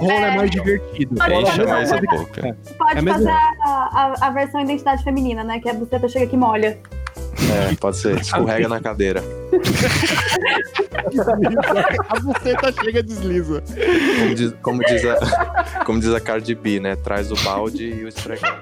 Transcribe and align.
Rola 0.00 0.12
é, 0.12 0.36
mais 0.36 0.50
divertido. 0.50 1.14
Pode 1.14 1.34
Enche 1.34 1.64
mais 1.64 1.92
a 1.92 1.94
pode, 1.96 2.06
boca. 2.06 2.56
pode 2.78 2.98
É 2.98 3.12
fazer 3.12 3.28
a, 3.28 3.54
a, 3.62 4.14
a 4.26 4.30
versão 4.30 4.60
identidade 4.60 5.04
feminina, 5.04 5.44
né? 5.44 5.60
Que 5.60 5.68
a 5.68 5.74
buceta 5.74 6.08
chega 6.08 6.26
que 6.26 6.36
molha. 6.36 6.78
É, 7.50 7.74
pode 7.76 7.96
ser. 7.96 8.18
Escorrega 8.20 8.68
na 8.68 8.80
cadeira. 8.80 9.22
a 12.08 12.20
buceta 12.20 12.72
chega 12.72 13.00
e 13.00 13.02
desliza. 13.02 13.62
Como 14.18 14.34
diz, 14.34 14.54
como 14.62 14.82
diz 14.84 15.04
a, 15.04 15.84
como 15.84 16.00
diz 16.00 16.14
a 16.14 16.20
Cardi 16.20 16.54
B, 16.54 16.80
né? 16.80 16.96
Traz 16.96 17.30
o 17.30 17.36
balde 17.44 17.84
e 17.84 18.04
o 18.04 18.08
esfregão. 18.08 18.56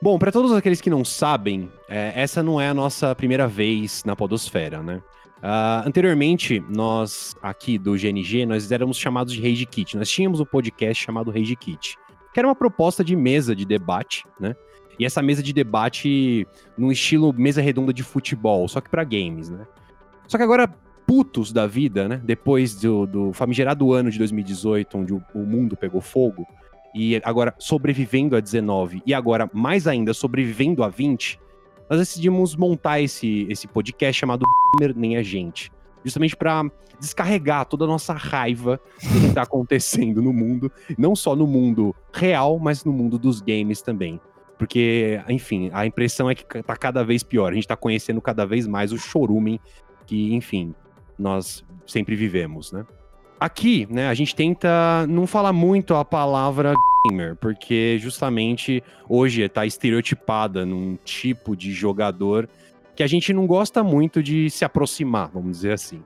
Bom, 0.00 0.18
para 0.18 0.30
todos 0.30 0.52
aqueles 0.52 0.80
que 0.80 0.90
não 0.90 1.04
sabem, 1.04 1.70
é, 1.88 2.12
essa 2.14 2.42
não 2.42 2.60
é 2.60 2.68
a 2.68 2.74
nossa 2.74 3.14
primeira 3.14 3.48
vez 3.48 4.04
na 4.04 4.14
Podosfera, 4.14 4.82
né? 4.82 5.00
Ah, 5.48 5.84
anteriormente, 5.86 6.60
nós 6.68 7.36
aqui 7.40 7.78
do 7.78 7.92
GNG, 7.92 8.44
nós 8.44 8.72
éramos 8.72 8.98
chamados 8.98 9.32
de 9.32 9.40
Rage 9.40 9.64
Kit. 9.64 9.96
Nós 9.96 10.10
tínhamos 10.10 10.40
um 10.40 10.44
podcast 10.44 11.04
chamado 11.04 11.30
Rage 11.30 11.54
Kit, 11.54 11.96
que 12.34 12.40
era 12.40 12.48
uma 12.48 12.54
proposta 12.56 13.04
de 13.04 13.14
mesa 13.14 13.54
de 13.54 13.64
debate, 13.64 14.24
né? 14.40 14.56
E 14.98 15.06
essa 15.06 15.22
mesa 15.22 15.44
de 15.44 15.52
debate 15.52 16.44
no 16.76 16.90
estilo 16.90 17.32
mesa 17.32 17.62
redonda 17.62 17.92
de 17.92 18.02
futebol, 18.02 18.66
só 18.66 18.80
que 18.80 18.90
para 18.90 19.04
games, 19.04 19.48
né? 19.48 19.64
Só 20.26 20.36
que 20.36 20.42
agora, 20.42 20.66
putos 21.06 21.52
da 21.52 21.64
vida, 21.64 22.08
né? 22.08 22.20
Depois 22.24 22.74
do, 22.74 23.06
do 23.06 23.32
famigerado 23.32 23.92
ano 23.92 24.10
de 24.10 24.18
2018, 24.18 24.98
onde 24.98 25.14
o, 25.14 25.22
o 25.32 25.46
mundo 25.46 25.76
pegou 25.76 26.00
fogo, 26.00 26.44
e 26.92 27.20
agora 27.22 27.54
sobrevivendo 27.56 28.34
a 28.34 28.40
19 28.40 29.00
e 29.06 29.14
agora 29.14 29.48
mais 29.52 29.86
ainda 29.86 30.12
sobrevivendo 30.12 30.82
a 30.82 30.88
20, 30.88 31.38
nós 31.88 31.98
decidimos 31.98 32.56
montar 32.56 33.00
esse, 33.00 33.46
esse 33.48 33.66
podcast 33.66 34.18
chamado 34.18 34.44
Nem 34.94 35.16
a 35.16 35.22
Gente, 35.22 35.70
justamente 36.04 36.36
para 36.36 36.64
descarregar 36.98 37.66
toda 37.66 37.84
a 37.84 37.88
nossa 37.88 38.14
raiva 38.14 38.80
do 39.02 39.20
que 39.20 39.26
está 39.26 39.42
acontecendo 39.42 40.22
no 40.22 40.32
mundo, 40.32 40.70
não 40.96 41.14
só 41.14 41.36
no 41.36 41.46
mundo 41.46 41.94
real, 42.12 42.58
mas 42.58 42.84
no 42.84 42.92
mundo 42.92 43.18
dos 43.18 43.40
games 43.40 43.82
também. 43.82 44.20
Porque, 44.58 45.20
enfim, 45.28 45.70
a 45.72 45.84
impressão 45.84 46.30
é 46.30 46.34
que 46.34 46.62
tá 46.62 46.76
cada 46.76 47.04
vez 47.04 47.22
pior. 47.22 47.52
A 47.52 47.54
gente 47.54 47.68
tá 47.68 47.76
conhecendo 47.76 48.20
cada 48.22 48.46
vez 48.46 48.66
mais 48.66 48.90
o 48.90 48.98
chorumen 48.98 49.60
que, 50.06 50.34
enfim, 50.34 50.74
nós 51.18 51.64
sempre 51.86 52.16
vivemos, 52.16 52.72
né? 52.72 52.86
Aqui, 53.38 53.86
né, 53.90 54.08
a 54.08 54.14
gente 54.14 54.34
tenta 54.34 55.06
não 55.08 55.26
falar 55.26 55.52
muito 55.52 55.94
a 55.94 56.04
palavra 56.04 56.74
gamer, 57.08 57.36
porque 57.36 57.98
justamente 57.98 58.82
hoje 59.08 59.48
tá 59.48 59.64
estereotipada 59.66 60.64
num 60.66 60.96
tipo 61.04 61.56
de 61.56 61.72
jogador 61.72 62.48
que 62.94 63.02
a 63.02 63.06
gente 63.06 63.32
não 63.32 63.46
gosta 63.46 63.84
muito 63.84 64.22
de 64.22 64.48
se 64.50 64.64
aproximar, 64.64 65.30
vamos 65.32 65.52
dizer 65.52 65.72
assim. 65.72 66.02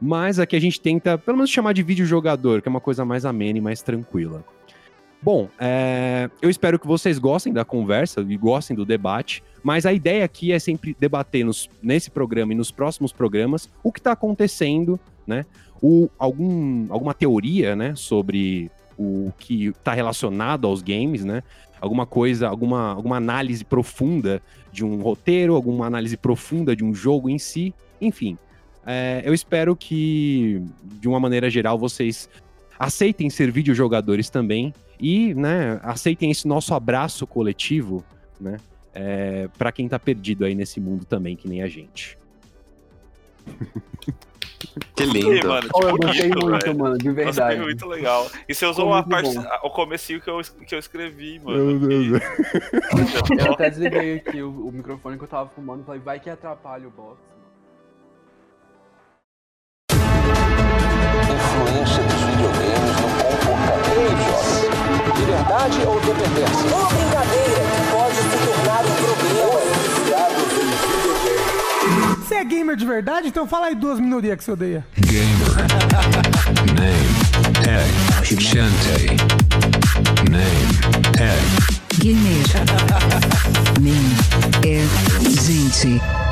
Mas 0.00 0.38
aqui 0.38 0.56
a 0.56 0.60
gente 0.60 0.80
tenta, 0.80 1.16
pelo 1.16 1.36
menos, 1.36 1.50
chamar 1.50 1.72
de 1.72 1.82
videojogador, 1.82 2.60
que 2.60 2.68
é 2.68 2.70
uma 2.70 2.80
coisa 2.80 3.04
mais 3.04 3.24
amena 3.24 3.58
e 3.58 3.60
mais 3.60 3.80
tranquila. 3.82 4.44
Bom, 5.22 5.48
é, 5.58 6.28
eu 6.42 6.50
espero 6.50 6.78
que 6.78 6.86
vocês 6.86 7.18
gostem 7.18 7.50
da 7.50 7.64
conversa 7.64 8.20
e 8.20 8.36
gostem 8.36 8.76
do 8.76 8.84
debate, 8.84 9.42
mas 9.62 9.86
a 9.86 9.92
ideia 9.92 10.22
aqui 10.22 10.52
é 10.52 10.58
sempre 10.58 10.94
debater 11.00 11.44
nos- 11.46 11.70
nesse 11.82 12.10
programa 12.10 12.52
e 12.52 12.56
nos 12.56 12.70
próximos 12.70 13.10
programas 13.12 13.70
o 13.82 13.90
que 13.90 14.00
está 14.00 14.12
acontecendo, 14.12 15.00
né? 15.26 15.46
O, 15.80 16.10
algum, 16.18 16.86
alguma 16.90 17.14
teoria, 17.14 17.74
né, 17.74 17.94
sobre 17.94 18.70
o 18.98 19.32
que 19.38 19.66
está 19.66 19.92
relacionado 19.92 20.66
aos 20.66 20.82
games, 20.82 21.24
né? 21.24 21.42
Alguma 21.80 22.06
coisa, 22.06 22.48
alguma, 22.48 22.92
alguma 22.92 23.16
análise 23.16 23.64
profunda 23.64 24.42
de 24.72 24.84
um 24.84 25.02
roteiro, 25.02 25.54
alguma 25.54 25.86
análise 25.86 26.16
profunda 26.16 26.74
de 26.74 26.84
um 26.84 26.94
jogo 26.94 27.28
em 27.28 27.38
si, 27.38 27.74
enfim. 28.00 28.38
É, 28.86 29.22
eu 29.24 29.32
espero 29.32 29.74
que, 29.74 30.62
de 31.00 31.08
uma 31.08 31.18
maneira 31.20 31.48
geral, 31.50 31.78
vocês 31.78 32.28
aceitem 32.78 33.30
ser 33.30 33.50
videojogadores 33.50 34.28
também 34.28 34.74
e, 35.00 35.34
né, 35.34 35.80
aceitem 35.82 36.30
esse 36.30 36.46
nosso 36.46 36.74
abraço 36.74 37.26
coletivo, 37.26 38.04
né, 38.40 38.58
é, 38.94 39.48
para 39.58 39.72
quem 39.72 39.88
tá 39.88 39.98
perdido 39.98 40.44
aí 40.44 40.54
nesse 40.54 40.80
mundo 40.80 41.04
também, 41.04 41.36
que 41.36 41.48
nem 41.48 41.62
a 41.62 41.68
gente. 41.68 42.18
Que 44.96 45.04
lindo. 45.06 45.48
mano, 45.48 45.68
Oh, 45.74 45.80
eu 45.82 45.92
tipo, 45.92 46.06
gostei 46.06 46.28
bonito, 46.30 46.46
muito, 46.48 46.64
velho. 46.64 46.78
mano, 46.78 46.98
de 46.98 47.08
Nossa, 47.08 47.24
verdade. 47.24 47.56
foi 47.56 47.64
muito 47.64 47.86
legal. 47.86 48.30
E 48.48 48.54
você 48.54 48.66
usou 48.66 48.86
uma 48.88 49.02
parte, 49.06 49.34
bom. 49.34 49.44
o 49.64 49.70
comecinho 49.70 50.20
que 50.20 50.30
eu, 50.30 50.40
que 50.66 50.74
eu 50.74 50.78
escrevi, 50.78 51.38
mano. 51.40 51.78
Deus. 51.88 52.22
Eu 53.46 53.52
até 53.52 53.70
desliguei 53.70 54.16
aqui 54.16 54.42
o, 54.42 54.68
o 54.68 54.72
microfone 54.72 55.16
que 55.18 55.24
eu 55.24 55.28
tava 55.28 55.48
fumando 55.50 55.82
e 55.82 55.84
falei, 55.84 56.00
vai 56.00 56.20
que 56.20 56.30
atrapalha 56.30 56.86
o 56.86 56.90
box. 56.90 57.18
Influência 61.12 62.02
dos 62.02 62.22
videogames 62.22 62.96
no 63.00 63.08
comportamento. 63.14 63.90
Ei, 63.94 64.10
jovem, 64.24 65.20
liberdade 65.20 65.78
ou 65.86 66.00
dependência? 66.00 67.03
É 72.44 72.46
gamer 72.46 72.76
de 72.76 72.84
verdade? 72.84 73.28
Então 73.28 73.46
fala 73.46 73.66
aí 73.66 73.74
duas 73.74 73.98
minorias 73.98 74.36
que 74.36 74.44
você 74.44 74.52
odeia. 74.52 74.86
Gamer. 74.98 75.24
Name. 76.76 77.24
Egg. 77.66 78.42
Shante. 78.42 79.06
Name. 80.30 80.44
Egg. 81.18 81.74
Gamer. 81.98 82.44
Nem 83.80 83.94
é 84.70 84.84
gente. 85.42 86.23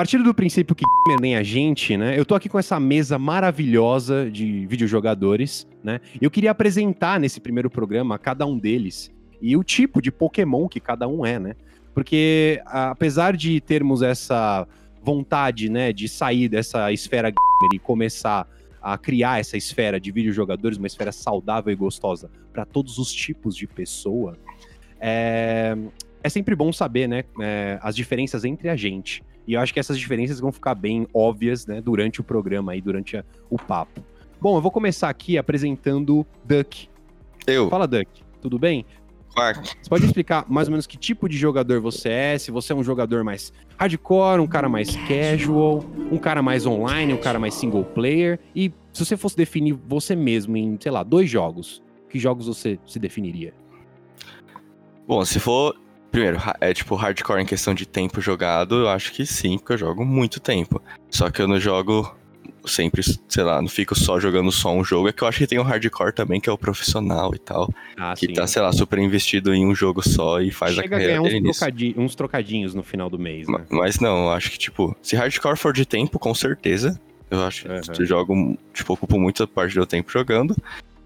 Partindo 0.00 0.24
do 0.24 0.32
princípio 0.32 0.74
que 0.74 0.82
nem 1.20 1.36
a 1.36 1.42
gente, 1.42 1.94
né? 1.94 2.18
Eu 2.18 2.24
tô 2.24 2.34
aqui 2.34 2.48
com 2.48 2.58
essa 2.58 2.80
mesa 2.80 3.18
maravilhosa 3.18 4.30
de 4.30 4.66
videojogadores, 4.66 5.68
né? 5.84 6.00
Eu 6.18 6.30
queria 6.30 6.52
apresentar 6.52 7.20
nesse 7.20 7.38
primeiro 7.38 7.68
programa 7.68 8.18
cada 8.18 8.46
um 8.46 8.56
deles 8.56 9.12
e 9.42 9.54
o 9.58 9.62
tipo 9.62 10.00
de 10.00 10.10
Pokémon 10.10 10.68
que 10.68 10.80
cada 10.80 11.06
um 11.06 11.26
é, 11.26 11.38
né? 11.38 11.54
Porque 11.92 12.62
apesar 12.64 13.36
de 13.36 13.60
termos 13.60 14.00
essa 14.00 14.66
vontade, 15.02 15.68
né, 15.68 15.92
de 15.92 16.08
sair 16.08 16.48
dessa 16.48 16.90
esfera 16.90 17.28
gamer 17.28 17.74
e 17.74 17.78
começar 17.78 18.48
a 18.80 18.96
criar 18.96 19.38
essa 19.38 19.58
esfera 19.58 20.00
de 20.00 20.10
videojogadores, 20.10 20.78
uma 20.78 20.86
esfera 20.86 21.12
saudável 21.12 21.70
e 21.70 21.76
gostosa 21.76 22.30
para 22.54 22.64
todos 22.64 22.96
os 22.96 23.12
tipos 23.12 23.54
de 23.54 23.66
pessoa, 23.66 24.38
é, 24.98 25.76
é 26.24 26.28
sempre 26.30 26.56
bom 26.56 26.72
saber, 26.72 27.06
né, 27.06 27.22
é, 27.38 27.78
as 27.82 27.94
diferenças 27.94 28.46
entre 28.46 28.70
a 28.70 28.76
gente. 28.76 29.22
E 29.46 29.54
eu 29.54 29.60
acho 29.60 29.72
que 29.74 29.80
essas 29.80 29.98
diferenças 29.98 30.38
vão 30.40 30.52
ficar 30.52 30.74
bem 30.74 31.06
óbvias, 31.12 31.66
né, 31.66 31.80
durante 31.80 32.20
o 32.20 32.24
programa 32.24 32.76
e 32.76 32.80
durante 32.80 33.16
a- 33.16 33.24
o 33.48 33.56
papo. 33.58 34.04
Bom, 34.40 34.56
eu 34.56 34.60
vou 34.62 34.70
começar 34.70 35.08
aqui 35.08 35.36
apresentando 35.36 36.26
Duck. 36.44 36.88
Eu, 37.46 37.68
Fala, 37.68 37.86
Duck. 37.86 38.08
Tudo 38.40 38.58
bem? 38.58 38.86
Quark. 39.34 39.68
Você 39.80 39.88
pode 39.88 40.04
explicar 40.04 40.44
mais 40.48 40.66
ou 40.66 40.72
menos 40.72 40.86
que 40.86 40.96
tipo 40.96 41.28
de 41.28 41.36
jogador 41.36 41.80
você 41.80 42.08
é? 42.08 42.38
Se 42.38 42.50
você 42.50 42.72
é 42.72 42.76
um 42.76 42.82
jogador 42.82 43.22
mais 43.22 43.52
hardcore, 43.78 44.40
um 44.40 44.46
cara 44.46 44.68
mais 44.68 44.96
casual, 45.06 45.84
um 46.10 46.18
cara 46.18 46.42
mais 46.42 46.66
online, 46.66 47.12
um 47.12 47.16
cara 47.18 47.38
mais 47.38 47.54
single 47.54 47.84
player. 47.84 48.40
E 48.56 48.72
se 48.92 49.04
você 49.04 49.16
fosse 49.16 49.36
definir 49.36 49.72
você 49.86 50.16
mesmo 50.16 50.56
em, 50.56 50.76
sei 50.80 50.90
lá, 50.90 51.02
dois 51.02 51.30
jogos, 51.30 51.80
que 52.08 52.18
jogos 52.18 52.46
você 52.46 52.78
se 52.86 52.98
definiria? 52.98 53.54
Bom, 55.06 55.24
se 55.24 55.38
for. 55.38 55.76
Primeiro, 56.10 56.38
é 56.60 56.74
tipo 56.74 56.94
hardcore 56.96 57.40
em 57.42 57.46
questão 57.46 57.72
de 57.72 57.86
tempo 57.86 58.20
jogado, 58.20 58.74
eu 58.80 58.88
acho 58.88 59.12
que 59.12 59.24
sim, 59.24 59.58
porque 59.58 59.74
eu 59.74 59.78
jogo 59.78 60.04
muito 60.04 60.40
tempo. 60.40 60.82
Só 61.10 61.30
que 61.30 61.40
eu 61.40 61.46
não 61.48 61.58
jogo 61.60 62.14
sempre, 62.66 63.00
sei 63.28 63.44
lá, 63.44 63.60
não 63.62 63.68
fico 63.68 63.94
só 63.94 64.18
jogando 64.18 64.50
só 64.50 64.72
um 64.74 64.84
jogo. 64.84 65.08
É 65.08 65.12
que 65.12 65.22
eu 65.22 65.28
acho 65.28 65.38
que 65.38 65.46
tem 65.46 65.58
o 65.58 65.62
hardcore 65.62 66.12
também, 66.12 66.40
que 66.40 66.50
é 66.50 66.52
o 66.52 66.58
profissional 66.58 67.32
e 67.34 67.38
tal. 67.38 67.72
Ah, 67.96 68.14
que 68.16 68.32
tá, 68.32 68.46
sei 68.46 68.60
lá, 68.60 68.72
super 68.72 68.98
investido 68.98 69.54
em 69.54 69.64
um 69.64 69.74
jogo 69.74 70.02
só 70.06 70.40
e 70.40 70.50
faz 70.50 70.74
Chega 70.74 70.82
a 70.82 70.86
a 70.86 70.90
carreira 70.90 71.12
ganhar 71.14 71.22
dele 71.22 71.36
uns, 71.36 71.42
nisso. 71.42 71.60
trocadi- 71.60 71.94
uns 71.96 72.14
trocadinhos 72.14 72.74
no 72.74 72.82
final 72.82 73.08
do 73.08 73.18
mês, 73.18 73.46
né? 73.48 73.64
Ma- 73.70 73.78
Mas 73.82 73.98
não, 74.00 74.24
eu 74.24 74.30
acho 74.32 74.50
que, 74.50 74.58
tipo, 74.58 74.96
se 75.02 75.14
hardcore 75.16 75.56
for 75.56 75.72
de 75.72 75.86
tempo, 75.86 76.18
com 76.18 76.34
certeza. 76.34 77.00
Eu 77.30 77.44
acho 77.44 77.62
que 77.62 77.68
Aham. 77.68 77.80
eu 78.00 78.04
jogo, 78.06 78.58
tipo, 78.74 78.92
ocupo 78.94 79.18
muita 79.18 79.46
parte 79.46 79.74
do 79.76 79.86
tempo 79.86 80.10
jogando. 80.10 80.56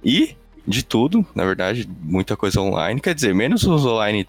E 0.02 0.34
de 0.66 0.82
tudo, 0.82 1.24
na 1.34 1.44
verdade, 1.44 1.86
muita 2.00 2.36
coisa 2.36 2.58
online. 2.60 2.98
Quer 3.00 3.14
dizer, 3.14 3.34
menos 3.34 3.64
os 3.64 3.84
online 3.84 4.26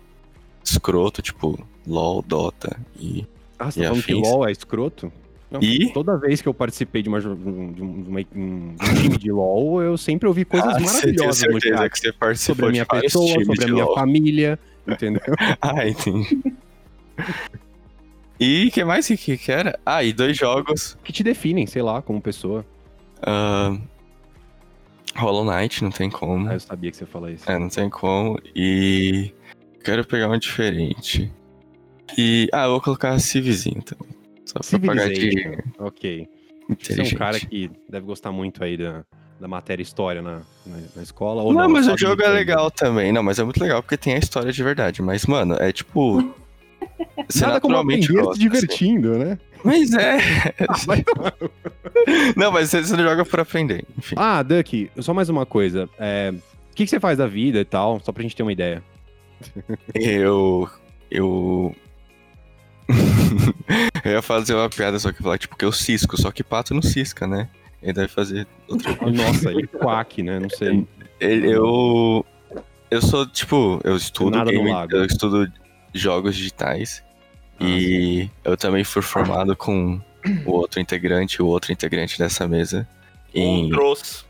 escroto, 0.65 1.21
tipo, 1.21 1.57
LOL, 1.87 2.21
Dota 2.21 2.77
e. 2.99 3.25
Ah, 3.57 3.71
você 3.71 3.79
tá 3.79 3.85
E 3.85 3.87
falando 3.89 4.03
que 4.03 4.11
afins. 4.13 4.27
LOL 4.27 4.47
é 4.47 4.51
escroto? 4.51 5.11
Não, 5.51 5.61
E? 5.61 5.93
Toda 5.93 6.17
vez 6.17 6.41
que 6.41 6.47
eu 6.49 6.53
participei 6.53 7.01
de, 7.03 7.07
uma, 7.07 7.21
de 7.21 7.27
um, 7.27 7.71
de 7.71 7.81
uma- 7.81 8.19
um- 8.35 8.75
de 8.75 8.89
um 8.89 8.93
time 9.01 9.17
de 9.17 9.31
LOL, 9.31 9.81
eu 9.81 9.95
sempre 9.97 10.27
ouvi 10.27 10.43
coisas 10.43 10.67
Ah, 10.75 10.79
você 10.79 11.01
tem 11.13 11.15
maravilhosas 11.15 11.53
no 11.53 11.61
chat. 11.61 11.89
que 11.91 11.99
você 11.99 12.11
participou 12.13 12.55
Sobre 12.55 12.65
a 12.65 12.71
minha 12.71 12.85
pessoa, 12.85 13.27
sobre 13.45 13.63
a 13.63 13.67
minha 13.67 13.85
LOL. 13.85 13.95
família, 13.95 14.59
entendeu? 14.87 15.21
Ah, 15.61 15.87
entendi. 15.87 16.41
E 18.39 18.69
que 18.71 18.83
mais 18.83 19.07
que, 19.07 19.15
que 19.15 19.37
que 19.37 19.51
era? 19.51 19.79
Ah, 19.85 20.03
e 20.03 20.11
dois 20.11 20.35
jogos. 20.37 20.97
que 21.03 21.13
te 21.13 21.23
definem, 21.23 21.65
sei 21.65 21.81
lá, 21.81 22.01
como 22.01 22.19
pessoa. 22.21 22.65
ah, 23.21 23.77
Hollow 25.15 25.45
Knight, 25.45 25.81
não 25.81 25.91
tem 25.91 26.09
como. 26.09 26.49
Ah, 26.49 26.55
eu 26.55 26.59
sabia 26.59 26.91
que 26.91 26.97
você 26.97 27.03
ia 27.05 27.07
falar 27.07 27.31
isso. 27.31 27.49
É, 27.49 27.57
não 27.57 27.69
tem 27.69 27.89
como. 27.89 28.37
E. 28.53 29.31
quero 29.85 30.05
pegar 30.05 30.29
um 30.29 30.37
diferente. 30.37 31.31
E. 32.17 32.49
Ah, 32.51 32.65
eu 32.65 32.71
vou 32.71 32.81
colocar 32.81 33.17
Civzinho, 33.19 33.77
então. 33.77 33.97
Só 34.45 34.59
pra 34.77 34.87
pagar 34.87 35.09
de. 35.09 35.57
Ok. 35.79 36.27
Você 36.79 36.99
é 36.99 37.03
um 37.03 37.11
cara 37.11 37.39
que 37.39 37.69
deve 37.87 38.05
gostar 38.05 38.31
muito 38.31 38.63
aí 38.63 38.75
da, 38.75 39.05
da 39.39 39.47
matéria 39.47 39.83
história 39.83 40.21
na, 40.21 40.41
na, 40.65 40.77
na 40.95 41.03
escola. 41.03 41.43
Ou 41.43 41.53
Não, 41.53 41.61
não, 41.61 41.69
mas 41.69 41.87
o 41.87 41.95
jogo 41.95 42.23
é 42.23 42.27
legal 42.27 42.71
também. 42.71 43.11
Não, 43.11 43.21
mas 43.21 43.37
é 43.37 43.43
muito 43.43 43.61
legal 43.61 43.83
porque 43.83 43.97
tem 43.97 44.15
a 44.15 44.17
história 44.17 44.51
de 44.51 44.63
verdade. 44.63 45.01
Mas, 45.01 45.25
mano, 45.25 45.55
é 45.59 45.71
tipo. 45.71 46.33
Você 47.27 47.45
Nada 47.45 47.59
como 47.59 47.73
naturalmente 47.73 48.07
se 48.07 48.13
gosta, 48.13 48.31
assim. 48.31 48.39
divertindo, 48.39 49.17
né? 49.17 49.37
Mas 49.63 49.93
é. 49.93 50.17
Tomar 51.05 51.33
no 51.39 51.51
Não, 52.35 52.51
mas 52.51 52.69
você 52.69 52.83
você 52.83 52.95
não 52.95 53.03
joga 53.03 53.25
por 53.25 53.39
aprender. 53.39 53.85
Enfim. 53.97 54.15
Ah, 54.17 54.41
Duck, 54.43 54.89
só 54.99 55.13
mais 55.13 55.29
uma 55.29 55.45
coisa. 55.45 55.89
É, 55.99 56.31
o 56.71 56.75
que, 56.75 56.83
que 56.83 56.87
você 56.89 56.99
faz 56.99 57.17
da 57.17 57.27
vida 57.27 57.59
e 57.59 57.65
tal? 57.65 57.99
Só 58.03 58.11
pra 58.11 58.21
gente 58.23 58.35
ter 58.35 58.43
uma 58.43 58.51
ideia. 58.53 58.83
Eu. 59.93 60.69
Eu. 61.09 61.75
eu 64.03 64.11
ia 64.11 64.21
fazer 64.21 64.53
uma 64.53 64.69
piada, 64.69 64.99
só 64.99 65.11
que 65.11 65.21
falar, 65.23 65.37
tipo, 65.37 65.55
que 65.57 65.65
eu 65.65 65.71
cisco, 65.71 66.19
só 66.19 66.31
que 66.31 66.43
pato 66.43 66.73
não 66.73 66.81
cisca, 66.81 67.25
né? 67.27 67.49
Ele 67.81 67.93
deve 67.93 68.07
fazer 68.07 68.47
outra 68.67 68.93
coisa. 68.95 69.23
Nossa, 69.23 69.51
ele 69.51 69.67
quack, 69.67 70.21
né? 70.23 70.39
Não 70.39 70.49
sei. 70.49 70.85
Ele- 71.19 71.51
Eu. 71.51 72.25
Eu 72.91 73.01
sou, 73.01 73.25
tipo, 73.25 73.81
eu 73.83 73.95
estudo 73.97 74.41
game, 74.45 74.71
lago. 74.71 74.95
eu 74.95 75.05
estudo 75.05 75.51
jogos 75.93 76.35
digitais. 76.35 77.03
Ah, 77.59 77.63
e 77.65 78.29
eu 78.43 78.55
também 78.55 78.83
fui 78.83 79.01
formado 79.01 79.55
com 79.55 79.99
o 80.45 80.51
outro 80.51 80.79
integrante, 80.79 81.41
o 81.41 81.47
outro 81.47 81.71
integrante 81.73 82.17
dessa 82.19 82.47
mesa. 82.47 82.87
Em 83.33 83.73
Outros. 83.73 84.25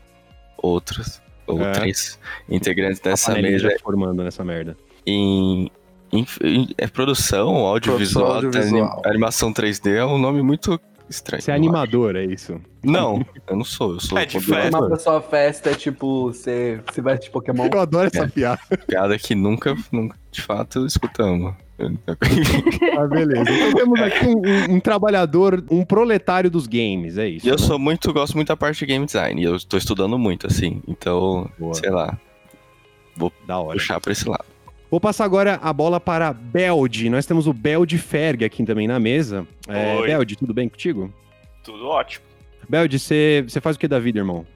outros, 0.56 1.22
outros 1.46 2.18
integrantes 2.48 3.00
A 3.00 3.10
dessa 3.10 3.34
mesa 3.34 3.76
formando 3.82 4.24
nessa 4.24 4.42
merda. 4.42 4.76
Em, 5.06 5.70
em- 6.12 6.26
em- 6.42 6.68
é 6.76 6.86
produção, 6.86 7.48
audiovisual, 7.66 8.40
Produção 8.40 8.60
audiovisual. 8.60 8.92
anim- 9.04 9.08
animação 9.10 9.52
3D 9.52 9.96
é 9.96 10.04
um 10.04 10.18
nome 10.18 10.42
muito 10.42 10.80
estranho. 11.08 11.40
Você 11.42 11.50
é 11.50 11.54
animador, 11.54 12.16
é 12.16 12.24
isso? 12.24 12.60
Não, 12.82 13.24
eu 13.48 13.56
não 13.56 13.64
sou, 13.64 13.94
eu 13.94 14.00
sou 14.00 14.18
É 14.18 14.26
de 14.26 14.40
festa. 14.40 14.78
Uma 14.78 14.88
pessoa 14.90 15.20
festa 15.20 15.70
é 15.70 15.74
tipo, 15.74 16.32
você 16.32 16.80
se 16.92 17.00
veste 17.00 17.26
de 17.26 17.30
Pokémon. 17.30 17.68
Eu 17.72 17.80
adoro 17.80 18.06
essa 18.12 18.24
É. 18.24 18.28
piada. 18.28 18.60
piada 18.86 19.18
que 19.18 19.34
nunca, 19.34 19.76
nunca, 19.92 20.16
de 20.30 20.42
fato, 20.42 20.84
escutamos. 20.86 21.54
Ah, 22.98 23.06
beleza. 23.06 23.50
Então 23.50 23.74
temos 23.74 24.00
aqui 24.00 24.26
um, 24.26 24.38
um- 24.38 24.74
um 24.76 24.80
trabalhador, 24.80 25.62
um 25.70 25.84
proletário 25.84 26.50
dos 26.50 26.66
games, 26.66 27.18
é 27.18 27.28
isso. 27.28 27.46
E 27.46 27.50
eu 27.50 27.56
né? 27.56 27.62
sou 27.62 27.78
muito, 27.78 28.12
gosto 28.12 28.34
muito 28.34 28.48
da 28.48 28.56
parte 28.56 28.78
de 28.78 28.86
game 28.86 29.04
design, 29.04 29.40
e 29.40 29.44
eu 29.44 29.58
tô 29.60 29.76
estudando 29.76 30.18
muito, 30.18 30.46
assim, 30.46 30.80
então, 30.88 31.50
Boa. 31.58 31.74
sei 31.74 31.90
lá, 31.90 32.18
Da 33.46 33.58
hora. 33.58 33.74
puxar 33.74 34.00
pra 34.00 34.12
esse 34.12 34.28
lado. 34.28 34.44
Vou 34.90 35.00
passar 35.00 35.24
agora 35.24 35.58
a 35.62 35.72
bola 35.72 35.98
para 35.98 36.32
Beld. 36.32 37.10
Nós 37.10 37.26
temos 37.26 37.46
o 37.46 37.52
Beld 37.52 37.98
Ferg 37.98 38.44
aqui 38.44 38.64
também 38.64 38.86
na 38.86 39.00
mesa. 39.00 39.46
É, 39.68 39.96
Oi. 39.96 40.06
Beld, 40.06 40.36
tudo 40.36 40.54
bem 40.54 40.68
contigo? 40.68 41.12
Tudo 41.64 41.88
ótimo. 41.88 42.24
Beld, 42.68 42.98
você 42.98 43.44
faz 43.60 43.76
o 43.76 43.78
que 43.78 43.88
da 43.88 43.98
vida, 43.98 44.18
irmão? 44.18 44.46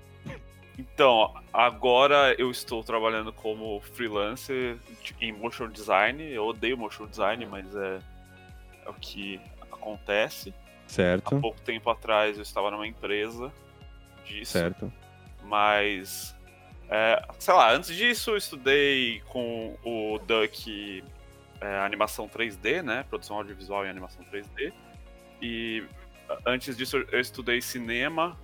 Então, 0.78 1.34
agora 1.52 2.34
eu 2.38 2.50
estou 2.50 2.82
trabalhando 2.82 3.32
como 3.32 3.80
freelancer 3.92 4.78
em 5.20 5.32
motion 5.32 5.68
design. 5.68 6.22
Eu 6.22 6.46
odeio 6.46 6.78
motion 6.78 7.06
design, 7.06 7.44
mas 7.46 7.74
é, 7.74 7.98
é 8.86 8.88
o 8.88 8.94
que 8.94 9.40
acontece. 9.70 10.54
Há 10.86 10.88
Certo, 10.92 11.40
pouco 11.40 11.60
tempo 11.60 11.88
atrás 11.88 12.36
eu 12.36 12.42
estava 12.42 12.70
numa 12.70 12.86
empresa 12.86 13.52
disso. 14.24 14.52
certo. 14.52 14.92
Mas, 15.44 16.34
é, 16.90 17.22
sei 17.38 17.54
lá, 17.54 17.72
antes 17.72 17.94
disso 17.94 18.30
eu 18.32 18.36
estudei 18.36 19.22
com 19.28 19.76
o 19.84 20.18
Duck 20.26 21.04
é, 21.60 21.78
animação 21.80 22.28
3D, 22.28 22.82
né? 22.82 23.04
Produção 23.08 23.36
audiovisual 23.36 23.86
e 23.86 23.88
animação 23.88 24.24
3D. 24.24 24.72
E 25.42 25.84
antes 26.46 26.76
disso 26.76 26.96
eu- 27.10 27.20
estudei 27.20 27.60
cinema. 27.60 28.36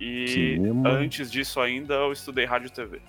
E 0.00 0.26
Cinema. 0.28 0.88
antes 0.90 1.30
disso 1.30 1.60
ainda 1.60 1.94
eu 1.94 2.12
estudei 2.12 2.44
rádio 2.44 2.66
e 2.68 2.70
TV. 2.70 3.00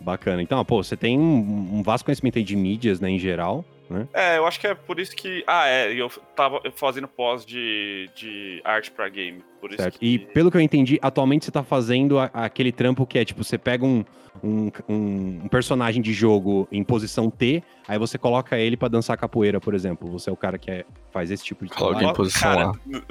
Bacana. 0.00 0.42
Então, 0.42 0.62
pô, 0.64 0.82
você 0.82 0.96
tem 0.96 1.18
um, 1.18 1.78
um 1.78 1.82
vasto 1.82 2.04
conhecimento 2.04 2.36
aí 2.38 2.44
de 2.44 2.54
mídias, 2.54 3.00
né, 3.00 3.08
em 3.10 3.18
geral, 3.18 3.64
né? 3.90 4.06
É, 4.12 4.38
eu 4.38 4.46
acho 4.46 4.58
que 4.60 4.66
é 4.66 4.74
por 4.74 4.98
isso 5.00 5.14
que. 5.14 5.42
Ah, 5.46 5.66
é, 5.66 5.92
eu 5.92 6.08
tava 6.34 6.60
fazendo 6.74 7.08
pós 7.08 7.44
de, 7.44 8.08
de 8.16 8.60
arte 8.64 8.90
pra 8.90 9.08
game. 9.08 9.42
Por 9.60 9.70
isso 9.70 9.82
Certo. 9.82 9.98
que... 9.98 10.06
E 10.06 10.18
pelo 10.18 10.50
que 10.50 10.56
eu 10.56 10.60
entendi, 10.60 10.98
atualmente 11.02 11.44
você 11.44 11.50
tá 11.50 11.62
fazendo 11.62 12.18
a- 12.18 12.30
aquele 12.32 12.70
trampo 12.70 13.06
que 13.06 13.18
é 13.18 13.24
tipo, 13.24 13.42
você 13.42 13.56
pega 13.58 13.84
um, 13.84 14.04
um, 14.44 14.70
um- 14.88 15.40
um 15.44 15.48
personagem 15.48 16.00
de 16.02 16.12
jogo 16.12 16.68
em 16.70 16.84
posição 16.84 17.30
T, 17.30 17.62
aí 17.88 17.98
você 17.98 18.16
coloca 18.18 18.56
ele 18.58 18.76
pra 18.76 18.88
dançar 18.88 19.16
capoeira, 19.16 19.60
por 19.60 19.74
exemplo. 19.74 20.08
Você 20.10 20.28
é 20.30 20.32
o 20.32 20.36
cara 20.36 20.58
que 20.58 20.70
é- 20.70 20.84
faz 21.10 21.30
esse 21.30 21.42
tipo 21.44 21.64
de 21.64 21.70
Coloca 21.72 22.04
em 22.04 22.12
posição 22.12 22.54
Cara, 22.54 22.72
n- 22.86 23.02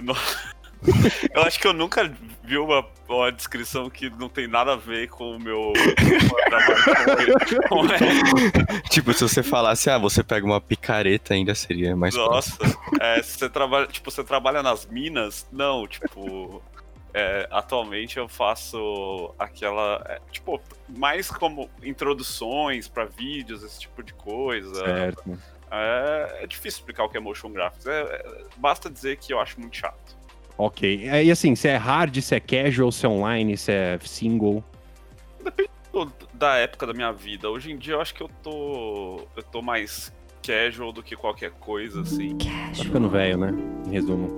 eu 1.34 1.42
acho 1.44 1.60
que 1.60 1.68
eu 1.68 1.74
nunca 1.74 2.12
vi 2.44 2.58
uma, 2.58 2.86
uma 3.08 3.32
descrição 3.32 3.90
que 3.90 4.10
não 4.10 4.30
tem 4.30 4.48
nada 4.48 4.74
a 4.74 4.76
ver 4.76 5.10
com 5.10 5.36
o 5.36 5.40
meu 5.40 5.74
com 7.70 7.86
ele. 7.86 8.82
Tipo, 8.90 9.14
se 9.14 9.22
você 9.22 9.44
falasse, 9.44 9.90
ah, 9.90 9.98
você 9.98 10.24
pega 10.24 10.46
uma 10.46 10.62
picareta, 10.62 11.34
ainda 11.34 11.56
seria 11.56 11.96
mais 11.96 12.16
Nossa, 12.16 12.58
é, 13.00 13.22
se 13.22 13.38
você 13.38 13.50
trabalha, 13.50 13.88
tipo, 13.88 14.10
você 14.10 14.24
trabalha 14.24 14.62
nas 14.62 14.86
minas? 14.86 15.48
Não, 15.52 15.88
tipo, 15.88 16.62
é, 17.14 17.48
atualmente 17.52 18.18
eu 18.18 18.28
faço 18.28 19.34
aquela, 19.40 20.04
é, 20.08 20.20
tipo, 20.32 20.62
mais 20.90 21.30
como 21.30 21.70
introduções 21.82 22.88
pra 22.88 23.06
vídeos, 23.06 23.64
esse 23.64 23.80
tipo 23.80 24.04
de 24.04 24.14
coisa. 24.14 24.76
Certo. 24.76 25.40
É, 25.72 26.40
é 26.44 26.48
difícil 26.48 26.80
explicar 26.80 27.04
o 27.04 27.10
que 27.10 27.18
é 27.18 27.20
motion 27.20 27.52
graphics. 27.52 27.86
É- 27.86 28.02
é- 28.02 28.44
basta 28.58 28.90
dizer 28.90 29.18
que 29.18 29.34
eu 29.34 29.40
acho 29.40 29.60
muito 29.60 29.76
chato. 29.76 30.16
Ok. 30.58 31.08
É, 31.10 31.24
E 31.24 31.32
assim, 31.32 31.56
se 31.56 31.68
é 31.68 31.76
hard, 31.76 32.18
se 32.22 32.36
é 32.36 32.40
casual, 32.40 32.92
se 32.92 33.06
é 33.06 33.10
online, 33.10 33.58
se 33.58 33.72
é 33.72 34.00
single. 34.02 34.64
do- 35.92 36.12
da 36.34 36.56
época 36.58 36.86
da 36.88 36.94
minha 36.94 37.12
vida. 37.14 37.50
Hoje 37.50 37.72
em 37.72 37.78
dia 37.78 37.94
eu 37.96 38.02
acho 38.02 38.14
que 38.14 38.22
eu 38.22 38.30
tô. 38.44 39.22
Eu 39.36 39.44
tô 39.44 39.62
mais 39.62 40.12
casual 40.46 40.92
do 40.92 41.02
que 41.02 41.16
qualquer 41.16 41.52
coisa, 41.52 42.02
assim. 42.02 42.38
Tá 42.78 42.84
ficando 42.84 43.10
velho, 43.10 43.38
né? 43.38 43.54
Em 43.88 43.92
resumo. 43.92 44.38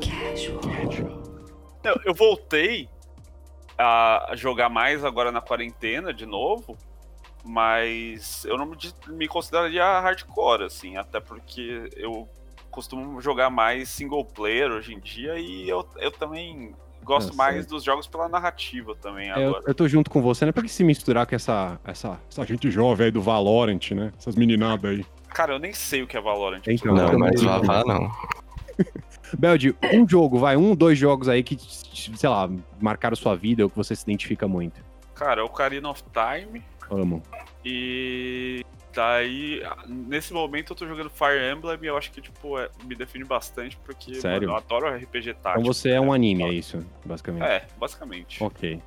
Eu, 1.83 1.95
eu 2.05 2.13
voltei 2.13 2.89
a 3.77 4.31
jogar 4.35 4.69
mais 4.69 5.03
agora 5.03 5.31
na 5.31 5.41
quarentena 5.41 6.13
de 6.13 6.25
novo. 6.25 6.77
Mas 7.43 8.43
eu 8.45 8.57
não 8.57 8.65
me, 8.65 8.75
me 9.07 9.27
consideraria 9.27 9.83
hardcore, 10.01 10.63
assim, 10.63 10.97
até 10.97 11.19
porque 11.19 11.89
eu 11.95 12.27
costumo 12.71 13.19
jogar 13.21 13.49
mais 13.49 13.89
single 13.89 14.23
player 14.25 14.71
hoje 14.71 14.93
em 14.93 14.99
dia 14.99 15.37
e 15.39 15.67
eu, 15.67 15.87
eu 15.97 16.11
também 16.11 16.73
gosto 17.03 17.33
É, 17.33 17.35
mais 17.35 17.65
dos 17.65 17.83
jogos 17.83 18.05
pela 18.07 18.27
narrativa 18.27 18.93
também 18.95 19.29
É, 19.31 19.37
eu, 19.37 19.49
agora. 19.49 19.63
eu 19.67 19.73
tô 19.73 19.87
junto 19.87 20.09
com 20.09 20.21
você, 20.21 20.45
né? 20.45 20.51
Pra 20.51 20.61
que 20.63 20.69
se 20.69 20.83
misturar 20.83 21.25
com 21.25 21.35
essa, 21.35 21.79
essa, 21.85 22.19
essa 22.29 22.45
gente 22.45 22.69
jovem 22.69 23.05
aí 23.05 23.11
do 23.11 23.21
Valorant, 23.21 23.91
né? 23.91 24.11
Essas 24.17 24.35
meninadas 24.35 24.91
aí. 24.91 25.05
Cara, 25.29 25.53
eu 25.53 25.59
nem 25.59 25.73
sei 25.73 26.01
o 26.03 26.07
que 26.07 26.17
é 26.17 26.21
Valorant. 26.21 26.61
Então, 26.67 26.93
Não, 26.93 27.05
também 27.11 27.19
mas 27.19 27.41
não. 27.41 27.51
Vavá 27.61 27.83
não. 27.85 28.11
Belde, 29.37 29.75
um 29.93 30.07
jogo, 30.07 30.37
vai, 30.39 30.55
um, 30.55 30.75
dois 30.75 30.97
jogos 30.97 31.27
aí 31.27 31.43
que, 31.43 31.57
sei 31.59 32.29
lá, 32.29 32.49
marcaram 32.79 33.15
sua 33.15 33.35
vida 33.35 33.63
ou 33.63 33.69
que 33.69 33.75
você 33.75 33.95
se 33.95 34.03
identifica 34.03 34.47
muito. 34.47 34.81
Cara, 35.15 35.41
é 35.41 35.43
o 35.43 35.47
Ocarina 35.47 35.89
of 35.89 36.03
Time. 36.13 36.63
Amo. 36.89 37.21
E 37.65 38.63
daí, 38.97 39.61
nesse 39.87 40.33
momento 40.33 40.73
eu 40.73 40.75
tô 40.75 40.87
jogando 40.87 41.09
Fire 41.11 41.39
Emblem 41.53 41.77
e 41.83 41.85
eu 41.85 41.95
acho 41.95 42.11
que, 42.11 42.19
tipo, 42.19 42.57
é- 42.57 42.67
me 42.83 42.95
define 42.95 43.23
bastante 43.23 43.77
porque 43.85 44.15
Sério? 44.15 44.49
mano, 44.49 44.59
eu 44.59 44.63
adoro 44.63 44.87
RPG 44.87 45.35
tático. 45.35 45.61
Então 45.61 45.73
você 45.73 45.91
é 45.91 46.01
um 46.01 46.11
anime, 46.11 46.43
é 46.43 46.51
isso, 46.51 46.79
basicamente. 47.05 47.43
É, 47.45 47.65
basicamente. 47.79 48.43
Ok. 48.43 48.81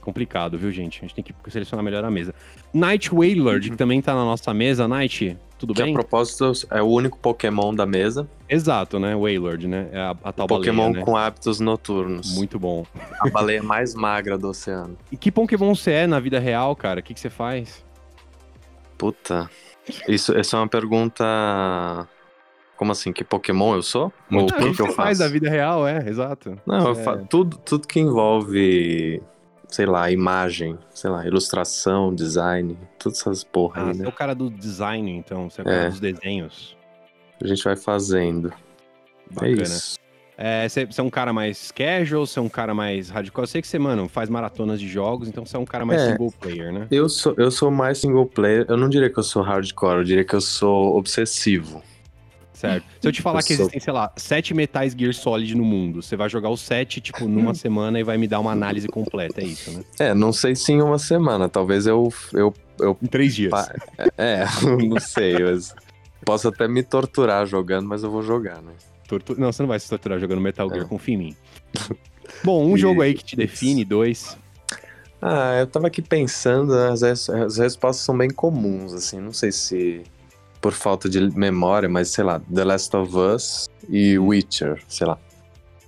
Complicado, 0.00 0.56
viu, 0.56 0.70
gente? 0.70 0.98
A 0.98 1.00
gente 1.02 1.14
tem 1.16 1.24
que 1.24 1.34
selecionar 1.50 1.84
melhor 1.84 2.04
a 2.04 2.10
mesa. 2.10 2.32
Night 2.72 3.12
Wailord, 3.12 3.70
que 3.70 3.76
também 3.76 4.00
tá 4.00 4.14
na 4.14 4.24
nossa 4.24 4.54
mesa. 4.54 4.86
Night, 4.86 5.36
tudo 5.58 5.74
Que 5.74 5.82
a 5.82 5.84
bem? 5.84 5.94
propósito 5.94 6.52
é 6.70 6.80
o 6.80 6.86
único 6.86 7.18
Pokémon 7.18 7.74
da 7.74 7.84
mesa. 7.84 8.28
Exato, 8.48 9.00
né? 9.00 9.16
Wailord, 9.16 9.66
né? 9.66 9.88
É 9.90 9.98
a, 9.98 10.10
a 10.22 10.32
tal 10.32 10.46
Pokémon 10.46 10.84
baleia, 10.86 11.00
né? 11.00 11.04
com 11.04 11.16
hábitos 11.16 11.58
noturnos. 11.58 12.32
Muito 12.36 12.56
bom. 12.56 12.86
A 13.20 13.28
baleia 13.28 13.62
mais 13.64 13.94
magra 13.94 14.38
do 14.38 14.48
oceano. 14.48 14.96
E 15.10 15.16
que 15.16 15.32
Pokémon 15.32 15.74
você 15.74 15.90
é 15.90 16.06
na 16.06 16.20
vida 16.20 16.38
real, 16.38 16.76
cara? 16.76 17.00
O 17.00 17.02
que, 17.02 17.12
que 17.12 17.18
você 17.20 17.30
faz? 17.30 17.84
Puta. 18.98 19.50
Isso, 20.08 20.36
essa 20.36 20.56
é 20.56 20.60
uma 20.60 20.68
pergunta. 20.68 21.24
Como 22.76 22.92
assim? 22.92 23.12
Que 23.12 23.24
Pokémon 23.24 23.74
eu 23.74 23.82
sou? 23.82 24.12
Ou 24.30 24.42
o 24.42 24.46
Ah, 24.50 24.52
que, 24.56 24.72
que 24.72 24.82
eu 24.82 24.86
você 24.86 24.92
faz 24.92 25.18
faço? 25.18 25.20
da 25.20 25.28
vida 25.28 25.48
real, 25.48 25.86
é, 25.86 26.08
exato. 26.08 26.60
Não, 26.66 26.88
eu 26.88 26.92
É. 26.92 27.02
fa- 27.04 27.16
tudo, 27.18 27.56
tudo 27.58 27.86
que 27.88 27.98
envolve, 28.00 29.22
sei 29.68 29.86
lá, 29.86 30.10
imagem, 30.10 30.78
sei 30.90 31.08
lá, 31.10 31.26
ilustração, 31.26 32.14
design, 32.14 32.76
todas 32.98 33.18
essas 33.20 33.44
porra 33.44 33.80
Ah, 33.82 33.88
aí, 33.88 33.94
você 33.94 34.00
é 34.02 34.04
né? 34.04 34.08
o 34.08 34.12
cara 34.12 34.34
do 34.34 34.50
design, 34.50 35.10
então. 35.10 35.48
Você 35.48 35.60
é 35.60 35.62
o 35.62 35.64
cara 35.64 35.76
É. 35.84 35.88
dos 35.88 36.00
desenhos. 36.00 36.76
A 37.42 37.46
gente 37.46 37.64
vai 37.64 37.76
fazendo. 37.76 38.52
Bacana. 39.30 39.48
É 39.58 39.62
isso. 39.62 39.96
É, 40.38 40.68
você 40.68 40.84
você 40.84 41.00
é 41.00 41.04
um 41.04 41.08
cara 41.10 41.32
mais 41.32 41.72
casual, 41.72 42.26
você 42.26 42.38
é 42.38 42.42
um 42.42 42.48
cara 42.48 42.74
mais 42.74 43.08
hardcore. 43.08 43.44
Eu 43.44 43.46
sei 43.48 43.62
que 43.62 43.68
você, 43.68 43.78
mano, 43.78 44.06
faz 44.08 44.28
maratonas 44.28 44.78
de 44.78 44.86
jogos, 44.86 45.28
então 45.28 45.46
você 45.46 45.56
é 45.56 45.58
um 45.60 45.64
cara 45.64 45.86
mais 45.86 46.02
É. 46.02 46.10
single 46.12 46.32
player, 46.40 46.72
né? 46.72 46.86
Eu 46.90 47.08
sou, 47.08 47.34
eu 47.38 47.50
sou 47.50 47.70
mais 47.70 47.98
single 47.98 48.26
player. 48.26 48.66
Eu 48.68 48.76
não 48.76 48.88
diria 48.88 49.08
que 49.08 49.18
eu 49.18 49.22
sou 49.22 49.42
hardcore, 49.42 49.98
eu 49.98 50.04
diria 50.04 50.24
que 50.24 50.34
eu 50.34 50.40
sou 50.40 50.96
obsessivo. 50.96 51.82
Certo. 52.52 52.84
Se 53.02 53.08
eu 53.08 53.12
te 53.12 53.20
falar 53.20 53.40
Eu 53.40 53.44
que 53.44 53.54
sou- 53.54 53.64
existem, 53.64 53.80
sei 53.80 53.92
lá, 53.92 54.10
sete 54.16 54.54
metais 54.54 54.94
Gear 54.98 55.12
Solid 55.12 55.54
no 55.54 55.64
mundo, 55.64 56.02
você 56.02 56.16
vai 56.16 56.28
jogar 56.28 56.48
os 56.50 56.60
sete, 56.62 57.00
tipo, 57.02 57.28
numa 57.28 57.52
semana 57.54 58.00
e 58.00 58.02
vai 58.02 58.16
me 58.18 58.26
dar 58.26 58.40
uma 58.40 58.50
análise 58.52 58.88
completa, 58.88 59.42
é 59.42 59.44
isso, 59.44 59.70
né? 59.70 59.84
É, 59.98 60.14
não 60.14 60.32
sei 60.32 60.54
se 60.56 60.72
em 60.72 60.80
uma 60.82 60.98
semana. 60.98 61.48
Talvez 61.50 61.86
eu. 61.86 62.10
eu, 62.32 62.54
eu 62.80 62.96
Em 63.02 63.06
três 63.06 63.34
dias. 63.34 63.50
pa- 63.50 63.74
é, 64.18 64.44
não 64.88 64.98
sei. 65.00 65.42
Mas 65.44 65.74
posso 66.24 66.48
até 66.48 66.66
me 66.66 66.82
torturar 66.82 67.46
jogando, 67.46 67.86
mas 67.88 68.02
eu 68.02 68.10
vou 68.10 68.22
jogar, 68.22 68.60
né? 68.62 68.72
Tortu- 69.08 69.38
Não, 69.40 69.52
você 69.52 69.62
não 69.62 69.68
vai 69.68 69.78
se 69.80 69.88
torturar 69.88 70.18
jogando 70.18 70.40
Metal 70.40 70.68
Gear, 70.68 70.84
É. 70.84 70.88
confia 70.88 71.14
em 71.14 71.18
mim. 71.18 71.36
Bom, 72.44 72.64
um 72.66 72.76
E- 72.76 72.80
jogo 72.80 73.02
aí 73.02 73.14
que 73.14 73.24
te 73.24 73.36
define, 73.36 73.84
dois. 73.84 74.36
Ah, 75.20 75.56
eu 75.60 75.66
tava 75.66 75.86
aqui 75.86 76.02
pensando, 76.02 76.74
as, 76.74 77.02
res- 77.02 77.30
as 77.30 77.56
respostas 77.58 78.04
são 78.04 78.16
bem 78.16 78.30
comuns, 78.30 78.92
assim. 78.92 79.18
Não 79.20 79.32
sei 79.32 79.50
se 79.52 80.02
por 80.60 80.72
falta 80.72 81.08
de 81.08 81.20
memória, 81.36 81.88
mas 81.88 82.08
sei 82.08 82.24
lá, 82.24 82.40
The 82.52 82.64
Last 82.64 82.96
of 82.96 83.16
Us 83.16 83.68
e 83.88 84.18
Witcher, 84.18 84.82
sei 84.88 85.06
lá. 85.06 85.18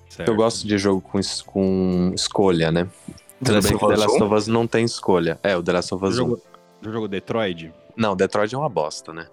Certo. 0.08 0.28
Eu 0.28 0.36
gosto 0.36 0.66
de 0.66 0.78
jogo 0.78 1.00
com, 1.00 1.18
es- 1.18 1.42
com 1.42 2.12
escolha, 2.14 2.72
né? 2.72 2.84
The 2.84 3.14
Tudo 3.44 3.54
Last 3.54 3.68
bem 3.70 3.78
que 3.78 3.86
The 3.86 3.96
Last 3.96 4.22
1? 4.22 4.24
of 4.26 4.34
Us 4.34 4.46
não 4.48 4.66
tem 4.66 4.84
escolha. 4.84 5.38
É, 5.42 5.56
o 5.56 5.62
The 5.62 5.72
Last 5.72 5.94
of 5.94 6.04
Us 6.04 6.14
1. 6.14 6.16
jogou, 6.16 6.42
já 6.82 6.90
jogou 6.90 7.08
Detroit? 7.08 7.72
Não, 7.96 8.16
Detroit 8.16 8.52
é 8.54 8.58
uma 8.58 8.68
bosta, 8.68 9.12
né? 9.12 9.26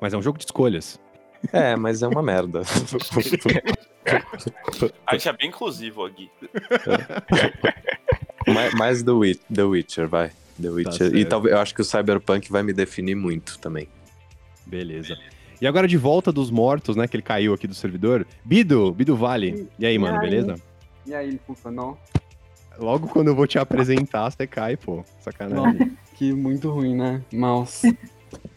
Mas 0.00 0.14
é 0.14 0.16
um 0.16 0.22
jogo 0.22 0.38
de 0.38 0.44
escolhas. 0.44 0.98
É, 1.52 1.74
mas 1.76 2.02
é 2.02 2.08
uma 2.08 2.22
merda. 2.22 2.62
A 5.06 5.14
gente 5.14 5.28
é 5.28 5.32
bem 5.32 5.48
inclusivo 5.48 6.04
aqui. 6.04 6.30
mais, 8.46 8.74
mais 8.74 9.02
The, 9.02 9.12
The 9.52 9.62
Witcher, 9.62 10.08
vai. 10.08 10.30
The 10.60 10.68
Witcher. 10.68 11.08
e 11.08 11.10
certo. 11.10 11.28
talvez 11.28 11.54
eu 11.54 11.60
acho 11.60 11.74
que 11.74 11.80
o 11.80 11.84
Cyberpunk 11.84 12.50
vai 12.50 12.62
me 12.62 12.72
definir 12.72 13.14
muito 13.14 13.58
também. 13.58 13.88
Beleza. 14.66 15.16
E 15.60 15.66
agora 15.66 15.86
de 15.86 15.96
volta 15.96 16.32
dos 16.32 16.50
mortos, 16.50 16.96
né? 16.96 17.06
Que 17.06 17.16
ele 17.16 17.22
caiu 17.22 17.54
aqui 17.54 17.66
do 17.66 17.74
servidor. 17.74 18.26
Bido, 18.44 18.92
Bido 18.92 19.16
Vale. 19.16 19.68
E 19.78 19.86
aí, 19.86 19.96
mano, 19.98 20.18
aí? 20.18 20.28
beleza? 20.28 20.56
E 21.06 21.14
aí, 21.14 21.38
funcionou? 21.46 21.98
Logo 22.78 23.08
quando 23.08 23.28
eu 23.28 23.34
vou 23.34 23.46
te 23.46 23.58
apresentar, 23.58 24.30
você 24.30 24.46
cai, 24.46 24.76
pô. 24.76 25.04
Sacanagem. 25.20 25.96
Que 26.14 26.32
muito 26.32 26.70
ruim, 26.70 26.94
né? 26.94 27.22
Mouse. 27.32 27.98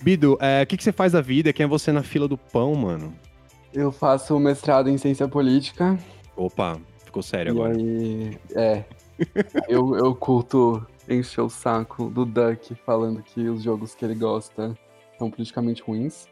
Bido, 0.02 0.38
é, 0.42 0.64
o 0.64 0.68
que, 0.68 0.78
que 0.78 0.84
você 0.84 0.92
faz 0.92 1.12
da 1.14 1.22
vida? 1.22 1.52
Quem 1.54 1.64
é 1.64 1.68
você 1.68 1.92
na 1.92 2.04
fila 2.04 2.28
do 2.28 2.38
pão, 2.38 2.74
mano? 2.76 3.14
Eu 3.74 3.92
faço 3.92 4.40
mestrado 4.40 4.90
em 4.90 4.98
ciência 4.98 5.28
política. 5.28 5.98
Opa, 6.36 6.78
ficou 7.04 7.22
sério 7.24 7.50
e 7.50 7.52
agora. 7.52 7.76
aí, 7.78 8.38
é. 8.56 8.84
eu, 9.70 9.96
eu 9.96 10.14
curto 10.16 10.86
encher 11.10 11.42
o 11.42 11.50
saco 11.50 12.10
do 12.10 12.26
Duck 12.26 12.76
falando 12.86 13.22
que 13.22 13.48
os 13.50 13.64
jogos 13.64 13.96
que 13.96 14.04
ele 14.06 14.16
gosta 14.16 14.78
são 15.18 15.30
politicamente 15.32 15.82
ruins, 15.82 16.28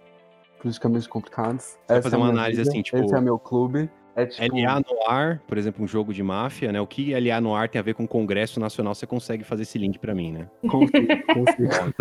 politicamente 0.61 1.07
complicados. 1.07 1.77
vai 1.87 1.97
Essa 1.97 2.03
fazer 2.09 2.15
é 2.15 2.19
uma 2.19 2.29
análise 2.29 2.59
vida, 2.59 2.69
assim, 2.69 2.81
tipo- 2.81 2.97
Esse 2.97 3.15
é 3.15 3.21
meu 3.21 3.39
clube. 3.39 3.89
É 4.15 4.25
tipo. 4.27 4.55
LA 4.55 4.79
no 4.79 5.09
ar, 5.09 5.39
por 5.47 5.57
exemplo, 5.57 5.83
um 5.83 5.87
jogo 5.87 6.13
de 6.13 6.21
máfia, 6.21 6.71
né? 6.71 6.79
O 6.79 6.85
que 6.85 7.13
LA 7.15 7.41
no 7.41 7.55
ar 7.55 7.67
tem 7.67 7.79
a 7.79 7.83
ver 7.83 7.95
com 7.95 8.03
o 8.03 8.07
Congresso 8.07 8.59
Nacional? 8.59 8.93
Você 8.93 9.07
consegue 9.07 9.43
fazer 9.43 9.63
esse 9.63 9.77
link 9.79 9.97
pra 9.97 10.13
mim, 10.13 10.31
né? 10.31 10.49
consigo- 10.69 11.07
consigo. 11.33 11.93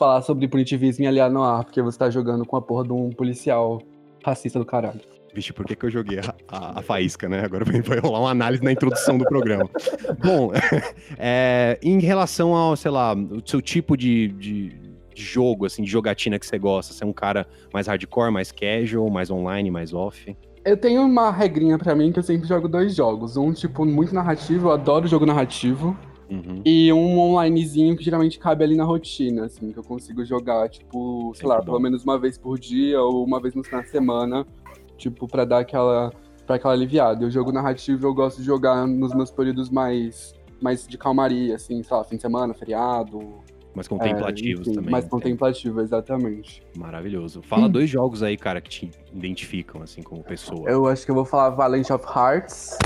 Falar 0.00 0.22
sobre 0.22 0.48
punitivismo 0.48 1.04
e 1.04 1.06
aliar 1.06 1.30
no 1.30 1.42
ar, 1.44 1.62
porque 1.62 1.82
você 1.82 1.98
tá 1.98 2.08
jogando 2.08 2.46
com 2.46 2.56
a 2.56 2.62
porra 2.62 2.84
de 2.84 2.92
um 2.92 3.10
policial 3.10 3.82
racista 4.24 4.58
do 4.58 4.64
caralho. 4.64 4.98
Vixe, 5.34 5.52
por 5.52 5.66
que, 5.66 5.76
que 5.76 5.84
eu 5.84 5.90
joguei 5.90 6.18
a, 6.18 6.34
a- 6.48 6.78
a 6.78 6.82
faísca, 6.82 7.28
né? 7.28 7.44
Agora 7.44 7.64
vai 7.66 7.82
vai 7.82 7.98
rolar 7.98 8.20
uma 8.20 8.30
análise 8.30 8.64
na 8.64 8.72
introdução 8.72 9.18
do 9.18 9.24
programa. 9.26 9.68
Bom, 10.24 10.50
é, 11.18 11.78
em 11.82 12.00
relação 12.00 12.54
ao, 12.56 12.74
sei 12.76 12.90
lá, 12.90 13.14
o 13.14 13.42
seu 13.44 13.60
tipo 13.60 13.94
de, 13.94 14.28
de, 14.28 14.70
de 15.14 15.22
jogo, 15.22 15.66
assim, 15.66 15.82
de 15.84 15.90
jogatina 15.90 16.38
que 16.38 16.46
você 16.46 16.58
gosta, 16.58 16.94
você 16.94 17.04
é 17.04 17.06
um 17.06 17.12
cara 17.12 17.46
mais 17.72 17.86
hardcore, 17.86 18.32
mais 18.32 18.50
casual, 18.50 19.08
mais 19.10 19.30
online, 19.30 19.70
mais 19.70 19.92
off? 19.92 20.34
Eu 20.64 20.76
tenho 20.78 21.02
uma 21.02 21.30
regrinha 21.30 21.78
pra 21.78 21.94
mim 21.94 22.10
que 22.10 22.18
eu 22.18 22.22
sempre 22.22 22.48
jogo 22.48 22.66
dois 22.68 22.94
jogos. 22.94 23.36
Um, 23.36 23.52
tipo, 23.52 23.84
muito 23.84 24.14
narrativo, 24.14 24.68
eu 24.68 24.72
adoro 24.72 25.06
jogo 25.06 25.26
narrativo. 25.26 25.96
Uhum. 26.30 26.62
E 26.64 26.92
um 26.92 27.18
onlinezinho 27.18 27.96
que 27.96 28.04
geralmente 28.04 28.38
cabe 28.38 28.62
ali 28.62 28.76
na 28.76 28.84
rotina, 28.84 29.46
assim, 29.46 29.72
que 29.72 29.78
eu 29.78 29.82
consigo 29.82 30.24
jogar, 30.24 30.68
tipo, 30.68 31.32
sei 31.34 31.48
lá, 31.48 31.60
pelo 31.60 31.80
menos 31.80 32.04
uma 32.04 32.18
vez 32.18 32.38
por 32.38 32.58
dia 32.58 33.00
ou 33.00 33.24
uma 33.24 33.40
vez 33.40 33.54
na 33.54 33.82
semana, 33.84 34.46
tipo, 34.96 35.26
pra 35.26 35.44
dar 35.44 35.58
aquela, 35.58 36.12
pra 36.46 36.56
aquela 36.56 36.72
aliviada. 36.72 37.24
E 37.24 37.26
o 37.26 37.30
jogo 37.30 37.50
narrativo 37.50 38.06
eu 38.06 38.14
gosto 38.14 38.38
de 38.38 38.44
jogar 38.44 38.86
nos 38.86 39.12
meus 39.12 39.30
períodos 39.30 39.68
mais, 39.70 40.32
mais 40.62 40.86
de 40.86 40.96
calmaria, 40.96 41.56
assim, 41.56 41.82
sei 41.82 41.96
lá, 41.96 42.04
fim 42.04 42.16
de 42.16 42.22
semana, 42.22 42.54
feriado. 42.54 43.40
Mais 43.74 43.86
contemplativos 43.86 44.66
é, 44.66 44.70
enfim, 44.70 44.74
também. 44.74 44.90
Mais 44.90 45.04
né? 45.04 45.10
contemplativo, 45.10 45.80
exatamente. 45.80 46.62
Maravilhoso. 46.76 47.40
Fala 47.42 47.68
dois 47.68 47.88
jogos 47.88 48.22
aí, 48.22 48.36
cara, 48.36 48.60
que 48.60 48.68
te 48.68 48.90
identificam, 49.12 49.82
assim, 49.82 50.02
como 50.02 50.22
pessoa. 50.22 50.68
Eu 50.68 50.86
acho 50.86 51.04
que 51.04 51.10
eu 51.10 51.14
vou 51.14 51.24
falar 51.24 51.50
Valiant 51.50 51.90
of 51.90 52.04
Hearts. 52.04 52.78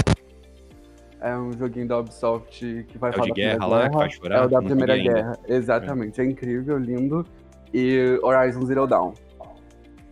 É 1.24 1.34
um 1.38 1.50
joguinho 1.54 1.88
da 1.88 1.98
Ubisoft 1.98 2.84
que 2.86 2.98
vai 2.98 3.08
É 3.08 3.14
falar 3.14 3.24
de 3.24 3.28
da 3.30 3.34
Primeira 3.34 3.58
guerra 3.58 3.66
lá, 3.66 3.88
que 3.88 3.94
faz 3.96 4.12
chorar? 4.12 4.36
É 4.36 4.44
o 4.44 4.48
da 4.48 4.62
Primeira 4.62 4.94
joguei 4.94 5.08
ainda. 5.08 5.22
Guerra, 5.22 5.38
exatamente. 5.48 6.20
É. 6.20 6.24
incrível, 6.24 6.76
lindo. 6.76 7.26
E 7.72 8.18
Horizon 8.22 8.66
Zero 8.66 8.86
Dawn. 8.86 9.14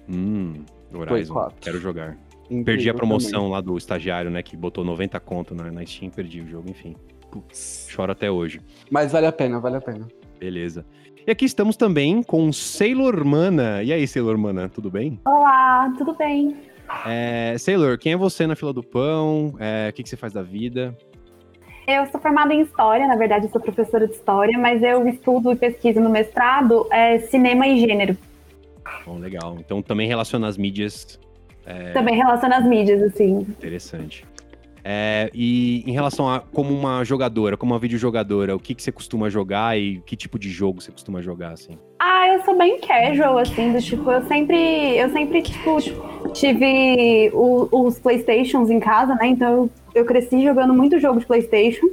Hum, 0.09 0.64
Horizon, 0.95 1.35
4. 1.35 1.57
quero 1.61 1.78
jogar. 1.78 2.16
Incrível 2.45 2.64
Perdi 2.64 2.88
a 2.88 2.95
promoção 2.95 3.40
também. 3.40 3.50
lá 3.50 3.61
do 3.61 3.76
estagiário, 3.76 4.31
né, 4.31 4.42
que 4.42 4.57
botou 4.57 4.85
90 4.85 5.21
conto 5.21 5.54
na, 5.54 5.71
na 5.71 5.85
Steam, 5.85 6.11
perdi 6.11 6.40
o 6.40 6.49
jogo, 6.49 6.71
enfim. 6.71 6.97
Putz. 7.31 7.87
Choro 7.90 8.11
até 8.11 8.31
hoje. 8.31 8.61
Mas 8.90 9.12
vale 9.12 9.26
a 9.26 9.33
pena, 9.33 9.61
vale 9.61 9.76
a 9.76 9.81
pena. 9.83 10.09
Beleza. 10.40 10.83
E 11.26 11.31
aqui 11.31 11.45
estamos 11.45 11.76
também 11.76 12.23
com 12.23 12.50
Sailor 12.52 13.23
Mana. 13.23 13.83
E 13.83 13.92
aí, 13.92 14.09
Sailor 14.09 14.37
Mana, 14.38 14.69
tudo 14.69 14.90
bem? 14.90 15.21
Olá, 15.26 15.92
tudo 15.97 16.14
bem? 16.14 16.57
É, 17.07 17.57
Sailor, 17.59 17.99
quem 17.99 18.13
é 18.13 18.17
você 18.17 18.47
na 18.47 18.57
fila 18.57 18.73
do 18.73 18.83
pão? 18.83 19.55
É, 19.59 19.89
o 19.91 19.93
que, 19.93 20.03
que 20.03 20.09
você 20.09 20.17
faz 20.17 20.33
da 20.33 20.43
vida? 20.43 20.97
Eu 21.87 22.07
sou 22.07 22.21
formada 22.21 22.55
em 22.55 22.61
História, 22.61 23.09
na 23.09 23.17
verdade 23.17 23.49
sou 23.49 23.61
professora 23.61 24.07
de 24.07 24.15
História, 24.15 24.57
mas 24.59 24.83
eu 24.83 25.07
estudo 25.09 25.51
e 25.53 25.57
pesquiso 25.57 26.01
no 26.01 26.09
mestrado 26.09 26.87
é, 26.93 27.19
Cinema 27.19 27.67
e 27.67 27.81
Gênero. 27.81 28.17
Bom, 29.05 29.19
legal. 29.19 29.57
Então 29.59 29.83
também 29.83 30.07
relaciona 30.07 30.47
as 30.47 30.57
mídias. 30.57 31.19
É, 31.65 31.93
Também 31.93 32.17
relaciona 32.17 32.57
as 32.57 32.65
mídias, 32.65 33.03
assim. 33.03 33.39
Interessante. 33.39 34.25
É, 34.85 35.31
e 35.33 35.85
em 35.87 35.93
relação 35.93 36.29
a 36.29 36.41
como 36.41 36.75
uma 36.75 37.05
jogadora, 37.05 37.57
como 37.57 37.73
uma 37.73 37.79
videojogadora, 37.79 38.57
o 38.57 38.59
que, 38.59 38.75
que 38.75 38.83
você 38.83 38.91
costuma 38.91 39.31
jogar 39.31 39.79
e 39.79 40.01
que 40.05 40.17
tipo 40.17 40.39
de 40.39 40.51
jogo 40.51 40.81
você 40.81 40.91
costuma 40.91 41.23
jogar, 41.23 41.51
assim? 41.53 41.79
Ah, 42.01 42.27
eu 42.35 42.43
sou 42.45 42.59
bem 42.59 42.81
casual, 42.81 43.39
assim, 43.39 43.73
do 43.73 43.81
tipo, 43.81 44.11
eu 44.11 44.23
sempre, 44.27 44.97
eu 44.97 45.09
sempre, 45.11 45.41
tipo, 45.43 45.77
tive 46.33 47.31
o- 47.33 47.69
os 47.71 47.99
Playstations 47.99 48.71
em 48.71 48.81
casa, 48.81 49.15
né? 49.15 49.29
Então 49.29 49.53
eu, 49.53 49.71
eu 49.95 50.05
cresci 50.05 50.43
jogando 50.43 50.75
muito 50.75 50.99
jogo 50.99 51.21
de 51.21 51.27
Playstation. 51.27 51.87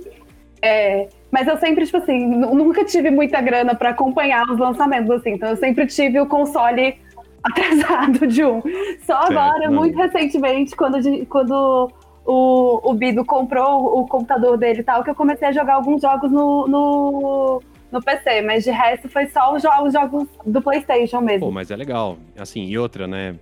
É, 0.61 1.07
mas 1.31 1.47
eu 1.47 1.57
sempre, 1.57 1.85
tipo 1.85 1.97
assim, 1.97 2.25
nu- 2.25 2.53
nunca 2.55 2.83
tive 2.83 3.11
muita 3.11 3.39
grana 3.39 3.75
pra 3.75 3.89
acompanhar 3.91 4.49
os 4.49 4.57
lançamentos, 4.57 5.11
assim. 5.11 5.31
Então 5.33 5.49
eu 5.49 5.57
sempre 5.57 5.85
tive 5.87 6.19
o 6.19 6.25
console 6.25 6.95
atrasado 7.43 8.25
de 8.27 8.43
um. 8.43 8.61
Só 9.05 9.21
Certo, 9.27 9.37
agora, 9.37 9.69
não. 9.69 9.77
muito 9.77 9.95
recentemente, 9.95 10.75
quando, 10.75 11.25
quando 11.27 11.91
o, 12.31 12.91
o 12.91 12.93
Bido 12.93 13.25
comprou 13.25 13.99
o 13.99 14.07
computador 14.07 14.57
dele 14.57 14.81
e 14.81 14.83
tal, 14.83 15.03
que 15.03 15.09
eu 15.09 15.15
comecei 15.15 15.47
a 15.47 15.51
jogar 15.51 15.73
alguns 15.75 16.01
jogos 16.01 16.31
no, 16.31 16.67
no, 16.67 17.61
no 17.91 18.01
PC. 18.03 18.41
Mas 18.41 18.63
de 18.63 18.71
resto 18.71 19.09
foi 19.09 19.25
só 19.27 19.53
os 19.53 19.63
jogos, 19.63 19.93
jogos 19.93 20.27
do 20.45 20.61
PlayStation 20.61 21.21
mesmo. 21.21 21.47
Pô, 21.47 21.51
mas 21.51 21.71
é 21.71 21.75
legal. 21.75 22.17
Assim, 22.37 22.65
e 22.65 22.77
outra, 22.77 23.07
né? 23.07 23.35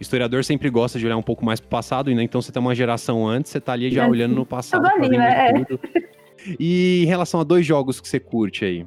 Historiador 0.00 0.42
sempre 0.44 0.70
gosta 0.70 0.98
de 0.98 1.04
olhar 1.04 1.18
um 1.18 1.22
pouco 1.22 1.44
mais 1.44 1.60
pro 1.60 1.68
passado, 1.68 2.10
né? 2.14 2.22
Então 2.22 2.40
você 2.40 2.50
tem 2.50 2.60
uma 2.62 2.74
geração 2.74 3.28
antes, 3.28 3.52
você 3.52 3.60
tá 3.60 3.72
ali 3.74 3.90
já 3.90 4.04
É, 4.04 4.08
olhando 4.08 4.34
no 4.34 4.46
passado. 4.46 4.82
tudo 4.90 5.04
ali, 5.04 5.16
né? 5.18 5.52
tudo. 5.52 5.78
E 6.58 7.02
em 7.04 7.06
relação 7.06 7.40
a 7.40 7.44
dois 7.44 7.66
jogos 7.66 8.00
que 8.00 8.08
você 8.08 8.18
curte 8.18 8.64
aí? 8.64 8.86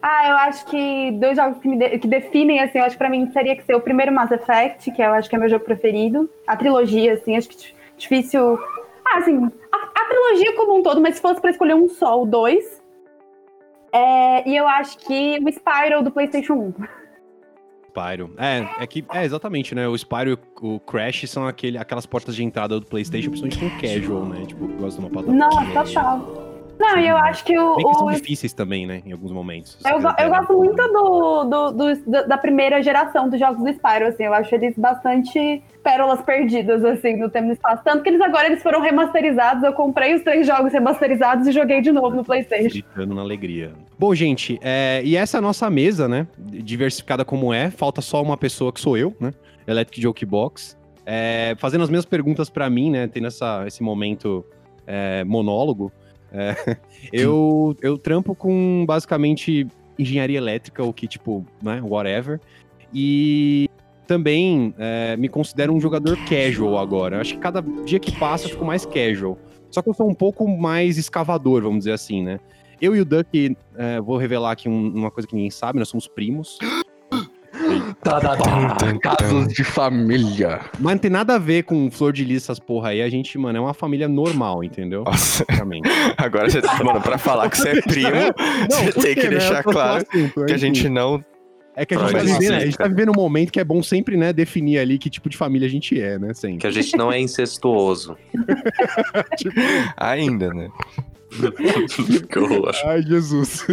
Ah, 0.00 0.28
eu 0.28 0.36
acho 0.36 0.64
que 0.66 1.10
dois 1.18 1.36
jogos 1.36 1.58
que, 1.60 1.74
de- 1.76 1.98
que 1.98 2.06
definem, 2.06 2.60
assim, 2.60 2.78
eu 2.78 2.84
acho 2.84 2.92
que 2.94 2.98
pra 2.98 3.10
mim 3.10 3.28
seria 3.32 3.56
que 3.56 3.64
ser 3.64 3.74
o 3.74 3.80
primeiro 3.80 4.12
Mass 4.12 4.30
Effect, 4.30 4.92
que 4.92 5.02
eu 5.02 5.12
acho 5.12 5.28
que 5.28 5.34
é 5.34 5.38
meu 5.40 5.48
jogo 5.48 5.64
preferido. 5.64 6.30
A 6.46 6.56
trilogia, 6.56 7.14
assim, 7.14 7.36
acho 7.36 7.48
que 7.48 7.56
difícil. 7.98 8.58
Ah, 9.04 9.18
assim, 9.18 9.50
a, 9.72 9.76
a 9.76 10.04
trilogia 10.06 10.56
como 10.56 10.78
um 10.78 10.82
todo, 10.82 11.00
mas 11.00 11.16
se 11.16 11.22
fosse 11.22 11.40
pra 11.40 11.50
escolher 11.50 11.74
um 11.74 11.88
só, 11.88 12.22
o 12.22 12.26
dois. 12.26 12.82
É, 13.92 14.48
e 14.48 14.56
eu 14.56 14.68
acho 14.68 14.98
que 14.98 15.38
o 15.42 15.48
Spyro 15.48 16.02
do 16.02 16.10
PlayStation 16.10 16.54
1. 16.54 16.74
Spyro. 17.88 18.34
É, 18.36 18.82
é 18.82 18.86
que. 18.86 19.04
É, 19.12 19.24
exatamente, 19.24 19.74
né? 19.74 19.88
O 19.88 19.96
Spyro 19.96 20.30
e 20.30 20.66
o 20.66 20.80
Crash 20.80 21.28
são 21.28 21.46
aquele, 21.46 21.78
aquelas 21.78 22.06
portas 22.06 22.36
de 22.36 22.44
entrada 22.44 22.78
do 22.78 22.86
PlayStation, 22.86 23.30
principalmente 23.30 23.58
com 23.58 23.80
casual, 23.80 24.26
né? 24.26 24.46
Tipo, 24.46 24.68
gosta 24.68 25.00
de 25.00 25.06
uma 25.06 25.10
plataforma. 25.10 25.46
Nossa, 25.46 25.84
total. 25.84 26.47
Não, 26.78 26.96
e 26.98 27.08
eu 27.08 27.16
acho 27.16 27.44
que 27.44 27.58
o. 27.58 27.76
Bem 27.76 27.86
que 27.86 27.94
são 27.94 28.06
o- 28.06 28.12
difíceis 28.12 28.52
também, 28.52 28.86
né? 28.86 29.02
Em 29.04 29.12
alguns 29.12 29.32
momentos. 29.32 29.78
eu, 29.84 30.00
go- 30.00 30.14
eu 30.18 30.28
gosto 30.28 30.52
muito 30.54 30.76
do, 30.76 31.44
do- 31.44 31.72
do- 31.72 32.26
da- 32.26 32.38
primeira 32.38 32.82
geração 32.82 33.28
dos 33.28 33.38
jogos 33.38 33.58
do 33.62 33.68
Spyro, 33.72 34.06
assim. 34.06 34.24
Eu 34.24 34.32
acho 34.34 34.54
eles 34.54 34.74
bastante 34.76 35.62
pérolas 35.82 36.20
perdidas, 36.22 36.84
assim, 36.84 37.16
no 37.16 37.28
tempo 37.30 37.46
e 37.46 37.48
no 37.48 37.52
espaço. 37.54 37.82
Tanto 37.84 38.02
que 38.02 38.08
eles 38.10 38.20
agora 38.20 38.46
eles 38.46 38.62
foram 38.62 38.80
remasterizados. 38.80 39.62
Eu 39.64 39.72
comprei 39.72 40.14
os 40.14 40.22
três 40.22 40.46
jogos 40.46 40.72
remasterizados 40.72 41.46
e 41.46 41.52
joguei 41.52 41.80
de 41.80 41.90
novo 41.90 42.14
no 42.16 42.24
PlayStation. 42.24 42.68
Gritando 42.68 43.14
na 43.14 43.22
alegria. 43.22 43.72
Bom, 43.98 44.14
gente, 44.14 44.58
é, 44.62 45.00
e 45.04 45.16
essa 45.16 45.36
é 45.36 45.38
a 45.38 45.42
nossa 45.42 45.68
mesa, 45.70 46.06
né? 46.06 46.26
Diversificada 46.38 47.24
como 47.24 47.52
é. 47.52 47.70
Falta 47.70 48.00
só 48.00 48.22
uma 48.22 48.36
pessoa 48.36 48.72
que 48.72 48.80
sou 48.80 48.96
eu, 48.96 49.14
né? 49.20 49.32
Electric 49.66 50.00
Jokebox. 50.00 50.76
É, 51.04 51.54
fazendo 51.58 51.82
as 51.84 51.90
mesmas 51.90 52.04
perguntas 52.06 52.50
pra 52.50 52.68
mim, 52.68 52.90
né? 52.90 53.06
Tendo 53.08 53.26
essa, 53.26 53.64
esse 53.66 53.82
momento 53.82 54.44
é, 54.86 55.24
monólogo. 55.24 55.90
É, 56.32 56.54
eu, 57.12 57.76
eu 57.80 57.96
trampo 57.98 58.34
com 58.34 58.84
basicamente 58.86 59.66
engenharia 59.98 60.38
elétrica, 60.38 60.82
ou 60.82 60.92
que 60.92 61.06
tipo, 61.06 61.44
né? 61.62 61.80
Whatever. 61.82 62.40
E 62.92 63.68
também 64.06 64.74
é, 64.78 65.16
me 65.16 65.28
considero 65.28 65.72
um 65.74 65.80
jogador 65.80 66.16
casual 66.28 66.78
agora. 66.78 67.20
Acho 67.20 67.34
que 67.34 67.40
cada 67.40 67.60
dia 67.84 67.98
que 67.98 68.12
passa 68.18 68.46
eu 68.46 68.50
fico 68.50 68.64
mais 68.64 68.86
casual. 68.86 69.38
Só 69.70 69.82
que 69.82 69.88
eu 69.90 69.94
sou 69.94 70.08
um 70.08 70.14
pouco 70.14 70.48
mais 70.48 70.96
escavador, 70.96 71.62
vamos 71.62 71.80
dizer 71.80 71.92
assim, 71.92 72.22
né? 72.22 72.40
Eu 72.80 72.94
e 72.96 73.00
o 73.00 73.04
Duck, 73.04 73.56
é, 73.76 74.00
vou 74.00 74.16
revelar 74.16 74.52
aqui 74.52 74.68
um- 74.68 74.94
uma 74.94 75.10
coisa 75.10 75.26
que 75.28 75.34
ninguém 75.34 75.50
sabe, 75.50 75.78
nós 75.78 75.88
somos 75.88 76.06
primos. 76.08 76.58
Tá, 78.02 78.20
tá, 78.20 78.36
tá. 78.36 78.98
Casos 79.00 79.48
de 79.52 79.64
família. 79.64 80.60
Mas 80.78 80.92
não 80.92 80.98
tem 80.98 81.10
nada 81.10 81.34
a 81.34 81.38
ver 81.38 81.64
com 81.64 81.90
flor 81.90 82.12
de 82.12 82.24
lis, 82.24 82.44
essas 82.44 82.58
porra 82.58 82.90
aí. 82.90 83.02
A 83.02 83.08
gente, 83.08 83.36
mano, 83.38 83.58
é 83.58 83.60
uma 83.60 83.74
família 83.74 84.08
normal, 84.08 84.62
entendeu? 84.64 85.04
Nossa, 85.04 85.44
agora 86.16 86.48
você, 86.48 86.60
mano, 86.82 87.00
pra 87.00 87.18
falar 87.18 87.50
que 87.50 87.58
você 87.58 87.70
é 87.70 87.82
primo, 87.82 88.10
você 88.70 88.92
por 88.92 89.02
tem 89.02 89.14
quê, 89.14 89.20
que 89.20 89.28
né? 89.28 89.38
deixar 89.38 89.62
claro 89.62 90.04
assunto, 90.10 90.44
que 90.46 90.52
a 90.52 90.58
gente 90.58 90.88
não. 90.88 91.24
É 91.76 91.86
que 91.86 91.94
a 91.94 91.98
gente, 91.98 92.12
tá 92.12 92.18
vivendo, 92.18 92.42
ser, 92.42 92.54
a 92.54 92.60
gente 92.60 92.76
tá 92.78 92.88
vivendo 92.88 93.10
um 93.10 93.14
momento 93.14 93.52
que 93.52 93.60
é 93.60 93.64
bom 93.64 93.80
sempre, 93.84 94.16
né, 94.16 94.32
definir 94.32 94.78
ali 94.78 94.98
que 94.98 95.08
tipo 95.08 95.28
de 95.28 95.36
família 95.36 95.68
a 95.68 95.70
gente 95.70 96.00
é, 96.00 96.18
né? 96.18 96.34
Sempre. 96.34 96.58
Que 96.58 96.66
a 96.66 96.72
gente 96.72 96.96
não 96.96 97.12
é 97.12 97.20
incestuoso. 97.20 98.16
Ainda, 99.96 100.52
né? 100.52 100.68
que 102.28 102.38
horror. 102.38 102.74
Ai, 102.84 103.02
Jesus. 103.02 103.64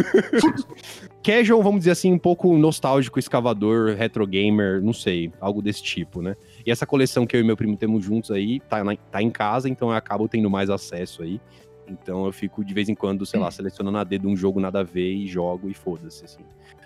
Casual, 1.25 1.63
vamos 1.63 1.79
dizer 1.79 1.91
assim, 1.91 2.13
um 2.13 2.19
pouco 2.19 2.55
nostálgico, 2.55 3.17
escavador, 3.17 3.95
retro 3.95 4.27
gamer, 4.27 4.79
não 4.79 4.93
sei, 4.93 5.31
algo 5.41 5.59
desse 5.59 5.81
tipo, 5.81 6.21
né? 6.21 6.35
E 6.63 6.69
essa 6.69 6.85
coleção 6.85 7.25
que 7.25 7.35
eu 7.35 7.39
e 7.41 7.43
meu 7.43 7.57
primo 7.57 7.75
temos 7.75 8.05
juntos 8.05 8.29
aí, 8.29 8.59
tá, 8.59 8.83
na- 8.83 8.95
tá 8.95 9.23
em 9.23 9.31
casa, 9.31 9.67
então 9.67 9.89
eu 9.89 9.95
acabo 9.95 10.27
tendo 10.27 10.49
mais 10.51 10.69
acesso 10.69 11.23
aí. 11.23 11.41
Então 11.87 12.27
eu 12.27 12.31
fico 12.31 12.63
de 12.63 12.71
vez 12.75 12.89
em 12.89 12.93
quando, 12.95 13.25
sei 13.25 13.39
lá, 13.39 13.49
selecionando 13.49 13.97
a 13.97 14.03
dedo 14.03 14.27
um 14.27 14.35
jogo 14.35 14.59
nada 14.59 14.81
a 14.81 14.83
ver 14.83 15.13
e 15.13 15.25
jogo 15.25 15.67
e 15.67 15.73
foda-se, 15.73 16.25
assim. 16.25 16.43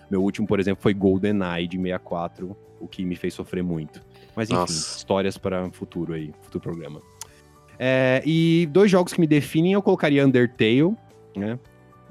Meu 0.10 0.24
último, 0.24 0.48
por 0.48 0.58
exemplo, 0.58 0.82
foi 0.82 0.94
GoldenEye 0.94 1.68
de 1.68 1.78
64, 1.78 2.56
o 2.80 2.88
que 2.88 3.04
me 3.04 3.18
fez 3.18 3.34
sofrer 3.34 3.62
muito. 3.62 4.02
Mas 4.38 4.50
enfim, 4.50 4.60
Nossa. 4.62 4.98
histórias 4.98 5.38
para 5.38 5.70
futuro 5.72 6.14
aí, 6.14 6.32
futuro 6.42 6.62
programa. 6.64 7.02
É, 7.78 8.22
e 8.26 8.68
dois 8.72 8.90
jogos 8.90 9.12
que 9.12 9.20
me 9.20 9.28
definem, 9.28 9.74
eu 9.74 9.82
colocaria 9.82 10.26
Undertale, 10.26 10.96
né? 11.36 11.60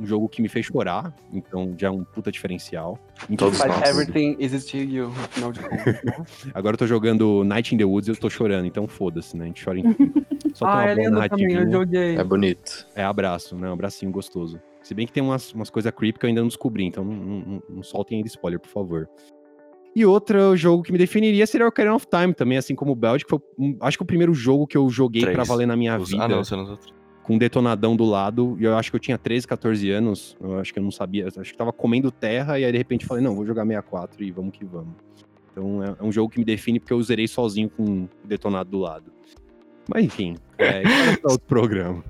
Um 0.00 0.06
jogo 0.06 0.28
que 0.28 0.40
me 0.40 0.48
fez 0.48 0.66
chorar, 0.66 1.12
então 1.32 1.74
já 1.76 1.88
é 1.88 1.90
um 1.90 2.04
puta 2.04 2.30
diferencial. 2.30 2.98
Todos 3.36 3.58
nós. 3.58 3.82
everything 3.88 4.36
is 4.38 4.52
still 4.62 4.88
you, 4.88 5.08
no 5.08 5.14
final 5.28 5.52
de 5.52 5.60
contas. 5.60 6.00
Agora 6.54 6.74
eu 6.74 6.78
tô 6.78 6.86
jogando 6.86 7.42
Night 7.44 7.74
in 7.74 7.78
the 7.78 7.84
Woods 7.84 8.06
e 8.08 8.12
eu 8.12 8.16
tô 8.16 8.30
chorando, 8.30 8.66
então 8.66 8.86
foda-se, 8.86 9.36
né? 9.36 9.44
A 9.44 9.46
gente 9.48 9.64
chora 9.64 9.78
em 9.80 9.92
tudo. 9.92 10.24
Só 10.54 10.66
tem 10.66 10.74
ah, 10.74 10.76
uma 10.76 10.82
é 10.84 10.94
boa 10.94 10.94
lindo 10.94 10.94
também, 10.94 11.04
eu 11.04 11.10
narrativinha. 11.10 11.70
joguei. 11.70 12.16
É 12.16 12.24
bonito. 12.24 12.86
É 12.94 13.02
abraço, 13.04 13.56
né? 13.56 13.68
Um 13.68 13.72
abracinho 13.72 14.12
gostoso. 14.12 14.60
Se 14.82 14.94
bem 14.94 15.04
que 15.06 15.12
tem 15.12 15.22
umas, 15.22 15.52
umas 15.52 15.68
coisas 15.68 15.92
creepy 15.92 16.18
que 16.20 16.26
eu 16.26 16.28
ainda 16.28 16.40
não 16.40 16.48
descobri, 16.48 16.84
então 16.84 17.04
não, 17.04 17.12
não, 17.14 17.40
não- 17.40 17.62
não 17.68 17.82
soltem 17.82 18.18
ainda 18.18 18.28
spoiler, 18.28 18.60
por 18.60 18.68
favor. 18.70 19.08
E 19.96 20.06
outro 20.06 20.56
jogo 20.56 20.84
que 20.84 20.92
me 20.92 20.98
definiria 20.98 21.44
seria 21.46 21.66
o 21.66 21.68
Ocarina 21.70 21.94
of 21.96 22.06
Time 22.06 22.32
também, 22.32 22.56
assim 22.56 22.74
como 22.76 22.92
o 22.92 22.94
Belt, 22.94 23.24
que 23.24 23.28
foi, 23.30 23.40
um- 23.58 23.76
acho 23.80 23.96
que 23.98 24.02
o 24.04 24.06
primeiro 24.06 24.32
jogo 24.32 24.64
que 24.66 24.76
eu 24.76 24.88
joguei 24.88 25.22
Três. 25.22 25.34
pra 25.34 25.44
valer 25.44 25.66
na 25.66 25.76
minha 25.76 25.98
Os- 25.98 26.08
vida, 26.10 26.22
Ah, 26.24 26.28
não, 26.28 26.44
você 26.44 26.54
não. 26.54 26.78
Com 27.28 27.34
um 27.34 27.38
detonadão 27.38 27.94
do 27.94 28.06
lado, 28.06 28.56
e 28.58 28.64
eu 28.64 28.74
acho 28.74 28.90
que 28.90 28.96
eu 28.96 29.00
tinha 29.00 29.18
13, 29.18 29.46
14 29.46 29.90
anos, 29.90 30.34
eu 30.40 30.58
acho 30.58 30.72
que 30.72 30.78
eu 30.78 30.82
não 30.82 30.90
sabia, 30.90 31.24
eu 31.24 31.42
acho 31.42 31.52
que 31.52 31.58
tava 31.58 31.74
comendo 31.74 32.10
terra, 32.10 32.58
e 32.58 32.64
aí 32.64 32.72
de 32.72 32.78
repente 32.78 33.04
falei, 33.04 33.22
não, 33.22 33.34
vou 33.34 33.44
jogar 33.44 33.66
64 33.66 34.24
e 34.24 34.30
vamos 34.30 34.56
que 34.56 34.64
vamos. 34.64 34.94
Então 35.52 35.84
é, 35.84 35.94
é 36.00 36.02
um 36.02 36.10
jogo 36.10 36.32
que 36.32 36.38
me 36.38 36.44
define 36.44 36.80
porque 36.80 36.94
eu 36.94 37.02
zerei 37.02 37.28
sozinho 37.28 37.68
com 37.68 37.82
um 37.84 38.08
detonado 38.24 38.70
do 38.70 38.78
lado. 38.78 39.12
Mas 39.86 40.06
enfim, 40.06 40.36
é, 40.56 40.82
isso 40.82 41.20
é 41.22 41.30
outro 41.30 41.46
programa. 41.46 42.02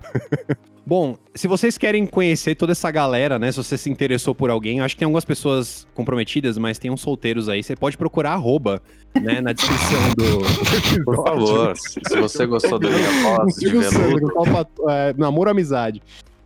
Bom, 0.88 1.18
se 1.34 1.46
vocês 1.46 1.76
querem 1.76 2.06
conhecer 2.06 2.54
toda 2.54 2.72
essa 2.72 2.90
galera, 2.90 3.38
né? 3.38 3.52
Se 3.52 3.58
você 3.58 3.76
se 3.76 3.90
interessou 3.90 4.34
por 4.34 4.48
alguém, 4.48 4.80
acho 4.80 4.94
que 4.94 5.00
tem 5.00 5.04
algumas 5.04 5.22
pessoas 5.22 5.86
comprometidas, 5.94 6.56
mas 6.56 6.78
tem 6.78 6.90
uns 6.90 7.02
solteiros 7.02 7.46
aí. 7.46 7.62
Você 7.62 7.76
pode 7.76 7.98
procurar 7.98 8.32
arroba, 8.32 8.80
né? 9.14 9.38
Na 9.42 9.52
descrição 9.52 10.00
do. 10.16 10.38
Por 11.04 11.16
favor, 11.22 11.76
se 11.76 12.00
você 12.18 12.46
gostou 12.46 12.78
do 12.78 12.88
Linha 12.88 13.06
Posse 13.36 13.60
de 13.60 13.68
veludo, 13.68 14.32
pat- 14.50 14.70
é, 14.88 15.14
namoro 15.18 15.50
amizade. 15.50 16.02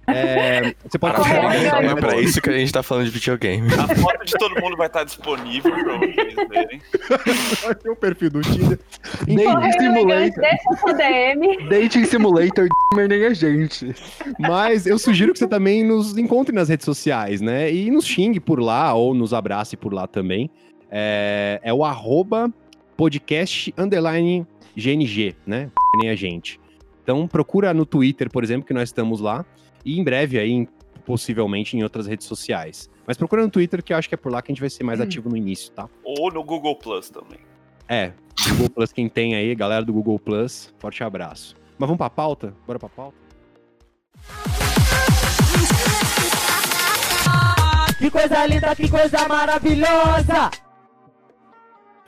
É, 0.07 0.75
você 0.85 0.99
pode 0.99 1.15
é 1.31 1.71
Gabriel. 1.71 1.97
pra 1.97 2.21
isso 2.21 2.41
que 2.41 2.51
a 2.51 2.59
gente 2.59 2.73
tá 2.73 2.83
falando 2.83 3.05
de 3.07 3.11
videogame. 3.13 3.69
A 3.75 3.95
foto 3.95 4.25
de 4.25 4.33
todo 4.33 4.61
mundo 4.61 4.77
vai 4.77 4.89
estar 4.89 5.05
disponível 5.05 5.73
pra 5.73 5.99
vocês 5.99 6.35
verem. 6.49 6.83
Aqui 7.69 7.89
é 7.89 7.91
o 7.91 7.97
perfil 7.97 8.31
do 8.31 8.41
Tinder. 8.41 8.79
Dating 9.21 9.45
Correio 9.45 9.83
elegante, 9.83 10.35
Simulator. 10.35 11.69
Dating 11.69 12.05
Simulator, 12.05 12.69
gamer 12.93 13.09
nem 13.09 13.27
a 13.27 13.35
gente. 13.35 13.95
Mas 14.39 14.87
eu 14.87 14.99
sugiro 14.99 15.33
que 15.33 15.39
você 15.39 15.47
também 15.47 15.85
nos 15.85 16.17
encontre 16.19 16.55
nas 16.55 16.69
redes 16.69 16.85
sociais, 16.85 17.41
né? 17.41 17.73
E 17.73 17.91
nos 17.91 18.05
xingue 18.05 18.41
por 18.41 18.61
lá, 18.61 18.93
ou 18.95 19.15
nos 19.15 19.33
abrace 19.33 19.77
por 19.77 19.93
lá 19.93 20.07
também. 20.07 20.51
É, 20.91 21.61
é 21.63 21.73
o 21.73 21.85
arroba 21.85 22.53
podcast 22.97 23.73
underline 23.79 24.47
GNG, 24.77 25.35
né? 25.47 25.71
Nem 26.01 26.11
a 26.11 26.15
gente. 26.15 26.61
Então 27.03 27.27
procura 27.27 27.73
no 27.73 27.85
Twitter, 27.87 28.31
por 28.31 28.45
exemplo, 28.45 28.67
que 28.67 28.75
nós 28.75 28.89
estamos 28.89 29.21
lá. 29.21 29.45
E 29.85 29.99
em 29.99 30.05
breve 30.05 30.39
aí, 30.39 30.69
possivelmente, 31.05 31.77
em 31.77 31.83
outras 31.83 32.07
redes 32.07 32.27
sociais. 32.27 32.89
Mas 33.07 33.17
procura 33.17 33.43
no 33.43 33.51
Twitter, 33.51 33.83
que 33.83 33.93
eu 33.93 33.97
acho 33.97 34.09
que 34.09 34.15
é 34.15 34.19
por 34.19 34.31
lá 34.31 34.41
que 34.41 34.51
a 34.51 34.55
gente 34.55 34.61
vai 34.61 34.71
ser 34.71 34.85
mais 34.85 35.01
ativo 35.01 35.29
no 35.29 35.37
início, 35.37 35.73
tá? 35.73 35.89
Ou 36.05 36.33
no 36.33 36.45
Google 36.45 36.77
Plus 36.77 37.11
também. 37.11 37.39
É, 37.89 38.13
Google 38.49 38.71
Plus, 38.71 38.93
quem 38.93 39.09
tem 39.09 39.35
aí, 39.35 39.55
galera 39.55 39.85
do 39.85 39.93
Google 39.93 40.19
Plus, 40.19 40.73
forte 40.79 41.03
abraço. 41.03 41.57
Mas 41.79 41.89
vamos 41.89 41.99
pra 41.99 42.09
pauta? 42.09 42.55
Bora 42.67 42.79
pra 42.79 42.89
pauta? 42.89 43.17
Que 47.99 48.11
coisa 48.11 48.47
linda, 48.47 48.75
que 48.75 48.89
coisa 48.89 49.29
maravilhosa! 49.29 50.51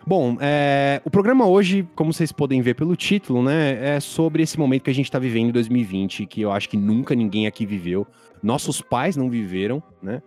Bom, 0.07 0.37
é, 0.39 1.01
o 1.03 1.11
programa 1.11 1.47
hoje, 1.47 1.89
como 1.97 2.13
vocês 2.13 2.31
podem 2.31 2.61
ver 2.61 2.75
pelo 2.75 2.95
título, 2.95 3.43
né, 3.43 3.97
é 3.97 4.01
sobre 4.01 4.43
esse 4.43 4.59
momento 4.59 4.83
que 4.83 4.91
a 4.91 4.95
gente 4.95 5.11
tá 5.11 5.19
vivendo 5.19 5.49
em 5.49 5.53
2020, 5.53 6.27
que 6.27 6.43
eu 6.43 6.53
acho 6.53 6.69
que 6.69 6.77
nunca 6.77 7.15
ninguém 7.15 7.47
aqui 7.47 7.65
viveu. 7.65 8.07
Nossos 8.43 8.83
pais 8.83 9.17
não 9.17 9.31
viveram, 9.31 9.83
né? 10.03 10.21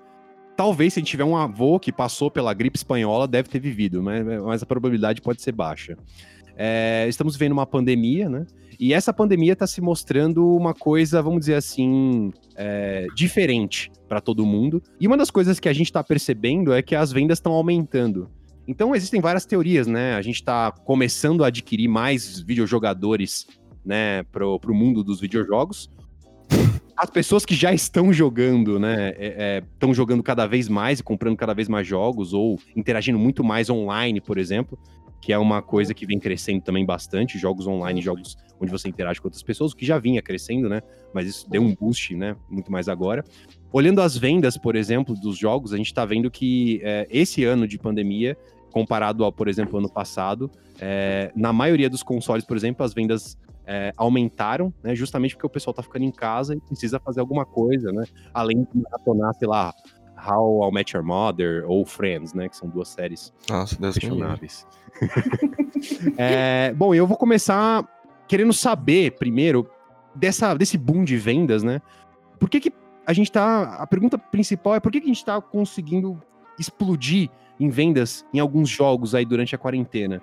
Talvez 0.56 0.94
se 0.94 1.00
a 1.00 1.02
gente 1.02 1.12
tiver 1.12 1.24
um 1.24 1.38
avô 1.38 1.80
que 1.80 1.92
passou 1.92 2.32
pela 2.32 2.52
gripe 2.56 2.76
espanhola, 2.76 3.28
deve 3.28 3.48
ter 3.50 3.60
vivido, 3.60 4.02
mas, 4.02 4.26
mas 4.26 4.63
a 4.63 4.66
probabilidade 4.66 5.22
pode 5.22 5.44
ser 5.44 5.52
baixa. 5.52 5.96
É, 6.56 7.06
estamos 7.08 7.36
vivendo 7.36 7.52
uma 7.52 7.68
pandemia, 7.68 8.28
né? 8.28 8.48
E 8.80 8.96
essa 8.96 9.13
pandemia 9.13 9.54
está 9.54 9.68
se 9.68 9.80
mostrando 9.80 10.56
uma 10.56 10.74
coisa, 10.74 11.22
vamos 11.22 11.42
dizer 11.42 11.54
assim, 11.54 12.32
é, 12.56 13.06
diferente 13.16 13.92
para 14.10 14.20
todo 14.20 14.44
mundo. 14.44 14.82
E 15.00 15.06
uma 15.06 15.18
das 15.18 15.30
coisas 15.30 15.60
que 15.60 15.70
a 15.70 15.74
gente 15.74 15.88
está 15.88 16.04
percebendo 16.04 16.74
é 16.74 16.82
que 16.82 16.96
as 16.96 17.12
vendas 17.12 17.38
estão 17.38 17.54
aumentando. 17.54 18.28
Então 18.68 18.94
existem 18.94 19.22
várias 19.22 19.46
teorias, 19.46 19.88
né? 19.88 20.16
A 20.16 20.22
gente 20.22 20.36
está 20.36 20.72
começando 20.72 21.44
a 21.44 21.48
adquirir 21.48 21.88
mais 21.88 22.40
videojogadores, 22.42 23.48
né, 23.86 24.24
pro, 24.24 24.60
pro 24.60 24.76
mundo 24.76 25.04
dos 25.04 25.22
videojogos. 25.22 25.90
As 26.96 27.10
pessoas 27.10 27.46
que 27.46 27.56
já 27.56 27.72
estão 27.72 28.12
jogando, 28.12 28.80
né, 28.80 29.14
estão 29.74 29.94
jogando 29.94 30.22
cada 30.22 30.46
vez 30.46 30.68
mais 30.68 31.00
e 31.00 31.04
comprando 31.04 31.38
cada 31.38 31.54
vez 31.54 31.70
mais 31.70 31.88
jogos 31.88 32.34
ou 32.34 32.60
interagindo 32.76 33.18
muito 33.20 33.44
mais 33.44 33.70
online, 33.70 34.20
por 34.20 34.38
exemplo, 34.38 34.78
que 35.22 35.32
é 35.32 35.38
uma 35.38 35.62
coisa 35.62 35.94
que 35.94 36.06
vem 36.06 36.20
crescendo 36.20 36.62
também 36.62 36.86
bastante, 36.86 37.38
jogos 37.38 37.68
online, 37.68 38.02
jogos 38.02 38.36
onde 38.60 38.72
você 38.72 38.90
interage 38.90 39.22
com 39.22 39.28
outras 39.28 39.44
pessoas, 39.44 39.72
o 39.72 39.76
que 39.76 39.86
já 39.86 40.00
vinha 40.00 40.22
crescendo, 40.22 40.68
né? 40.68 40.82
Mas 41.14 41.28
isso 41.28 41.50
deu 41.50 41.62
um 41.62 41.74
boost, 41.76 42.16
né? 42.16 42.36
Muito 42.50 42.72
mais 42.72 42.90
agora. 42.90 43.24
Olhando 43.72 44.02
as 44.02 44.18
vendas, 44.18 44.58
por 44.58 44.76
exemplo, 44.76 45.16
dos 45.16 45.38
jogos, 45.38 45.74
a 45.74 45.78
gente 45.78 45.94
tá 45.94 46.04
vendo 46.04 46.32
que 46.32 46.82
é, 46.84 47.08
esse 47.12 47.44
ano 47.44 47.68
de 47.68 47.78
pandemia 47.78 48.36
comparado 48.72 49.24
ao, 49.24 49.32
por 49.32 49.48
exemplo, 49.48 49.80
ano 49.80 49.90
passado, 49.90 50.50
é, 50.80 51.32
na 51.36 51.52
maioria 51.52 51.90
dos 51.90 52.04
consoles, 52.04 52.46
por 52.46 52.56
exemplo, 52.56 52.86
as 52.86 52.94
vendas 52.94 53.38
é, 53.66 53.92
aumentaram, 53.98 54.74
né, 54.84 54.96
justamente 54.96 55.36
porque 55.36 55.48
o 55.48 55.50
pessoal 55.50 55.74
tá 55.74 55.84
ficando 55.84 56.06
em 56.06 56.12
casa 56.12 56.56
e 56.56 56.60
precisa 56.60 57.00
fazer 57.00 57.20
alguma 57.20 57.46
coisa, 57.46 57.92
né, 57.92 58.06
além 58.34 58.64
de 58.64 58.82
maratonar, 58.82 59.34
sei 59.36 59.48
lá, 59.48 59.74
How 60.28 60.70
I 60.70 60.74
Met 60.74 60.96
Your 60.96 61.06
Mother 61.06 61.66
ou 61.70 61.86
Friends, 61.86 62.34
né, 62.34 62.50
que 62.50 62.58
são 62.58 62.70
duas 62.70 62.88
séries 62.88 63.34
Nossa, 63.50 63.76
questionáveis. 63.76 64.66
É, 66.18 66.74
bom, 66.74 66.96
eu 66.96 67.06
vou 67.06 67.16
começar 67.16 67.88
querendo 68.28 68.52
saber, 68.52 69.12
primeiro, 69.12 69.70
dessa, 70.16 70.56
desse 70.56 70.76
boom 70.76 71.04
de 71.04 71.18
vendas, 71.18 71.62
né, 71.62 71.80
por 72.40 72.50
que 72.50 72.60
que 72.60 72.74
a 73.08 73.14
gente 73.14 73.32
tá. 73.32 73.76
A 73.76 73.88
pergunta 73.88 74.18
principal 74.18 74.76
é 74.76 74.82
por 74.82 74.92
que, 74.92 75.00
que 75.00 75.06
a 75.06 75.14
gente 75.14 75.24
tá 75.24 75.40
conseguindo 75.40 76.22
explodir 76.60 77.30
em 77.60 77.70
vendas 77.70 78.26
em 78.34 78.39
alguns 78.39 78.70
jogos 78.70 79.15
aí 79.15 79.26
durante 79.26 79.56
a 79.56 79.58
quarentena? 79.58 80.22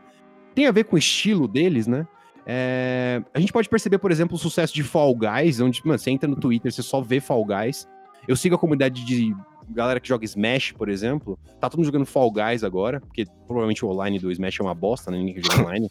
Tem 0.55 0.66
a 0.66 0.73
ver 0.73 0.85
com 0.85 0.97
o 0.97 0.99
estilo 0.99 1.49
deles, 1.49 1.87
né? 1.87 2.07
É, 2.47 3.23
a 3.33 3.40
gente 3.40 3.53
pode 3.53 3.68
perceber, 3.68 3.99
por 3.99 4.11
exemplo, 4.11 4.37
o 4.37 4.38
sucesso 4.38 4.75
de 4.75 4.83
Fall 4.83 5.14
Guys, 5.14 5.61
onde 5.61 5.81
mano, 5.85 5.99
você 5.99 6.11
entra 6.11 6.29
no 6.29 6.37
Twitter, 6.37 6.70
você 6.73 6.83
só 6.83 7.01
vê 7.01 7.20
Fall 7.20 7.44
Guys. 7.44 7.88
Eu 8.29 8.37
sigo 8.37 8.55
a 8.55 8.59
comunidade 8.59 9.05
de 9.05 9.35
galera 9.70 9.99
que 9.99 10.09
joga 10.09 10.25
Smash, 10.25 10.73
por 10.73 10.88
exemplo. 10.88 11.38
Tá 11.61 11.68
todo 11.68 11.79
mundo 11.79 11.87
jogando 11.87 12.07
Fall 12.07 12.31
Guys 12.31 12.62
agora, 12.62 13.01
porque 13.01 13.27
provavelmente 13.47 13.85
o 13.85 13.88
online 13.88 14.18
do 14.18 14.31
Smash 14.31 14.61
é 14.61 14.62
uma 14.62 14.75
bosta, 14.75 15.11
né? 15.11 15.18
Ninguém 15.18 15.42
joga 15.42 15.62
online. 15.62 15.88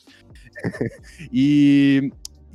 e 1.31 2.11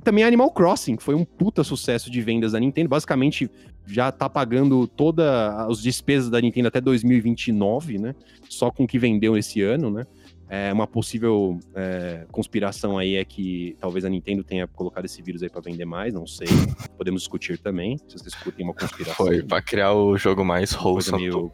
também 0.08 0.24
Animal 0.24 0.50
Crossing, 0.50 0.96
que 0.96 1.02
foi 1.02 1.14
um 1.14 1.22
puta 1.22 1.62
sucesso 1.62 2.10
de 2.10 2.22
vendas 2.22 2.52
da 2.52 2.60
Nintendo. 2.60 2.88
Basicamente, 2.88 3.50
já 3.86 4.10
tá 4.10 4.26
pagando 4.26 4.86
todas 4.86 5.26
as 5.26 5.82
despesas 5.82 6.30
da 6.30 6.40
Nintendo 6.40 6.68
até 6.68 6.80
2029, 6.80 7.98
né? 7.98 8.14
Só 8.48 8.70
com 8.70 8.84
o 8.84 8.86
que 8.86 8.98
vendeu 8.98 9.36
esse 9.36 9.60
ano, 9.60 9.90
né? 9.90 10.06
É, 10.48 10.72
uma 10.72 10.86
possível 10.86 11.60
é, 11.74 12.24
conspiração 12.32 12.96
aí 12.96 13.16
é 13.16 13.24
que 13.24 13.76
talvez 13.78 14.06
a 14.06 14.08
Nintendo 14.08 14.42
tenha 14.42 14.66
colocado 14.66 15.04
esse 15.04 15.20
vírus 15.20 15.42
aí 15.42 15.50
para 15.50 15.60
vender 15.60 15.84
mais, 15.84 16.14
não 16.14 16.26
sei. 16.26 16.48
Podemos 16.96 17.20
discutir 17.20 17.58
também, 17.58 17.98
se 17.98 18.04
vocês 18.06 18.22
discutem 18.22 18.64
uma 18.64 18.72
conspiração. 18.72 19.26
Foi, 19.26 19.42
pra 19.42 19.60
criar 19.60 19.92
o 19.92 20.16
jogo 20.16 20.42
mais 20.42 20.72
wholesome. 20.72 21.24
meio 21.24 21.52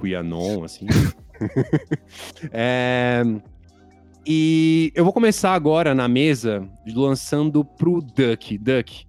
Quianon, 0.00 0.62
assim. 0.62 0.86
É, 2.50 3.22
E 4.26 4.92
eu 4.94 5.04
vou 5.04 5.12
começar 5.12 5.54
agora 5.54 5.94
na 5.94 6.08
mesa 6.08 6.68
lançando 6.94 7.64
pro 7.64 8.00
Duck. 8.00 8.58
Duck. 8.58 9.06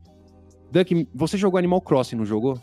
Duck, 0.71 1.08
você 1.15 1.38
jogou 1.38 1.58
Animal 1.58 1.82
Crossing, 1.82 2.17
não 2.17 2.25
jogou? 2.25 2.60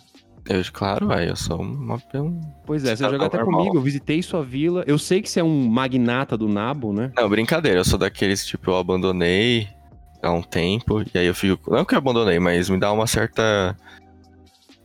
Eu, 0.48 0.62
claro, 0.72 1.08
velho, 1.08 1.30
eu 1.30 1.36
sou 1.36 1.60
uma. 1.60 1.96
um- 2.14 2.40
Pois 2.66 2.84
é, 2.84 2.94
você 2.94 3.02
joga 3.04 3.26
até 3.26 3.38
normal. 3.38 3.60
comigo, 3.60 3.76
eu 3.78 3.80
visitei 3.82 4.22
sua 4.22 4.44
vila. 4.44 4.84
Eu 4.86 4.98
sei 4.98 5.22
que 5.22 5.28
você 5.30 5.40
é 5.40 5.44
um 5.44 5.66
magnata 5.68 6.36
do 6.36 6.46
nabo, 6.46 6.92
né? 6.92 7.10
Não, 7.16 7.28
brincadeira, 7.28 7.80
eu 7.80 7.84
sou 7.84 7.98
daqueles, 7.98 8.46
tipo, 8.46 8.70
eu 8.70 8.76
abandonei 8.76 9.66
há 10.22 10.30
um 10.30 10.42
tempo, 10.42 11.02
e 11.14 11.18
aí 11.18 11.26
eu 11.26 11.34
fico. 11.34 11.70
Não 11.74 11.84
que 11.84 11.94
eu 11.94 11.98
abandonei, 11.98 12.38
mas 12.38 12.68
me 12.68 12.78
dá 12.78 12.92
uma 12.92 13.06
certa 13.06 13.74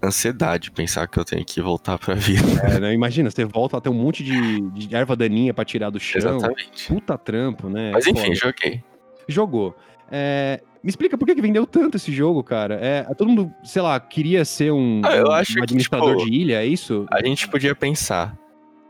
ansiedade 0.01 0.71
pensar 0.71 1.07
que 1.07 1.19
eu 1.19 1.25
tenho 1.25 1.43
que 1.45 1.61
voltar 1.61 1.97
pra 1.97 2.13
vida. 2.15 2.61
É, 2.63 2.79
né? 2.79 2.93
Imagina, 2.93 3.29
você 3.29 3.45
volta 3.45 3.77
a 3.77 3.81
ter 3.81 3.89
um 3.89 3.93
monte 3.93 4.23
de, 4.23 4.61
de 4.71 4.95
erva 4.95 5.15
daninha 5.15 5.53
pra 5.53 5.65
tirar 5.65 5.89
do 5.89 5.99
chão. 5.99 6.37
Exatamente. 6.37 6.87
Puta 6.87 7.17
trampo, 7.17 7.69
né? 7.69 7.91
Mas 7.91 8.07
enfim, 8.07 8.35
Foda. 8.35 8.35
joguei. 8.35 8.83
Jogou. 9.27 9.75
É, 10.11 10.61
me 10.83 10.89
explica 10.89 11.17
por 11.17 11.25
que, 11.25 11.35
que 11.35 11.41
vendeu 11.41 11.67
tanto 11.67 11.97
esse 11.97 12.11
jogo, 12.11 12.43
cara? 12.43 12.75
É, 12.81 13.03
todo 13.15 13.27
mundo, 13.27 13.53
sei 13.63 13.81
lá, 13.81 13.99
queria 13.99 14.43
ser 14.45 14.71
um, 14.71 15.01
Ah, 15.03 15.29
um 15.29 15.31
acho 15.31 15.53
que, 15.53 15.61
administrador 15.61 16.17
tipo, 16.17 16.29
de 16.29 16.35
ilha, 16.35 16.61
é 16.61 16.65
isso? 16.65 17.05
A 17.11 17.23
gente 17.23 17.47
podia 17.47 17.75
pensar. 17.75 18.35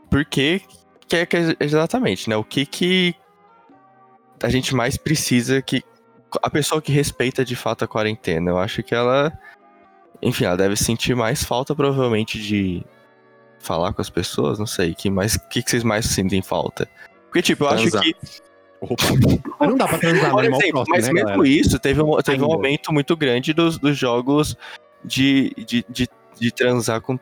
Por 0.08 0.24
que, 0.24 0.62
que 1.08 1.16
é 1.16 1.26
que 1.26 1.36
é 1.36 1.56
exatamente, 1.60 2.30
né? 2.30 2.36
O 2.36 2.44
que 2.44 2.64
que 2.64 3.14
a 4.42 4.48
gente 4.48 4.74
mais 4.74 4.96
precisa 4.96 5.60
que. 5.60 5.82
A 6.42 6.48
pessoa 6.48 6.80
que 6.80 6.92
respeita 6.92 7.44
de 7.44 7.56
fato 7.56 7.84
a 7.84 7.88
quarentena, 7.88 8.50
eu 8.50 8.58
acho 8.58 8.82
que 8.82 8.94
ela. 8.94 9.32
Enfim, 10.22 10.44
ela 10.44 10.56
deve 10.56 10.76
sentir 10.76 11.14
mais 11.14 11.42
falta, 11.42 11.74
provavelmente, 11.74 12.40
de 12.40 12.84
falar 13.58 13.92
com 13.92 14.02
as 14.02 14.10
pessoas, 14.10 14.58
não 14.58 14.66
sei. 14.66 14.94
Que 14.94 15.10
mais, 15.10 15.36
que, 15.36 15.62
que 15.62 15.70
vocês 15.70 15.84
mais 15.84 16.06
sentem 16.06 16.42
falta? 16.42 16.88
Porque, 17.26 17.42
tipo, 17.42 17.64
eu 17.64 17.68
Transar. 17.68 18.02
acho 18.02 18.12
que. 18.12 18.50
Opa. 18.80 19.04
Mas 19.58 19.68
não 19.68 19.76
dá 19.76 19.86
pra 19.86 19.98
transar 19.98 20.36
Animal 20.36 20.60
exemplo, 20.60 20.84
Crossing, 20.84 20.90
mas 20.90 21.06
né, 21.06 21.12
mesmo 21.12 21.28
galera? 21.28 21.48
isso, 21.48 21.78
teve 21.78 22.02
um, 22.02 22.16
teve 22.16 22.42
um 22.42 22.50
aumento 22.50 22.92
muito 22.92 23.14
grande 23.14 23.52
dos, 23.52 23.78
dos 23.78 23.96
jogos 23.96 24.56
de, 25.04 25.52
de, 25.66 25.84
de, 25.86 26.08
de 26.38 26.50
transar 26.50 27.00
com 27.02 27.18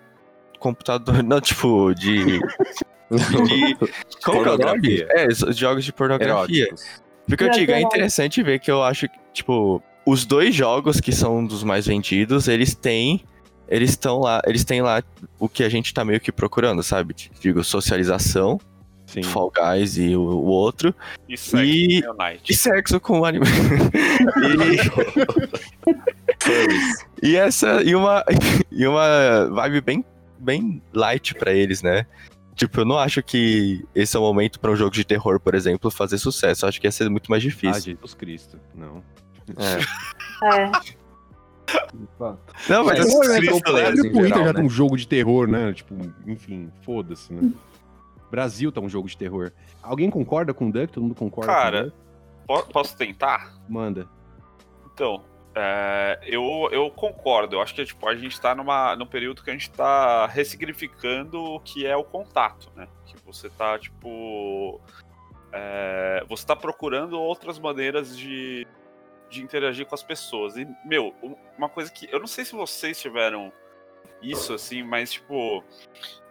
computador. 0.59 1.23
Não, 1.23 1.41
tipo, 1.41 1.93
de. 1.95 2.39
de 3.11 3.77
como 4.23 4.43
que 4.43 4.49
é 4.49 4.53
o? 4.53 4.59
Pornografia. 4.59 5.09
É, 5.11 5.27
os 5.27 5.57
jogos 5.57 5.85
de 5.85 5.93
pornografia. 5.93 6.65
Eróticos. 6.65 7.03
Porque 7.27 7.45
eu 7.45 7.51
digo, 7.51 7.73
é 7.73 7.81
interessante 7.81 8.43
ver 8.43 8.59
que 8.59 8.71
eu 8.71 8.83
acho 8.83 9.07
que, 9.09 9.19
tipo, 9.35 9.83
os 10.09 10.25
dois 10.25 10.55
jogos 10.55 11.01
que 11.01 11.13
são 11.13 11.45
dos 11.45 11.63
mais 11.63 11.87
vendidos, 11.87 12.49
eles 12.49 12.75
têm. 12.75 13.23
Eles 13.69 13.91
estão 13.91 14.21
lá, 14.21 14.41
eles 14.47 14.65
têm 14.65 14.81
lá 14.81 15.03
o 15.39 15.47
que 15.47 15.63
a 15.63 15.69
gente 15.69 15.93
tá 15.93 16.03
meio 16.03 16.19
que 16.19 16.33
procurando, 16.33 16.83
sabe? 16.83 17.15
Digo, 17.39 17.63
socialização, 17.63 18.59
Sim. 19.05 19.23
Fall 19.23 19.53
Guys 19.55 19.99
e 19.99 20.17
o, 20.17 20.23
o 20.23 20.47
outro. 20.47 20.95
E 21.29 21.37
segue 21.37 21.99
E-. 21.99 22.03
E 22.49 22.55
sexo 22.55 22.99
com 22.99 23.27
anime. 23.27 23.45
e, 27.23 27.29
e 27.29 27.37
essa. 27.37 27.83
E 27.83 27.95
uma, 27.95 28.25
e 28.73 28.87
uma 28.87 29.51
vibe 29.51 29.83
bem, 29.83 30.05
bem 30.39 30.83
light 30.95 31.35
pra 31.35 31.53
eles, 31.53 31.83
né? 31.83 32.07
Tipo, 32.55 32.81
eu 32.81 32.85
não 32.87 32.99
acho 32.99 33.23
que 33.23 33.85
esse 33.95 34.17
é 34.17 34.19
o 34.19 34.23
momento 34.23 34.59
pra 34.59 34.71
um 34.71 34.77
jogo 34.77 34.91
de 34.91 35.05
terror, 35.05 35.39
por 35.39 35.55
exemplo, 35.55 35.91
fazer 35.91 36.17
sucesso. 36.17 36.65
Eu 36.65 36.71
acho 36.71 36.81
que 36.81 36.87
ia 36.87 36.93
ser 36.93 37.11
muito 37.11 37.31
mais 37.31 37.43
Ah, 37.43 37.47
difícil. 37.47 37.93
Jesus 37.93 38.15
Cristo. 38.15 38.59
Não. 38.75 39.03
É. 39.57 40.47
É. 40.57 40.71
não, 42.69 42.85
mas 42.85 42.99
né? 42.99 43.05
Single 43.05 43.57
O 43.59 43.63
próprio 43.63 44.29
já 44.29 44.37
né? 44.45 44.53
tem 44.53 44.65
um 44.65 44.71
jogo 44.71 44.97
de 44.97 45.07
terror, 45.07 45.47
né? 45.49 45.73
Tipo, 45.73 45.95
enfim, 46.27 46.71
foda-se, 46.83 47.33
né? 47.33 47.53
Brasil 48.31 48.71
tá 48.73 48.81
um 48.81 48.89
jogo 48.89 49.09
de 49.09 49.17
terror. 49.17 49.53
Alguém 49.83 50.11
concorda 50.11 50.53
com 50.53 50.69
o 50.69 50.73
Duck? 50.73 50.93
Todo 50.93 51.03
mundo 51.03 51.15
concorda 51.15 51.53
com 51.53 51.59
o 51.59 51.63
Cara, 51.63 51.93
po- 52.47 52.63
posso 52.73 52.97
tentar? 52.97 53.55
Manda. 53.69 54.07
Então, 54.93 55.23
é, 55.55 56.19
eu, 56.23 56.69
eu 56.73 56.91
concordo. 56.91 57.57
Eu 57.57 57.63
acho 57.63 57.75
que 57.75 57.85
tipo, 57.85 58.07
a 58.09 58.15
gente 58.15 58.39
tá 58.41 58.55
numa, 58.55 58.95
num 58.97 59.07
período 59.07 59.43
que 59.43 59.51
a 59.51 59.53
gente 59.53 59.71
tá 59.71 60.27
ressignificando 60.27 61.41
o 61.43 61.61
que 61.61 61.87
é 61.87 61.97
o 61.97 62.05
contato, 62.05 62.71
né? 62.77 62.87
Que 63.07 63.17
você 63.25 63.49
tá, 63.51 63.79
tipo. 63.79 64.81
é, 65.53 66.23
você 66.29 66.47
tá 66.47 66.55
procurando 66.57 67.19
outras 67.19 67.59
maneiras 67.59 68.17
de, 68.17 68.67
de 69.31 69.43
interagir 69.43 69.87
com 69.87 69.95
as 69.95 70.03
pessoas. 70.03 70.57
E, 70.57 70.67
meu, 70.85 71.15
um- 71.23 71.35
uma 71.57 71.69
coisa 71.69 71.91
que. 71.91 72.09
Eu 72.11 72.19
não 72.21 72.27
sei 72.27 72.45
se 72.45 72.53
vocês 72.53 73.01
tiveram 73.01 73.53
isso, 74.23 74.53
assim, 74.55 74.83
mas, 74.83 75.13
tipo. 75.13 75.63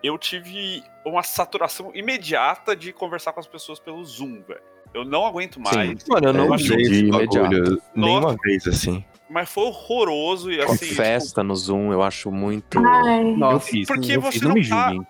Eu 0.03 0.17
tive 0.17 0.83
uma 1.05 1.23
saturação 1.23 1.91
imediata 1.93 2.75
de 2.75 2.93
conversar 2.93 3.33
com 3.33 3.39
as 3.39 3.47
pessoas 3.47 3.79
pelo 3.79 4.03
Zoom, 4.05 4.41
velho. 4.47 4.61
Eu 4.93 5.03
não 5.03 5.25
aguento 5.25 5.59
mais. 5.59 6.05
Mano, 6.07 6.27
eu 6.29 6.33
não 6.33 6.49
usei 6.53 6.77
imediato. 6.79 7.39
bagulho 7.49 7.81
nenhuma 7.95 8.35
vez, 8.43 8.65
assim. 8.67 9.03
Mas 9.29 9.49
foi 9.49 9.63
horroroso 9.65 10.49
e 10.51 10.57
Com 10.63 10.71
assim. 10.71 10.85
tipo, 10.85 10.95
festa 10.95 11.43
no 11.43 11.53
Zoom, 11.55 11.91
eu 11.91 12.01
acho 12.01 12.31
muito. 12.31 12.79
Ai. 12.79 13.21
Eu 13.21 13.37
Nossa, 13.37 13.67
fiz. 13.67 13.87
porque 13.87 14.13
eu 14.15 14.21
você 14.21 14.33
fiz, 14.33 14.41
não 14.43 14.53
me 14.53 14.61
não 14.61 14.69
tá- 14.69 14.89
julguem. 14.91 15.07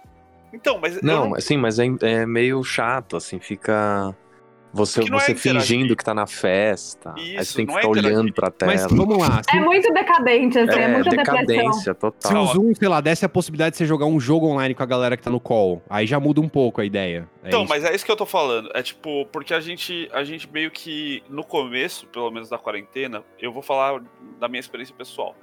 Então, 0.53 0.79
mas 0.79 0.95
eu 0.95 1.01
Não, 1.03 1.29
não- 1.29 1.35
assim, 1.35 1.57
mas 1.57 1.77
é, 1.77 1.85
é 2.01 2.25
meio 2.25 2.63
chato, 2.63 3.15
assim, 3.17 3.39
fica. 3.39 4.15
Você, 4.73 5.01
é 5.01 5.03
você 5.05 5.31
interagir. 5.31 5.37
fingindo 5.37 5.95
que 5.95 6.03
tá 6.03 6.13
na 6.13 6.27
festa. 6.27 7.13
aí 7.17 7.35
Isso, 7.37 7.45
você 7.51 7.55
tem 7.57 7.65
que 7.65 7.71
é 7.73 7.75
ficar 7.77 7.87
olhando 7.89 8.07
interagir. 8.27 8.33
pra 8.33 8.51
tela. 8.51 8.71
Mas 8.71 8.85
vamos 8.85 9.17
lá. 9.17 9.41
É 9.51 9.59
muito 9.59 9.91
decadente, 9.93 10.59
assim, 10.59 10.79
é, 10.79 10.83
É, 10.83 10.87
muita 10.89 11.09
depressão. 11.09 11.35
decadência 11.45 11.81
se 11.81 11.89
o 11.89 11.95
total. 11.95 12.45
Zoom, 12.47 12.75
sei 12.75 12.87
lá, 12.87 13.01
desse 13.01 13.25
a 13.25 13.29
possibilidade 13.29 13.71
de 13.71 13.77
você 13.77 13.85
jogar 13.85 14.05
um 14.05 14.19
jogo 14.19 14.45
online 14.47 14.75
com 14.75 14.83
a 14.83 14.85
galera 14.85 15.15
que 15.17 15.23
tá 15.23 15.29
no 15.29 15.39
call, 15.39 15.81
aí 15.89 16.05
já 16.05 16.19
muda 16.19 16.41
um 16.41 16.49
pouco 16.49 16.81
a 16.81 16.85
ideia. 16.85 17.27
É 17.43 17.47
Então, 17.47 17.61
isso. 17.63 17.69
mas 17.69 17.83
é 17.85 17.95
isso 17.95 18.05
que 18.05 18.11
eu 18.11 18.15
tô 18.17 18.25
falando. 18.25 18.69
É 18.73 18.83
tipo, 18.83 19.25
porque 19.31 19.53
a 19.53 19.59
gente, 19.59 20.09
a 20.13 20.23
gente 20.23 20.51
meio 20.51 20.69
que, 20.69 21.23
no 21.29 21.43
começo, 21.43 22.05
pelo 22.07 22.29
menos 22.29 22.49
da 22.49 22.57
quarentena, 22.57 23.23
eu 23.39 23.51
vou 23.51 23.61
falar 23.61 24.01
da 24.39 24.47
minha 24.47 24.59
experiência 24.59 24.93
pessoal. 24.95 25.35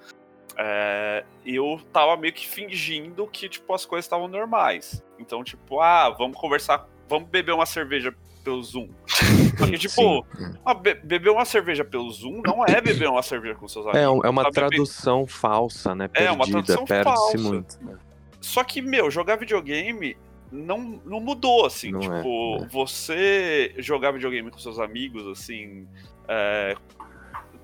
É, 0.57 1.25
eu 1.45 1.81
tava 1.93 2.17
meio 2.17 2.33
que 2.33 2.47
fingindo 2.47 3.27
que, 3.27 3.49
tipo, 3.49 3.75
as 3.75 3.85
coisas 3.85 4.05
estavam 4.05 4.29
normais. 4.29 5.03
Então, 5.19 5.43
tipo, 5.43 5.81
ah, 5.81 6.11
vamos 6.11 6.37
conversar, 6.39 6.87
vamos 7.09 7.29
beber 7.29 7.53
uma 7.53 7.67
cerveja 7.67 8.15
pelo 8.45 8.63
Zoom. 8.63 8.89
Só 9.59 9.67
que, 9.67 9.79
tipo, 9.79 10.25
be- 10.83 10.95
beber 11.03 11.31
uma 11.31 11.45
cerveja 11.45 11.85
pelo 11.85 12.11
Zoom 12.11 12.43
não 12.47 12.65
é 12.65 12.81
beber 12.81 13.09
uma 13.09 13.23
cerveja 13.23 13.55
com 13.55 13.67
seus 13.67 13.87
amigos. 13.87 14.01
É, 14.01 14.05
é 14.05 14.31
uma 14.31 14.45
Tá 14.45 14.51
bebendo- 14.51 14.69
tradução 14.71 15.27
falsa, 15.27 15.95
né? 15.95 16.05
É, 16.05 16.09
Perdida, 16.09 16.33
uma 16.35 16.47
tradução 16.47 16.87
falsa. 16.87 17.39
muito. 17.39 17.79
Só 18.41 18.63
que, 18.63 18.83
meu, 18.83 19.11
jogar 19.11 19.37
videogame 19.37 20.17
não, 20.53 21.01
não 21.05 21.19
mudou, 21.21 21.65
assim. 21.67 21.91
Não 21.91 22.01
é, 22.01 22.19
tipo, 22.19 22.59
né? 22.61 22.69
você 22.71 23.75
jogar 23.79 24.13
videogame 24.13 24.51
com 24.51 24.59
seus 24.59 24.79
amigos, 24.79 25.27
assim. 25.27 25.89
é, 26.29 26.77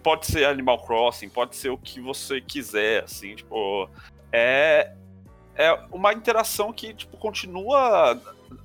pode 0.03 0.27
ser 0.27 0.47
Animal 0.47 0.83
Crossing, 0.87 1.29
pode 1.29 1.55
ser 1.57 1.69
o 1.69 1.77
que 1.77 2.01
você 2.01 2.41
quiser, 2.41 3.05
assim, 3.05 3.35
tipo. 3.37 3.89
É. 4.33 4.93
É 5.57 5.79
uma 5.93 6.15
interação 6.15 6.73
que, 6.73 6.95
tipo, 6.95 7.19
continua 7.19 8.19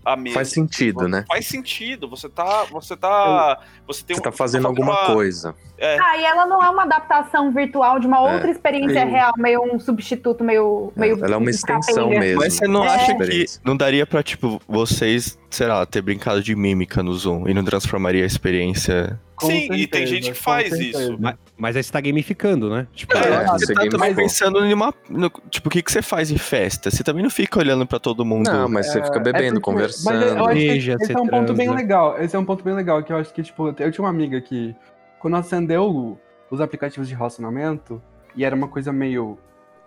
a 0.05 0.15
mesa. 0.15 0.35
Faz 0.35 0.49
sentido, 0.49 1.07
né? 1.07 1.25
Faz 1.27 1.47
sentido. 1.47 2.07
Você 2.09 2.29
tá. 2.29 2.65
Você 2.71 2.95
tá. 2.95 3.59
Você 3.87 4.03
tem 4.03 4.15
Você 4.15 4.21
um- 4.21 4.23
tá 4.23 4.31
fazendo 4.31 4.67
alguma 4.67 4.91
uma- 4.93 5.13
coisa. 5.13 5.55
É, 5.77 5.97
Ah, 5.99 6.17
e 6.17 6.23
ela 6.23 6.45
não 6.45 6.63
é 6.63 6.69
uma 6.69 6.83
adaptação 6.83 7.51
virtual 7.51 7.99
de 7.99 8.07
uma 8.07 8.21
outra 8.21 8.49
experiência 8.49 9.05
Sim. 9.05 9.11
real, 9.11 9.33
meio 9.37 9.61
um 9.61 9.77
substituto, 9.77 10.41
meio. 10.43 10.93
meio 10.95 11.17
Ela 11.23 11.33
é 11.35 11.37
uma 11.37 11.49
extensão 11.49 12.05
capenga. 12.05 12.19
mesmo. 12.21 12.39
Mas 12.41 12.53
você 12.53 12.65
não 12.67 12.83
acha 12.83 13.13
que 13.17 13.45
não 13.63 13.75
daria 13.75 14.05
pra, 14.05 14.23
tipo, 14.23 14.61
vocês, 14.67 15.37
sei 15.49 15.67
lá, 15.67 15.85
ter 15.85 16.01
brincado 16.01 16.41
de 16.41 16.55
mímica 16.55 17.03
no 17.03 17.13
Zoom 17.13 17.47
e 17.49 17.53
não 17.53 17.63
transformaria 17.63 18.23
a 18.23 18.27
experiência? 18.27 19.19
Com 19.35 19.47
Sim, 19.47 19.65
e 19.65 19.67
tem 19.85 20.07
certeza, 20.07 20.07
gente 20.07 20.31
que 20.31 20.37
faz 20.37 20.69
certeza. 20.69 21.03
isso. 21.03 21.17
Mas, 21.19 21.35
mas 21.57 21.75
aí 21.75 21.83
você 21.83 21.91
tá 21.91 21.99
gamificando, 21.99 22.69
né? 22.69 22.87
Tipo, 22.93 23.17
É, 23.17 23.19
É, 23.19 23.45
você 23.47 23.73
tá 23.73 23.85
também 23.89 24.15
pensando 24.15 24.63
em 24.65 24.73
uma. 24.73 24.93
no- 25.09 25.29
tipo, 25.49 25.67
o 25.67 25.71
que, 25.71 25.81
que 25.83 25.91
você 25.91 26.01
faz 26.01 26.31
em 26.31 26.37
festa? 26.37 26.89
Você 26.89 27.03
também 27.03 27.21
não 27.21 27.29
fica 27.29 27.59
olhando 27.59 27.85
pra 27.85 27.99
todo 27.99 28.23
mundo. 28.23 28.49
Não, 28.49 28.69
mas 28.69 28.87
você 28.93 29.03
fica 29.03 29.19
bebendo, 29.19 29.57
É 29.57 29.59
porque- 29.59 29.71
conversando. 30.03 30.35
Mas 30.35 30.37
eu 30.37 30.45
acho 30.45 30.59
que 30.59 31.03
esse 31.03 31.11
é 31.13 31.19
um 31.19 31.27
ponto 31.27 31.53
bem 31.53 31.65
transa. 31.67 31.81
legal. 31.81 32.21
Esse 32.21 32.35
é 32.35 32.39
um 32.39 32.45
ponto 32.45 32.63
bem 32.63 32.73
legal, 32.73 33.03
que 33.03 33.11
eu 33.13 33.17
acho 33.17 33.33
que, 33.33 33.43
tipo, 33.43 33.67
eu 33.67 33.91
tinha 33.91 34.03
uma 34.03 34.09
amiga 34.09 34.39
que, 34.41 34.75
quando 35.19 35.35
acendeu 35.37 35.89
o- 35.89 36.17
os 36.51 36.61
aplicativos 36.61 37.07
de 37.07 37.15
relacionamento, 37.15 38.01
e 38.35 38.43
era 38.45 38.55
uma 38.55 38.67
coisa 38.67 38.91
meio 38.91 39.37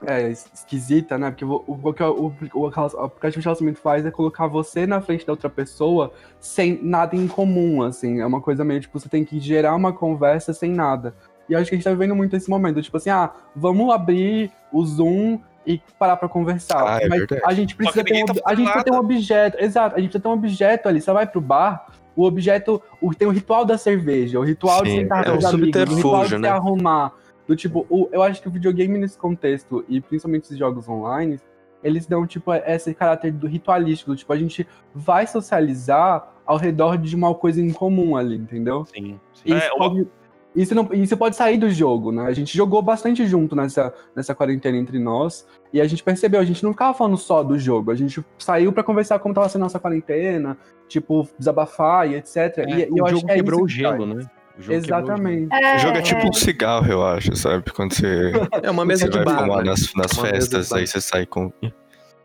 é, 0.07 0.31
es- 0.31 0.49
esquisita, 0.55 1.19
né? 1.19 1.31
Porque 1.31 1.45
o, 1.45 1.65
o, 1.67 1.81
o, 1.83 1.93
que 1.93 2.03
o, 2.05 2.33
o 2.55 2.67
aplicativo 2.67 3.41
de 3.41 3.45
relacionamento 3.47 3.81
faz 3.81 4.07
é 4.07 4.13
colocar 4.13 4.47
você 4.47 4.87
na 4.87 5.01
frente 5.01 5.27
da 5.27 5.33
outra 5.33 5.51
pessoa 5.51 6.13
sem 6.39 6.79
nada 6.81 7.17
em 7.17 7.27
comum, 7.27 7.83
assim. 7.83 8.21
É 8.21 8.27
uma 8.27 8.41
coisa 8.41 8.65
meio, 8.65 8.81
tipo, 8.81 8.97
você 8.99 9.09
tem 9.09 9.25
que 9.25 9.41
gerar 9.41 9.75
uma 9.75 9.93
conversa 9.93 10.53
sem 10.53 10.71
nada. 10.73 11.15
E 11.49 11.55
acho 11.57 11.69
que 11.69 11.75
a 11.75 11.79
gente 11.79 11.85
tá 11.85 11.91
vivendo 11.91 12.15
muito 12.15 12.37
esse 12.37 12.49
momento, 12.49 12.81
tipo 12.81 12.97
assim, 12.97 13.11
ah, 13.11 13.33
vamos 13.57 13.93
abrir 13.93 14.53
o 14.73 14.85
Zoom 14.85 15.41
e 15.67 15.81
parar 15.99 16.17
pra 16.17 16.29
conversar. 16.29 16.83
Ah, 16.83 16.99
é 17.03 17.09
Mas 17.09 17.19
verdade. 17.21 17.43
a 17.45 17.53
gente 17.53 17.75
precisa 17.77 18.03
ter 18.05 18.23
um, 18.23 18.27
tá 18.27 18.33
a 18.45 18.55
gente 18.55 18.65
precisa 18.65 18.85
ter 18.85 18.93
um 18.93 18.99
objeto, 18.99 19.57
exato, 19.61 19.97
a 19.97 19.99
gente 20.01 20.09
precisa 20.11 20.23
ter 20.23 20.29
um 20.29 20.33
objeto 20.33 20.89
ali. 20.89 21.01
Você 21.01 21.13
vai 21.13 21.27
pro 21.27 21.41
bar, 21.41 21.87
o 22.17 22.25
objeto, 22.25 22.83
o, 23.01 23.15
tem 23.15 23.29
o 23.29 23.31
ritual 23.31 23.65
da 23.65 23.77
cerveja, 23.77 24.39
o 24.41 24.43
ritual 24.43 24.83
de 24.85 24.91
Sim, 24.91 24.97
sentar 25.01 25.27
é 25.27 25.31
com 25.31 25.37
os 25.39 25.45
amigos, 25.45 25.53
o 25.53 25.67
ritual 25.67 25.85
de 25.85 26.01
subterfúgio, 26.01 26.37
se 26.37 26.43
né? 26.43 26.49
arrumar. 26.49 27.13
Do 27.47 27.57
tipo, 27.57 27.87
o- 27.89 28.09
eu 28.13 28.23
acho 28.23 28.43
que 28.43 28.49
o 28.49 28.51
videogame 28.51 28.99
nesse 28.99 29.17
contexto, 29.17 29.85
e 29.89 30.01
principalmente 30.01 30.45
esses 30.45 30.59
jogos 30.59 30.89
online, 30.89 31.39
eles 31.83 32.07
dão, 32.07 32.27
tipo, 32.27 32.53
esse 32.53 32.93
caráter 32.95 33.33
do 33.33 33.47
ritualístico, 33.47 34.11
do 34.11 34.17
tipo, 34.17 34.33
a 34.33 34.37
gente 34.37 34.67
vai 34.95 35.27
socializar 35.27 36.29
ao 36.45 36.57
redor 36.57 36.97
de 36.99 37.15
uma 37.15 37.35
coisa 37.35 37.61
em 37.63 37.73
comum 37.73 38.17
ali, 38.17 38.37
entendeu? 38.37 38.85
sim, 38.87 39.19
sim. 39.35 39.43
E 39.47 39.53
É, 39.53 39.59
Isso, 39.59 39.71
o- 39.79 40.07
pode, 40.55 40.63
isso, 40.63 40.75
não, 40.75 40.89
isso 40.93 41.17
pode 41.17 41.37
sair 41.37 41.57
do 41.59 41.71
jogo, 41.71 42.11
né? 42.13 42.27
A 42.27 42.33
gente 42.33 42.57
jogou 42.57 42.83
bastante 42.83 43.27
junto 43.27 43.55
nessa, 43.55 43.93
nessa 44.15 44.35
quarentena 44.35 44.77
entre 44.77 44.99
nós. 44.99 45.47
E 45.73 45.81
a 45.81 45.87
gente 45.87 46.03
percebeu, 46.03 46.41
a 46.41 46.45
gente 46.45 46.63
não 46.65 46.73
ficava 46.73 46.95
falando 46.95 47.17
só 47.17 47.43
do 47.43 47.59
jogo. 47.59 47.91
A 47.91 47.95
gente 47.95 48.25
saiu 48.39 48.73
pra 48.73 48.83
conversar 48.83 49.19
como 49.19 49.35
tava 49.35 49.49
sendo 49.49 49.63
a 49.63 49.65
nossa 49.67 49.79
quarentena, 49.79 50.57
tipo, 50.89 51.29
desabafar 51.39 52.11
e 52.11 52.17
etc. 52.17 52.37
É, 52.37 52.63
e, 52.71 52.75
e 52.81 52.99
eu 52.99 53.05
o 53.05 53.07
acho 53.07 53.15
jogo 53.17 53.27
que 53.27 53.33
é 53.33 53.37
quebrou 53.37 53.59
isso 53.61 53.65
o 53.67 53.69
gelo, 53.69 54.07
né? 54.07 54.25
O. 54.25 54.73
Exatamente. 54.73 55.55
É, 55.55 55.77
O 55.77 55.79
jogo 55.79 55.99
é 55.99 56.03
tipo 56.03 56.21
é. 56.23 56.29
um 56.29 56.33
cigarro, 56.33 56.91
eu 56.91 57.07
acho, 57.07 57.37
sabe? 57.37 57.71
Quando 57.71 57.95
você, 57.95 58.33
É 58.63 58.71
uma 58.71 58.85
mesa 58.85 59.07
você 59.07 59.11
de 59.11 59.17
vai 59.19 59.25
bar. 59.25 59.43
fumar 59.43 59.59
né? 59.59 59.71
nas, 59.71 59.93
nas 59.95 60.13
festas, 60.13 60.71
bar. 60.71 60.79
aí 60.79 60.87
você 60.87 61.01
sai 61.01 61.27
com. 61.27 61.53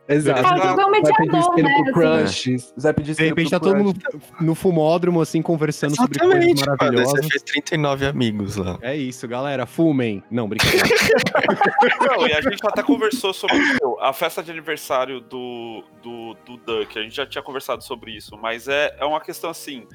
Exato. 0.08 0.40
É, 0.40 0.54
o 0.54 0.68
jogo 0.68 0.82
é 0.82 0.86
um 0.86 0.92
mediador, 0.92 1.56
né? 1.64 1.92
pro 1.92 2.14
assim. 2.22 2.58
crush. 2.58 2.74
Vai 2.78 2.94
pedir 2.94 3.16
De 3.16 3.24
repente 3.24 3.50
tá 3.52 3.60
todo 3.60 3.78
mundo 3.78 4.00
no 4.40 4.54
fumódromo, 4.54 5.22
assim, 5.22 5.42
conversando 5.42 5.96
sobre 5.96 6.20
coisas 6.20 6.38
Exatamente, 6.38 6.66
mano. 6.66 6.78
Aí 6.80 6.88
maravilhosas. 6.92 7.26
Você 7.26 7.30
fez 7.30 7.44
39 7.44 8.06
amigos 8.06 8.56
lá. 8.58 8.78
É 8.82 8.96
isso, 8.96 9.28
galera. 9.28 9.66
Fumem. 9.66 10.24
Não, 10.30 10.48
brincadeira. 10.48 10.86
Não, 12.02 12.28
e 12.28 12.34
a 12.34 12.42
gente 12.42 12.60
até 12.66 12.84
conversou 12.84 13.34
sobre 13.34 13.58
meu, 13.58 13.98
a 14.02 14.12
festa 14.12 14.44
de 14.44 14.52
aniversário 14.52 15.22
do, 15.22 15.84
do, 16.02 16.36
do 16.46 16.58
Duck. 16.58 17.00
A 17.00 17.04
gente 17.04 17.16
já 17.16 17.26
tinha 17.26 17.42
conversado 17.42 17.84
sobre 17.84 18.12
isso, 18.12 18.38
mas 18.38 18.68
é, 18.68 18.96
é 19.00 19.06
uma 19.06 19.22
questão 19.22 19.50
assim. 19.50 19.88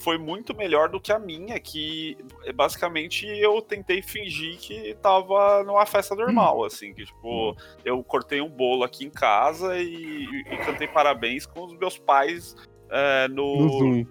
Foi 0.00 0.16
muito 0.18 0.56
melhor 0.56 0.88
do 0.88 1.00
que 1.00 1.12
a 1.12 1.18
minha, 1.18 1.58
que 1.60 2.16
é, 2.44 2.52
basicamente 2.52 3.26
eu 3.26 3.60
tentei 3.60 4.00
fingir 4.02 4.56
que 4.58 4.94
tava 5.02 5.62
numa 5.62 5.84
festa 5.84 6.14
normal, 6.14 6.64
assim, 6.64 6.94
que 6.94 7.04
tipo, 7.04 7.54
eu 7.84 8.02
cortei 8.02 8.40
um 8.40 8.48
bolo 8.48 8.82
aqui 8.82 9.04
em 9.04 9.10
casa 9.10 9.78
e, 9.78 10.24
e 10.24 10.56
cantei 10.64 10.88
parabéns 10.88 11.44
com 11.46 11.64
os 11.64 11.74
meus 11.74 11.98
pais 11.98 12.56
é, 12.88 13.28
no, 13.28 13.56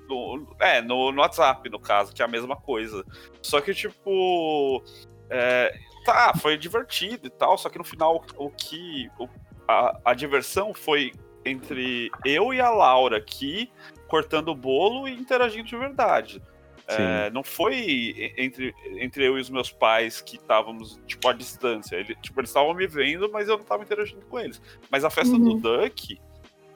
No 0.08 0.47
é, 0.60 0.82
no, 0.82 1.12
no 1.12 1.21
WhatsApp, 1.21 1.67
no 1.69 1.80
caso, 1.80 2.13
que 2.13 2.21
é 2.21 2.25
a 2.25 2.30
mesma 2.30 2.56
coisa. 2.56 3.04
Só 3.41 3.60
que, 3.60 3.73
tipo, 3.73 4.82
é, 5.30 5.75
tá, 6.06 6.34
foi 6.39 6.58
divertido 6.58 7.28
e 7.28 7.30
tal, 7.30 7.58
só 7.58 7.67
que 7.67 7.78
no 7.78 7.84
final 7.84 8.23
o 8.38 8.49
que. 8.49 9.10
o- 9.19 9.28
a, 9.67 9.99
a 10.06 10.13
diversão 10.13 10.73
foi 10.73 11.12
entre 11.45 12.10
eu 12.25 12.54
e 12.54 12.60
a 12.60 12.69
Laura 12.69 13.17
aqui 13.17 13.71
cortando 14.10 14.50
o 14.50 14.56
bolo 14.56 15.08
e 15.08 15.13
interagindo 15.13 15.65
de 15.67 15.78
verdade. 15.78 16.41
É, 16.88 17.30
não 17.30 17.43
foi 17.43 18.34
entre, 18.36 18.74
entre 18.98 19.24
eu 19.24 19.38
e 19.38 19.41
os 19.41 19.48
meus 19.50 19.72
pais 19.72 20.22
que 20.22 20.38
estávamos, 20.38 21.00
tipo, 21.06 21.28
à 21.30 21.34
distância. 21.34 21.95
Ele, 21.95 22.15
tipo, 22.15 22.39
eles 22.39 22.50
estavam 22.50 22.74
me 22.74 22.88
vendo, 22.88 23.30
mas 23.32 23.48
eu 23.48 23.56
não 23.58 23.62
estava 23.62 23.84
interagindo 23.84 24.26
com 24.26 24.39
eles. 24.39 24.60
Mas 24.89 25.06
a 25.06 25.10
festa 25.12 25.38
do 25.38 25.52
Uhum. 25.52 25.60
Duck, 25.60 26.19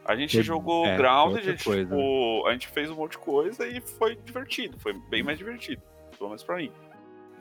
a 0.06 0.16
gente 0.16 0.36
Foi- 0.36 0.44
jogou 0.44 0.86
é, 0.86 0.96
ground, 0.96 1.36
a 1.38 1.42
gente, 1.42 1.64
coisa. 1.64 1.82
tipo, 1.84 2.46
a 2.46 2.52
gente 2.52 2.68
fez 2.68 2.92
um 2.92 2.96
monte 2.96 3.14
de 3.14 3.18
coisa 3.18 3.66
e 3.68 3.82
foi 3.82 4.16
divertido. 4.16 4.78
Foi 4.80 4.94
bem 5.10 5.24
mais 5.24 5.40
divertido. 5.40 5.82
Pelo 6.16 6.30
menos 6.30 6.44
pra 6.44 6.58
mim. 6.58 6.72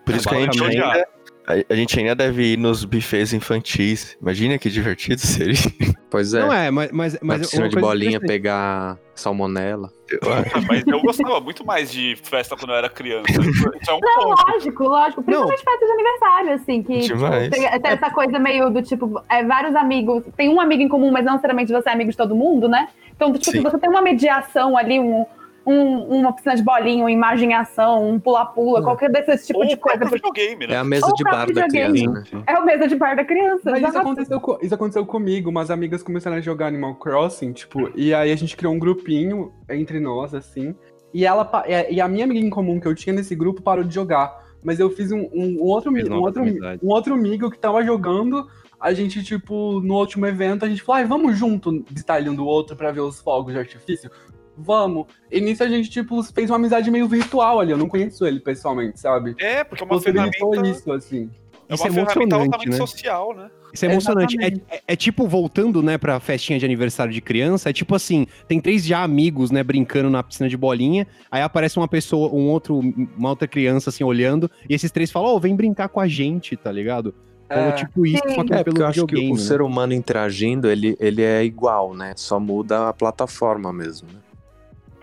Por 0.07 0.15
isso 0.15 0.27
que 0.27 0.35
a 0.35 0.41
gente, 0.41 0.65
ainda, 0.65 1.07
a, 1.47 1.73
a 1.73 1.77
gente 1.77 1.99
ainda 1.99 2.15
deve 2.15 2.53
ir 2.53 2.59
nos 2.59 2.85
buffets 2.85 3.33
infantis. 3.33 4.17
Imagina 4.21 4.59
que 4.59 4.71
divertido 4.71 5.21
seria. 5.21 5.57
Pois 6.13 6.35
é. 6.35 6.41
Não 6.41 6.53
é, 6.53 6.71
mas... 6.71 6.93
mas, 6.93 7.15
Na 7.15 7.21
mas 7.23 7.41
piscina 7.41 7.63
uma 7.63 7.69
de 7.71 7.81
bolinha 7.81 8.21
pegar 8.21 8.99
salmonela. 9.15 9.91
Ah, 10.25 10.61
Mas 10.69 10.87
eu 10.87 11.01
gostava 11.01 11.41
muito 11.41 11.65
mais 11.65 11.91
de 11.91 12.17
festa 12.23 12.55
quando 12.55 12.71
eu 12.71 12.77
era 12.77 12.91
criança. 12.91 13.33
Isso 13.41 13.91
é 13.91 13.95
um 13.95 13.99
Não, 13.99 14.25
ponto. 14.25 14.53
lógico, 14.53 14.85
lógico. 14.85 15.23
Principalmente 15.23 15.65
festa 15.65 15.87
de 15.87 15.93
aniversário, 15.93 16.53
assim, 16.53 16.83
que 16.83 17.01
tipo, 17.01 17.15
Demais. 17.15 17.49
tem, 17.49 17.63
tem 17.63 17.91
essa 17.93 18.11
coisa 18.11 18.39
meio 18.39 18.69
do 18.69 18.83
tipo, 18.83 19.23
é, 19.27 19.43
vários 19.43 19.75
amigos, 19.75 20.23
tem 20.37 20.51
um 20.51 20.61
amigo 20.61 20.83
em 20.83 20.89
comum, 20.89 21.11
mas 21.11 21.25
não 21.25 21.33
necessariamente 21.33 21.73
você 21.73 21.89
é 21.89 21.93
amigo 21.93 22.11
de 22.11 22.17
todo 22.19 22.35
mundo, 22.35 22.69
né? 22.69 22.89
Então, 23.17 23.33
tipo, 23.33 23.45
se 23.47 23.53
Sim. 23.53 23.63
você 23.63 23.79
tem 23.79 23.89
uma 23.89 24.03
mediação 24.03 24.77
ali, 24.77 25.01
um, 25.01 25.25
um- 25.67 26.19
uma 26.21 26.33
piscina 26.33 26.57
de 26.57 26.63
bolinha, 26.63 27.03
uma 27.05 27.11
imagem 27.13 27.51
em 27.51 27.55
ação, 27.55 28.09
um 28.11 28.19
pula-pula, 28.19 28.83
qualquer 28.83 29.11
desses 29.11 29.47
tipo 29.47 29.61
Ou 29.61 29.67
de 29.67 29.75
o 29.75 29.79
coisa. 29.79 30.05
videogame, 30.05 30.67
né? 30.67 30.75
É 30.75 30.79
a 30.79 30.85
mesa 30.85 31.07
Ou 31.07 31.15
de 31.15 31.25
bar 31.25 31.47
da 31.53 31.69
criança, 31.69 32.11
né? 32.13 32.45
É 32.47 32.59
o 32.59 32.65
mesa 32.65 32.89
de 32.89 32.97
bar 32.97 33.15
da 33.17 33.25
criança. 33.25 33.71
Mas 33.71 33.79
isso 33.81 33.89
exato. 33.91 33.99
aconteceu, 33.99 34.41
co- 34.41 34.59
isso 34.63 34.75
aconteceu 34.75 35.07
comigo, 35.07 35.51
umas 35.51 35.71
amigas 35.71 36.03
começaram 36.03 36.37
a 36.37 36.41
jogar 36.41 36.67
Animal 36.67 36.95
Crossing, 36.97 37.53
tipo, 37.53 37.91
e 37.95 38.13
aí 38.13 38.33
a 38.33 38.37
gente 38.37 38.57
criou 38.57 38.73
um 38.75 38.79
grupinho 38.79 39.53
entre 39.71 40.01
nós, 40.01 40.35
assim, 40.35 40.75
e 41.15 41.25
ela 41.27 41.49
e 41.91 42.01
a 42.01 42.09
minha 42.09 42.25
amiga 42.25 42.41
em 42.45 42.51
comum 42.51 42.81
que 42.81 42.87
eu 42.89 42.95
tinha 42.95 43.15
nesse 43.15 43.35
grupo 43.35 43.63
parou 43.63 43.85
de 43.85 43.95
jogar. 43.95 44.43
Mas 44.65 44.79
eu 44.79 44.89
fiz 44.91 45.11
um, 45.11 45.29
um- 45.33 45.59
um 45.61 45.63
outro, 45.65 45.91
um, 45.93 46.21
outro, 46.23 46.43
um 46.83 46.89
outro 46.89 47.15
amigo 47.15 47.51
que 47.51 47.59
tava 47.59 47.83
jogando, 47.85 48.47
a 48.81 48.93
gente, 48.93 49.23
tipo, 49.23 49.81
no 49.81 49.95
último 49.95 50.25
evento, 50.27 50.65
a 50.65 50.69
gente 50.69 50.83
falou, 50.83 50.99
ai, 51.01 51.05
vamos 51.05 51.37
junto 51.37 51.85
visitar 51.91 52.21
ele 52.21 52.31
um 52.31 52.35
do 52.35 52.45
outro 52.47 52.77
pra 52.77 52.91
ver 52.93 53.01
os 53.01 53.21
fogos 53.21 53.53
de 53.53 53.59
artifício? 53.59 54.09
Vamos. 54.57 55.07
E 55.31 55.41
nisso 55.41 55.63
a 55.65 55.69
gente, 55.69 55.89
tipo, 55.91 56.23
fez 56.23 56.51
uma 56.51 56.57
amizade 56.57 56.91
meio 56.91 57.09
virtual 57.09 57.59
ali, 57.61 57.71
eu 57.73 57.79
não 57.79 57.89
conheço 57.89 58.27
ele 58.27 58.39
pessoalmente, 58.41 59.01
sabe? 59.01 59.35
É, 59.39 59.65
porque 59.65 59.83
é 59.83 59.87
uma 59.87 59.95
Possibilitou 59.95 60.51
ferramenta. 60.53 60.79
isso, 60.79 60.93
assim. 60.93 61.31
É 61.69 61.75
Isso 61.75 61.83
uma 61.85 61.89
é 61.89 61.93
ferramenta 61.93 62.21
emocionante, 62.23 62.45
altamente 62.55 62.69
né? 62.71 62.77
social, 62.77 63.35
né? 63.35 63.51
Isso 63.73 63.85
é 63.87 63.89
emocionante. 63.91 64.37
É, 64.45 64.47
é- 64.77 64.83
é 64.89 64.97
tipo, 64.97 65.27
voltando, 65.27 65.83
né, 65.83 65.97
pra 65.97 66.21
festinha 66.21 66.59
de 66.59 66.67
aniversário 66.67 67.11
de 67.11 67.23
criança, 67.23 67.71
é 67.71 67.73
tipo 67.73 67.95
assim, 67.95 68.27
tem 68.47 68.61
três 68.61 68.85
já 68.85 69.03
amigos, 69.03 69.51
né, 69.51 69.63
brincando 69.63 70.11
na 70.11 70.23
piscina 70.23 70.51
de 70.51 70.57
bolinha, 70.59 71.07
aí 71.31 71.41
aparece 71.41 71.79
uma 71.79 71.89
pessoa, 71.89 72.29
um 72.35 72.51
outro, 72.51 72.79
uma 73.17 73.31
outra 73.31 73.49
criança, 73.49 73.89
assim, 73.89 74.05
olhando, 74.05 74.51
e 74.69 74.75
esses 74.75 74.91
três 74.91 75.11
falam, 75.11 75.35
ô, 75.35 75.41
vem 75.41 75.57
brincar 75.57 75.89
com 75.89 75.99
a 76.01 76.07
gente, 76.07 76.55
tá 76.59 76.71
ligado? 76.71 77.15
Então 77.47 77.63
é, 77.63 77.69
É. 77.71 77.73
tipo 77.73 78.05
isso, 78.05 78.23
só 78.35 78.45
que 78.45 78.53
É, 78.53 78.57
pelo 78.63 78.65
porque 78.65 78.83
eu 78.83 78.87
acho 78.87 79.07
que 79.07 79.17
o 79.31 79.35
né? 79.35 79.41
ser 79.41 79.63
humano 79.63 79.95
interagindo, 79.95 80.71
ele, 80.71 80.95
ele 81.01 81.23
é 81.23 81.43
igual, 81.43 81.95
né? 81.95 82.13
Só 82.17 82.39
muda 82.39 82.91
a 82.91 82.93
plataforma 82.93 83.73
mesmo, 83.73 84.09
né? 84.09 84.19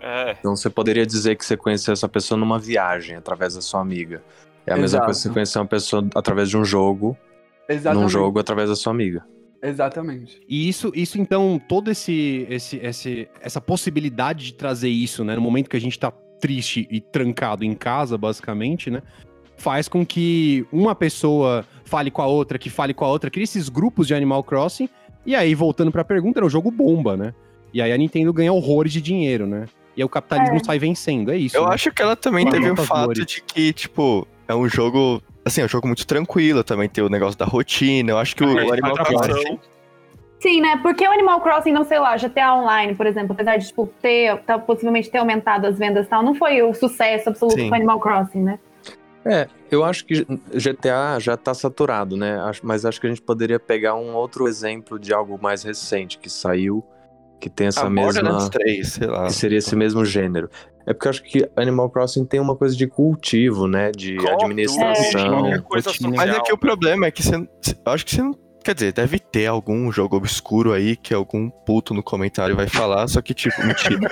É. 0.00 0.36
Então 0.38 0.56
você 0.56 0.70
poderia 0.70 1.06
dizer 1.06 1.36
que 1.36 1.44
você 1.44 1.56
conheceu 1.56 1.92
essa 1.92 2.08
pessoa 2.08 2.38
numa 2.38 2.58
viagem, 2.58 3.16
através 3.16 3.54
da 3.54 3.60
sua 3.60 3.80
amiga. 3.80 4.22
É 4.66 4.72
a 4.72 4.76
mesma 4.76 4.98
Exato. 4.98 5.04
coisa 5.04 5.20
que 5.20 5.22
você 5.22 5.32
conhecer 5.32 5.58
uma 5.58 5.66
pessoa 5.66 6.08
através 6.14 6.48
de 6.48 6.56
um 6.56 6.64
jogo, 6.64 7.16
Exatamente. 7.68 8.02
num 8.02 8.08
jogo 8.08 8.38
através 8.38 8.68
da 8.68 8.76
sua 8.76 8.92
amiga. 8.92 9.24
Exatamente. 9.62 10.40
E 10.48 10.68
isso, 10.68 10.90
isso 10.94 11.20
então, 11.20 11.60
todo 11.68 11.90
esse, 11.90 12.46
esse, 12.48 12.76
esse, 12.78 13.28
essa 13.40 13.60
possibilidade 13.60 14.46
de 14.46 14.54
trazer 14.54 14.88
isso, 14.88 15.22
né, 15.22 15.34
no 15.34 15.40
momento 15.42 15.68
que 15.68 15.76
a 15.76 15.80
gente 15.80 15.98
tá 15.98 16.10
triste 16.40 16.88
e 16.90 17.00
trancado 17.00 17.64
em 17.64 17.74
casa, 17.74 18.16
basicamente, 18.16 18.90
né, 18.90 19.02
faz 19.56 19.86
com 19.88 20.04
que 20.06 20.66
uma 20.72 20.94
pessoa 20.94 21.66
fale 21.84 22.10
com 22.10 22.22
a 22.22 22.26
outra, 22.26 22.58
que 22.58 22.70
fale 22.70 22.94
com 22.94 23.04
a 23.04 23.08
outra, 23.08 23.30
cria 23.30 23.44
esses 23.44 23.68
grupos 23.68 24.06
de 24.06 24.14
Animal 24.14 24.42
Crossing, 24.42 24.88
e 25.26 25.34
aí, 25.34 25.54
voltando 25.54 25.92
pra 25.92 26.02
pergunta, 26.02 26.38
era 26.38 26.46
o 26.46 26.50
jogo 26.50 26.70
bomba, 26.70 27.14
né? 27.14 27.34
E 27.72 27.82
aí 27.82 27.92
a 27.92 27.96
Nintendo 27.96 28.32
ganha 28.32 28.52
horrores 28.52 28.92
de 28.92 29.02
dinheiro, 29.02 29.46
né? 29.46 29.66
E 30.00 30.02
aí 30.02 30.04
o 30.04 30.08
capitalismo 30.08 30.56
É. 30.56 30.64
sai 30.64 30.78
vencendo, 30.78 31.30
é 31.30 31.36
isso. 31.36 31.54
Eu 31.58 31.66
né? 31.66 31.74
acho 31.74 31.92
que 31.92 32.00
ela 32.00 32.16
também 32.16 32.48
teve 32.48 32.64
um 32.64 32.68
muitas 32.68 32.86
fato 32.86 33.06
dores. 33.08 33.26
de 33.26 33.42
que, 33.42 33.70
tipo, 33.74 34.26
é 34.48 34.54
um 34.54 34.66
jogo. 34.66 35.22
Assim, 35.44 35.60
é 35.60 35.64
um 35.66 35.68
jogo 35.68 35.86
muito 35.86 36.06
tranquilo, 36.06 36.64
também 36.64 36.88
tem 36.88 37.04
o 37.04 37.10
negócio 37.10 37.38
da 37.38 37.44
rotina. 37.44 38.12
Eu 38.12 38.18
acho 38.18 38.34
que 38.34 38.42
o, 38.42 38.46
o 38.46 38.72
Animal 38.72 38.92
atração. 38.92 39.18
Crossing. 39.18 39.60
Sim, 40.38 40.62
né? 40.62 40.78
Porque 40.80 41.06
o 41.06 41.12
Animal 41.12 41.42
Crossing, 41.42 41.72
não 41.72 41.84
sei 41.84 41.98
lá, 41.98 42.16
GTA 42.16 42.54
Online, 42.54 42.94
por 42.94 43.06
exemplo, 43.06 43.34
apesar 43.34 43.58
de 43.58 43.66
tipo, 43.66 43.86
ter, 44.00 44.38
tá, 44.44 44.58
possivelmente 44.58 45.10
ter 45.10 45.18
aumentado 45.18 45.66
as 45.66 45.76
vendas 45.78 46.06
e 46.06 46.08
tal, 46.08 46.22
não 46.22 46.34
foi 46.34 46.62
o 46.62 46.72
sucesso 46.72 47.28
absoluto 47.28 47.58
Sim. 47.58 47.68
com 47.68 47.74
Animal 47.74 48.00
Crossing, 48.00 48.42
né? 48.42 48.58
É, 49.22 49.48
eu 49.70 49.84
acho 49.84 50.06
que 50.06 50.24
GTA 50.24 51.18
já 51.18 51.36
tá 51.36 51.52
saturado, 51.52 52.16
né? 52.16 52.38
Mas 52.62 52.86
acho 52.86 52.98
que 52.98 53.06
a 53.06 53.10
gente 53.10 53.20
poderia 53.20 53.60
pegar 53.60 53.96
um 53.96 54.14
outro 54.14 54.48
exemplo 54.48 54.98
de 54.98 55.12
algo 55.12 55.38
mais 55.42 55.62
recente 55.62 56.16
que 56.16 56.30
saiu, 56.30 56.82
que 57.40 57.48
tem 57.50 57.68
essa 57.68 57.86
Ah, 57.86 57.90
mesma. 57.90 58.12
Borderlands 58.12 58.48
3, 58.50 58.88
sei 58.88 59.06
lá. 59.08 59.26
que 59.26 59.32
seria 59.32 59.58
esse 59.58 59.74
mesmo 59.74 60.04
gênero. 60.04 60.48
É 60.86 60.92
porque 60.92 61.08
eu 61.08 61.10
acho 61.10 61.22
que 61.22 61.48
Animal 61.56 61.88
Crossing 61.90 62.24
tem 62.24 62.38
uma 62.40 62.54
coisa 62.56 62.76
de 62.76 62.86
cultivo, 62.86 63.66
né? 63.66 63.90
De 63.90 64.16
administração. 64.28 65.42
rotina. 65.68 66.16
Mas 66.16 66.30
é 66.30 66.40
que 66.40 66.52
o 66.52 66.58
problema 66.58 67.06
é 67.06 67.10
que 67.10 67.22
você. 67.22 67.36
Eu 67.36 67.92
acho 67.92 68.04
que 68.04 68.14
você 68.14 68.22
não. 68.22 68.38
Quer 68.62 68.74
dizer, 68.74 68.92
deve 68.92 69.18
ter 69.18 69.46
algum 69.46 69.90
jogo 69.90 70.16
obscuro 70.16 70.74
aí 70.74 70.94
que 70.94 71.14
algum 71.14 71.48
puto 71.48 71.94
no 71.94 72.02
comentário 72.02 72.54
vai 72.54 72.68
falar, 72.68 73.08
só 73.08 73.22
que, 73.22 73.32
tipo, 73.32 73.56
mentira. 73.64 73.98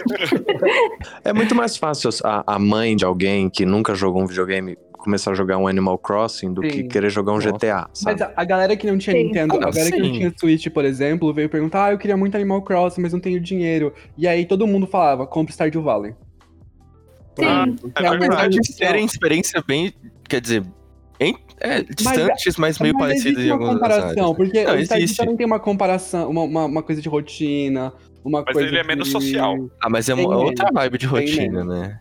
É 1.23 1.33
muito 1.35 1.55
mais 1.55 1.77
fácil 1.77 2.09
a, 2.25 2.55
a 2.55 2.59
mãe 2.59 2.97
de 2.97 3.05
alguém 3.05 3.51
que 3.51 3.67
nunca 3.67 3.95
jogou 3.95 4.23
um 4.23 4.27
videogame 4.27 4.79
começar 4.99 5.31
a 5.31 5.35
jogar 5.35 5.57
um 5.57 5.67
Animal 5.67 5.97
Crossing 5.97 6.53
do 6.53 6.61
que 6.61 6.83
Sim. 6.83 6.89
querer 6.89 7.09
jogar 7.09 7.33
um 7.33 7.37
Nossa. 7.37 7.53
GTA, 7.53 7.87
Mas 8.05 8.19
sabe? 8.19 8.23
a, 8.25 8.33
a 8.37 8.45
galera 8.45 8.77
que 8.77 8.87
não 8.87 8.99
tinha 8.99 9.17
Sim. 9.17 9.25
Nintendo, 9.25 9.55
Ah, 9.55 9.57
a 9.57 9.71
galera 9.71 9.91
que 9.91 9.99
não 9.99 10.07
sim. 10.07 10.13
tinha 10.13 10.35
Switch, 10.39 10.67
por 10.69 10.85
exemplo, 10.85 11.33
veio 11.33 11.49
perguntar: 11.49 11.85
ah, 11.87 11.93
eu 11.93 11.99
queria 11.99 12.17
muito 12.17 12.35
Animal 12.35 12.61
Crossing, 12.63 13.01
mas 13.01 13.13
não 13.13 13.21
tenho 13.21 13.41
dinheiro. 13.41 13.95
E 14.19 14.29
aí 14.29 14.45
todo 14.45 14.67
mundo 14.67 14.87
falava: 14.87 15.27
compra 15.27 15.53
Stardew 15.53 15.83
Valley. 15.83 16.15
Sim. 17.39 17.45
É 17.97 18.03
É 18.05 18.11
uma 18.11 18.19
verdade. 18.19 18.25
Apesar 18.27 18.49
de 18.49 18.59
opção. 18.59 18.77
terem 18.79 19.05
experiência 19.05 19.63
bem. 19.67 19.93
Quer 20.29 20.41
dizer. 20.41 20.63
em- 21.21 21.37
é, 21.61 21.83
distantes, 21.83 22.57
mas, 22.57 22.79
meio 22.79 22.95
Mas 22.95 23.03
parecidas 23.09 23.33
existe 23.39 23.49
em 23.49 23.51
uma 23.51 23.55
algumas 23.55 23.75
comparação, 23.75 24.07
áreas. 24.33 24.37
porque 24.37 24.65
Não, 24.65 24.75
o 24.75 24.79
Stardew 24.81 25.05
existe. 25.05 25.17
também 25.17 25.37
tem 25.37 25.47
uma 25.47 25.59
comparação, 25.59 26.31
uma, 26.31 26.43
uma, 26.43 26.65
uma 26.67 26.83
coisa 26.85 27.03
de 27.03 27.09
rotina, 27.09 27.93
uma 28.25 28.43
Mas 28.47 28.53
coisa 28.53 28.69
ele 28.69 28.79
é 28.79 28.85
menos 28.85 29.07
de- 29.07 29.13
social. 29.13 29.57
Ah, 29.83 29.89
mas 29.91 30.09
é 30.09 30.15
uma 30.15 30.37
outra 30.37 30.71
vibe 30.73 30.99
de 30.99 31.07
rotina, 31.07 31.65
né? 31.65 31.99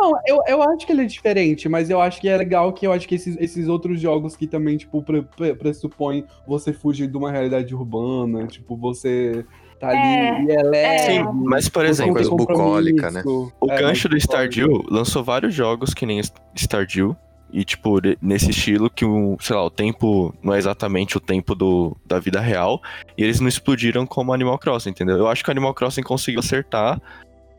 Não, 0.00 0.12
eu, 0.26 0.40
eu 0.46 0.62
acho 0.62 0.86
que 0.86 0.92
ele 0.92 1.02
é 1.02 1.06
diferente, 1.06 1.68
mas 1.68 1.90
eu 1.90 2.00
acho 2.00 2.20
que 2.20 2.28
é 2.28 2.36
legal 2.36 2.72
que 2.72 2.86
eu 2.86 2.92
acho 2.92 3.08
que 3.08 3.16
esses, 3.16 3.36
esses 3.40 3.66
outros 3.66 4.00
jogos 4.00 4.36
que 4.36 4.46
também, 4.46 4.76
tipo, 4.76 5.02
pre- 5.02 5.22
pre- 5.22 5.54
pressupõem 5.54 6.24
você 6.46 6.72
fugir 6.72 7.08
de 7.08 7.16
uma 7.16 7.32
realidade 7.32 7.74
urbana, 7.74 8.46
tipo, 8.46 8.76
você 8.76 9.44
tá 9.80 9.88
ali 9.88 9.98
É, 9.98 10.42
e 10.44 10.50
é 10.52 10.62
leve. 10.62 11.14
Sim, 11.14 11.24
mas, 11.44 11.68
por 11.68 11.84
exemplo, 11.84 12.14
coisa 12.14 12.30
bucólica, 12.30 13.10
né? 13.10 13.22
O 13.24 13.50
É, 13.68 13.78
gancho 13.78 14.08
do 14.08 14.16
Stardew 14.16 14.84
lançou 14.88 15.24
vários 15.24 15.52
jogos 15.54 15.92
que 15.92 16.06
nem 16.06 16.20
Stardew. 16.54 17.16
E, 17.50 17.64
tipo, 17.64 17.98
nesse 18.20 18.50
estilo 18.50 18.90
que 18.90 19.06
o, 19.06 19.38
sei 19.40 19.56
lá, 19.56 19.64
o 19.64 19.70
tempo 19.70 20.34
não 20.42 20.52
é 20.52 20.58
exatamente 20.58 21.16
o 21.16 21.20
tempo 21.20 21.54
do, 21.54 21.96
da 22.06 22.18
vida 22.20 22.40
real. 22.40 22.78
E 23.16 23.24
eles 23.24 23.40
não 23.40 23.48
explodiram 23.48 24.06
como 24.06 24.34
Animal 24.34 24.58
Crossing, 24.58 24.90
entendeu? 24.90 25.16
Eu 25.16 25.28
acho 25.28 25.42
que 25.42 25.48
o 25.48 25.52
Animal 25.52 25.72
Crossing 25.72 26.02
conseguiu 26.02 26.40
acertar 26.40 27.00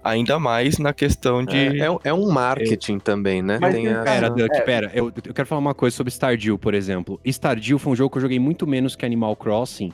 ainda 0.03 0.39
mais 0.39 0.77
na 0.77 0.93
questão 0.93 1.43
de. 1.43 1.57
É, 1.57 1.77
é 1.85 1.91
um- 1.91 1.99
é 2.05 2.13
um 2.13 2.29
marketing 2.31 2.99
também, 2.99 3.41
né? 3.41 3.57
Mas 3.59 3.75
Tem 3.75 3.87
essa- 3.87 4.03
Pera, 4.03 4.29
Duck, 4.29 4.55
É. 4.55 4.61
pera. 4.61 4.91
Eu, 4.93 5.11
eu 5.25 5.33
quero 5.33 5.47
falar 5.47 5.59
uma 5.59 5.73
coisa 5.73 5.95
sobre 5.95 6.11
Stardew, 6.11 6.57
por 6.57 6.73
exemplo. 6.73 7.19
Stardew 7.25 7.77
foi 7.79 7.93
um 7.93 7.95
jogo 7.95 8.11
que 8.11 8.17
eu 8.17 8.21
joguei 8.21 8.39
muito 8.39 8.65
menos 8.67 8.95
que 8.95 9.05
Animal 9.05 9.35
Crossing, 9.35 9.91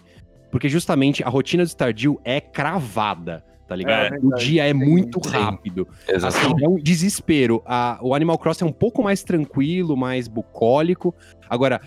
porque 0.51 0.69
justamente 0.69 1.23
a 1.23 1.29
rotina 1.29 1.63
do 1.63 1.69
Stardew 1.69 2.19
é 2.23 2.39
cravada, 2.39 3.43
tá 3.67 3.75
ligado? 3.75 4.13
É 4.15 4.19
o 4.21 4.35
dia 4.35 4.63
é 4.65 4.71
Sim, 4.71 4.73
muito 4.79 5.19
sim. 5.27 5.31
rápido. 5.37 5.87
Exato. 6.07 6.37
Assim, 6.37 6.63
é 6.63 6.67
um 6.69 6.75
desespero. 6.75 7.61
A- 7.65 7.97
o 8.01 8.13
Animal 8.13 8.37
Crossing 8.37 8.63
é 8.65 8.67
um 8.67 8.71
pouco 8.73 9.03
mais 9.03 9.23
tranquilo, 9.23 9.97
mais 9.97 10.27
bucólico. 10.27 11.13
Agora, 11.49 11.81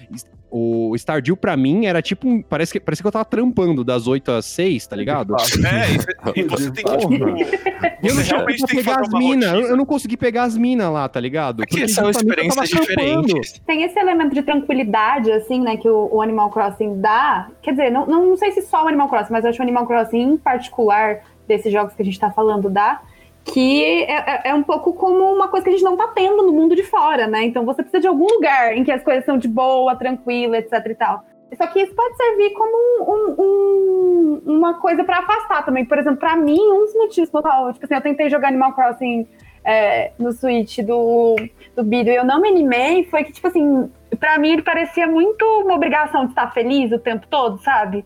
o 0.50 0.94
Stardew 0.96 1.36
pra 1.36 1.56
mim 1.56 1.86
era 1.86 2.00
tipo 2.00 2.28
um, 2.28 2.40
parece 2.40 2.72
que 2.72 2.80
parece 2.80 3.02
que 3.02 3.06
eu 3.06 3.12
tava 3.12 3.24
trampando 3.24 3.84
das 3.84 4.06
8 4.06 4.30
às 4.32 4.46
6, 4.46 4.86
tá 4.86 4.96
ligado? 4.96 5.34
É, 5.34 5.92
e 5.92 5.98
você, 5.98 6.12
e 6.36 6.42
você 6.44 6.70
tem 6.70 6.84
que, 6.84 6.96
tipo, 6.96 7.14
eu 8.02 8.14
não 8.14 8.22
realmente 8.22 8.64
tem 8.64 8.66
que 8.66 8.76
pegar 8.76 9.00
as 9.00 9.08
minas. 9.10 9.52
Eu, 9.52 9.60
eu 9.60 9.76
não 9.76 9.84
consegui 9.84 10.16
pegar 10.16 10.42
as 10.44 10.56
minas 10.56 10.92
lá, 10.92 11.08
tá 11.08 11.20
ligado? 11.20 11.58
Porque 11.58 11.86
são 11.88 12.04
tava 12.04 12.10
experiências 12.10 12.70
trampando. 12.70 13.26
diferentes. 13.26 13.60
Tem 13.66 13.82
esse 13.82 13.98
elemento 13.98 14.34
de 14.34 14.42
tranquilidade, 14.42 15.30
assim, 15.32 15.60
né, 15.60 15.76
que 15.76 15.88
o, 15.88 16.08
o 16.12 16.22
Animal 16.22 16.50
Crossing 16.50 17.00
dá. 17.00 17.48
Quer 17.60 17.72
dizer, 17.72 17.90
não, 17.90 18.06
não, 18.06 18.26
não 18.30 18.36
sei 18.36 18.52
se 18.52 18.62
só 18.62 18.84
o 18.84 18.88
Animal 18.88 19.08
Crossing, 19.08 19.32
mas 19.32 19.44
eu 19.44 19.50
acho 19.50 19.58
o 19.58 19.62
Animal 19.62 19.86
Crossing 19.86 20.20
em 20.20 20.36
particular, 20.36 21.20
desses 21.46 21.72
jogos 21.72 21.94
que 21.94 22.02
a 22.02 22.04
gente 22.04 22.18
tá 22.18 22.30
falando, 22.30 22.70
dá. 22.70 23.02
Que 23.52 24.04
é, 24.04 24.12
é- 24.12 24.42
é 24.50 24.54
um 24.54 24.62
pouco 24.62 24.92
como 24.92 25.24
uma 25.32 25.48
coisa 25.48 25.64
que 25.64 25.70
a 25.70 25.72
gente 25.72 25.84
não 25.84 25.96
tá 25.96 26.08
tendo 26.08 26.42
no 26.42 26.52
mundo 26.52 26.76
de 26.76 26.82
fora, 26.82 27.26
né? 27.26 27.44
Então 27.44 27.64
você 27.64 27.82
precisa 27.82 28.00
de 28.00 28.06
algum 28.08 28.26
lugar 28.26 28.76
em 28.76 28.84
que 28.84 28.92
as 28.92 29.02
coisas 29.02 29.24
são 29.24 29.38
de 29.38 29.48
boa, 29.48 29.96
tranquila, 29.96 30.58
etc 30.58 30.72
e 30.86 30.94
tal. 30.94 31.24
Só 31.56 31.66
que 31.66 31.80
isso 31.80 31.94
pode 31.94 32.14
servir 32.16 32.50
como 32.50 32.76
um- 32.76 33.10
um- 33.10 33.34
um- 33.38 34.42
uma 34.58 34.74
coisa 34.74 35.02
pra 35.02 35.20
afastar 35.20 35.64
também. 35.64 35.84
Por 35.84 35.98
exemplo, 35.98 36.18
pra 36.18 36.36
mim, 36.36 36.60
um 36.60 36.84
dos 36.84 36.94
motivos 36.94 37.30
qual, 37.30 37.72
tipo 37.72 37.84
assim, 37.86 37.94
eu 37.94 38.00
tentei 38.02 38.28
jogar 38.28 38.48
Animal 38.48 38.74
Crossing 38.74 39.26
é, 39.64 40.12
no 40.18 40.30
Switch 40.32 40.78
do, 40.80 41.36
do 41.76 41.84
vídeo 41.84 42.12
e 42.12 42.16
eu 42.16 42.24
não 42.24 42.40
me 42.40 42.48
animei, 42.48 43.04
foi 43.04 43.24
que, 43.24 43.32
tipo 43.32 43.48
assim, 43.48 43.90
pra 44.18 44.38
mim 44.38 44.52
ele 44.52 44.62
parecia 44.62 45.06
muito 45.06 45.42
uma 45.44 45.74
obrigação 45.74 46.24
de 46.24 46.30
estar 46.30 46.50
feliz 46.52 46.90
o 46.92 46.98
tempo 46.98 47.26
todo, 47.28 47.58
sabe? 47.62 48.04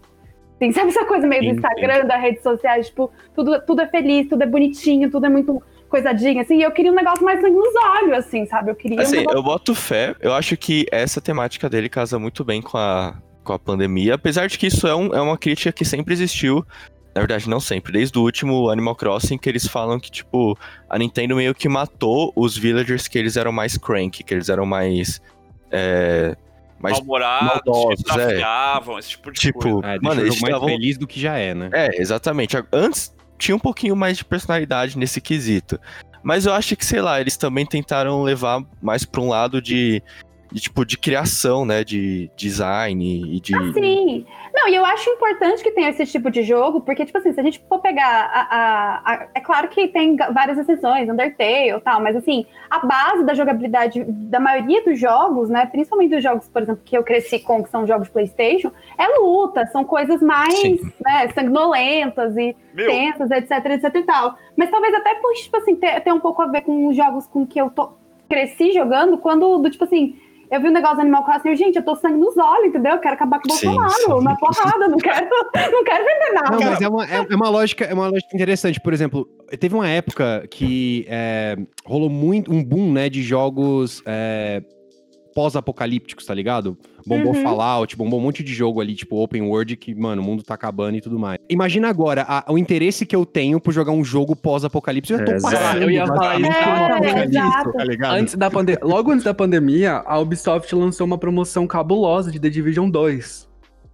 Assim, 0.63 0.73
sabe 0.73 0.91
essa 0.91 1.05
coisa 1.05 1.27
meio 1.27 1.43
do 1.43 1.49
Instagram, 1.49 2.07
das 2.07 2.21
redes 2.21 2.43
sociais, 2.43 2.87
tipo, 2.87 3.11
tudo, 3.35 3.61
tudo 3.67 3.83
é 3.83 3.87
feliz, 3.89 4.29
tudo 4.29 4.43
é 4.43 4.47
bonitinho, 4.47 5.11
tudo 5.11 5.27
é 5.27 5.29
muito 5.29 5.63
coisadinho, 5.89 6.41
assim, 6.41 6.57
e 6.59 6.63
eu 6.63 6.71
queria 6.71 6.91
um 6.91 6.95
negócio 6.95 7.25
mais 7.25 7.41
sangue 7.41 7.57
nos 7.57 7.75
olhos, 7.75 8.13
assim, 8.19 8.47
sabe? 8.47 8.71
Eu 8.71 8.75
queria 8.75 8.99
um 8.99 9.01
Assim, 9.03 9.19
negócio... 9.19 9.39
eu 9.39 9.43
boto 9.43 9.75
fé. 9.75 10.15
Eu 10.21 10.33
acho 10.33 10.57
que 10.57 10.87
essa 10.91 11.21
temática 11.21 11.69
dele 11.69 11.89
casa 11.89 12.19
muito 12.19 12.43
bem 12.45 12.63
com 12.63 12.79
a, 12.79 13.15
com 13.45 13.53
a 13.53 13.59
pandemia. 13.59 14.15
Apesar 14.15 14.47
de 14.47 14.59
que 14.59 14.69
isso 14.69 14.87
é, 14.87 14.95
um- 14.95 15.13
é 15.13 15.21
uma 15.21 15.37
crítica 15.37 15.71
que 15.71 15.85
sempre 15.85 16.15
existiu. 16.15 16.65
Na 17.15 17.21
verdade, 17.21 17.47
não 17.47 17.61
sempre. 17.61 17.93
Desde 17.93 18.19
o 18.19 18.23
último 18.23 18.71
Animal 18.71 18.97
Crossing, 18.97 19.37
que 19.37 19.47
eles 19.47 19.67
falam 19.67 20.01
que, 20.01 20.11
tipo, 20.11 20.57
a 20.89 20.99
Nintendo 20.99 21.37
meio 21.37 21.55
que 21.55 21.69
matou 21.69 22.33
os 22.35 22.57
villagers 22.57 23.07
que 23.07 23.19
eles 23.19 23.37
eram 23.37 23.53
mais 23.53 23.77
cranky, 23.77 24.25
que 24.25 24.33
eles 24.33 24.49
eram 24.49 24.65
mais. 24.65 25.21
É, 25.71 26.35
mais 26.83 26.97
Mal-humorados, 26.99 27.63
maldosos, 27.65 28.05
é. 28.11 28.17
desafiavam, 28.17 28.99
esse 28.99 29.11
tipo 29.11 29.31
de 29.31 29.41
tipo, 29.41 29.61
coisa. 29.61 29.87
É, 29.87 29.99
mano, 30.01 30.21
eles 30.21 30.41
mais 30.41 30.55
estavam 30.55 30.69
feliz 30.69 30.99
do 30.99 31.07
que 31.07 31.21
já 31.21 31.39
é, 31.39 31.55
né? 31.55 31.71
É, 31.73 32.01
exatamente. 32.01 32.57
Antes 32.73 33.15
tinha 33.39 33.55
um 33.55 33.61
pouquinho 33.61 33.95
mais 33.95 34.19
de 34.19 34.25
personalidade 34.25 34.99
nesse 34.99 35.21
quesito. 35.21 35.79
Mas 36.23 36.47
eu 36.47 36.53
acho 36.53 36.77
que, 36.77 36.85
sei 36.85 37.01
lá, 37.01 37.21
eles 37.21 37.37
também 37.37 37.65
tentaram 37.65 38.23
levar 38.23 38.63
mais 38.81 39.05
pra 39.05 39.21
um 39.21 39.29
lado 39.29 39.63
de, 39.63 40.03
de, 40.53 40.61
tipo, 40.61 40.85
de 40.85 40.97
criação, 40.99 41.65
né? 41.65 41.83
De 41.85 42.31
design 42.37 43.05
e 43.37 43.41
de. 43.41 43.55
Ah, 43.55 43.73
sim. 43.73 44.27
Não, 44.55 44.69
e 44.69 44.75
eu 44.75 44.85
acho 44.85 45.09
importante 45.09 45.63
que 45.63 45.71
tenha 45.71 45.89
esse 45.89 46.05
tipo 46.07 46.31
de 46.31 46.43
jogo, 46.43 46.81
porque, 46.83 47.07
tipo 47.07 47.17
assim, 47.17 47.33
se 47.33 47.41
a 47.41 47.43
gente 47.43 47.63
for 47.69 47.79
pegar 47.81 48.31
a. 48.33 48.41
a- 48.43 49.13
a- 49.15 49.27
é 49.35 49.41
claro 49.41 49.69
que 49.69 49.89
tem 49.89 50.15
várias 50.17 50.59
exceções, 50.59 51.09
Undertale 51.09 51.71
e 51.71 51.81
tal, 51.81 52.03
mas 52.03 52.15
assim, 52.15 52.45
a 52.71 52.79
base 52.81 53.25
da 53.25 53.33
jogabilidade 53.35 54.05
da 54.05 54.39
maioria 54.39 54.85
dos 54.85 54.99
jogos, 54.99 55.49
né? 55.49 55.65
Principalmente 55.67 56.11
dos 56.15 56.23
jogos, 56.23 56.49
por 56.49 56.63
exemplo, 56.63 56.83
que 56.85 56.97
eu 56.97 57.03
cresci 57.03 57.39
com, 57.39 57.63
que 57.63 57.71
são 57.71 57.87
jogos 57.87 58.09
Playstation, 58.11 58.71
é 58.99 59.07
luta, 59.19 59.67
são 59.67 59.85
coisas 59.85 60.21
mais 60.21 60.55
Sim. 60.55 60.79
né, 61.05 61.29
sanguinolentas 61.35 62.37
e 62.37 62.55
Meu, 62.75 62.87
tensas, 62.87 63.31
etc, 63.31 63.51
etc 63.67 63.95
e 63.95 64.03
tal. 64.03 64.37
Mas 64.57 64.71
talvez 64.71 64.93
até 64.95 65.15
por, 65.15 65.33
tipo 65.35 65.57
assim, 65.57 65.75
ter, 65.77 66.01
ter 66.01 66.13
um 66.13 66.21
pouco 66.21 66.43
a 66.43 66.47
ver 66.47 66.61
com 66.63 66.87
os 66.89 66.97
jogos 66.97 67.27
com 67.27 67.47
que 67.47 67.59
eu 67.61 67.71
tô- 67.71 67.91
cresci 68.29 68.73
jogando, 68.73 69.19
quando, 69.19 69.59
do 69.59 69.71
tipo 69.71 69.85
assim, 69.85 70.17
eu 70.53 70.61
vi 70.61 70.69
um 70.69 70.73
negócio 70.73 70.97
do 70.97 71.01
Animal 71.01 71.25
Crossing 71.25 71.49
eu, 71.49 71.57
gente, 71.57 71.77
eu 71.77 71.83
tô 71.83 71.97
sangue 71.97 72.19
nos 72.19 72.37
olhos, 72.37 72.67
entendeu? 72.67 72.93
Eu 72.93 72.99
quero 72.99 73.15
acabar 73.15 73.41
com 73.41 73.51
o 73.51 73.57
Sim, 73.57 73.69
Bolsonaro, 73.69 74.19
sim. 74.19 74.25
na 74.25 74.37
porrada, 74.37 74.87
não 74.87 74.99
quero, 74.99 75.27
não 75.73 75.85
quero 75.85 76.05
vender 76.05 76.33
nada. 76.35 76.51
Não, 76.51 76.61
mas 76.61 76.81
é 76.83 76.89
uma, 76.89 77.07
é, 77.07 77.27
é 77.31 77.35
uma 77.35 77.49
lógica, 77.49 77.85
é 77.87 77.95
uma 77.95 78.09
lógica 78.09 78.35
interessante. 78.35 78.79
Por 78.79 78.93
exemplo, 78.93 79.27
teve 79.59 79.75
uma 79.75 79.89
época 79.89 80.47
que 80.51 81.07
é, 81.09 81.57
rolou 81.87 82.11
muito 82.11 82.53
um 82.53 82.63
boom, 82.63 82.93
né, 82.93 83.09
de 83.09 83.23
jogos 83.23 84.03
é, 84.05 84.63
pós-apocalípticos, 85.35 86.25
tá 86.27 86.35
ligado? 86.35 86.77
Bombou 87.07 87.35
Uhum. 87.35 87.43
Fallout, 87.43 87.97
bombou 87.97 88.21
um 88.21 88.23
monte 88.23 88.43
de 88.45 88.53
jogo 88.55 88.81
ali, 88.81 88.95
tipo 88.95 89.17
open 89.17 89.43
world, 89.43 89.77
que, 89.77 89.95
mano, 89.95 90.23
o 90.23 90.25
mundo 90.25 90.43
tá 90.43 90.55
acabando 90.55 90.97
e 90.97 91.01
tudo 91.01 91.19
mais. 91.19 91.39
Imagina 91.49 91.89
agora 91.89 92.25
a- 92.29 92.45
o 92.49 92.57
interesse 92.59 93.05
que 93.05 93.15
eu 93.17 93.27
tenho 93.27 93.61
por 93.61 93.73
jogar 93.73 93.93
um 93.93 94.05
jogo 94.05 94.37
pós-apocalipse. 94.37 95.13
Eu 95.13 95.19
já 95.19 95.25
tô 95.25 95.33
É, 95.33 95.41
passando. 95.41 95.83
Eu 95.83 95.91
ia 95.91 96.07
falar 96.07 96.39
isso, 96.41 96.51
é, 96.51 97.25
exato. 97.25 97.73
tá 97.73 97.85
ligado? 97.85 98.15
Antes 98.15 98.35
da 98.35 98.51
pande... 98.51 98.79
Logo 98.83 99.11
antes 99.11 99.25
da 99.25 99.35
pandemia, 99.35 100.03
a 100.07 100.19
Ubisoft 100.19 100.75
lançou 100.75 101.07
uma 101.07 101.19
promoção 101.19 101.67
cabulosa 101.67 102.31
de 102.31 102.39
The 102.39 102.49
Division 102.51 102.89
2. 102.91 103.51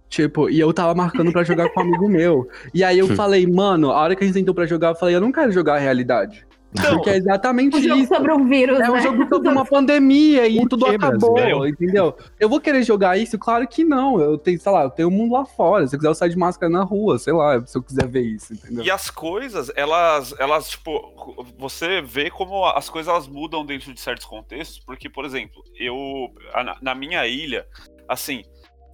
Tipo, 0.07 0.49
e 0.49 0.59
eu 0.59 0.73
tava 0.73 0.95
marcando 0.95 1.31
pra 1.31 1.43
jogar 1.43 1.69
com 1.69 1.81
um 1.81 1.83
amigo 1.83 2.09
meu. 2.09 2.47
E 2.73 2.83
aí 2.83 2.97
eu 2.97 3.07
falei, 3.15 3.45
mano, 3.45 3.91
a 3.91 3.99
hora 4.01 4.15
que 4.15 4.23
a 4.23 4.27
gente 4.27 4.35
sentou 4.35 4.55
pra 4.55 4.65
jogar, 4.65 4.89
eu 4.89 4.95
falei, 4.95 5.15
eu 5.15 5.21
não 5.21 5.31
quero 5.31 5.51
jogar 5.51 5.75
a 5.75 5.79
realidade. 5.79 6.47
Porque 6.71 7.09
é 7.09 7.17
exatamente 7.17 7.77
Um 7.77 7.81
jogo 7.81 7.99
isso. 8.01 8.13
sobre 8.15 8.31
um 8.31 8.47
vírus, 8.47 8.79
É 8.79 8.89
um 8.89 8.93
né? 8.93 9.01
jogo 9.01 9.27
sobre 9.27 9.49
uma 9.49 9.65
pandemia 9.65 10.47
e 10.47 10.59
Por 10.59 10.69
tudo 10.69 10.85
quê, 10.85 10.95
acabou, 10.95 11.33
brasileiro? 11.33 11.67
entendeu? 11.67 12.15
Eu 12.39 12.47
vou 12.47 12.61
querer 12.61 12.83
jogar 12.83 13.17
isso? 13.17 13.39
Claro 13.39 13.67
que 13.67 13.83
não. 13.83 14.19
Eu 14.21 14.37
tenho, 14.37 14.59
sei 14.59 14.71
lá, 14.71 14.83
eu 14.83 14.89
tenho 14.91 15.07
o 15.07 15.11
mundo 15.11 15.33
lá 15.33 15.45
fora. 15.45 15.87
Se 15.87 15.95
eu 15.95 15.99
quiser 15.99 16.09
eu 16.09 16.15
sair 16.15 16.29
de 16.29 16.37
máscara 16.37 16.71
na 16.71 16.83
rua, 16.83 17.17
sei 17.17 17.33
lá, 17.33 17.59
se 17.65 17.75
eu 17.77 17.81
quiser 17.81 18.07
ver 18.07 18.21
isso, 18.21 18.53
entendeu? 18.53 18.83
E 18.83 18.91
as 18.91 19.09
coisas, 19.09 19.71
elas, 19.75 20.33
elas, 20.37 20.69
tipo, 20.69 21.45
você 21.57 22.01
vê 22.01 22.29
como 22.29 22.63
as 22.65 22.87
coisas 22.89 23.11
elas 23.11 23.27
mudam 23.27 23.65
dentro 23.65 23.91
de 23.93 23.99
certos 23.99 24.25
contextos, 24.25 24.79
porque, 24.79 25.09
por 25.09 25.25
exemplo, 25.25 25.63
eu, 25.75 25.95
na 26.81 26.93
minha 26.93 27.25
ilha, 27.25 27.65
assim, 28.07 28.43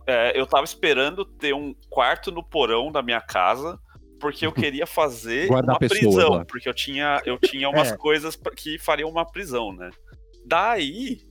é, 0.08 0.40
eu 0.40 0.46
tava 0.46 0.64
esperando 0.64 1.26
ter 1.26 1.54
um 1.54 1.76
quarto 1.90 2.32
no 2.32 2.44
porão 2.44 2.92
da 2.92 3.02
minha 3.02 3.20
casa, 3.20 3.78
porque 4.20 4.46
eu 4.46 4.52
queria 4.52 4.86
fazer 4.88 5.48
Guardar 5.50 5.76
uma 5.76 5.80
pessoas 5.80 6.00
prisão, 6.16 6.30
lá. 6.30 6.46
porque 6.46 6.68
eu 6.70 6.74
tinha, 6.74 7.22
eu 7.26 7.38
tinha 7.40 7.70
umas 7.70 7.92
É. 7.94 7.98
coisas 7.98 8.38
que 8.56 8.78
fariam 8.80 9.10
uma 9.10 9.26
prisão, 9.26 9.74
né? 9.74 9.90
Daí 10.46 11.22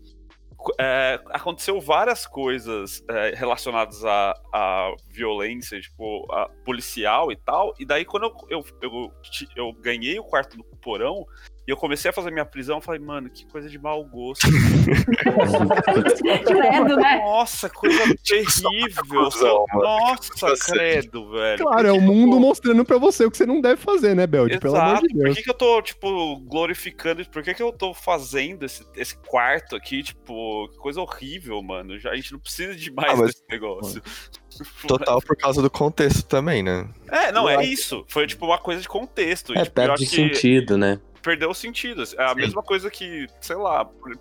é, 0.80 1.20
aconteceu 1.30 1.80
várias 1.80 2.26
coisas 2.26 3.04
é, 3.08 3.34
relacionadas 3.34 4.04
à, 4.04 4.34
à 4.52 4.94
violência, 5.08 5.80
tipo, 5.80 6.26
a 6.32 6.48
policial 6.64 7.30
e 7.30 7.36
tal. 7.36 7.74
E 7.78 7.84
daí, 7.84 8.04
quando 8.04 8.24
eu, 8.24 8.34
eu, 8.58 8.64
eu, 8.80 9.12
eu 9.56 9.72
ganhei 9.74 10.18
o 10.18 10.24
quarto 10.24 10.56
do 10.56 10.64
porão 10.80 11.26
e 11.66 11.70
eu 11.70 11.76
comecei 11.76 12.10
a 12.10 12.12
fazer 12.12 12.30
minha 12.30 12.44
prisão, 12.44 12.80
falei, 12.80 13.00
mano, 13.00 13.30
que 13.30 13.46
coisa 13.46 13.68
de 13.68 13.78
mau 13.78 14.04
gosto. 14.04 14.46
Credo, 16.44 16.96
né? 16.96 17.16
Nossa, 17.18 17.68
coisa 17.70 17.98
terrível. 18.24 19.28
Nossa, 19.72 20.34
Você- 20.56 20.72
credo, 20.72 21.30
velho. 21.30 21.62
Claro, 21.64 21.88
é 21.88 21.92
o 21.92 22.00
mundo 22.00 22.38
mostrando 22.38 22.84
pra 22.84 22.98
você 22.98 23.24
o 23.24 23.30
que 23.30 23.36
você 23.36 23.46
não 23.46 23.60
deve 23.60 23.80
fazer, 23.80 24.14
né, 24.14 24.26
Belde? 24.26 24.58
Pelo 24.58 24.76
amor 24.76 24.90
Exato. 24.92 25.06
de 25.08 25.14
Por 25.14 25.22
Deus. 25.24 25.36
que, 25.36 25.42
que 25.42 25.50
eu 25.50 25.54
tô, 25.54 25.82
tipo, 25.82 26.36
glorificando 26.40 27.20
isso? 27.22 27.30
Por 27.30 27.42
que, 27.42 27.54
que 27.54 27.62
eu 27.62 27.72
tô 27.72 27.94
fazendo 27.94 28.64
esse, 28.64 28.84
esse 28.96 29.16
quarto 29.16 29.76
aqui? 29.76 30.02
Tipo, 30.02 30.68
que 30.68 30.76
coisa 30.78 31.00
horrível, 31.00 31.62
mano. 31.62 31.98
Já, 31.98 32.10
a 32.10 32.16
gente 32.16 32.32
não 32.32 32.38
precisa 32.40 32.74
de 32.74 32.90
mais 32.92 33.12
Ah, 33.12 33.16
mas- 33.16 33.26
desse 33.32 33.44
negócio. 33.50 34.02
Total 34.86 35.20
por 35.20 35.36
causa 35.36 35.60
do 35.60 35.68
contexto 35.70 36.24
também, 36.26 36.62
né? 36.62 36.88
É, 37.10 37.32
não, 37.32 37.48
é 37.48 37.64
isso. 37.64 38.04
Foi, 38.08 38.26
tipo, 38.26 38.46
uma 38.46 38.58
coisa 38.58 38.80
de 38.80 38.88
contexto. 38.88 39.52
É, 39.52 39.62
tipo, 39.62 39.74
perde 39.74 40.06
sentido, 40.06 40.78
né? 40.78 41.00
Perdeu 41.24 41.50
o 41.50 41.54
sentido. 41.54 42.02
É 42.18 42.22
a 42.24 42.28
Sim. 42.28 42.34
mesma 42.36 42.62
coisa 42.62 42.90
que, 42.90 43.26
sei 43.40 43.56
lá, 43.56 43.84
por, 43.84 44.16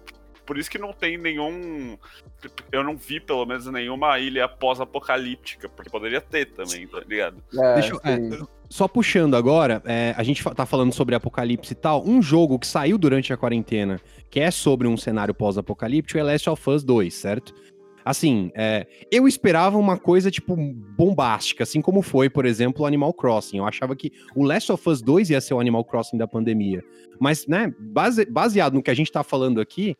por 0.45 0.57
isso 0.57 0.71
que 0.71 0.77
não 0.79 0.93
tem 0.93 1.17
nenhum. 1.17 1.97
Eu 2.71 2.83
não 2.83 2.95
vi, 2.97 3.19
pelo 3.19 3.45
menos, 3.45 3.65
nenhuma 3.67 4.17
ilha 4.17 4.47
pós-apocalíptica, 4.47 5.69
porque 5.69 5.89
poderia 5.89 6.21
ter 6.21 6.45
também, 6.47 6.87
tá 6.87 6.99
ligado? 7.07 7.37
É, 7.53 7.73
Deixa 7.75 7.93
eu- 7.93 8.01
é. 8.03 8.17
Só 8.69 8.87
puxando 8.87 9.35
agora, 9.35 9.83
é, 9.85 10.15
a 10.17 10.23
gente 10.23 10.43
tá 10.55 10.65
falando 10.65 10.91
sobre 10.93 11.13
apocalipse 11.13 11.73
e 11.73 11.75
tal. 11.75 12.03
Um 12.07 12.23
jogo 12.23 12.57
que 12.57 12.65
saiu 12.65 12.97
durante 12.97 13.31
a 13.31 13.37
quarentena, 13.37 13.99
que 14.31 14.39
é 14.39 14.49
sobre 14.49 14.87
um 14.87 14.97
cenário 14.97 15.31
pós-apocalíptico, 15.31 16.17
é 16.17 16.23
Last 16.23 16.49
of 16.49 16.69
Us 16.71 16.83
2, 16.83 17.13
certo? 17.13 17.53
Assim, 18.05 18.51
é, 18.55 18.85
eu 19.11 19.27
esperava 19.27 19.77
uma 19.77 19.97
coisa, 19.97 20.29
tipo, 20.29 20.55
bombástica, 20.97 21.63
assim 21.63 21.81
como 21.81 22.01
foi, 22.01 22.29
por 22.29 22.45
exemplo, 22.45 22.83
o 22.83 22.85
Animal 22.85 23.13
Crossing. 23.13 23.57
Eu 23.57 23.65
achava 23.65 23.95
que 23.95 24.11
o 24.35 24.43
Last 24.43 24.71
of 24.71 24.89
Us 24.89 25.01
2 25.01 25.29
ia 25.29 25.39
ser 25.41 25.53
o 25.53 25.59
Animal 25.59 25.85
Crossing 25.85 26.17
da 26.17 26.27
pandemia. 26.27 26.83
Mas, 27.19 27.47
né, 27.47 27.73
base- 27.79 28.25
baseado 28.25 28.73
no 28.73 28.83
que 28.83 28.91
a 28.91 28.93
gente 28.93 29.11
tá 29.11 29.23
falando 29.23 29.61
aqui, 29.61 29.95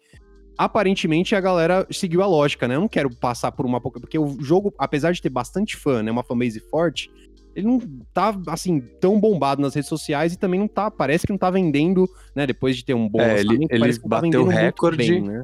aparentemente 0.58 1.36
a 1.36 1.42
galera 1.42 1.88
seguiu 1.92 2.22
a 2.22 2.28
lógica, 2.28 2.68
né? 2.68 2.76
Eu 2.76 2.82
não 2.82 2.88
quero 2.88 3.10
passar 3.16 3.52
por 3.52 3.66
uma... 3.66 3.80
Porque 3.82 4.20
o 4.20 4.38
jogo, 4.42 4.74
apesar 4.78 5.12
de 5.12 5.22
ter 5.22 5.30
bastante 5.30 5.76
fã, 5.76 6.04
né, 6.04 6.12
uma 6.12 6.24
fanbase 6.24 6.60
forte, 6.60 7.10
ele 7.56 7.68
não 7.68 7.80
tá, 8.14 8.36
assim, 8.48 8.80
tão 9.00 9.20
bombado 9.20 9.62
nas 9.62 9.74
redes 9.76 9.90
sociais 9.90 10.34
e 10.34 10.38
também 10.38 10.60
não 10.60 10.68
tá, 10.68 10.90
parece 10.92 11.26
que 11.26 11.32
não 11.32 11.38
tá 11.38 11.50
vendendo, 11.50 12.08
né, 12.36 12.46
depois 12.48 12.76
de 12.76 12.84
ter 12.86 12.94
um 12.94 13.08
bom 13.08 13.22
É, 13.22 13.40
ele- 13.40 13.66
ele 13.70 13.80
parece 13.80 14.00
que 14.00 14.06
não 14.06 14.10
tá 14.10 14.22
bateu 14.22 14.46
muito 14.46 14.58
recorde. 14.58 14.98
bem, 14.98 15.22
né? 15.22 15.44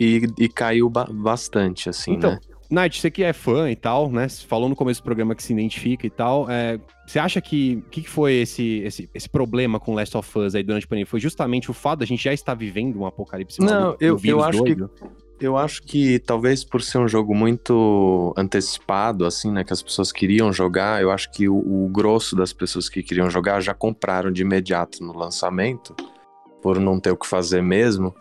E, 0.00 0.22
e 0.38 0.48
caiu 0.48 0.88
ba- 0.88 1.06
bastante, 1.10 1.88
assim, 1.90 2.12
Então, 2.14 2.30
né? 2.32 2.40
Night, 2.70 3.00
você 3.00 3.10
que 3.10 3.22
é 3.24 3.32
fã 3.32 3.68
e 3.70 3.74
tal, 3.76 4.08
né? 4.10 4.28
Você 4.28 4.46
falou 4.46 4.68
no 4.68 4.76
começo 4.76 5.00
do 5.02 5.04
programa 5.04 5.34
que 5.34 5.42
se 5.42 5.52
identifica 5.52 6.06
e 6.06 6.10
tal. 6.10 6.48
é, 6.48 6.78
você 7.04 7.18
acha 7.18 7.40
que. 7.40 7.82
O 7.84 7.90
que, 7.90 8.02
que 8.02 8.08
foi 8.08 8.34
esse, 8.34 8.78
esse, 8.84 9.10
esse 9.12 9.28
problema 9.28 9.80
com 9.80 9.92
Last 9.92 10.16
of 10.16 10.38
Us 10.38 10.54
aí 10.54 10.62
durante 10.62 10.84
a 10.84 10.88
pandemia? 10.88 11.06
Foi 11.06 11.18
justamente 11.18 11.68
o 11.68 11.74
fato 11.74 11.98
da 11.98 12.06
gente 12.06 12.22
já 12.22 12.32
estar 12.32 12.54
vivendo 12.54 12.96
um 13.00 13.04
apocalipse 13.06 13.60
Não, 13.60 13.66
maluco, 13.66 13.96
eu- 14.00 14.18
eu 14.24 14.40
acho 14.42 14.62
que- 14.62 14.74
doido? 14.76 14.90
Eu 15.40 15.56
acho 15.56 15.82
que 15.82 16.18
talvez 16.20 16.62
por 16.62 16.80
ser 16.82 16.98
um 16.98 17.08
jogo 17.08 17.34
muito 17.34 18.32
antecipado, 18.36 19.24
assim, 19.24 19.50
né, 19.50 19.64
que 19.64 19.72
as 19.72 19.82
pessoas 19.82 20.12
queriam 20.12 20.52
jogar, 20.52 21.00
eu 21.02 21.10
acho 21.10 21.30
que 21.32 21.48
o, 21.48 21.56
o 21.56 21.88
grosso 21.88 22.36
das 22.36 22.52
pessoas 22.52 22.88
que 22.90 23.02
queriam 23.02 23.30
jogar 23.30 23.60
já 23.62 23.72
compraram 23.72 24.30
de 24.30 24.42
imediato 24.42 25.02
no 25.02 25.16
lançamento, 25.16 25.96
por 26.62 26.78
não 26.78 27.00
ter 27.00 27.10
o 27.10 27.16
que 27.16 27.26
fazer 27.26 27.62
mesmo. 27.62 28.14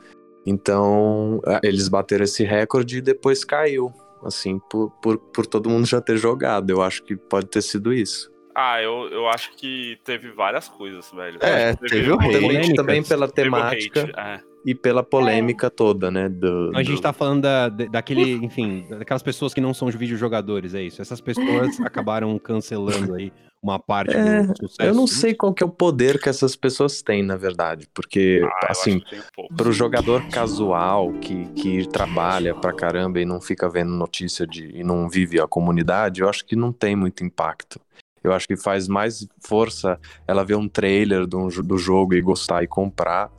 Então, 0.50 1.40
eh, 1.46 1.60
eles 1.64 1.88
bateram 1.88 2.24
esse 2.24 2.44
recorde 2.44 2.98
e 2.98 3.02
depois 3.02 3.44
caiu, 3.46 3.94
assim, 4.24 4.60
por, 4.70 4.90
por, 5.02 5.18
por 5.18 5.46
todo 5.46 5.70
mundo 5.70 5.86
já 5.86 6.02
ter 6.02 6.18
jogado. 6.18 6.70
Eu 6.70 6.82
acho 6.82 7.04
que 7.04 7.16
pode 7.16 7.48
ter 7.48 7.62
sido 7.62 7.94
isso. 7.94 8.30
Ah, 8.56 8.82
eu, 8.82 9.08
eu 9.10 9.28
acho 9.30 9.56
que 9.56 9.98
teve 10.04 10.32
várias 10.32 10.68
coisas, 10.68 11.10
velho. 11.16 11.38
É, 11.42 11.76
teve 11.76 12.12
o 12.12 12.16
hate. 12.20 12.74
Também, 12.74 13.02
pela 13.04 13.28
Teve 13.28 13.50
temática 13.50 14.02
hate, 14.02 14.14
é. 14.18 14.40
e 14.66 14.76
pela 14.76 15.02
polêmica 15.04 15.70
toda, 15.70 16.12
né? 16.12 16.28
Do, 16.28 16.72
A 16.76 16.84
gente 16.84 16.98
do- 16.98 17.02
tá 17.02 17.14
falando 17.14 17.44
da, 17.44 17.70
da- 17.70 17.86
daquele, 17.86 18.34
enfim, 18.44 18.86
daquelas 18.90 19.24
pessoas 19.24 19.54
que 19.54 19.62
não 19.62 19.74
são 19.74 19.88
os 19.88 19.96
videojogadores, 19.96 20.74
é 20.74 20.82
isso. 20.82 21.02
Essas 21.02 21.22
pessoas 21.22 21.80
acabaram 21.86 22.38
cancelando 22.38 23.14
aí 23.16 23.32
uma 23.62 23.78
parte 23.78 24.16
É, 24.16 24.44
do 24.44 24.56
sucesso. 24.58 24.90
Eu 24.90 24.94
não 24.94 25.06
sei 25.06 25.34
qual 25.34 25.54
que 25.54 25.62
é 25.64 25.66
o 25.66 25.70
poder 25.70 26.20
que 26.20 26.30
essas 26.30 26.56
pessoas 26.56 27.02
têm, 27.02 27.22
na 27.22 27.36
verdade, 27.36 27.88
porque, 27.94 28.42
Ah, 28.44 28.68
assim, 28.72 28.98
um 28.98 29.22
pouco. 29.36 29.54
pro 29.56 29.72
jogador 29.72 30.24
casual 30.30 31.12
que, 31.14 31.46
que 31.56 31.88
trabalha 31.88 32.56
pra 32.56 32.74
caramba 32.74 33.20
e 33.20 33.26
não 33.26 33.42
fica 33.42 33.70
vendo 33.70 33.92
notícia 33.92 34.48
de 34.48 34.72
e 34.76 34.84
não 34.84 35.10
vive 35.10 35.40
a 35.40 35.48
comunidade, 35.48 36.22
eu 36.22 36.30
acho 36.30 36.46
que 36.46 36.56
não 36.56 36.72
tem 36.72 36.96
muito 36.96 37.24
impacto. 37.24 37.80
Eu 38.24 38.34
acho 38.34 38.48
que 38.48 38.58
faz 38.58 38.88
mais 38.88 39.28
força 39.40 40.00
ela 40.28 40.44
ver 40.44 40.56
um 40.56 40.68
trailer 40.68 41.26
do, 41.26 41.48
do 41.64 41.78
jogo 41.78 42.14
e 42.14 42.22
gostar 42.22 42.64
e 42.64 42.68
comprar 42.68 43.32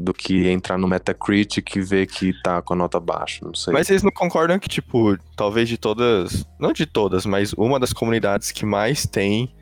do 0.00 0.14
que 0.14 0.48
entrar 0.48 0.78
no 0.78 0.88
Metacritic 0.88 1.76
e 1.76 1.80
ver 1.80 2.06
que 2.06 2.32
tá 2.42 2.62
com 2.62 2.72
a 2.72 2.76
nota 2.76 2.98
baixa, 2.98 3.44
não 3.44 3.54
sei. 3.54 3.72
Mas 3.72 3.86
vocês 3.86 4.02
não 4.02 4.10
concordam 4.10 4.58
que, 4.58 4.68
tipo, 4.68 5.16
talvez 5.36 5.68
de 5.68 5.76
todas. 5.76 6.46
Não 6.58 6.72
de 6.72 6.86
todas, 6.86 7.26
mas 7.26 7.52
uma 7.52 7.78
das 7.78 7.92
comunidades 7.92 8.50
que 8.50 8.64
mais 8.64 9.06
tem, 9.06 9.54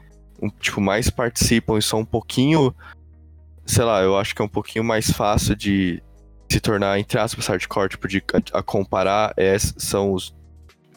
tipo, 0.61 0.81
mais 0.81 1.11
participam 1.11 1.77
e 1.77 1.83
são 1.83 2.01
um 2.01 2.05
pouquinho. 2.05 2.75
Sei 3.67 3.85
lá, 3.85 4.01
eu 4.01 4.17
acho 4.17 4.35
que 4.35 4.41
é 4.41 4.45
um 4.45 4.49
pouquinho 4.49 4.85
mais 4.85 5.11
fácil 5.11 5.57
de 5.57 6.03
se 6.51 6.61
tornar, 6.61 6.99
entre 6.99 7.19
aspas, 7.19 7.47
hardcore, 7.47 7.91
tipo, 7.91 8.07
de 8.07 8.23
a, 8.33 8.61
a 8.61 8.63
comparar 8.63 9.35
é, 9.37 9.59
são 9.59 10.13
os 10.13 10.35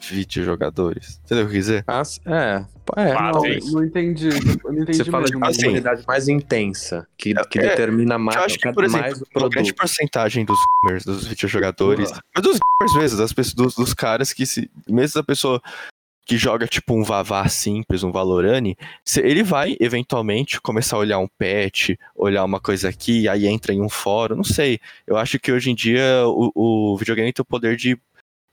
videojogadores. 0.02 1.20
Entendeu 1.24 1.44
o 1.44 1.48
que 1.48 1.54
eu 1.54 1.58
quis 1.58 1.66
dizer? 1.66 1.84
Ah, 1.86 2.02
é, 2.26 2.64
é, 2.96 3.12
Ah, 3.12 3.32
não. 3.32 3.42
Não 3.72 3.84
entendi. 3.84 4.28
Eu 4.28 4.72
não 4.72 4.82
entendi 4.82 4.98
Você 4.98 5.10
fala 5.10 5.26
de 5.30 5.36
uma 5.36 5.48
Assim, 5.48 5.62
comunidade 5.62 6.04
mais 6.06 6.28
intensa, 6.28 7.06
que, 7.16 7.34
que 7.50 7.58
é, 7.58 7.62
determina 7.68 8.18
mais, 8.18 8.36
eu 8.38 8.44
acho 8.44 8.58
que, 8.58 8.72
por 8.72 8.84
exemplo, 8.84 9.02
mais 9.02 9.22
o 9.22 9.48
grande 9.48 9.74
porcentagem 9.74 10.44
dos 10.44 10.58
gamers, 10.84 11.04
dos 11.04 11.26
videojogadores, 11.26 12.10
mas 12.34 12.42
dos 12.42 12.58
gamers 12.58 12.96
mesmo, 12.96 13.18
das 13.18 13.32
pessoas, 13.32 13.54
dos, 13.54 13.74
dos 13.74 13.94
caras 13.94 14.32
que 14.32 14.44
se. 14.46 14.70
Mesmo 14.88 15.14
da 15.20 15.24
pessoa 15.24 15.60
que 16.24 16.36
joga 16.38 16.68
tipo 16.68 16.94
um 16.94 17.02
Vavá 17.02 17.48
simples, 17.48 18.04
um 18.04 18.12
Valorani, 18.12 18.76
se- 19.04 19.20
ele 19.20 19.42
vai 19.42 19.76
eventualmente 19.80 20.60
começar 20.60 20.94
a 20.96 21.00
olhar 21.00 21.18
um 21.18 21.26
patch, 21.26 21.90
olhar 22.14 22.44
uma 22.44 22.60
coisa 22.60 22.88
aqui, 22.88 23.28
aí 23.28 23.46
entra 23.46 23.72
em 23.74 23.80
um 23.82 23.88
fórum, 23.88 24.36
não 24.36 24.44
sei. 24.44 24.78
Eu 25.04 25.16
acho 25.16 25.38
que 25.40 25.50
hoje 25.50 25.70
em 25.70 25.74
dia 25.74 26.22
o, 26.26 26.52
o 26.92 26.96
videogame 26.96 27.32
tem 27.32 27.42
o 27.42 27.44
poder 27.44 27.76
de, 27.76 27.98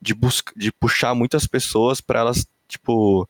de, 0.02 0.14
busca, 0.14 0.54
de 0.56 0.72
puxar 0.72 1.14
muitas 1.16 1.46
pessoas 1.48 2.00
para 2.02 2.20
elas, 2.20 2.46
tipo, 2.68 3.28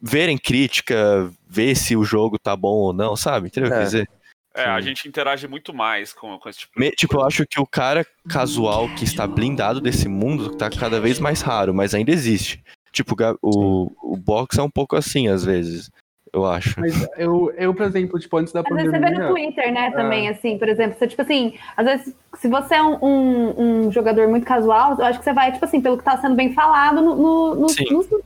verem 0.00 0.36
crítica, 0.38 1.30
ver 1.46 1.74
se 1.76 1.96
o 1.96 2.04
jogo 2.04 2.38
tá 2.38 2.54
bom 2.56 2.74
ou 2.76 2.92
não, 2.92 3.16
sabe? 3.16 3.48
Entendeu 3.48 3.68
o 3.68 3.72
que 3.72 3.78
eu 3.78 3.82
É. 3.82 3.84
dizer? 3.84 4.08
É, 4.56 4.66
a 4.66 4.80
gente 4.80 5.08
interage 5.08 5.48
muito 5.48 5.74
mais 5.74 6.12
com, 6.12 6.38
com 6.38 6.48
esse 6.48 6.60
tipo 6.60 6.78
Me- 6.78 6.90
de 6.90 6.94
tipo, 6.96 7.16
eu 7.16 7.24
acho 7.26 7.44
que 7.44 7.60
o 7.60 7.66
cara 7.66 8.06
casual 8.28 8.88
que 8.88 9.02
está 9.02 9.26
blindado 9.26 9.80
desse 9.80 10.06
mundo 10.08 10.48
tá 10.54 10.70
cada 10.70 11.00
vez 11.00 11.18
mais 11.18 11.40
raro, 11.40 11.74
mas 11.74 11.92
ainda 11.92 12.12
existe. 12.12 12.62
Tipo, 12.92 13.16
o, 13.42 13.90
o 14.00 14.16
box 14.16 14.56
é 14.56 14.62
um 14.62 14.70
pouco 14.70 14.94
assim, 14.94 15.26
às 15.26 15.44
vezes, 15.44 15.90
eu 16.34 16.44
acho. 16.46 16.78
Mas 16.80 17.08
eu, 17.16 17.52
eu, 17.56 17.72
por 17.74 17.86
exemplo, 17.86 18.18
tipo, 18.18 18.36
antes 18.36 18.52
da 18.52 18.60
Às 18.60 18.66
vezes 18.68 18.90
você 18.90 18.98
vê 18.98 19.10
no 19.10 19.16
pandemia. 19.16 19.28
Twitter, 19.28 19.72
né, 19.72 19.90
também, 19.92 20.28
assim, 20.28 20.58
por 20.58 20.68
exemplo, 20.68 20.98
você, 20.98 21.06
tipo 21.06 21.22
assim, 21.22 21.54
às 21.76 21.84
vezes, 21.86 22.14
se 22.38 22.48
você 22.48 22.74
é 22.74 22.82
um, 22.82 22.98
um, 23.02 23.86
um 23.86 23.92
jogador 23.92 24.28
muito 24.28 24.44
casual, 24.44 24.96
eu 24.98 25.04
acho 25.04 25.18
que 25.18 25.24
você 25.24 25.32
vai, 25.32 25.52
tipo 25.52 25.64
assim, 25.64 25.80
pelo 25.80 25.96
que 25.98 26.04
tá 26.04 26.16
sendo 26.18 26.34
bem 26.34 26.52
falado 26.52 27.00
no, 27.00 27.14
no, 27.14 27.54
nos, 27.56 27.76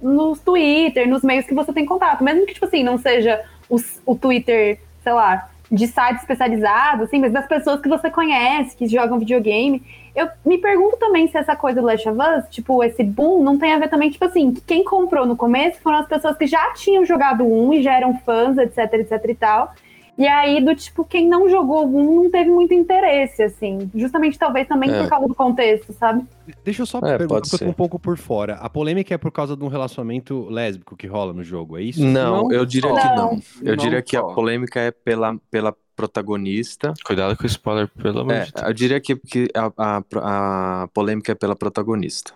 nos 0.00 0.40
Twitter, 0.40 1.08
nos 1.08 1.22
meios 1.22 1.44
que 1.46 1.54
você 1.54 1.72
tem 1.72 1.84
contato. 1.86 2.22
Mesmo 2.24 2.46
que, 2.46 2.54
tipo 2.54 2.66
assim, 2.66 2.82
não 2.82 2.98
seja 2.98 3.40
os- 3.68 4.00
o 4.06 4.14
Twitter, 4.16 4.80
sei 5.02 5.12
lá, 5.12 5.48
de 5.70 5.86
sites 5.86 6.22
especializados, 6.22 7.06
assim, 7.06 7.18
mas 7.18 7.32
das 7.32 7.46
pessoas 7.46 7.80
que 7.80 7.88
você 7.88 8.10
conhece, 8.10 8.76
que 8.76 8.86
jogam 8.86 9.18
videogame. 9.18 9.82
Eu 10.14 10.28
me 10.44 10.58
pergunto 10.58 10.96
também 10.96 11.28
se 11.28 11.36
essa 11.36 11.54
coisa 11.54 11.80
do 11.80 11.86
Last 11.86 12.08
of 12.08 12.18
Us, 12.18 12.44
tipo, 12.50 12.82
esse 12.82 13.04
boom, 13.04 13.42
não 13.42 13.58
tem 13.58 13.72
a 13.72 13.78
ver 13.78 13.88
também, 13.88 14.10
tipo 14.10 14.24
assim, 14.24 14.52
que 14.52 14.60
quem 14.62 14.82
comprou 14.82 15.26
no 15.26 15.36
começo 15.36 15.80
foram 15.80 15.98
as 15.98 16.08
pessoas 16.08 16.36
que 16.36 16.46
já 16.46 16.72
tinham 16.72 17.04
jogado 17.04 17.44
um 17.44 17.72
e 17.72 17.82
já 17.82 17.94
eram 17.94 18.18
fãs, 18.20 18.56
etc, 18.56 18.94
etc 18.94 19.24
e 19.28 19.34
tal. 19.34 19.74
E 20.18 20.26
aí, 20.26 20.60
do 20.64 20.74
tipo, 20.74 21.04
quem 21.04 21.28
não 21.28 21.48
jogou 21.48 21.86
um 21.86 22.22
não 22.24 22.30
teve 22.30 22.50
muito 22.50 22.74
interesse, 22.74 23.40
assim. 23.40 23.88
Justamente, 23.94 24.36
talvez, 24.36 24.66
também 24.66 24.90
É. 24.90 25.00
por 25.02 25.08
causa 25.08 25.28
do 25.28 25.34
contexto, 25.34 25.92
sabe? 25.92 26.26
Deixa 26.64 26.82
eu 26.82 26.86
só 26.86 26.98
É, 26.98 27.16
perguntar, 27.16 27.40
porque 27.42 27.54
eu 27.54 27.58
tô 27.60 27.64
um 27.66 27.72
pouco 27.72 28.00
por 28.00 28.18
fora. 28.18 28.54
A 28.56 28.68
polêmica 28.68 29.14
é 29.14 29.18
por 29.18 29.30
causa 29.30 29.56
de 29.56 29.62
um 29.62 29.68
relacionamento 29.68 30.48
lésbico 30.50 30.96
que 30.96 31.06
rola 31.06 31.32
no 31.32 31.44
jogo, 31.44 31.78
é 31.78 31.82
isso? 31.82 32.04
Não, 32.04 32.42
Não 32.44 32.52
eu 32.52 32.66
diria 32.66 32.90
só. 32.90 32.96
que 33.00 33.06
Não. 33.06 33.16
não. 33.16 33.42
Eu 33.62 33.76
Não 33.76 33.84
diria 33.84 34.02
que 34.02 34.16
a 34.16 34.22
polêmica 34.24 34.80
é 34.80 34.90
pela, 34.90 35.38
pela 35.52 35.72
protagonista. 35.94 36.92
Cuidado 37.04 37.36
com 37.36 37.44
o 37.44 37.46
spoiler, 37.46 37.86
pelo 37.88 38.20
amor 38.20 38.32
É, 38.34 38.44
de 38.46 38.52
Deus. 38.52 38.66
eu 38.66 38.72
diria 38.74 39.00
que, 39.00 39.14
que 39.16 39.48
a, 39.54 39.72
a, 39.78 40.82
a 40.82 40.88
polêmica 40.88 41.30
é 41.30 41.34
pela 41.36 41.54
protagonista. 41.54 42.32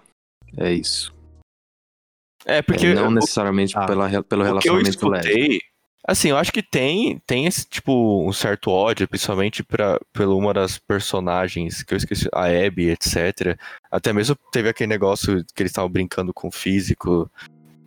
É 0.56 0.72
isso. 0.72 1.12
É, 2.44 2.62
porque 2.62 2.86
É, 2.86 2.94
não 2.94 3.08
o- 3.08 3.10
necessariamente 3.10 3.76
Ah. 3.76 3.86
pela, 3.86 4.08
pelo 4.08 4.20
o 4.20 4.24
que 4.24 4.68
eu 4.68 4.76
relacionamento 4.76 5.08
leve. 5.08 5.60
Assim, 6.06 6.30
eu 6.30 6.36
acho 6.36 6.52
que 6.52 6.62
tem, 6.62 7.20
tem 7.26 7.46
esse, 7.46 7.66
tipo, 7.66 8.26
um 8.26 8.32
certo 8.32 8.70
ódio, 8.70 9.08
principalmente 9.08 9.62
pra, 9.62 10.00
pela 10.12 10.34
uma 10.34 10.52
das 10.52 10.78
personagens, 10.78 11.82
que 11.82 11.94
eu 11.94 11.98
esqueci, 11.98 12.28
a 12.32 12.46
Abby, 12.46 12.90
etc. 12.90 13.56
Até 13.90 14.12
mesmo 14.12 14.36
teve 14.50 14.68
aquele 14.68 14.88
negócio 14.88 15.44
que 15.54 15.62
eles 15.62 15.70
estavam 15.70 15.90
brincando 15.90 16.32
com 16.32 16.48
o 16.48 16.52
físico, 16.52 17.30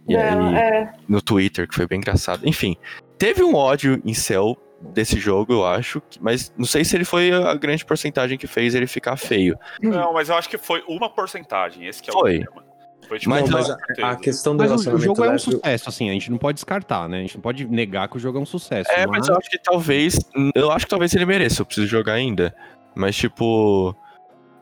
e 0.08 0.16
aí, 0.16 0.56
é. 0.56 0.94
no 1.08 1.22
Twitter, 1.22 1.68
que 1.68 1.76
foi 1.76 1.88
bem 1.88 1.98
engraçado. 1.98 2.48
Enfim, 2.48 2.78
teve 3.18 3.44
um 3.44 3.56
ódio 3.56 4.02
em 4.06 4.14
céu 4.14 4.56
desse 4.94 5.20
jogo, 5.20 5.54
eu 5.54 5.66
acho, 5.66 6.02
mas 6.20 6.54
não 6.58 6.66
sei 6.66 6.86
se 6.86 6.96
ele 6.96 7.06
foi 7.06 7.32
a 7.32 7.54
grande 7.56 7.84
porcentagem 7.84 8.38
que 8.38 8.46
fez 8.46 8.76
ele 8.76 8.88
ficar 8.88 9.18
feio. 9.18 9.58
Não, 9.82 10.14
mas 10.14 10.30
eu 10.30 10.36
acho 10.36 10.50
que 10.50 10.58
foi 10.58 10.84
uma 10.88 11.10
porcentagem. 11.10 11.88
Esse 11.88 12.04
que 12.04 12.10
é 12.10 12.14
Foi. 12.14 12.40
o 12.40 12.44
problema. 12.44 12.65
Foi 13.08 13.20
tipo, 13.20 13.30
Mas- 13.30 13.50
mas 13.50 13.70
a, 13.70 13.78
a 14.12 14.16
questão 14.16 14.56
do 14.56 14.64
Mas 14.64 14.72
o, 14.72 14.74
o 14.74 14.78
relacionamento 14.78 15.06
jogo 15.06 15.24
é 15.24 15.28
um 15.28 15.32
leve. 15.32 15.40
sucesso, 15.44 15.90
assim, 15.90 16.10
a 16.10 16.14
gente 16.14 16.32
não 16.32 16.38
pode 16.38 16.56
descartar, 16.56 17.08
né? 17.08 17.20
A 17.20 17.22
gente 17.22 17.36
não 17.36 17.42
pode 17.42 17.66
negar 17.66 18.08
que 18.10 18.18
o 18.18 18.20
jogo 18.20 18.38
é 18.38 18.42
um 18.42 18.46
sucesso. 18.46 18.92
É, 18.92 19.06
mas 19.08 19.28
eu 19.28 19.38
acho 19.38 19.50
que 19.50 19.58
talvez. 19.58 20.18
Eu 20.54 20.72
acho 20.72 20.86
que 20.86 20.90
talvez 20.90 21.14
ele 21.14 21.26
mereça, 21.26 21.62
eu 21.62 21.66
preciso 21.66 21.88
jogar 21.88 22.14
ainda. 22.14 22.56
Mas, 22.96 23.16
tipo. 23.16 23.96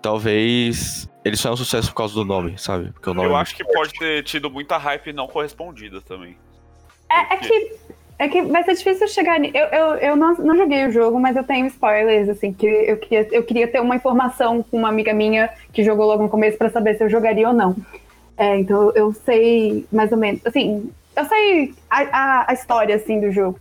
Talvez. 0.02 1.10
Ele 1.24 1.38
só 1.38 1.50
é 1.50 1.52
um 1.54 1.58
sucesso 1.58 1.88
por 1.90 1.96
causa 1.96 2.14
do 2.14 2.26
nome, 2.26 2.56
sabe? 2.58 2.92
Porque 2.92 3.10
o 3.10 3.14
nome 3.14 3.30
Eu 3.30 3.38
é 3.38 3.40
acho 3.40 3.56
que 3.56 3.64
pode 3.64 3.94
ter 3.94 4.22
tido 4.24 4.50
muita 4.50 4.78
hype 4.78 5.14
não 5.14 5.28
correspondida 5.28 6.02
também. 6.02 6.36
É, 7.10 7.34
é 7.36 7.38
que, 7.38 7.76
é 8.20 8.28
que 8.28 8.42
vai 8.42 8.64
ser 8.64 8.74
difícil 8.76 9.08
chegar. 9.08 9.40
Eu, 9.42 9.66
eu, 9.68 9.96
eu 9.96 10.16
não, 10.18 10.34
não 10.36 10.58
joguei 10.58 10.86
o 10.86 10.92
jogo, 10.92 11.18
mas 11.18 11.38
eu 11.38 11.44
tenho 11.46 11.66
spoilers, 11.68 12.28
assim, 12.28 12.52
que 12.52 12.66
eu 12.66 12.98
queria, 12.98 13.28
eu 13.32 13.44
queria 13.44 13.68
ter 13.68 13.80
uma 13.80 13.96
informação 13.96 14.62
com 14.64 14.78
uma 14.78 14.90
amiga 14.90 15.14
minha 15.14 15.50
que 15.72 15.82
jogou 15.84 16.06
logo 16.06 16.24
no 16.24 16.30
começo 16.30 16.58
pra 16.58 16.70
saber 16.70 16.96
se 16.98 17.04
eu 17.06 17.10
jogaria 17.10 17.48
ou 17.48 17.54
não. 17.54 17.74
É, 18.38 18.58
então 18.58 18.92
eu 18.96 19.14
sei 19.14 19.86
mais 19.92 20.12
ou 20.12 20.18
menos. 20.18 20.42
Assim, 20.46 20.92
eu 21.16 21.26
sei 21.26 21.74
a, 21.90 22.02
a, 22.02 22.46
a 22.52 22.54
história, 22.54 22.96
assim, 22.96 23.20
do 23.20 23.32
jogo. 23.32 23.60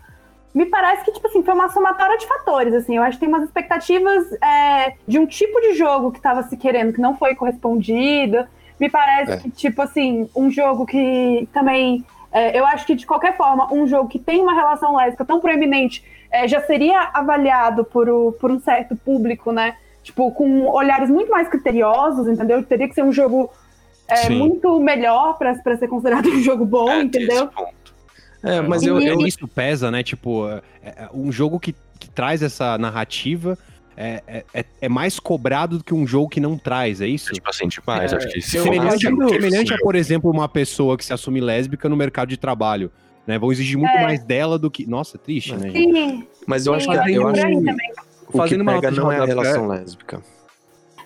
Me 0.55 0.67
parece 0.67 1.05
que, 1.05 1.13
tipo 1.13 1.27
assim, 1.27 1.43
foi 1.43 1.55
uma 1.55 1.69
somatória 1.71 2.19
de 2.19 2.27
fatores, 2.27 2.75
assim. 2.75 2.97
Eu 2.97 3.03
acho 3.03 3.17
que 3.19 3.21
tem 3.25 3.29
umas 3.29 3.45
expectativas 3.45 4.31
é, 4.43 4.95
de 5.09 5.19
um 5.19 5.27
tipo 5.27 5.61
de 5.61 5.75
jogo 5.75 6.13
que 6.13 6.21
tava 6.21 6.43
se 6.45 6.57
querendo, 6.57 6.93
que 6.93 7.01
não 7.01 7.17
foi 7.17 7.35
correspondido. 7.35 8.45
Me 8.79 8.91
parece 8.91 9.33
É. 9.33 9.37
que, 9.39 9.51
tipo 9.51 9.81
assim, 9.81 10.29
um 10.37 10.51
jogo 10.51 10.85
que 10.87 11.49
também 11.53 12.05
é, 12.33 12.59
eu 12.59 12.67
acho 12.67 12.87
que, 12.87 12.95
de 12.95 13.07
qualquer 13.07 13.37
forma, 13.37 13.73
um 13.73 13.87
jogo 13.87 14.09
que 14.09 14.19
tem 14.19 14.41
uma 14.41 14.55
relação 14.55 14.97
lésbica 14.97 15.25
tão 15.25 15.39
proeminente 15.41 16.03
é, 16.31 16.49
já 16.49 16.63
seria 16.63 17.11
avaliado 17.13 17.85
por, 17.85 18.09
o- 18.09 18.33
por 18.33 18.51
um 18.51 18.59
certo 18.59 18.97
público, 18.97 19.53
né? 19.53 19.77
Tipo, 20.03 20.31
com 20.33 20.67
olhares 20.67 21.11
muito 21.11 21.31
mais 21.31 21.47
criteriosos, 21.49 22.27
entendeu? 22.27 22.63
Teria 22.65 22.89
que 22.89 22.95
ser 22.95 23.05
um 23.05 23.13
jogo 23.13 23.51
é, 24.09 24.17
Sim. 24.17 24.39
muito 24.39 24.79
melhor 24.81 25.37
pra 25.39 25.55
pra 25.57 25.77
ser 25.77 25.89
considerado 25.89 26.29
um 26.29 26.41
jogo 26.43 26.65
bom, 26.65 26.91
É, 26.91 27.03
entendeu? 27.03 27.47
ponto. 27.49 27.73
É, 28.43 28.61
mas 28.61 28.83
eu, 28.83 29.01
eu, 29.01 29.21
Isso 29.27 29.47
pesa, 29.47 29.91
né? 29.91 30.03
Tipo, 30.03 30.49
é- 30.49 30.63
é 30.85 31.09
um 31.15 31.31
jogo 31.31 31.61
que, 31.61 31.75
que 31.99 32.11
traz 32.11 32.43
essa 32.43 32.77
narrativa 32.77 33.57
é, 33.97 34.23
é, 34.27 34.45
é- 34.55 34.65
é 34.81 34.89
mais 34.89 35.21
cobrado 35.21 35.79
do 35.79 35.85
que 35.85 35.95
um 35.95 36.07
jogo 36.07 36.29
que 36.29 36.41
não 36.41 36.57
traz, 36.59 37.01
é 37.01 37.07
isso? 37.07 37.33
Tipo 37.33 37.49
assim, 37.51 37.69
demais. 37.69 38.13
É, 38.13 38.17
acho 38.17 38.29
que 38.29 38.41
se 38.41 38.57
eu 38.57 38.65
for 38.65 38.73
Semelhante, 38.73 39.07
acho 39.07 39.15
a, 39.23 39.27
que- 39.27 39.35
semelhante 39.35 39.75
a, 39.75 39.79
por 39.79 39.95
exemplo, 39.95 40.31
uma 40.31 40.49
pessoa 40.49 40.97
que 40.97 41.05
se 41.05 41.13
assume 41.13 41.41
lésbica 41.41 41.89
no 41.89 41.97
mercado 41.97 42.29
de 42.31 42.37
trabalho. 42.37 42.91
Né? 43.27 43.39
Vão 43.39 43.53
exigir 43.53 43.79
muito 43.79 43.93
É. 43.93 44.03
mais 44.03 44.25
dela 44.25 44.59
do 44.59 44.69
que. 44.69 44.85
Nossa, 44.87 45.17
triste, 45.19 45.55
né? 45.55 45.71
Sim, 45.71 46.27
mas 46.45 46.67
eu 46.67 46.75
acho 46.75 46.87
sim, 46.91 46.99
que, 46.99 47.05
tem 47.05 47.15
eu 47.15 47.29
acho 47.29 47.35
que 47.41 47.55
também. 47.55 47.75
o 48.27 48.33
que 48.33 48.39
Fazendo 48.39 48.63
uma 48.63 48.73
pega 48.73 48.91
de 48.91 48.99
não 48.99 49.13
é 49.13 49.19
a 49.21 49.25
relação 49.25 49.69
lésbica. 49.69 50.21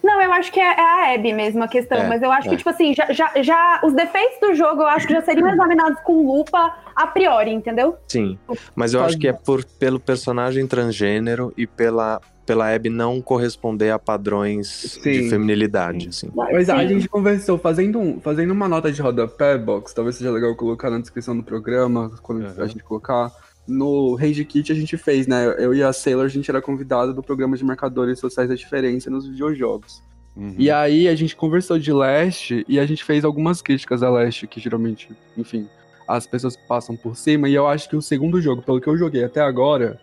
Não, 0.07 0.23
eu 0.23 0.33
acho 0.33 0.53
que 0.53 0.61
é, 0.61 0.65
é 0.65 0.81
a 0.81 1.15
Abby 1.15 1.33
mesmo 1.33 1.65
a 1.65 1.69
questão, 1.69 1.99
É, 1.99 2.07
mas 2.09 2.23
eu 2.23 2.31
acho 2.31 2.47
é. 2.47 2.51
que, 2.51 2.57
tipo 2.59 2.71
assim, 2.71 2.95
já, 2.95 3.13
já, 3.13 3.33
já 3.43 3.81
os 3.83 3.93
defeitos 3.93 4.39
do 4.41 4.55
jogo 4.55 4.83
eu 4.83 4.87
acho 4.87 5.05
que 5.07 5.13
já 5.13 5.21
seriam 5.21 5.49
examinados 5.53 5.99
com 6.05 6.25
lupa 6.25 6.75
a 6.95 7.07
priori, 7.09 7.51
entendeu? 7.53 7.97
Sim, 8.07 8.39
mas 8.75 8.95
eu 8.95 9.03
acho 9.03 9.19
que 9.19 9.27
é 9.27 9.33
por, 9.33 9.65
pelo 9.65 9.99
personagem 9.99 10.65
transgênero 10.67 11.53
e 11.57 11.67
pela, 11.67 12.21
pela 12.47 12.73
Abby 12.73 12.89
não 12.89 13.21
corresponder 13.21 13.91
a 13.91 13.99
padrões 13.99 14.99
de 15.03 15.23
Sim. 15.25 15.29
feminilidade, 15.31 16.09
assim. 16.09 16.31
Mas 16.35 16.71
a 16.71 16.87
gente 16.87 17.09
conversou, 17.09 17.59
fazendo, 17.59 17.99
um, 17.99 18.21
fazendo 18.21 18.53
uma 18.53 18.69
nota 18.69 18.93
de 18.93 19.03
rodapé, 19.03 19.59
Box, 19.59 19.93
talvez 19.93 20.17
seja 20.17 20.31
legal 20.31 20.55
colocar 20.55 20.89
na 20.89 20.99
descrição 21.01 21.37
do 21.37 21.43
programa, 21.43 22.11
quando 22.23 22.43
Uhum. 22.45 22.63
a 22.63 22.67
gente 22.67 22.85
colocar. 22.85 23.33
No 23.67 24.15
Rage 24.15 24.45
Kit 24.45 24.71
a 24.71 24.75
gente 24.75 24.97
fez, 24.97 25.27
né? 25.27 25.55
Eu 25.59 25.75
e 25.75 25.83
a 25.83 25.93
Sailor, 25.93 26.25
a 26.25 26.29
gente 26.29 26.51
era 26.51 26.63
convidado 26.63 27.13
do 27.13 27.23
programa 27.23 27.57
de 27.57 27.65
marcadores 27.65 28.19
sociais 28.19 28.49
da 28.49 28.55
diferença 28.55 29.11
nos 29.11 29.27
videojogos. 29.27 30.03
Uhum. 30.37 30.55
E 30.59 30.71
aí 30.71 31.09
a 31.09 31.15
gente 31.15 31.35
conversou 31.35 31.79
de 31.79 31.93
Leste 31.93 32.65
e 32.69 32.79
a 32.79 32.87
gente 32.87 33.03
fez 33.03 33.25
algumas 33.25 33.63
críticas 33.63 34.03
a 34.03 34.11
Leste, 34.11 34.47
que 34.47 34.61
geralmente, 34.61 35.09
enfim, 35.37 35.67
as 36.07 36.27
pessoas 36.27 36.57
passam 36.57 36.95
por 36.95 37.17
cima. 37.17 37.49
E 37.49 37.55
eu 37.55 37.67
acho 37.67 37.89
que 37.89 37.97
o 37.97 38.03
segundo 38.03 38.41
jogo, 38.41 38.63
pelo 38.63 38.81
que 38.81 38.87
eu 38.87 38.97
joguei 38.97 39.25
até 39.25 39.41
agora, 39.41 39.99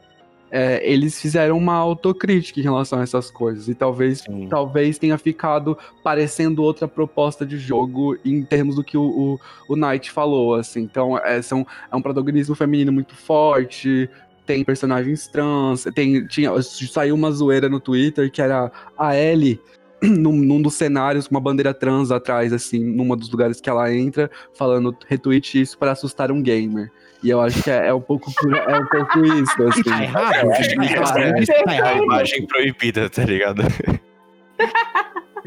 é, 0.56 0.80
eles 0.88 1.20
fizeram 1.20 1.58
uma 1.58 1.74
autocrítica 1.74 2.60
em 2.60 2.64
relação 2.64 3.00
a 3.00 3.02
essas 3.02 3.32
coisas. 3.32 3.68
E 3.68 3.74
talvez, 3.74 4.20
Sim. 4.20 4.48
talvez 4.48 5.00
tenha 5.00 5.18
ficado 5.18 5.76
parecendo 6.04 6.62
outra 6.62 6.88
proposta 6.88 7.44
de 7.44 7.58
jogo 7.58 8.16
em 8.24 8.44
termos 8.44 8.76
do 8.76 8.84
que 8.84 8.96
o, 8.96 9.02
o, 9.02 9.40
o 9.68 9.76
Knight 9.76 10.12
falou, 10.12 10.54
assim. 10.54 10.82
Então, 10.82 11.18
é, 11.18 11.42
são, 11.42 11.66
é 11.92 11.96
um 11.96 12.02
protagonismo 12.04 12.54
feminino 12.54 12.92
muito 12.92 13.16
forte, 13.16 14.08
tem 14.46 14.64
personagens 14.64 15.28
trans, 15.28 15.86
tem, 15.96 16.28
tinha, 16.28 16.52
saiu 16.62 17.16
uma 17.16 17.32
zoeira 17.32 17.68
no 17.68 17.80
Twitter 17.80 18.32
que 18.32 18.42
era 18.42 18.72
a 18.96 19.16
Ellie 19.16 19.60
num, 20.04 20.34
num 20.34 20.62
dos 20.62 20.76
cenários 20.76 21.28
com 21.28 21.34
uma 21.34 21.42
bandeira 21.42 21.74
trans 21.74 22.12
atrás, 22.12 22.54
assim, 22.54 22.78
numa 22.80 23.18
dos 23.18 23.32
lugares 23.32 23.60
que 23.60 23.72
ela 23.72 23.92
entra, 23.92 24.30
falando 24.54 24.96
retweet 25.08 25.62
isso 25.62 25.80
para 25.80 25.94
assustar 25.94 26.32
um 26.32 26.44
gamer. 26.44 26.92
E 27.24 27.30
eu 27.30 27.40
acho 27.42 27.64
que 27.64 27.72
é, 27.72 27.88
é 27.88 27.94
um 27.94 28.02
pouco 28.02 28.30
é 28.46 28.80
um 28.80 28.86
pouco 28.88 29.26
isso, 29.26 29.64
assim. 29.64 29.84
Tá 29.84 30.04
errado? 30.04 30.32
Tá 30.32 30.40
errado. 30.84 31.18
É. 31.20 31.40
Isso 31.40 31.54
tá 31.54 31.72
A 31.72 31.76
errado. 31.76 32.04
imagem 32.04 32.46
proibida, 32.48 33.10
tá 33.10 33.24
ligado? 33.24 33.62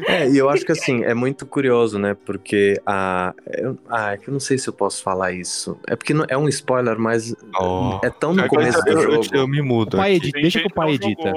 É, 0.05 0.29
e 0.29 0.37
eu 0.37 0.47
acho 0.47 0.63
que 0.63 0.71
assim, 0.71 1.03
é 1.03 1.15
muito 1.15 1.43
curioso, 1.43 1.97
né? 1.97 2.15
Porque 2.23 2.79
a. 2.85 3.33
Eu, 3.47 3.75
ah, 3.89 4.13
é 4.13 4.17
que 4.17 4.27
eu 4.27 4.31
não 4.31 4.39
sei 4.39 4.55
se 4.59 4.69
eu 4.69 4.73
posso 4.73 5.01
falar 5.01 5.31
isso. 5.31 5.75
É 5.87 5.95
porque 5.95 6.13
não, 6.13 6.23
é 6.29 6.37
um 6.37 6.47
spoiler, 6.47 6.99
mas 6.99 7.35
Oh. 7.59 7.99
é 8.03 8.09
tão 8.11 8.31
no 8.31 8.47
começo 8.47 8.79
do 8.83 8.91
eu, 8.91 9.01
eu, 9.01 9.23
jogo. 9.23 9.35
eu 9.35 9.47
me 9.47 9.59
mudo. 9.59 9.97
Pai, 9.97 10.11
aqui. 10.15 10.27
edita, 10.27 10.39
deixa 10.39 10.59
que 10.59 10.67
o 10.67 10.73
pai 10.73 10.91
edita. 10.91 11.33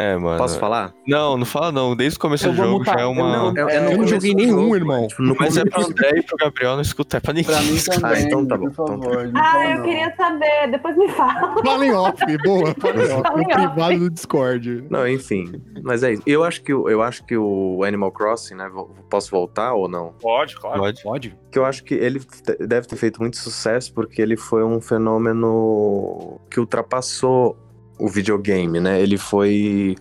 É, 0.00 0.16
mano. 0.16 0.38
Posso 0.38 0.60
falar? 0.60 0.94
Não, 1.04 1.36
não 1.36 1.44
fala 1.44 1.72
não. 1.72 1.96
Desde 1.96 2.16
o 2.16 2.20
começo 2.20 2.46
Eu 2.46 2.52
do 2.52 2.56
jogo 2.56 2.78
mutar. 2.78 2.94
já 2.94 3.00
é 3.00 3.04
Eu 3.04 3.10
uma. 3.10 3.36
não- 3.36 3.48
é 3.48 3.52
no 3.64 3.68
Eu 3.70 3.82
não 3.82 3.90
começo 3.96 4.14
joguei 4.14 4.32
nenhum, 4.34 4.60
jogo, 4.62 4.76
irmão. 4.76 5.08
tipo, 5.08 5.22
no 5.22 5.36
Mas 5.36 5.56
é 5.56 5.64
pro 5.64 5.84
André 5.84 6.10
e 6.18 6.22
pro 6.22 6.36
Gabriel 6.36 6.74
não 6.76 6.82
escutar, 6.82 7.16
é 7.16 7.20
pra 7.20 7.32
ninguém. 7.32 7.52
Pra 7.52 7.62
mim 7.64 7.74
escutar. 7.74 8.00
também, 8.10 8.24
então 8.26 8.46
tá 8.46 8.56
bom, 8.56 8.64
por 8.64 8.70
então 8.70 8.86
tá 8.86 8.92
favor. 9.08 9.28
não 9.32 9.40
Ah, 9.42 9.70
eu 9.70 9.76
não. 9.78 9.84
queria 9.84 10.14
saber, 10.16 10.70
depois 10.70 10.96
me 10.96 11.08
fala. 11.08 11.62
Fala 11.64 11.84
em 11.86 11.92
off, 11.92 12.38
boa. 12.44 12.74
Fala 12.80 12.94
em 13.04 13.12
off. 13.12 13.36
No 13.38 13.44
privado 13.48 13.98
do 13.98 14.10
Discord. 14.10 14.84
Não, 14.88 15.08
enfim. 15.08 15.60
Mas 15.82 16.04
é 16.04 16.12
isso. 16.12 16.22
Eu 16.24 16.44
acho 16.44 16.62
que, 16.62 16.72
o- 16.72 16.88
eu 16.88 17.02
acho 17.02 17.24
que 17.24 17.36
o 17.36 17.82
Animal 17.82 18.12
Crossing, 18.12 18.54
né? 18.54 18.70
Posso 19.10 19.32
voltar 19.32 19.74
ou 19.74 19.88
não? 19.88 20.12
Pode, 20.20 20.54
claro. 20.56 20.78
Pode. 20.78 21.02
Pode? 21.02 21.36
que 21.50 21.58
eu 21.58 21.64
acho 21.64 21.82
que 21.82 21.94
ele 21.94 22.20
deve 22.60 22.86
ter 22.86 22.94
feito 22.96 23.20
muito 23.20 23.38
sucesso 23.38 23.92
porque 23.94 24.20
ele 24.20 24.36
foi 24.36 24.62
um 24.62 24.80
fenômeno 24.82 26.38
que 26.50 26.60
ultrapassou 26.60 27.56
o 27.98 28.08
videogame, 28.08 28.80
né? 28.80 29.00
Ele 29.00 29.16
foi. 29.18 29.96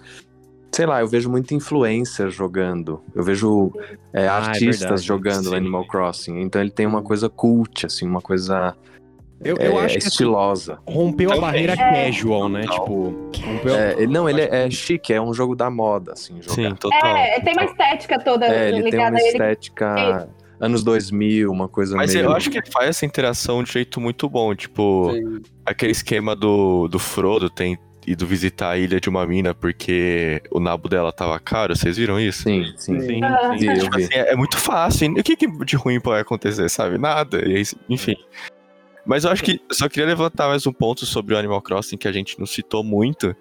Sei 0.72 0.86
lá, 0.86 1.00
eu 1.02 1.08
vejo 1.08 1.30
muito 1.30 1.54
influencer 1.54 2.30
jogando. 2.30 3.02
Eu 3.16 3.24
vejo 3.24 3.72
é, 4.14 4.22
Ah, 4.22 4.24
é 4.24 4.28
artistas 4.28 4.80
verdade. 4.82 5.02
jogando 5.02 5.50
Sim. 5.50 5.56
Animal 5.56 5.88
Crossing. 5.88 6.40
Então 6.42 6.62
ele 6.62 6.70
tem 6.72 6.86
uma 6.86 7.02
coisa 7.02 7.30
cult, 7.30 7.86
assim, 7.86 8.06
uma 8.06 8.22
coisa 8.22 8.76
Eu, 9.44 9.56
é, 9.58 9.68
eu 9.68 9.78
acho 9.80 9.94
que 9.94 9.98
assim, 10.00 10.08
estilosa. 10.10 10.78
rompeu 10.88 11.30
a 11.32 11.36
Também. 11.36 11.42
barreira 11.50 11.74
É. 11.74 12.06
casual, 12.12 12.50
né? 12.50 12.62
Total. 12.64 12.80
Tipo, 12.80 13.04
rompeu. 13.46 13.76
É, 13.76 13.94
ele- 13.94 14.12
não, 14.14 14.30
ele 14.30 14.42
é, 14.42 14.66
é 14.66 14.70
chique, 14.70 15.14
é 15.14 15.22
um 15.22 15.34
jogo 15.34 15.56
da 15.56 15.70
moda, 15.70 16.14
assim, 16.14 16.42
jogar. 16.42 16.54
Sim, 16.54 16.76
total. 16.76 17.16
É, 17.18 17.40
tem 17.40 17.54
uma 17.54 17.64
estética 17.64 18.20
toda 18.20 18.46
É, 18.46 18.68
ele 18.70 18.82
tem 18.84 18.92
ligada 18.92 19.16
uma 19.16 19.20
a 19.20 19.22
ele. 19.22 19.32
Anos 20.60 20.84
2000, 20.84 21.52
uma 21.52 21.68
coisa 21.68 21.96
Mas 21.96 22.14
meio... 22.14 22.26
eu 22.26 22.32
acho 22.34 22.50
que 22.50 22.58
ele 22.58 22.72
faz 22.72 22.90
essa 22.90 23.06
interação 23.06 23.64
de 23.64 23.72
jeito 23.72 24.00
muito 24.02 24.30
bom. 24.30 24.54
Tipo, 24.56 25.12
Sim. 25.14 25.42
aquele 25.66 25.92
esquema 25.92 26.36
do, 26.36 26.88
do 26.88 26.98
Frodo 27.00 27.50
tem 27.50 27.78
ido 28.06 28.26
visitar 28.26 28.70
a 28.70 28.78
ilha 28.78 29.02
de 29.02 29.10
uma 29.10 29.26
mina 29.28 29.54
porque 29.54 30.42
o 30.50 30.60
nabo 30.60 30.88
dela 30.88 31.12
tava 31.12 31.38
caro. 31.40 31.76
Vocês 31.76 31.98
viram 31.98 32.20
isso? 32.20 32.44
Sim, 32.44 32.66
sim. 32.78 33.00
Sim, 33.02 33.24
Ah. 33.24 33.52
sim. 33.52 33.58
Vi, 33.60 33.68
eu 33.68 33.84
Tipo 33.84 33.98
assim, 33.98 34.14
é, 34.14 34.32
é 34.32 34.36
muito 34.36 34.58
fácil. 34.58 35.14
E 35.18 35.20
o 35.20 35.24
que, 35.24 35.36
que 35.36 35.48
de 35.66 35.76
ruim 35.76 36.00
pode 36.00 36.22
acontecer, 36.22 36.70
sabe? 36.70 36.98
Nada. 36.98 37.46
E 37.48 37.56
aí, 37.58 37.64
enfim. 37.90 38.16
Mas 39.06 39.24
eu 39.24 39.32
acho 39.32 39.44
que 39.44 39.62
só 39.72 39.88
queria 39.88 40.06
levantar 40.08 40.48
mais 40.48 40.66
um 40.68 40.74
ponto 40.74 41.06
sobre 41.06 41.34
o 41.34 41.38
Animal 41.38 41.62
Crossing 41.62 41.98
que 41.98 42.08
a 42.08 42.12
gente 42.12 42.38
não 42.40 42.46
citou 42.46 42.84
muito. 42.84 43.36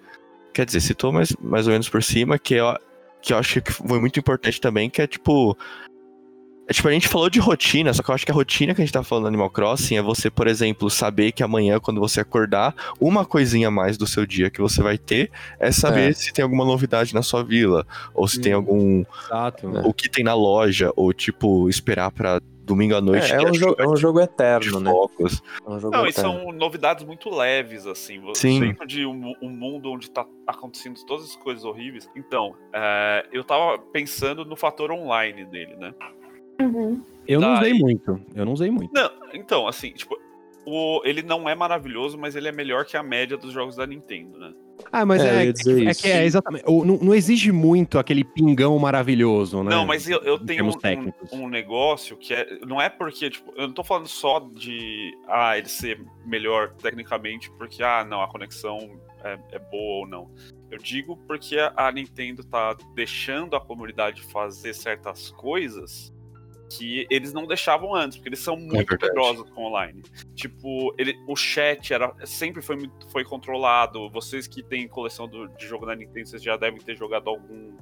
Quer 0.53 0.65
dizer, 0.65 0.79
citou 0.81 1.11
mais, 1.11 1.35
mais 1.41 1.67
ou 1.67 1.71
menos 1.73 1.87
por 1.89 2.01
cima, 2.01 2.39
que 2.39 2.55
eu, 2.55 2.73
que 3.21 3.33
eu 3.33 3.37
acho 3.37 3.61
que 3.61 3.71
foi 3.71 3.99
muito 3.99 4.19
importante 4.19 4.59
também, 4.61 4.89
que 4.89 5.01
é 5.01 5.07
tipo. 5.07 5.57
É, 6.69 6.73
tipo, 6.73 6.87
a 6.87 6.91
gente 6.91 7.07
falou 7.07 7.29
de 7.29 7.39
rotina, 7.39 7.93
só 7.93 8.03
que 8.03 8.09
eu 8.11 8.15
acho 8.15 8.25
que 8.25 8.31
a 8.31 8.35
rotina 8.35 8.75
que 8.75 8.81
a 8.81 8.85
gente 8.85 8.93
tá 8.93 9.01
falando 9.03 9.23
no 9.23 9.27
Animal 9.29 9.49
Crossing 9.49 9.95
é 9.97 10.01
você, 10.01 10.29
por 10.29 10.47
exemplo, 10.47 10.89
saber 10.89 11.31
que 11.31 11.41
amanhã, 11.41 11.79
quando 11.79 12.01
você 12.01 12.19
acordar, 12.19 12.75
uma 12.99 13.25
coisinha 13.25 13.69
a 13.69 13.71
mais 13.71 13.97
do 13.97 14.05
seu 14.05 14.25
dia 14.25 14.49
que 14.49 14.59
você 14.59 14.81
vai 14.83 14.97
ter 14.97 15.31
é 15.59 15.71
saber 15.71 16.09
É. 16.09 16.13
se 16.13 16.33
tem 16.33 16.43
alguma 16.43 16.65
novidade 16.65 17.13
na 17.13 17.21
sua 17.21 17.41
vila, 17.43 17.87
ou 18.13 18.27
se 18.27 18.41
tem 18.41 18.53
Hum. 18.53 18.57
algum 18.57 19.03
Exato. 19.25 19.77
É. 19.77 19.87
o 19.87 19.93
que 19.93 20.09
tem 20.09 20.23
na 20.25 20.33
loja, 20.33 20.91
ou 20.97 21.13
tipo, 21.13 21.69
esperar 21.69 22.11
pra 22.11 22.41
domingo 22.65 22.95
à 22.97 22.99
noite. 23.01 23.31
É, 23.31 23.37
é 23.37 23.49
um, 23.49 23.53
jogo, 23.53 23.75
é 23.81 23.87
um 23.87 23.95
jogo 23.95 24.19
eterno, 24.19 24.81
né? 24.81 24.91
focos. 24.91 25.41
É 25.65 25.69
um 25.69 25.79
jogo 25.79 25.95
Não, 25.95 26.05
e 26.05 26.09
eterno. 26.09 26.33
são 26.33 26.51
novidades 26.51 27.05
muito 27.05 27.29
leves, 27.33 27.87
assim. 27.87 28.19
Você- 28.19 28.41
Sim. 28.41 28.59
Dentro 28.59 28.85
de 28.85 29.05
um, 29.05 29.33
um 29.41 29.49
mundo 29.49 29.89
onde 29.89 30.11
tá 30.11 30.25
acontecendo 30.45 30.99
todas 31.05 31.23
as 31.23 31.35
coisas 31.37 31.63
horríveis. 31.63 32.09
Então, 32.13 32.55
é, 32.73 33.25
eu 33.31 33.45
tava 33.45 33.79
pensando 33.79 34.43
no 34.43 34.57
fator 34.57 34.91
online 34.91 35.45
dele, 35.45 35.77
né? 35.77 35.93
Uhum. 36.59 37.01
Eu 37.27 37.39
não 37.41 37.53
usei 37.55 37.71
Daí- 37.71 37.79
muito. 37.79 38.21
Eu 38.35 38.45
não 38.45 38.53
usei 38.53 38.71
muito. 38.71 38.93
Não, 38.93 39.09
então, 39.33 39.67
assim, 39.67 39.91
tipo, 39.91 40.17
o, 40.65 41.01
ele 41.03 41.21
não 41.21 41.47
é 41.47 41.53
maravilhoso, 41.55 42.17
mas 42.17 42.35
ele 42.35 42.47
é 42.47 42.51
melhor 42.51 42.85
que 42.85 42.95
a 42.97 43.03
média 43.03 43.37
dos 43.37 43.51
jogos 43.53 43.75
da 43.75 43.85
Nintendo, 43.85 44.37
né? 44.37 44.53
Ah, 44.91 45.05
mas 45.05 45.21
É, 45.23 45.25
é, 45.25 45.45
é, 45.45 45.47
é 45.47 45.49
isso. 45.89 46.01
que 46.03 46.07
é 46.07 46.23
exatamente. 46.23 46.63
o- 46.67 46.85
Não, 46.85 46.97
não 46.97 47.13
exige 47.15 47.51
muito 47.51 47.97
aquele 47.97 48.23
pingão 48.23 48.77
maravilhoso, 48.77 49.63
né? 49.63 49.71
Não, 49.71 49.85
mas 49.85 50.07
eu, 50.07 50.19
eu 50.19 50.37
tenho 50.39 50.65
um, 50.65 50.71
técnicos. 50.71 51.31
um- 51.33 51.43
um 51.45 51.49
negócio 51.49 52.15
que 52.15 52.33
é. 52.33 52.59
Não 52.65 52.79
é 52.79 52.87
porque, 52.87 53.29
tipo, 53.29 53.51
eu 53.55 53.67
não 53.67 53.73
tô 53.73 53.83
falando 53.83 54.07
só 54.07 54.39
de 54.39 55.11
ah, 55.27 55.57
ele 55.57 55.67
ser 55.67 55.99
melhor 56.25 56.73
tecnicamente, 56.75 57.49
porque, 57.57 57.81
ah, 57.83 58.05
não, 58.07 58.21
a 58.21 58.27
conexão 58.29 58.77
é, 59.23 59.37
é 59.53 59.59
boa 59.59 60.01
ou 60.01 60.07
não. 60.07 60.29
Eu 60.69 60.77
digo 60.77 61.17
porque 61.27 61.57
a, 61.57 61.73
a 61.75 61.91
Nintendo 61.91 62.43
tá 62.43 62.77
deixando 62.93 63.55
a 63.55 63.59
comunidade 63.61 64.21
fazer 64.31 64.73
certas 64.75 65.31
coisas 65.31 66.13
que 66.69 67.07
eles 67.09 67.33
não 67.33 67.45
deixavam 67.47 67.95
antes, 67.95 68.17
porque 68.17 68.29
eles 68.29 68.39
são 68.39 68.55
muito 68.57 68.75
verdade. 68.89 68.99
poderosos 69.13 69.49
com 69.51 69.63
online. 69.65 70.01
Tipo, 70.35 70.93
ele, 70.97 71.15
o 71.27 71.35
chat 71.35 71.93
era, 71.93 72.13
sempre 72.25 72.61
foi, 72.61 72.75
muito- 72.75 73.09
foi 73.09 73.23
controlado. 73.23 74.09
Vocês 74.09 74.47
que 74.47 74.61
têm 74.63 74.87
coleção 74.87 75.27
do- 75.27 75.47
de 75.49 75.65
jogo 75.67 75.85
da 75.85 75.95
Nintendo, 75.95 76.27
vocês 76.27 76.43
já 76.43 76.57
devem 76.57 76.79
ter 76.79 76.95
jogado 76.97 77.29
algum 77.29 77.75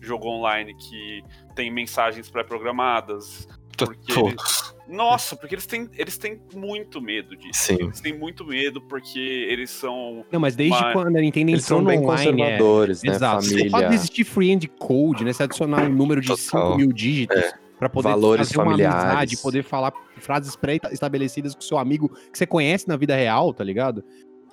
jogo 0.00 0.28
online 0.28 0.74
que 0.74 1.22
tem 1.54 1.70
mensagens 1.70 2.30
pré-programadas. 2.30 3.46
Porque 3.76 4.12
eles- 4.12 4.34
Todos. 4.36 4.74
Nossa, 4.88 5.36
porque 5.36 5.54
eles 5.54 5.66
têm, 5.66 5.88
eles 5.96 6.16
têm 6.18 6.40
muito 6.54 7.00
medo 7.00 7.36
disso. 7.36 7.60
Sim. 7.62 7.76
Eles 7.78 8.00
têm 8.00 8.16
muito 8.18 8.44
medo 8.44 8.80
porque 8.82 9.18
eles 9.20 9.70
são. 9.70 10.24
Não, 10.32 10.40
mas 10.40 10.56
desde 10.56 10.80
Mas- 10.80 10.92
quando 10.94 11.14
a 11.16 11.20
Nintendo 11.20 11.50
Eles 11.50 11.62
entrou 11.64 11.78
são 11.78 11.84
no 11.84 11.90
bem 11.90 11.98
online. 12.00 12.22
é- 12.22 12.32
conservadores, 12.56 13.02
né? 13.02 13.12
Exato. 13.12 13.42
Só 13.44 13.50
Família. 13.50 13.70
pode 13.70 13.94
existir 13.94 14.24
free 14.24 14.50
end 14.50 14.66
code, 14.66 15.24
né? 15.24 15.32
Se 15.32 15.42
adicionar 15.42 15.82
um 15.84 15.94
número 15.94 16.20
de 16.20 16.28
Total. 16.28 16.38
5 16.72 16.76
mil 16.78 16.92
dígitos 16.92 17.36
É. 17.36 17.52
pra 17.78 17.88
poder 17.88 18.08
Valores 18.08 18.48
fazer 18.48 18.58
uma 18.58 18.64
familiares. 18.72 19.04
amizade, 19.04 19.36
poder 19.38 19.62
falar 19.62 19.92
frases 20.18 20.56
pré-estabelecidas 20.56 21.54
com 21.54 21.60
seu 21.60 21.78
amigo 21.78 22.08
que 22.32 22.36
você 22.38 22.46
conhece 22.46 22.88
na 22.88 22.96
vida 22.96 23.14
real, 23.14 23.52
tá 23.54 23.62
ligado? 23.64 24.02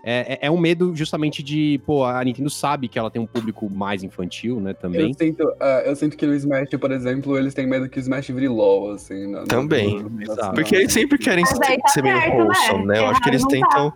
É, 0.08 0.34
é, 0.34 0.48
é 0.48 0.52
um 0.52 0.58
medo 0.60 0.96
justamente 0.96 1.42
de, 1.42 1.82
pô, 1.84 2.06
a 2.06 2.24
Nintendo 2.24 2.48
sabe 2.48 2.88
que 2.88 3.00
ela 3.00 3.10
tem 3.10 3.20
um 3.20 3.26
público 3.26 3.68
mais 3.74 4.04
infantil, 4.04 4.60
né, 4.60 4.70
Eu 4.70 4.76
também. 4.76 5.14
sinto, 5.16 5.52
ah, 5.60 5.82
eu 5.84 5.96
sinto 5.96 6.16
que 6.16 6.28
no 6.28 6.36
Smash, 6.36 6.70
por 6.80 6.92
exemplo, 6.92 7.36
eles 7.36 7.56
têm 7.56 7.66
medo 7.66 7.90
que 7.90 7.98
o 7.98 8.02
Smash 8.02 8.28
vire 8.28 8.48
LOL, 8.48 8.92
assim. 8.92 9.26
na- 9.32 9.40
na- 9.40 9.46
Também. 9.48 10.04
na- 10.04 10.10
na- 10.10 10.22
Exato. 10.24 10.54
Porque 10.54 10.76
eles 10.76 10.94
sempre 10.94 11.18
querem 11.18 11.44
aí 11.44 11.52
tá 11.82 11.88
ser 11.88 12.04
meio 12.04 12.18
certo, 12.20 12.38
né? 12.38 12.44
wholesome, 12.44 12.86
né? 12.86 13.00
Eu 13.00 13.08
acho 13.08 13.22
que 13.22 13.30
eles 13.30 13.42
tá. 13.42 13.48
tentam 13.50 13.94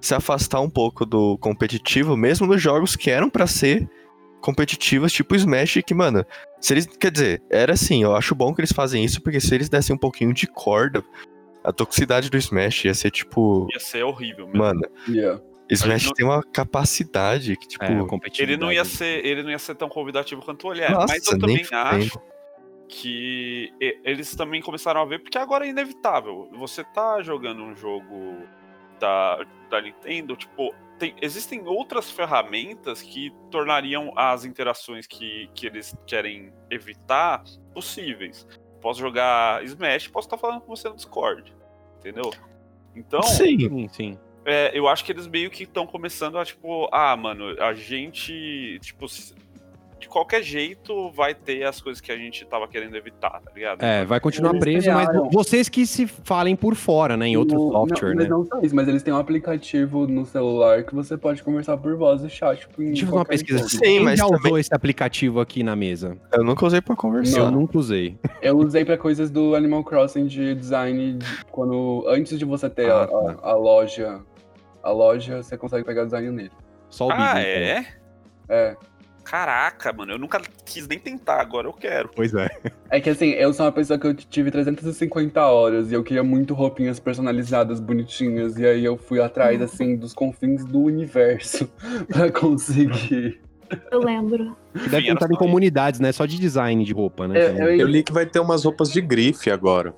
se 0.00 0.12
afastar 0.16 0.60
um 0.60 0.68
pouco 0.68 1.06
do 1.06 1.38
competitivo, 1.38 2.16
mesmo 2.16 2.44
nos 2.48 2.60
jogos 2.60 2.96
que 2.96 3.08
eram 3.08 3.30
pra 3.30 3.46
ser 3.46 3.88
competitivos, 4.42 5.12
tipo 5.12 5.34
Smash, 5.34 5.78
que, 5.86 5.94
mano, 5.94 6.26
se 6.60 6.74
eles. 6.74 6.86
Quer 6.86 7.10
dizer, 7.10 7.42
era 7.48 7.72
assim, 7.72 8.02
eu 8.02 8.14
acho 8.14 8.34
bom 8.34 8.52
que 8.52 8.60
eles 8.60 8.72
fazem 8.72 9.02
isso, 9.02 9.22
porque 9.22 9.40
se 9.40 9.54
eles 9.54 9.70
dessem 9.70 9.94
um 9.96 9.98
pouquinho 9.98 10.34
de 10.34 10.46
corda, 10.46 11.02
a 11.64 11.72
toxicidade 11.72 12.28
do 12.28 12.36
Smash 12.36 12.84
ia 12.84 12.92
ser 12.94 13.10
tipo. 13.10 13.66
Ia 13.72 13.80
ser 13.80 14.02
horrível 14.04 14.46
mesmo. 14.46 14.60
Mano, 14.62 14.82
Yeah. 15.08 15.40
Smash 15.70 16.04
não- 16.06 16.12
tem 16.12 16.26
uma 16.26 16.42
capacidade 16.42 17.56
que, 17.56 17.66
tipo. 17.66 17.84
É. 17.84 17.88
Ele 18.38 18.58
não 18.58 18.70
ia 18.70 18.84
ser, 18.84 19.24
ele 19.24 19.42
não 19.42 19.50
ia 19.50 19.58
ser 19.58 19.74
tão 19.74 19.88
convidativo 19.88 20.42
quanto 20.42 20.70
ele 20.70 20.82
é. 20.82 20.90
Nossa, 20.90 21.06
mas 21.08 21.26
eu 21.26 21.38
também 21.38 21.64
acho 21.72 22.20
que 22.88 23.72
eles 24.04 24.34
também 24.36 24.60
começaram 24.60 25.00
a 25.00 25.04
ver, 25.06 25.20
porque 25.20 25.38
agora 25.38 25.64
é 25.64 25.70
inevitável. 25.70 26.50
Você 26.58 26.84
tá 26.84 27.22
jogando 27.22 27.62
um 27.62 27.74
jogo 27.74 28.36
da, 29.00 29.46
da 29.70 29.80
Nintendo, 29.80 30.36
tipo, 30.36 30.74
tem- 31.02 31.16
existem 31.20 31.66
outras 31.66 32.12
ferramentas 32.12 33.02
que 33.02 33.34
tornariam 33.50 34.12
as 34.16 34.44
interações 34.44 35.04
que, 35.04 35.50
que 35.52 35.66
eles 35.66 35.96
querem 36.06 36.52
evitar 36.70 37.42
possíveis. 37.74 38.46
Posso 38.80 39.00
jogar 39.00 39.64
Smash, 39.64 40.06
posso 40.06 40.28
estar 40.28 40.38
falando 40.38 40.60
com 40.60 40.68
você 40.68 40.88
no 40.88 40.94
Discord. 40.94 41.52
Entendeu? 41.98 42.30
Então, 42.94 43.20
Sim. 43.24 43.88
Sim, 43.88 44.16
é, 44.44 44.70
eu 44.72 44.86
acho 44.86 45.04
que 45.04 45.10
eles 45.10 45.26
meio 45.26 45.50
que 45.50 45.64
estão 45.64 45.88
começando 45.88 46.38
a, 46.38 46.44
tipo, 46.44 46.88
ah, 46.92 47.16
mano, 47.16 47.60
a 47.60 47.74
gente, 47.74 48.78
tipo, 48.80 49.06
de 50.02 50.08
qualquer 50.08 50.42
jeito 50.42 51.10
vai 51.12 51.32
ter 51.34 51.62
as 51.64 51.80
coisas 51.80 52.00
que 52.00 52.10
a 52.10 52.16
gente 52.16 52.44
tava 52.44 52.66
querendo 52.66 52.96
evitar, 52.96 53.40
tá 53.40 53.50
ligado? 53.54 53.82
É, 53.82 54.04
vai 54.04 54.18
continuar 54.18 54.50
Eles 54.50 54.60
preso, 54.60 54.90
mas 54.90 55.08
vocês 55.32 55.68
que 55.68 55.86
se 55.86 56.06
falem 56.08 56.56
por 56.56 56.74
fora, 56.74 57.16
né, 57.16 57.28
em 57.28 57.36
outro 57.36 57.56
No- 57.56 57.70
software, 57.72 58.08
não, 58.10 58.14
né? 58.16 58.20
Mas 58.22 58.28
não 58.28 58.44
só 58.44 58.60
isso, 58.60 58.74
mas 58.74 58.88
eles 58.88 59.02
têm 59.02 59.14
um 59.14 59.16
aplicativo 59.16 60.06
no 60.08 60.26
celular 60.26 60.82
que 60.82 60.92
você 60.94 61.16
pode 61.16 61.42
conversar 61.42 61.76
por 61.76 61.96
voz 61.96 62.22
e 62.24 62.28
chat. 62.28 62.60
Tipo, 62.60 62.82
em 62.82 62.86
Deixa 62.86 63.02
eu 63.02 63.06
fazer 63.06 63.18
uma 63.18 63.24
pesquisa. 63.24 63.68
Sim, 63.68 63.78
Quem 63.78 64.00
mas 64.00 64.18
já 64.18 64.24
também- 64.26 64.40
usou 64.40 64.58
esse 64.58 64.74
aplicativo 64.74 65.40
aqui 65.40 65.62
na 65.62 65.76
mesa? 65.76 66.18
Eu 66.32 66.42
nunca 66.42 66.66
usei 66.66 66.80
pra 66.80 66.96
conversar. 66.96 67.38
Eu 67.38 67.50
nunca 67.52 67.78
usei. 67.78 68.18
Eu 68.42 68.58
usei 68.58 68.84
pra 68.84 68.98
coisas 68.98 69.30
do 69.30 69.54
Animal 69.54 69.84
Crossing 69.84 70.26
de 70.26 70.54
design 70.56 71.14
de- 71.18 71.44
quando 71.50 72.04
antes 72.08 72.36
de 72.38 72.44
você 72.44 72.68
ter 72.68 72.90
Ah, 72.90 73.04
a, 73.04 73.06
tá. 73.06 73.16
a- 73.44 73.50
a 73.50 73.54
loja, 73.54 74.20
a 74.82 74.90
loja 74.90 75.42
você 75.42 75.56
consegue 75.56 75.84
pegar 75.84 76.04
design 76.04 76.28
nele. 76.32 76.50
Só 76.90 77.06
o 77.06 77.10
Ah, 77.12 77.34
Bibi, 77.34 77.40
então. 77.40 77.62
é? 77.62 77.86
É. 78.48 78.76
Caraca, 79.24 79.92
mano, 79.92 80.12
eu 80.12 80.18
nunca 80.18 80.40
quis 80.64 80.86
nem 80.86 80.98
tentar, 80.98 81.40
agora 81.40 81.66
eu 81.68 81.72
quero. 81.72 82.10
Pois 82.14 82.34
é. 82.34 82.50
É 82.90 83.00
que 83.00 83.08
assim, 83.10 83.30
eu 83.30 83.52
sou 83.54 83.64
uma 83.64 83.72
pessoa 83.72 83.98
que 83.98 84.06
eu 84.06 84.14
tive 84.14 84.50
350 84.50 85.40
horas 85.46 85.90
e 85.90 85.94
eu 85.94 86.02
queria 86.02 86.22
muito 86.22 86.52
roupinhas 86.54 86.98
personalizadas, 87.00 87.80
bonitinhas, 87.80 88.58
e 88.58 88.66
aí 88.66 88.84
eu 88.84 88.96
fui 88.98 89.20
atrás, 89.20 89.60
assim, 89.62 89.96
dos 89.96 90.12
confins 90.12 90.64
do 90.64 90.80
universo 90.80 91.68
pra 92.08 92.30
conseguir. 92.30 93.40
Eu 93.90 94.00
lembro. 94.00 94.54
Deve 94.90 95.06
tentar 95.06 95.30
em 95.30 95.36
comunidades, 95.36 95.98
né? 95.98 96.12
Só 96.12 96.26
de 96.26 96.38
design 96.38 96.84
de 96.84 96.92
roupa, 96.92 97.26
né? 97.26 97.40
É, 97.40 97.48
também. 97.52 97.64
eu- 97.74 97.80
Eu 97.80 97.86
li 97.86 98.02
que 98.02 98.12
vai 98.12 98.26
ter 98.26 98.38
umas 98.40 98.64
roupas 98.64 98.92
de 98.92 99.00
grife 99.00 99.50
agora. 99.50 99.94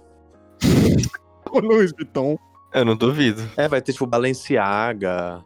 O 1.51 1.61
Louis 1.61 1.93
Vuitton. 1.93 2.37
Eu 2.73 2.85
não 2.85 2.97
duvido. 2.97 3.41
É, 3.57 3.69
vai 3.69 3.81
ter 3.81 3.93
tipo 3.93 4.07
Balenciaga. 4.07 5.41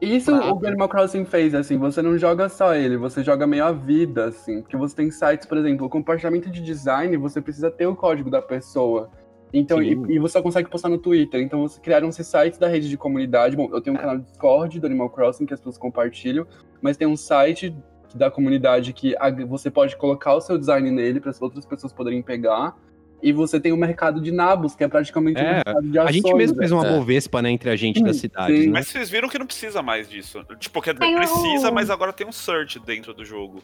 Isso 0.00 0.32
o 0.32 0.66
Animal 0.66 0.88
Crossing 0.88 1.24
fez, 1.24 1.54
assim, 1.54 1.78
você 1.78 2.02
não 2.02 2.18
joga 2.18 2.48
só 2.48 2.74
ele, 2.74 2.96
você 2.96 3.22
joga 3.22 3.46
meio 3.46 3.64
a 3.64 3.72
vida, 3.72 4.26
assim. 4.26 4.60
Porque 4.60 4.76
você 4.76 4.94
tem 4.94 5.10
sites, 5.10 5.46
por 5.46 5.56
exemplo, 5.56 5.86
o 5.86 5.88
compartilhamento 5.88 6.50
de 6.50 6.60
design, 6.60 7.16
você 7.16 7.40
precisa 7.40 7.70
ter 7.70 7.86
o 7.86 7.96
código 7.96 8.30
da 8.30 8.42
pessoa. 8.42 9.10
Então, 9.52 9.80
e, 9.80 9.92
e 9.92 10.18
você 10.18 10.32
só 10.32 10.42
consegue 10.42 10.68
postar 10.68 10.88
no 10.88 10.98
Twitter. 10.98 11.40
Então, 11.40 11.62
você 11.62 11.80
criaram 11.80 12.08
esses 12.08 12.26
sites 12.26 12.58
da 12.58 12.66
rede 12.66 12.88
de 12.88 12.96
comunidade. 12.96 13.56
Bom, 13.56 13.68
eu 13.72 13.80
tenho 13.80 13.96
um 13.96 13.98
canal 13.98 14.18
de 14.18 14.24
Discord 14.24 14.80
do 14.80 14.86
Animal 14.86 15.08
Crossing 15.10 15.46
que 15.46 15.54
as 15.54 15.60
pessoas 15.60 15.78
compartilham, 15.78 16.44
mas 16.82 16.96
tem 16.96 17.06
um 17.06 17.16
site 17.16 17.74
da 18.14 18.30
comunidade 18.30 18.92
que 18.92 19.14
você 19.46 19.70
pode 19.70 19.96
colocar 19.96 20.34
o 20.34 20.40
seu 20.40 20.58
design 20.58 20.90
nele 20.90 21.20
para 21.20 21.30
as 21.30 21.40
outras 21.40 21.64
pessoas 21.64 21.92
poderem 21.92 22.20
pegar. 22.20 22.76
E 23.24 23.32
você 23.32 23.58
tem 23.58 23.72
o 23.72 23.76
mercado 23.76 24.20
de 24.20 24.30
nabos, 24.30 24.74
que 24.74 24.84
é 24.84 24.88
praticamente 24.88 25.40
um 25.40 25.44
É, 25.44 25.54
mercado 25.54 25.82
de 25.82 25.98
A 25.98 26.02
ações. 26.02 26.14
gente 26.16 26.34
mesmo 26.34 26.58
fez 26.58 26.70
uma 26.70 26.86
É. 26.86 26.90
bovespa, 26.90 27.40
né, 27.40 27.50
entre 27.50 27.70
a 27.70 27.74
gente 27.76 27.98
Sim, 27.98 28.12
cidades, 28.12 28.58
sim. 28.60 28.66
né? 28.66 28.72
Mas 28.74 28.88
vocês 28.88 29.08
viram 29.08 29.30
que 29.30 29.38
não 29.38 29.46
precisa 29.46 29.80
mais 29.80 30.06
disso. 30.10 30.44
Tipo, 30.58 30.82
quer 30.82 30.92
dizer, 30.92 31.06
Tem 31.06 31.14
o- 31.14 31.18
precisa, 31.18 31.70
mas 31.70 31.88
agora 31.88 32.12
tem 32.12 32.26
um 32.26 32.32
search 32.32 32.78
dentro 32.80 33.14
do 33.14 33.24
jogo. 33.24 33.62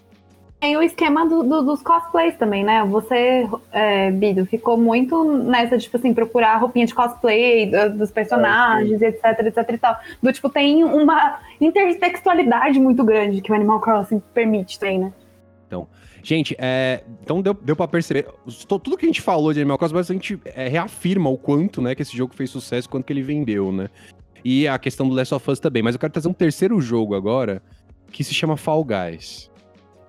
Tem 0.58 0.76
o 0.78 0.82
esquema 0.82 1.26
do- 1.28 1.42
do- 1.42 1.62
dos 1.62 1.82
cosplays 1.82 2.36
também, 2.38 2.64
né? 2.64 2.82
Você, 2.84 3.46
é, 3.70 4.10
Bido, 4.10 4.46
ficou 4.46 4.78
muito 4.78 5.24
nessa, 5.24 5.76
tipo 5.76 5.96
assim, 5.98 6.14
procurar 6.14 6.56
roupinha 6.56 6.86
de 6.86 6.94
cosplay 6.94 7.70
do- 7.70 7.98
dos 7.98 8.10
personagens, 8.10 9.00
etc, 9.02 9.24
etc 9.46 9.70
e 9.74 9.78
tal. 9.78 9.96
Do 10.22 10.32
tipo, 10.32 10.48
tem 10.48 10.84
uma 10.84 11.38
intertextualidade 11.60 12.78
muito 12.80 13.04
grande 13.04 13.40
que 13.42 13.52
o 13.52 13.54
Animal 13.54 13.80
Crossing 13.80 14.22
permite 14.32 14.78
também, 14.80 14.98
né? 15.00 15.12
Gente, 16.22 16.54
é, 16.58 17.02
então 17.22 17.40
deu, 17.40 17.54
deu 17.54 17.74
pra 17.74 17.88
perceber. 17.88 18.26
Tudo 18.66 18.96
que 18.96 19.06
a 19.06 19.08
gente 19.08 19.20
falou 19.20 19.52
de 19.52 19.60
Animal 19.60 19.78
Crossing, 19.78 19.94
mas 19.94 20.10
a 20.10 20.14
gente 20.14 20.38
é, 20.44 20.68
reafirma 20.68 21.30
o 21.30 21.38
quanto, 21.38 21.80
né, 21.80 21.94
que 21.94 22.02
esse 22.02 22.16
jogo 22.16 22.34
fez 22.34 22.50
sucesso, 22.50 22.88
quanto 22.88 23.04
que 23.04 23.12
ele 23.12 23.22
vendeu, 23.22 23.72
né? 23.72 23.88
E 24.44 24.66
a 24.66 24.78
questão 24.78 25.08
do 25.08 25.14
Last 25.14 25.34
of 25.34 25.50
Us 25.50 25.60
também. 25.60 25.82
Mas 25.82 25.94
eu 25.94 25.98
quero 25.98 26.12
trazer 26.12 26.28
um 26.28 26.32
terceiro 26.32 26.80
jogo 26.80 27.14
agora, 27.14 27.62
que 28.10 28.24
se 28.24 28.34
chama 28.34 28.56
Fall 28.56 28.84
Guys. 28.84 29.50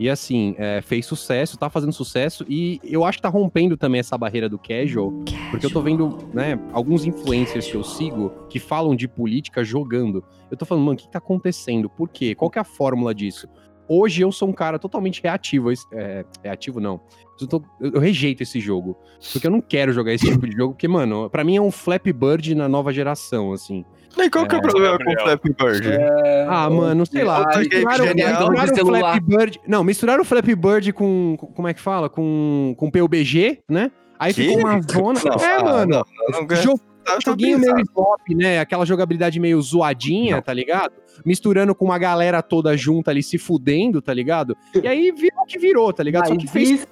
E 0.01 0.09
assim, 0.09 0.55
é, 0.57 0.81
fez 0.81 1.05
sucesso, 1.05 1.59
tá 1.59 1.69
fazendo 1.69 1.93
sucesso, 1.93 2.43
e 2.49 2.81
eu 2.83 3.05
acho 3.05 3.19
que 3.19 3.21
tá 3.21 3.29
rompendo 3.29 3.77
também 3.77 3.99
essa 3.99 4.17
barreira 4.17 4.49
do 4.49 4.57
casual, 4.57 5.11
porque 5.51 5.63
eu 5.63 5.69
tô 5.69 5.79
vendo, 5.79 6.17
né, 6.33 6.59
alguns 6.73 7.05
influencers 7.05 7.67
que 7.69 7.75
eu 7.75 7.83
sigo 7.83 8.31
que 8.49 8.57
falam 8.57 8.95
de 8.95 9.07
política 9.07 9.63
jogando. 9.63 10.23
Eu 10.49 10.57
tô 10.57 10.65
falando, 10.65 10.85
mano, 10.85 10.97
o 10.97 10.97
que 10.97 11.07
tá 11.07 11.19
acontecendo? 11.19 11.87
Por 11.87 12.09
quê? 12.09 12.33
Qual 12.33 12.49
que 12.49 12.57
é 12.57 12.61
a 12.61 12.65
fórmula 12.65 13.13
disso? 13.13 13.47
Hoje 13.93 14.21
eu 14.21 14.31
sou 14.31 14.47
um 14.47 14.53
cara 14.53 14.79
totalmente 14.79 15.21
reativo. 15.21 15.69
É, 15.91 16.23
reativo 16.43 16.79
não. 16.79 17.01
Eu, 17.39 17.47
tô- 17.47 17.63
eu- 17.79 17.91
eu 17.93 17.99
rejeito 17.99 18.41
esse 18.43 18.59
jogo. 18.59 18.95
Porque 19.33 19.47
eu 19.47 19.51
não 19.51 19.59
quero 19.61 19.91
jogar 19.91 20.13
esse 20.13 20.25
tipo 20.31 20.47
de 20.47 20.55
jogo. 20.55 20.73
Porque, 20.73 20.87
mano, 20.87 21.29
pra 21.29 21.43
mim 21.43 21.57
é 21.57 21.61
um 21.61 21.71
Flappy 21.71 22.13
Bird 22.13 22.53
na 22.55 22.69
nova 22.69 22.93
geração, 22.93 23.51
assim. 23.51 23.83
E 24.17 24.29
qual 24.29 24.45
que 24.45 24.53
é 24.55 24.57
o 24.57 24.59
É. 24.59 24.61
problema 24.61 24.97
com 24.97 25.11
o. 25.11 25.19
Flappy 25.19 25.49
Bird? 25.53 25.87
É, 25.91 26.45
Ah, 26.47 26.69
mano, 26.69 27.05
sei 27.05 27.23
lá. 27.23 27.45
Misturaram, 27.57 28.05
misturaram 28.51 28.83
o. 28.85 28.85
Flappy 28.99 29.19
Bird. 29.25 29.61
Não, 29.67 29.83
misturaram 29.83 30.21
o 30.21 30.25
Flappy 30.25 30.55
Bird 30.55 30.93
com. 30.93 31.35
com- 31.39 31.47
Como 31.47 31.67
é 31.67 31.73
que 31.73 31.81
fala? 31.81 32.09
Com, 32.09 32.73
com 32.77 32.89
PUBG, 32.91 33.59
né? 33.69 33.91
Aí 34.19 34.33
Que? 34.33 34.43
ficou 34.43 34.59
uma 34.59 34.81
zona. 34.81 35.19
Não, 35.25 35.43
é, 35.45 35.55
ah, 35.57 35.63
mano. 35.63 35.91
não, 35.91 36.03
não, 36.29 36.41
não, 36.41 36.47
tá- 36.47 37.17
joguinho 37.25 37.57
bizarro. 37.57 37.75
meio 37.77 37.85
slop, 37.89 38.35
né? 38.35 38.59
Aquela 38.59 38.85
jogabilidade 38.85 39.39
meio 39.39 39.59
zoadinha, 39.61 40.39
tá 40.41 40.53
ligado? 40.53 40.93
Misturando 41.25 41.75
com 41.75 41.85
uma 41.85 41.97
galera 41.97 42.41
toda 42.41 42.75
junta 42.75 43.11
ali 43.11 43.21
se 43.21 43.37
fudendo, 43.37 44.01
tá 44.01 44.13
ligado? 44.13 44.55
E 44.81 44.87
aí 44.87 45.11
virou 45.11 45.43
o 45.43 45.45
que 45.45 45.59
virou, 45.59 45.91
tá 45.93 46.03
ligado? 46.03 46.27
Só 46.27 46.35
que 46.35 46.43
Mas 46.45 46.51
fez. 46.51 46.69
isso, 46.71 46.87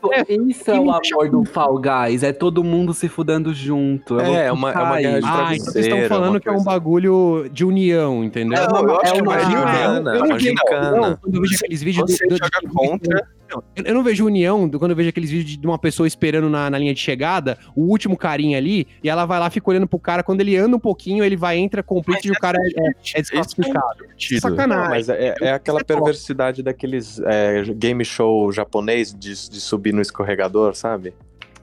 isso 0.48 0.72
é 0.72 0.80
o 0.80 0.92
amor 0.92 1.30
do 1.30 1.46
Fall 1.46 1.80
Guys, 1.82 2.24
é 2.24 2.32
todo 2.34 2.64
mundo 2.64 2.94
se 2.94 3.08
fudendo 3.10 3.54
junto. 3.54 4.20
É, 4.20 4.48
é 4.48 4.52
uma- 4.52 4.72
é 4.72 4.78
uma 4.84 4.98
guerra 5.02 5.20
de 5.20 5.26
Ah, 5.26 5.50
então 5.56 5.66
vocês 5.66 5.86
estão 5.86 5.98
travesseiro, 5.98 6.08
falando 6.10 6.30
uma 6.32 6.40
que 6.40 6.50
é 6.50 6.52
um 6.52 6.64
bagulho 6.64 7.50
de 7.52 7.66
união, 7.66 8.24
entendeu? 8.24 8.68
Não, 8.70 8.84
eu 8.84 9.02
acho 9.02 9.14
é 9.14 9.16
que 9.16 9.22
uma 9.22 9.36
é 9.36 9.44
Não, 9.44 9.50
gincana, 9.52 10.12
eu 10.12 10.18
uma 10.18 10.28
não 10.28 10.36
vejo 10.36 10.40
gincana. 10.50 10.92
união 10.98 11.18
quando 11.22 11.36
eu 11.36 11.42
vejo 11.42 11.56
aqueles 11.56 11.82
vídeos 11.84 12.12
Você 12.12 12.26
do, 12.28 12.30
do- 12.30 12.38
joga 12.38 12.60
do- 12.68 12.74
contra. 12.74 13.28
Não, 13.52 13.64
eu 13.76 13.84
eu 13.86 13.94
não 13.96 14.04
vejo 14.04 14.26
união 14.26 14.68
do- 14.70 14.78
quando 14.78 14.92
eu 14.92 14.96
vejo 14.98 15.10
aqueles 15.10 15.32
vídeos 15.32 15.58
de 15.58 15.66
uma 15.66 15.80
pessoa 15.80 16.06
esperando 16.08 16.48
na, 16.50 16.70
na 16.70 16.78
linha 16.78 16.94
de 16.94 17.00
chegada, 17.00 17.58
o 17.76 17.82
último 17.82 18.16
carinha 18.16 18.58
ali, 18.60 18.86
e 19.04 19.10
ela 19.10 19.26
vai 19.26 19.40
lá, 19.40 19.50
fica 19.50 19.70
olhando 19.72 19.88
pro 19.88 19.98
cara. 19.98 20.22
Quando 20.22 20.42
ele 20.42 20.56
anda 20.56 20.76
um 20.76 20.80
pouquinho, 20.80 21.24
ele 21.24 21.36
vai, 21.36 21.58
entra, 21.58 21.82
complete 21.82 22.28
e 22.28 22.32
o 22.32 22.36
cara 22.36 22.58
é, 22.60 22.90
é 23.18 23.22
desclassificado. 23.22 24.06
Divertido. 24.18 24.56
Sacanagem. 24.56 24.84
Não, 24.84 24.90
mas 24.90 25.10
é, 25.10 25.36
é 25.42 25.52
aquela 25.54 25.84
perversidade 25.84 26.62
daqueles 26.62 27.20
é, 27.22 27.64
game 27.76 28.04
show 28.04 28.52
japonês 28.52 29.14
de, 29.14 29.34
de 29.50 29.62
subir 29.62 29.94
no 29.94 30.02
escorregador, 30.02 30.76
sabe? 30.76 31.14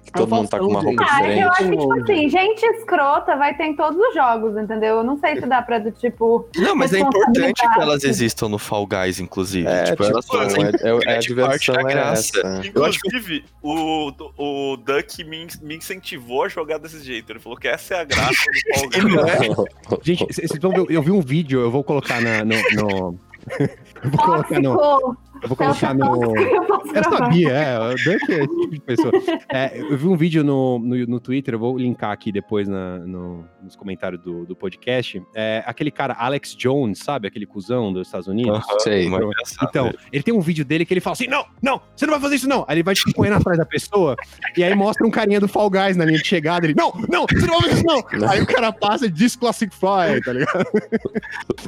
Que 0.06 0.12
todo 0.12 0.34
mundo 0.34 0.48
tá 0.48 0.58
com 0.58 0.66
uma 0.66 0.80
roupa 0.80 1.02
gente. 1.04 1.12
Ah, 1.12 1.28
é 1.28 1.34
que 1.34 1.40
eu 1.40 1.50
diferente. 1.50 1.50
acho 1.50 1.70
que, 1.70 1.76
tipo 1.76 2.00
assim, 2.12 2.28
gente 2.28 2.66
escrota 2.78 3.36
vai 3.36 3.54
ter 3.56 3.64
em 3.64 3.74
todos 3.76 3.98
os 4.00 4.14
jogos, 4.14 4.56
entendeu? 4.56 4.96
Eu 4.98 5.04
não 5.04 5.18
sei 5.18 5.34
se 5.34 5.46
dá 5.46 5.60
pra, 5.60 5.78
do 5.80 5.90
tipo. 5.90 6.48
Não, 6.56 6.74
mas 6.76 6.92
é 6.94 7.00
importante 7.00 7.60
que 7.74 7.80
elas 7.80 8.04
existam 8.04 8.48
no 8.48 8.58
Fall 8.58 8.86
Guys, 8.86 9.18
inclusive. 9.20 9.66
É, 9.66 9.82
tipo, 9.84 9.96
tipo, 10.04 10.04
elas 10.04 10.26
fazem 10.26 10.64
é, 10.64 10.68
é- 10.68 10.70
é 10.70 10.72
a 10.72 10.98
grande 10.98 11.04
parte 11.04 11.26
diversão 11.28 11.74
da 11.74 11.80
é 11.80 11.84
graça. 11.84 12.38
essa. 12.38 12.60
Que 12.60 12.68
Inclusive, 12.68 13.44
o, 13.60 14.12
o 14.38 14.76
Duck 14.76 15.24
me, 15.24 15.46
me 15.60 15.76
incentivou 15.76 16.44
a 16.44 16.48
jogar 16.48 16.78
desse 16.78 17.00
jeito. 17.02 17.32
Ele 17.32 17.40
falou 17.40 17.58
que 17.58 17.66
essa 17.68 17.94
é 17.96 18.00
a 18.00 18.04
graça 18.04 18.30
do 18.30 18.78
Fall 18.78 18.88
Guys. 18.94 19.58
é. 19.90 19.96
Gente, 20.02 20.24
vocês 20.32 20.50
vão 20.60 20.70
ver, 20.70 20.86
eu 20.88 21.02
vi 21.02 21.10
um 21.10 21.20
vídeo, 21.20 21.60
eu 21.60 21.70
vou 21.70 21.82
colocar 21.82 22.20
na, 22.20 22.44
no. 22.44 22.54
no- 22.76 23.18
eu 24.02 24.10
vou 24.10 24.18
colocar 24.24 24.60
no. 24.60 25.16
Eu 25.42 25.48
vou 25.48 25.56
colocar 25.56 25.94
no. 25.94 26.36
Eu 26.36 26.76
Eu 26.94 27.04
sabia, 27.04 27.50
é. 27.50 27.78
O 27.78 27.94
Dunk 27.94 28.32
é 28.32 28.38
esse 28.44 28.46
tipo 28.60 28.70
de 28.70 28.80
pessoa. 28.80 29.12
É, 29.52 29.78
eu 29.80 29.96
vi 29.98 30.06
um 30.08 30.16
vídeo 30.16 30.42
no, 30.42 30.78
no, 30.78 30.96
no 31.06 31.20
Twitter, 31.20 31.54
eu 31.54 31.58
vou 31.58 31.76
linkar 31.76 32.10
aqui 32.10 32.32
depois 32.32 32.66
na- 32.66 32.98
no- 33.00 33.44
nos 33.62 33.76
comentários 33.76 34.20
do, 34.22 34.46
do 34.46 34.56
podcast. 34.56 35.22
É, 35.34 35.62
aquele 35.66 35.90
cara, 35.90 36.14
Alex 36.18 36.54
Jones, 36.56 37.00
sabe? 37.00 37.28
Aquele 37.28 37.44
cuzão 37.46 37.92
dos 37.92 38.08
Estados 38.08 38.26
Unidos. 38.28 38.56
Aham, 38.58 38.78
Sei. 38.80 39.08
mas 39.10 39.20
é. 39.22 39.64
Então, 39.64 39.92
ele 40.12 40.22
tem 40.22 40.32
um 40.32 40.40
vídeo 40.40 40.64
dele 40.64 40.86
que 40.86 40.94
ele 40.94 41.00
fala 41.02 41.12
assim: 41.14 41.26
não, 41.26 41.44
não, 41.62 41.80
você 41.94 42.06
não 42.06 42.12
vai 42.14 42.20
fazer 42.22 42.36
isso, 42.36 42.48
não. 42.48 42.64
Aí 42.66 42.76
ele 42.76 42.82
vai 42.82 42.94
tipo, 42.94 43.12
correndo 43.12 43.34
atrás 43.36 43.58
da 43.58 43.66
pessoa, 43.66 44.16
e 44.56 44.64
aí 44.64 44.74
mostra 44.74 45.06
um 45.06 45.10
carinha 45.10 45.38
do 45.40 45.48
Fall 45.48 45.68
Guys 45.68 45.96
na 45.96 46.04
linha 46.06 46.18
de 46.18 46.26
chegada. 46.26 46.66
Ele, 46.66 46.74
não, 46.74 46.92
não, 47.10 47.26
você 47.26 47.46
não 47.46 47.60
vai 47.60 47.68
fazer 47.70 47.74
isso, 47.74 47.84
não. 47.86 48.28
Aí 48.30 48.40
o 48.40 48.46
cara 48.46 48.72
passa 48.72 49.06
e 49.06 49.10
desclassify, 49.10 50.20
tá 50.24 50.32
ligado? 50.32 50.64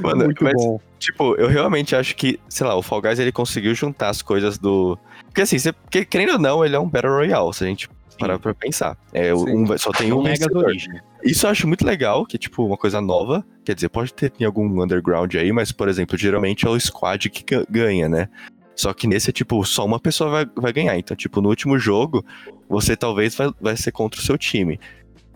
Mano, 0.01 0.25
Muito 0.25 0.43
mas, 0.43 0.53
bom. 0.55 0.79
tipo, 0.97 1.35
eu 1.35 1.47
realmente 1.47 1.95
acho 1.95 2.15
que, 2.19 2.37
sei 2.49 2.67
lá, 2.67 2.75
o 2.75 2.81
Fall 2.81 3.01
Guys 3.01 3.17
ele 3.17 3.31
conseguiu 3.31 3.73
juntar 3.73 4.09
as 4.09 4.21
coisas 4.21 4.57
do. 4.57 4.99
Porque 5.25 5.41
assim, 5.41 5.57
você, 5.57 5.71
porque, 5.71 6.03
querendo 6.03 6.33
ou 6.33 6.39
não, 6.39 6.65
ele 6.65 6.75
é 6.75 6.79
um 6.79 6.87
Battle 6.87 7.13
Royale, 7.13 7.53
se 7.53 7.63
a 7.63 7.67
gente 7.67 7.89
parar 8.19 8.37
pra 8.37 8.53
pensar. 8.53 8.97
É, 9.13 9.33
um, 9.33 9.77
só 9.77 9.91
tem 9.91 10.11
um 10.11 10.19
Um 10.19 10.23
vencedor. 10.23 10.65
Origem. 10.65 10.99
Isso 11.23 11.45
eu 11.45 11.49
acho 11.49 11.65
muito 11.65 11.85
legal, 11.85 12.25
que, 12.25 12.37
tipo, 12.37 12.65
uma 12.65 12.75
coisa 12.75 12.99
nova. 12.99 13.45
Quer 13.63 13.73
dizer, 13.73 13.87
pode 13.87 14.13
ter 14.13 14.33
em 14.37 14.43
algum 14.43 14.83
underground 14.83 15.33
aí, 15.35 15.49
mas, 15.53 15.71
por 15.71 15.87
exemplo, 15.87 16.17
geralmente 16.17 16.67
é 16.67 16.69
o 16.69 16.77
squad 16.77 17.29
que 17.29 17.43
ga- 17.43 17.65
ganha, 17.69 18.09
né? 18.09 18.27
Só 18.75 18.93
que 18.93 19.07
nesse 19.07 19.29
é, 19.29 19.33
tipo, 19.33 19.63
só 19.63 19.85
uma 19.85 19.99
pessoa 19.99 20.29
vai, 20.29 20.45
vai 20.57 20.73
ganhar. 20.73 20.97
Então, 20.97 21.15
tipo, 21.15 21.39
no 21.41 21.47
último 21.47 21.79
jogo, 21.79 22.25
você 22.67 22.97
talvez 22.97 23.33
vai, 23.35 23.49
vai 23.61 23.77
ser 23.77 23.93
contra 23.93 24.19
o 24.19 24.23
seu 24.23 24.37
time. 24.37 24.77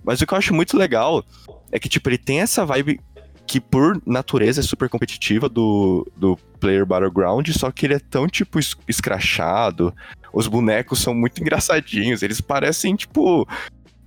Mas 0.03 0.19
o 0.21 0.27
que 0.27 0.33
eu 0.33 0.37
acho 0.37 0.53
muito 0.53 0.77
legal 0.77 1.23
é 1.71 1.79
que, 1.79 1.87
tipo, 1.87 2.09
ele 2.09 2.17
tem 2.17 2.41
essa 2.41 2.65
vibe 2.65 2.99
que, 3.53 3.59
por 3.61 4.01
natureza, 4.03 4.61
é 4.61 4.63
super 4.63 4.89
competitiva 4.89 5.47
do, 5.47 6.07
do 6.17 6.35
Player 6.59 6.83
Battleground, 6.87 7.47
só 7.51 7.69
que 7.69 7.85
ele 7.85 7.93
é 7.93 7.99
tão, 7.99 8.27
tipo, 8.27 8.57
es- 8.57 8.75
escrachado. 8.87 9.93
Os 10.33 10.47
bonecos 10.47 10.99
são 10.99 11.13
muito 11.13 11.39
engraçadinhos. 11.39 12.23
Eles 12.23 12.41
parecem, 12.41 12.95
tipo, 12.95 13.47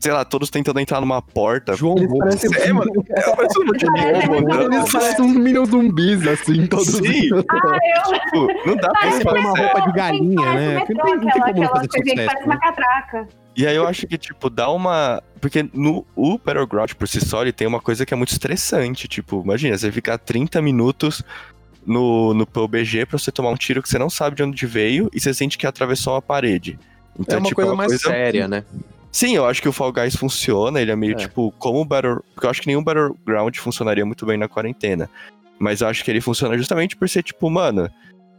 sei 0.01 0.11
lá, 0.11 0.25
todos 0.25 0.51
tentando 0.51 0.81
entrar 0.81 1.01
numa 1.01 1.23
porta. 1.23 1.75
João 1.77 1.97
Eles 1.97 2.19
parecem- 2.19 2.51
É, 2.61 2.73
mano, 2.73 2.91
é 3.09 3.27
uma 3.29 3.37
pessoa 3.37 3.65
de 3.67 3.87
Parece 3.87 4.27
novo, 4.27 4.39
andando. 4.53 4.75
Eles 4.75 4.93
parecem 4.93 5.25
uns 5.25 5.37
minions 5.37 5.69
zumbis, 5.69 6.27
assim, 6.27 6.67
todos. 6.67 6.87
Sim. 6.89 7.31
Ah, 7.49 7.79
eu. 8.11 8.19
Tipo, 8.19 8.69
não 8.69 8.77
dá 8.77 8.89
pra 8.89 9.01
Parece 9.01 9.23
põe 9.25 9.39
uma 9.39 9.51
roupa 9.57 9.81
de 9.83 9.93
galinha, 9.93 10.37
parece 10.43 10.57
né? 10.67 10.75
não 10.75 10.87
tem- 10.87 10.95
não 10.97 11.03
tem 11.05 11.15
aquela, 11.29 11.33
como 11.47 11.51
aquela 11.51 11.69
fazer 11.69 11.89
coisinha 11.89 12.03
que 12.03 12.11
sucesso, 12.11 12.27
parece 12.27 12.49
né? 12.49 12.55
uma 12.55 12.59
catraca. 12.61 13.29
E 13.57 13.67
aí 13.67 13.75
eu 13.77 13.87
acho 13.87 14.07
que, 14.07 14.19
tipo, 14.19 14.51
dá 14.51 14.69
uma. 14.71 15.23
Porque 15.41 15.69
no 15.73 16.05
o 16.15 16.39
Battleground 16.39 16.93
por 16.93 17.09
si 17.09 17.21
só, 17.25 17.43
ele 17.43 17.53
tem 17.53 17.67
uma 17.67 17.81
coisa 17.81 18.05
que 18.05 18.13
é 18.13 18.17
muito 18.17 18.33
estressante. 18.33 19.09
Tipo, 19.09 19.41
imagina, 19.43 19.77
você 19.79 19.91
ficar 19.91 20.19
30 20.19 20.61
minutos 20.61 21.23
no, 21.87 22.35
no 22.35 22.47
PUBG 22.47 23.07
pra 23.07 23.19
você 23.19 23.33
tomar 23.33 23.51
um 23.51 23.57
tiro 23.57 23.83
que 23.83 23.89
você 23.89 23.99
não 23.99 24.11
sabe 24.11 24.37
de 24.37 24.43
onde 24.43 24.67
veio 24.67 25.09
e 25.15 25.21
você 25.21 25.33
sente 25.33 25.57
que 25.57 25.67
atravessou 25.67 26.15
uma 26.15 26.23
parede. 26.23 26.79
Então, 27.19 27.37
É 27.37 27.39
uma 27.39 27.49
tipo, 27.49 27.57
coisa 27.57 27.75
mais 27.75 28.01
séria, 28.01 28.47
né? 28.47 28.65
Sim, 29.11 29.35
eu 29.35 29.47
acho 29.47 29.63
que 29.63 29.69
o 29.69 29.73
Fall 29.73 29.93
Guys 29.93 30.15
funciona, 30.15 30.79
ele 30.83 30.91
é 30.91 30.97
meio 30.97 31.13
É. 31.13 31.17
tipo, 31.17 31.51
como 31.59 31.81
o 31.81 31.85
Battle. 31.85 32.23
Porque 32.35 32.47
eu 32.47 32.51
acho 32.51 32.61
que 32.61 32.67
nenhum 32.67 32.85
Battleground 32.85 33.57
funcionaria 33.57 34.05
muito 34.05 34.27
bem 34.27 34.37
na 34.37 34.49
quarentena. 34.49 35.09
Mas 35.59 35.81
eu 35.81 35.89
acho 35.89 36.05
que 36.05 36.11
ele 36.11 36.21
funciona 36.21 36.59
justamente 36.59 36.95
por 36.95 37.09
ser, 37.09 37.23
tipo, 37.23 37.49
mano, 37.49 37.89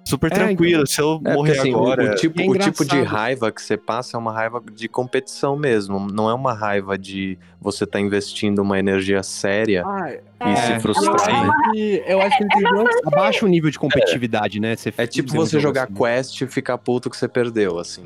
super 0.08 0.32
É, 0.32 0.36
tranquilo. 0.36 0.88
Se 0.88 1.02
eu 1.02 1.22
É, 1.26 1.34
morrer 1.34 1.60
assim, 1.60 1.74
o- 1.74 1.78
agora. 1.78 2.12
o, 2.12 2.16
tipo, 2.16 2.42
é 2.42 2.46
o 2.46 2.58
tipo 2.58 2.86
de 2.86 3.02
raiva 3.02 3.52
que 3.52 3.62
você 3.62 3.76
passa 3.78 4.16
é 4.16 4.20
uma 4.20 4.32
raiva 4.32 4.62
de 4.72 4.88
competição 4.88 5.56
mesmo. 5.56 6.00
Não 6.12 6.30
é 6.30 6.34
uma 6.34 6.54
raiva 6.54 6.98
de 6.98 7.38
você 7.60 7.84
estar 7.84 8.00
investindo 8.00 8.60
uma 8.60 8.80
energia 8.80 9.22
séria 9.24 9.84
Ah, 9.86 10.12
e 10.14 10.52
É. 10.52 10.56
se 10.56 10.80
frustrar, 10.80 11.30
É 11.30 11.34
né? 11.44 11.52
e 11.76 12.04
eu 12.08 12.22
acho 12.22 12.38
que 12.38 12.44
ele 12.44 12.50
tem 12.50 12.64
duas 12.64 12.96
Abaixa 13.06 13.46
o 13.46 13.48
nível 13.50 13.70
de 13.70 13.78
competitividade, 13.80 14.60
né? 14.60 14.76
Você 14.76 14.94
É 14.98 15.06
tipo 15.06 15.32
você 15.34 15.60
jogo 15.60 15.62
jogar 15.76 15.84
assim. 15.84 15.94
quest 15.94 16.42
e 16.42 16.48
ficar 16.48 16.78
puto 16.78 17.10
que 17.10 17.18
você 17.18 17.28
perdeu, 17.28 17.78
assim. 17.80 18.06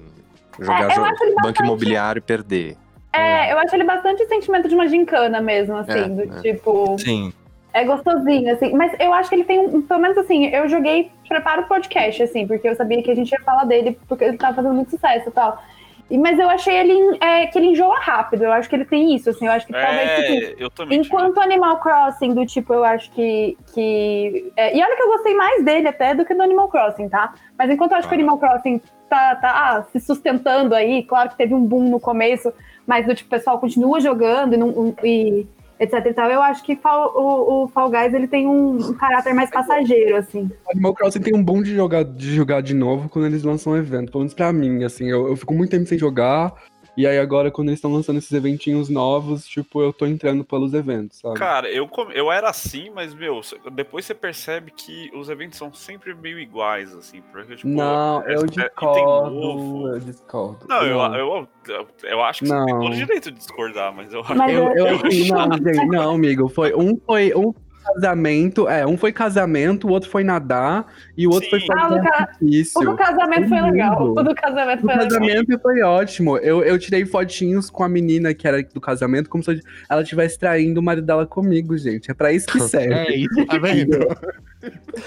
Jogar 0.59 0.81
É, 0.81 0.85
eu 0.85 0.89
jo- 0.95 1.01
acho 1.05 1.23
ele 1.23 1.31
banco 1.35 1.41
bastante- 1.43 1.63
imobiliário 1.63 2.19
e 2.19 2.21
perder. 2.21 2.77
É, 3.13 3.51
eu 3.51 3.59
acho 3.59 3.75
ele 3.75 3.83
bastante 3.83 4.25
sentimento 4.25 4.69
de 4.69 4.75
uma 4.75 4.87
gincana 4.87 5.41
mesmo, 5.41 5.75
assim, 5.75 5.91
É, 5.91 6.07
do 6.07 6.21
é. 6.21 6.41
tipo. 6.41 6.97
Sim. 6.97 7.33
É 7.73 7.83
gostosinho, 7.85 8.51
assim. 8.53 8.73
Mas 8.73 8.93
eu 8.99 9.13
acho 9.13 9.29
que 9.29 9.35
ele 9.35 9.43
tem 9.45 9.59
um. 9.59 9.81
Pelo 9.81 9.99
menos 10.01 10.17
assim, 10.17 10.47
eu 10.47 10.67
joguei 10.67 11.11
preparo 11.27 11.61
o 11.61 11.67
podcast, 11.67 12.21
assim, 12.23 12.45
porque 12.45 12.67
eu 12.67 12.75
sabia 12.75 13.01
que 13.01 13.09
a 13.11 13.15
gente 13.15 13.31
ia 13.31 13.39
falar 13.41 13.63
dele, 13.63 13.97
porque 14.07 14.23
ele 14.25 14.37
tava 14.37 14.55
fazendo 14.57 14.73
muito 14.73 14.91
sucesso 14.91 15.29
e 15.29 15.31
tal. 15.31 15.61
E, 16.09 16.17
mas 16.17 16.37
eu 16.37 16.49
achei 16.49 16.75
ele 16.75 17.17
é, 17.21 17.47
que 17.47 17.57
ele 17.57 17.67
enjoa 17.67 17.97
rápido. 17.97 18.43
Eu 18.43 18.51
acho 18.51 18.67
que 18.67 18.75
ele 18.75 18.83
tem 18.83 19.15
isso, 19.15 19.29
assim. 19.29 19.45
Eu 19.45 19.53
acho 19.53 19.65
que 19.65 19.71
talvez. 19.71 20.09
tipo, 20.25 20.61
É, 20.61 20.63
eu 20.65 20.69
também. 20.69 21.01
tive. 21.01 21.15
Enquanto 21.15 21.39
Animal 21.39 21.79
Crossing, 21.79 22.33
do 22.33 22.45
tipo, 22.45 22.73
eu 22.73 22.83
acho 22.83 23.09
que. 23.11 23.57
que 23.73 24.51
é, 24.57 24.77
e 24.77 24.83
olha 24.83 24.95
que 24.97 25.03
eu 25.03 25.07
gostei 25.07 25.33
mais 25.33 25.63
dele 25.63 25.87
até 25.87 26.13
do 26.13 26.25
que 26.25 26.33
do 26.35 26.43
Animal 26.43 26.67
Crossing, 26.67 27.07
tá? 27.07 27.33
Mas 27.57 27.69
enquanto 27.71 27.93
eu 27.93 27.97
acho 27.99 28.09
que 28.09 28.13
o 28.13 28.17
Animal 28.17 28.37
Crossing 28.37 28.81
tá, 29.09 29.35
tá 29.37 29.49
ah, 29.49 29.83
se 29.93 30.01
sustentando 30.01 30.75
aí, 30.75 31.03
claro 31.03 31.29
que 31.29 31.37
teve 31.37 31.53
um 31.53 31.63
boom 31.63 31.83
no 31.89 31.99
começo, 32.01 32.51
mas 32.85 33.05
do 33.05 33.15
tipo, 33.15 33.27
o 33.27 33.31
pessoal 33.31 33.57
continua 33.59 34.01
jogando 34.01 34.53
e, 34.53 34.57
não- 34.57 34.93
e 35.03 35.47
etc 35.81 36.05
e 36.05 36.13
tal, 36.13 36.29
eu 36.29 36.43
acho 36.43 36.63
que 36.63 36.79
o, 36.83 37.63
o 37.63 37.67
Fall 37.69 37.89
Guys 37.89 38.13
ele 38.13 38.27
tem 38.27 38.47
um, 38.47 38.75
um 38.75 38.93
caráter 38.93 39.33
mais 39.33 39.49
passageiro, 39.49 40.15
assim. 40.15 40.47
Animal 40.69 40.93
Crossing 40.93 41.21
tem 41.21 41.35
um 41.35 41.43
bom 41.43 41.63
de 41.63 41.73
jogar, 41.73 42.03
de 42.03 42.35
jogar 42.35 42.61
de 42.61 42.75
novo 42.75 43.09
quando 43.09 43.25
eles 43.25 43.41
lançam 43.41 43.73
um 43.73 43.77
evento. 43.77 44.11
Pelo 44.11 44.19
menos 44.19 44.35
pra 44.35 44.53
mim, 44.53 44.83
assim, 44.83 45.09
eu, 45.09 45.27
eu 45.27 45.35
fico 45.35 45.55
muito 45.55 45.71
tempo 45.71 45.87
sem 45.87 45.97
jogar. 45.97 46.53
E 46.97 47.07
aí 47.07 47.17
agora, 47.17 47.49
quando 47.49 47.69
eles 47.69 47.77
estão 47.77 47.91
lançando 47.93 48.17
esses 48.17 48.31
eventinhos 48.31 48.89
novos, 48.89 49.47
tipo, 49.47 49.81
eu 49.81 49.93
tô 49.93 50.05
entrando 50.05 50.43
pelos 50.43 50.73
eventos, 50.73 51.19
sabe? 51.19 51.39
Cara, 51.39 51.69
eu, 51.71 51.89
eu 52.13 52.29
era 52.31 52.49
assim, 52.49 52.89
mas, 52.89 53.13
meu, 53.13 53.39
depois 53.71 54.05
você 54.05 54.13
percebe 54.13 54.71
que 54.71 55.09
os 55.15 55.29
eventos 55.29 55.57
são 55.57 55.73
sempre 55.73 56.13
meio 56.13 56.37
iguais, 56.37 56.93
assim. 56.93 57.21
Porque, 57.31 57.55
tipo, 57.55 57.69
não, 57.69 58.21
é- 58.23 58.35
eu 58.35 58.41
é 58.43 58.45
discordo, 58.47 59.31
novo. 59.31 59.87
eu 59.87 59.99
discordo. 59.99 60.65
Não, 60.67 60.83
eu, 60.83 60.99
eu, 61.13 61.47
eu, 61.69 61.87
eu 62.03 62.21
acho 62.23 62.39
que 62.41 62.47
você 62.47 62.65
tem 62.65 62.73
Não. 62.73 62.81
todo 62.81 62.91
o 62.91 62.95
direito 62.95 63.31
de 63.31 63.37
discordar, 63.37 63.93
mas 63.95 64.13
eu 64.13 64.19
acho 64.19 64.35
Mas 64.35 64.53
Eu, 64.53 64.67
eu, 64.73 64.87
eu- 64.87 65.27
não, 65.33 65.85
não, 65.87 66.15
amigo. 66.15 66.49
Foi, 66.49 66.73
um 66.75 66.99
foi 67.05 67.33
um 67.33 67.53
casamento, 67.83 68.67
é, 68.67 68.85
um 68.85 68.97
foi 68.97 69.11
casamento, 69.11 69.87
o 69.87 69.91
outro 69.91 70.09
foi 70.09 70.23
nadar 70.23 70.85
e 71.17 71.25
o 71.27 71.31
outro 71.31 71.49
foi 71.49 71.59
Sim. 71.59 71.67
fazer 71.67 71.81
Ah, 71.81 71.87
o 71.87 71.95
do 71.97 72.03
ca-. 72.03 72.29
O 72.75 72.85
do 72.85 72.95
casamento 72.95 73.47
foi 73.49 73.57
Lindo. 73.57 73.71
legal. 73.71 74.03
O 74.11 74.23
do 74.23 74.35
casamento 74.35 74.79
O 74.79 74.81
foi 74.81 74.93
legal. 74.95 75.07
casamento 75.09 75.59
foi 75.59 75.81
ótimo. 75.81 76.37
Eu, 76.37 76.63
eu 76.63 76.77
tirei 76.79 77.05
fotinhos 77.05 77.69
com 77.69 77.83
a 77.83 77.89
menina 77.89 78.33
que 78.33 78.47
era 78.47 78.61
do 78.63 78.81
casamento, 78.81 79.29
como 79.29 79.43
se 79.43 79.61
ela 79.89 80.01
estivesse 80.01 80.37
traindo 80.39 80.79
o 80.79 80.83
marido 80.83 81.05
dela 81.05 81.25
comigo, 81.25 81.77
gente. 81.77 82.09
É 82.11 82.13
pra 82.13 82.31
isso 82.31 82.47
que 82.47 82.59
serve. 82.61 82.93
É 82.93 83.15
isso, 83.15 83.45
tá 83.45 83.57
vendo? 83.57 83.97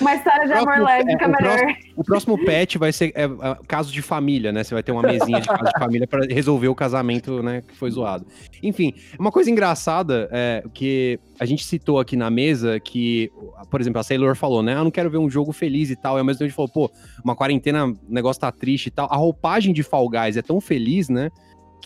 Uma 0.00 0.14
história 0.14 0.46
de 0.46 0.52
amor 0.52 0.78
lésbica 0.80 1.26
o 1.26 1.30
melhor. 1.30 1.58
próximo- 1.58 1.76
O 1.96 2.04
próximo 2.04 2.44
patch 2.44 2.76
vai 2.76 2.92
ser 2.92 3.12
é, 3.14 3.24
é, 3.24 3.28
caso 3.68 3.92
de 3.92 4.02
família, 4.02 4.50
né? 4.52 4.64
Você 4.64 4.74
vai 4.74 4.82
ter 4.82 4.92
uma 4.92 5.02
mesinha 5.02 5.40
de 5.40 5.46
caso 5.48 5.64
de 5.64 5.78
família 5.78 6.06
pra 6.06 6.20
resolver 6.28 6.68
o 6.68 6.74
casamento, 6.74 7.42
né, 7.42 7.62
que 7.66 7.74
foi 7.76 7.90
zoado. 7.90 8.26
Enfim, 8.62 8.92
uma 9.18 9.30
coisa 9.30 9.50
engraçada 9.50 10.28
é 10.32 10.64
que 10.74 11.18
a 11.38 11.44
gente 11.44 11.64
citou 11.64 12.00
aqui 12.00 12.16
na 12.16 12.30
mesa 12.30 12.80
que, 12.80 13.30
por 13.70 13.80
exemplo, 13.80 14.00
a 14.00 14.02
Sailor 14.02 14.34
falou, 14.36 14.62
né? 14.62 14.74
Eu 14.74 14.84
não 14.84 14.90
quero 14.90 15.10
ver 15.10 15.18
um 15.18 15.30
jogo 15.30 15.52
feliz 15.52 15.90
e 15.90 15.96
tal. 15.96 16.16
E 16.16 16.18
ao 16.20 16.24
mesmo 16.24 16.38
tempo 16.38 16.46
a 16.46 16.48
gente 16.48 16.56
falou, 16.56 16.70
pô, 16.70 16.90
uma 17.24 17.36
quarentena, 17.36 17.86
o 17.86 17.96
negócio 18.08 18.40
tá 18.40 18.50
triste 18.50 18.86
e 18.86 18.90
tal. 18.90 19.06
A 19.10 19.16
roupagem 19.16 19.72
de 19.72 19.82
Fall 19.82 20.08
Guys 20.08 20.36
é 20.36 20.42
tão 20.42 20.60
feliz, 20.60 21.08
né? 21.08 21.30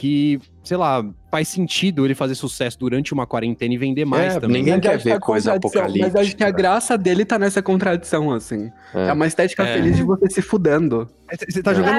Que, 0.00 0.38
sei 0.62 0.76
lá, 0.76 1.04
faz 1.28 1.48
sentido 1.48 2.04
ele 2.04 2.14
fazer 2.14 2.36
sucesso 2.36 2.78
durante 2.78 3.12
uma 3.12 3.26
quarentena 3.26 3.74
e 3.74 3.76
vender 3.76 4.04
mais 4.04 4.36
É, 4.36 4.40
também. 4.40 4.58
ninguém 4.58 4.74
Mas 4.74 4.82
quer 4.82 4.98
que 4.98 5.04
ver 5.04 5.12
a 5.14 5.18
coisa 5.20 5.58
contradição- 5.58 5.82
Mas 5.82 5.90
acho 5.90 6.36
que 6.36 6.44
a 6.44 6.46
apocalíptica. 6.46 6.50
graça 6.52 6.96
dele 6.96 7.24
tá 7.24 7.36
nessa 7.36 7.60
contradição, 7.60 8.32
assim. 8.32 8.70
É, 8.94 9.08
É. 9.08 9.12
uma 9.12 9.26
estética 9.26 9.64
É. 9.64 9.74
feliz 9.74 9.96
de 9.96 10.04
você 10.04 10.30
se 10.30 10.40
fudendo. 10.40 11.08
Você 11.50 11.60
tá 11.64 11.74
jogando. 11.74 11.98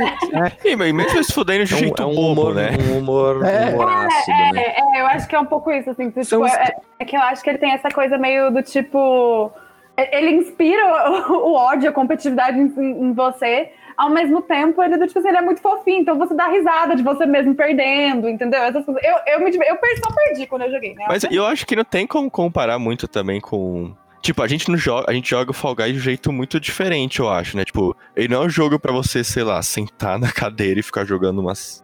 Ih, 0.63 0.75
mas 0.77 0.93
mesmo 0.93 1.23
se 1.25 1.33
fudendo 1.33 1.65
de 1.65 1.73
É 1.73 1.75
um, 1.75 1.79
jeito 1.79 2.01
é 2.01 2.05
um 2.05 2.15
bobo, 2.15 2.41
humor, 2.41 2.55
né? 2.55 2.69
um 2.89 2.99
humor, 2.99 3.45
É. 3.45 3.69
humor 3.73 3.89
ácido, 3.89 4.37
né? 4.53 4.61
É, 4.63 4.79
é, 4.97 5.01
eu 5.01 5.07
acho 5.07 5.27
que 5.27 5.35
é 5.35 5.39
um 5.41 5.45
pouco 5.45 5.69
isso, 5.69 5.89
assim. 5.89 6.07
Tipo, 6.07 6.23
São 6.23 6.41
os- 6.41 6.53
é, 6.53 6.73
é 6.99 7.03
que 7.05 7.17
eu 7.17 7.21
acho 7.21 7.43
que 7.43 7.49
ele 7.49 7.59
tem 7.59 7.73
essa 7.73 7.89
coisa 7.89 8.17
meio 8.17 8.49
do 8.49 8.63
tipo. 8.63 9.51
é- 9.97 10.17
Ele 10.17 10.31
inspira 10.37 10.81
o, 10.87 11.33
o 11.51 11.53
ódio, 11.53 11.89
a 11.89 11.91
competitividade 11.93 12.57
em, 12.57 12.67
em 12.77 13.11
você. 13.13 13.71
Ao 13.99 14.09
mesmo 14.09 14.41
tempo, 14.41 14.81
ele, 14.81 14.95
do 14.95 15.05
tipo, 15.05 15.19
assim, 15.19 15.27
ele 15.27 15.39
é 15.39 15.41
muito 15.41 15.61
fofinho, 15.61 15.99
então 15.99 16.17
você 16.17 16.33
dá 16.33 16.47
risada 16.47 16.95
de 16.95 17.03
você 17.03 17.25
mesmo 17.25 17.53
perdendo, 17.53 18.29
entendeu? 18.29 18.63
Essas 18.63 18.85
coisas. 18.85 19.03
Eu, 19.03 19.17
eu, 19.27 19.39
me, 19.41 19.51
eu 19.51 19.77
só 20.01 20.09
perdi 20.15 20.47
quando 20.47 20.61
eu 20.61 20.71
joguei, 20.71 20.95
né? 20.95 21.03
Mas 21.05 21.25
eu 21.29 21.45
acho 21.45 21.67
que 21.67 21.75
não 21.75 21.83
tem 21.83 22.07
como 22.07 22.31
comparar 22.31 22.79
muito 22.79 23.09
também 23.09 23.41
com. 23.41 23.93
Tipo, 24.21 24.41
a 24.41 24.47
gente 24.47 24.69
não 24.69 24.77
joga, 24.77 25.11
a 25.11 25.13
gente 25.13 25.29
joga 25.29 25.51
o 25.51 25.53
Fall 25.53 25.75
Guys 25.75 25.91
de 25.91 25.99
um 25.99 26.01
jeito 26.01 26.31
muito 26.31 26.61
diferente, 26.61 27.19
eu 27.19 27.29
acho, 27.29 27.57
né? 27.57 27.65
Tipo, 27.65 27.93
ele 28.15 28.29
não 28.29 28.43
é 28.43 28.45
um 28.45 28.49
jogo 28.49 28.79
pra 28.79 28.93
você, 28.93 29.21
sei 29.21 29.43
lá, 29.43 29.61
sentar 29.61 30.17
na 30.19 30.31
cadeira 30.31 30.79
e 30.79 30.83
ficar 30.83 31.03
jogando 31.03 31.39
umas 31.39 31.83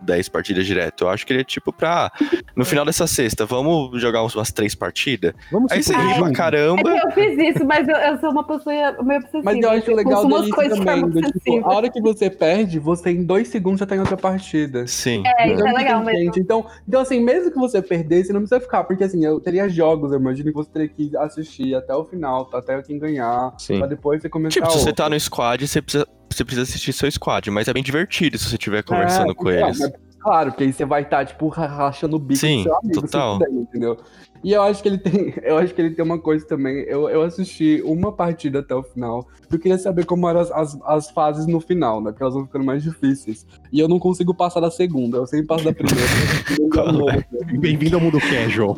10 0.00 0.28
partidas 0.28 0.66
direto. 0.66 1.04
Eu 1.04 1.08
acho 1.08 1.26
que 1.26 1.32
ele 1.32 1.40
é 1.40 1.44
tipo 1.44 1.72
pra. 1.72 2.10
No 2.56 2.64
final 2.64 2.84
dessa 2.84 3.06
sexta, 3.06 3.44
vamos 3.46 4.00
jogar 4.00 4.22
umas 4.22 4.52
três 4.52 4.74
partidas? 4.74 5.32
Vamos 5.50 5.70
Aí 5.70 5.82
você 5.82 5.94
ri 5.94 6.14
pra. 6.18 6.28
É 6.28 6.32
caramba. 6.32 6.82
que 6.92 7.06
eu 7.06 7.10
fiz 7.12 7.54
isso, 7.56 7.64
mas 7.64 7.88
eu, 7.88 7.96
eu 7.96 8.18
sou 8.18 8.30
uma 8.30 8.44
pessoa 8.44 9.02
meio 9.02 9.20
obsessiva. 9.20 9.42
Mas 9.44 9.58
eu 9.62 9.70
acho 9.70 9.80
tipo, 9.82 9.96
legal 9.96 10.26
dele 10.26 10.50
também. 10.50 11.10
do, 11.10 11.20
tipo, 11.22 11.66
a 11.66 11.74
hora 11.74 11.90
que 11.90 12.00
você 12.00 12.30
perde, 12.30 12.78
você 12.78 13.10
em 13.10 13.24
dois 13.24 13.48
segundos 13.48 13.80
já 13.80 13.86
tá 13.86 13.96
em 13.96 14.00
outra 14.00 14.16
partida. 14.16 14.86
Sim. 14.86 15.22
É, 15.26 15.52
isso 15.52 15.64
é 15.64 15.68
Então, 15.70 15.74
legal 15.76 16.04
mesmo. 16.04 16.32
Então, 16.36 16.66
então, 16.88 17.00
assim, 17.00 17.20
mesmo 17.20 17.50
que 17.50 17.58
você 17.58 17.82
perdesse, 17.82 18.28
você 18.28 18.32
não 18.32 18.40
precisa 18.40 18.60
ficar, 18.60 18.84
porque 18.84 19.04
assim, 19.04 19.24
eu 19.24 19.40
teria 19.40 19.68
jogos, 19.68 20.12
eu 20.12 20.18
imagino 20.18 20.50
que 20.50 20.56
você 20.56 20.70
teria 20.70 20.88
que 20.88 21.16
assistir 21.16 21.74
até 21.74 21.94
o 21.94 22.04
final, 22.04 22.44
tá, 22.46 22.58
até 22.58 22.80
quem 22.82 22.98
ganhar, 22.98 23.52
Sim. 23.58 23.78
pra 23.78 23.86
depois 23.86 24.22
você 24.22 24.28
começar 24.28 24.54
Tipo, 24.60 24.70
se 24.70 24.78
você 24.80 24.92
tá 24.92 25.08
no 25.08 25.18
squad, 25.18 25.66
você 25.66 25.82
precisa, 25.82 26.06
você 26.32 26.44
precisa 26.44 26.62
assistir 26.62 26.92
seu 26.92 27.10
squad, 27.10 27.50
mas 27.50 27.68
é 27.68 27.72
bem 27.72 27.82
divertido 27.82 28.38
se 28.38 28.44
você 28.48 28.54
estiver 28.56 28.82
conversando 28.82 29.32
É, 29.32 29.34
com 29.34 29.50
então, 29.50 29.68
eles. 29.68 29.78
mas 29.80 29.92
Claro, 30.20 30.50
porque 30.50 30.64
aí 30.64 30.72
você 30.72 30.84
vai 30.84 31.00
estar, 31.02 31.24
tipo, 31.24 31.48
ra- 31.48 31.66
rachando 31.66 32.16
o 32.16 32.18
bico 32.18 32.40
Sim, 32.40 32.58
do 32.58 32.62
seu 32.64 32.76
amigo, 32.76 33.00
total. 33.00 33.38
entendeu? 33.50 33.98
E 34.42 34.52
eu 34.52 34.62
acho 34.62 34.82
que 34.82 34.88
ele 34.88 34.98
tem. 34.98 35.34
Eu 35.42 35.58
acho 35.58 35.74
que 35.74 35.80
ele 35.80 35.90
tem 35.90 36.04
uma 36.04 36.18
coisa 36.18 36.46
também. 36.46 36.84
Eu, 36.86 37.08
eu 37.08 37.22
assisti 37.22 37.82
uma 37.84 38.10
partida 38.12 38.60
até 38.60 38.74
o 38.74 38.82
final. 38.82 39.26
Eu 39.52 39.58
queria 39.58 39.76
saber 39.78 40.04
como 40.06 40.28
eram 40.28 40.40
as, 40.40 40.50
as, 40.50 40.78
as 40.86 41.10
fases 41.10 41.46
no 41.46 41.60
final, 41.60 42.00
né? 42.00 42.10
Porque 42.10 42.22
elas 42.22 42.34
vão 42.34 42.46
ficando 42.46 42.64
mais 42.64 42.82
difíceis. 42.82 43.46
E 43.72 43.78
eu 43.80 43.88
não 43.88 43.98
consigo 43.98 44.32
passar 44.34 44.60
da 44.60 44.70
segunda. 44.70 45.18
Eu 45.18 45.26
sempre 45.26 45.46
passo 45.46 45.64
da 45.64 45.72
primeira. 45.72 46.00
É? 46.70 47.56
Bem-vindo 47.58 47.96
ao 47.96 48.00
mundo 48.02 48.18
casual. 48.20 48.76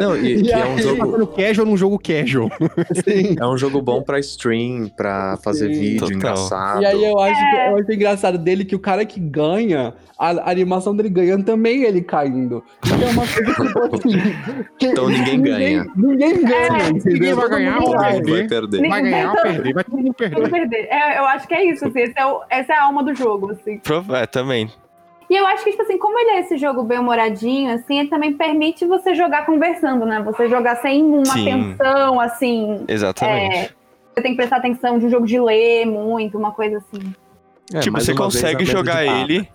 Não, 0.00 0.16
e, 0.16 0.34
E 0.42 0.46
e 0.46 0.52
é 0.52 0.58
um 0.66 0.72
aí- 0.76 0.82
jogo, 0.82 0.98
Passando 0.98 1.26
casual 1.28 1.66
num 1.66 1.76
jogo 1.76 1.98
casual. 1.98 2.50
Sim. 3.04 3.36
é 3.40 3.46
um 3.46 3.56
jogo 3.56 3.80
bom 3.80 4.02
pra 4.02 4.18
stream, 4.20 4.88
pra 4.94 5.38
fazer 5.42 5.72
Sim. 5.72 5.80
vídeo 5.80 6.00
Total. 6.00 6.16
engraçado. 6.16 6.82
E 6.82 6.86
aí 6.86 7.04
eu 7.04 7.18
acho, 7.18 7.40
que, 7.40 7.56
eu 7.56 7.76
acho 7.78 7.92
engraçado 7.92 8.38
dele 8.38 8.64
que 8.64 8.76
o 8.76 8.78
cara 8.78 9.04
que 9.06 9.18
ganha, 9.18 9.94
a, 10.18 10.30
a 10.30 10.50
animação 10.50 10.94
dele 10.94 11.08
ganhando 11.08 11.44
também 11.44 11.84
é 11.84 11.88
ele 11.88 12.02
caindo. 12.02 12.62
Porque 12.80 13.02
é 13.02 13.08
uma 13.08 13.26
coisa 13.26 13.66
tipo 13.66 13.96
assim. 13.96 14.68
que 14.78 14.91
Então 14.92 15.08
ninguém 15.08 15.40
ganha. 15.42 15.86
Ninguém 15.96 16.44
ganha, 16.44 16.66
É, 16.88 16.92
ninguém 16.92 17.34
vai 17.34 17.48
ganhar, 17.48 17.78
ou 17.82 17.90
vai. 17.92 18.12
vai 18.12 18.22
Vai 18.22 18.48
perder. 18.48 18.76
Ninguém 18.76 18.90
Vai 18.90 19.02
ganhar 19.02 19.30
ou 19.32 19.42
perder, 19.42 19.72
vai 19.74 19.84
todo 19.84 19.96
mundo 19.98 20.14
perder. 20.14 20.50
perder. 20.50 20.88
É, 20.90 21.18
eu 21.18 21.24
acho 21.24 21.48
que 21.48 21.54
é 21.54 21.64
isso, 21.64 21.86
assim, 21.86 22.00
esse 22.00 22.12
é 22.18 22.26
o- 22.26 22.42
essa 22.50 22.72
é 22.72 22.76
a 22.76 22.84
alma 22.84 23.02
do 23.02 23.14
jogo, 23.14 23.52
assim. 23.52 23.78
Prova- 23.78 24.18
É, 24.18 24.26
também. 24.26 24.70
E 25.30 25.34
eu 25.36 25.46
acho 25.46 25.64
que, 25.64 25.70
tipo 25.70 25.82
assim, 25.82 25.96
como 25.98 26.18
ele 26.18 26.30
é 26.32 26.40
esse 26.40 26.58
jogo 26.58 26.82
bem 26.82 26.98
humoradinho, 26.98 27.72
assim, 27.74 28.00
ele 28.00 28.08
também 28.10 28.34
permite 28.34 28.84
você 28.84 29.14
jogar 29.14 29.46
conversando, 29.46 30.04
né? 30.04 30.20
Você 30.22 30.46
jogar 30.48 30.76
sem 30.76 31.02
uma 31.02 31.24
Sim. 31.24 31.44
tensão, 31.44 32.20
assim. 32.20 32.84
Exatamente. 32.86 33.56
É, 33.56 33.70
você 34.14 34.20
tem 34.22 34.32
que 34.32 34.36
prestar 34.36 34.56
atenção 34.56 34.98
de 34.98 35.06
um 35.06 35.10
jogo 35.10 35.26
de 35.26 35.40
ler 35.40 35.86
muito, 35.86 36.36
uma 36.36 36.50
coisa 36.52 36.76
assim. 36.78 37.14
É, 37.72 37.80
tipo, 37.80 37.98
você 37.98 38.14
consegue 38.14 38.66
jogar 38.66 39.04
ele. 39.06 39.48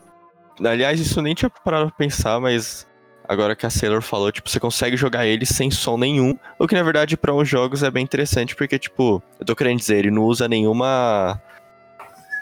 Aliás, 0.65 0.99
isso 0.99 1.21
nem 1.21 1.35
tinha 1.35 1.51
parado 1.63 1.87
pra 1.89 1.95
pensar, 1.95 2.39
mas 2.39 2.87
agora 3.27 3.55
que 3.55 3.65
a 3.65 3.69
Sailor 3.69 4.01
falou, 4.01 4.31
tipo, 4.31 4.49
você 4.49 4.59
consegue 4.59 4.95
jogar 4.97 5.25
ele 5.25 5.45
sem 5.45 5.69
som 5.71 5.97
nenhum. 5.97 6.37
O 6.57 6.67
que 6.67 6.75
na 6.75 6.83
verdade, 6.83 7.17
pra 7.17 7.33
uns 7.33 7.47
jogos 7.47 7.83
é 7.83 7.91
bem 7.91 8.03
interessante, 8.03 8.55
porque, 8.55 8.77
tipo, 8.79 9.21
eu 9.39 9.45
tô 9.45 9.55
querendo 9.55 9.77
dizer, 9.79 9.97
ele 9.97 10.11
não 10.11 10.23
usa 10.23 10.47
nenhuma. 10.47 11.41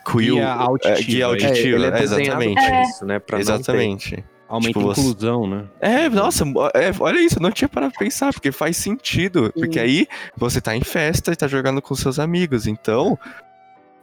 Quill, 0.06 0.36
Guia 0.36 0.52
auditiva, 0.54 1.00
é, 1.00 1.04
guia 1.04 1.24
é, 1.24 1.26
auditiva, 1.26 1.76
ele 1.78 1.86
é 1.88 1.90
é, 2.00 2.04
exatamente. 2.04 2.54
pra 2.68 2.82
isso, 2.84 3.06
né? 3.06 3.20
Pra 3.20 3.38
não 3.40 3.46
ter. 3.46 3.52
Exatamente. 3.54 4.26
Aumenta 4.48 4.68
Tipo, 4.80 4.80
a 4.92 4.94
você- 4.94 5.02
inclusão, 5.02 5.48
né? 5.48 5.66
É, 5.82 6.08
nossa, 6.08 6.44
é, 6.76 6.92
olha 7.00 7.20
isso, 7.20 7.40
eu 7.40 7.42
não 7.42 7.50
tinha 7.52 7.68
parado 7.68 7.92
pra 7.94 8.06
pensar, 8.06 8.32
porque 8.32 8.52
faz 8.52 8.78
sentido. 8.78 9.52
Porque 9.56 9.80
aí 9.80 10.08
você 10.38 10.62
tá 10.62 10.76
em 10.76 10.82
festa 10.84 11.32
e 11.32 11.36
tá 11.36 11.48
jogando 11.48 11.82
com 11.82 11.96
seus 11.96 12.20
amigos, 12.20 12.68
então. 12.68 13.18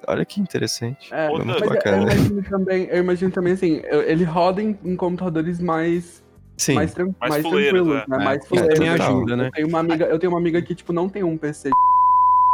Olha 0.09 0.25
que 0.25 0.41
interessante. 0.41 1.15
É, 1.15 1.27
É 1.27 1.29
muito 1.29 1.47
Mas 1.47 1.63
eu 1.63 1.69
bacana. 1.69 2.03
imagino 2.13 2.43
também, 2.43 2.85
eu 2.91 2.99
imagino 2.99 3.31
também 3.31 3.53
assim, 3.53 3.81
ele 4.05 4.25
roda 4.25 4.61
em, 4.61 4.77
em 4.85 4.97
computadores 4.97 5.61
mais, 5.61 6.21
Sim. 6.57 6.75
mais, 6.75 6.93
tran 6.95 7.11
Mais 7.21 7.31
mais 7.33 7.43
fuleiros, 7.43 7.83
tranquilos, 7.83 8.09
né? 8.09 8.17
né? 8.17 8.23
É, 8.23 8.25
Mais 8.25 8.39
isso 8.41 8.49
fuleiros. 8.49 8.75
também 8.79 8.93
total. 8.97 9.17
ajuda, 9.17 9.37
né? 9.37 9.47
Eu 9.47 9.51
tenho 9.53 9.69
uma 9.69 9.79
amiga, 9.81 10.05
eu 10.07 10.19
tenho 10.19 10.33
uma 10.33 10.39
amiga 10.39 10.63
que, 10.63 10.75
tipo, 10.75 10.93
não 10.93 11.09
tem 11.09 11.23
um 11.23 11.37
PC 11.37 11.71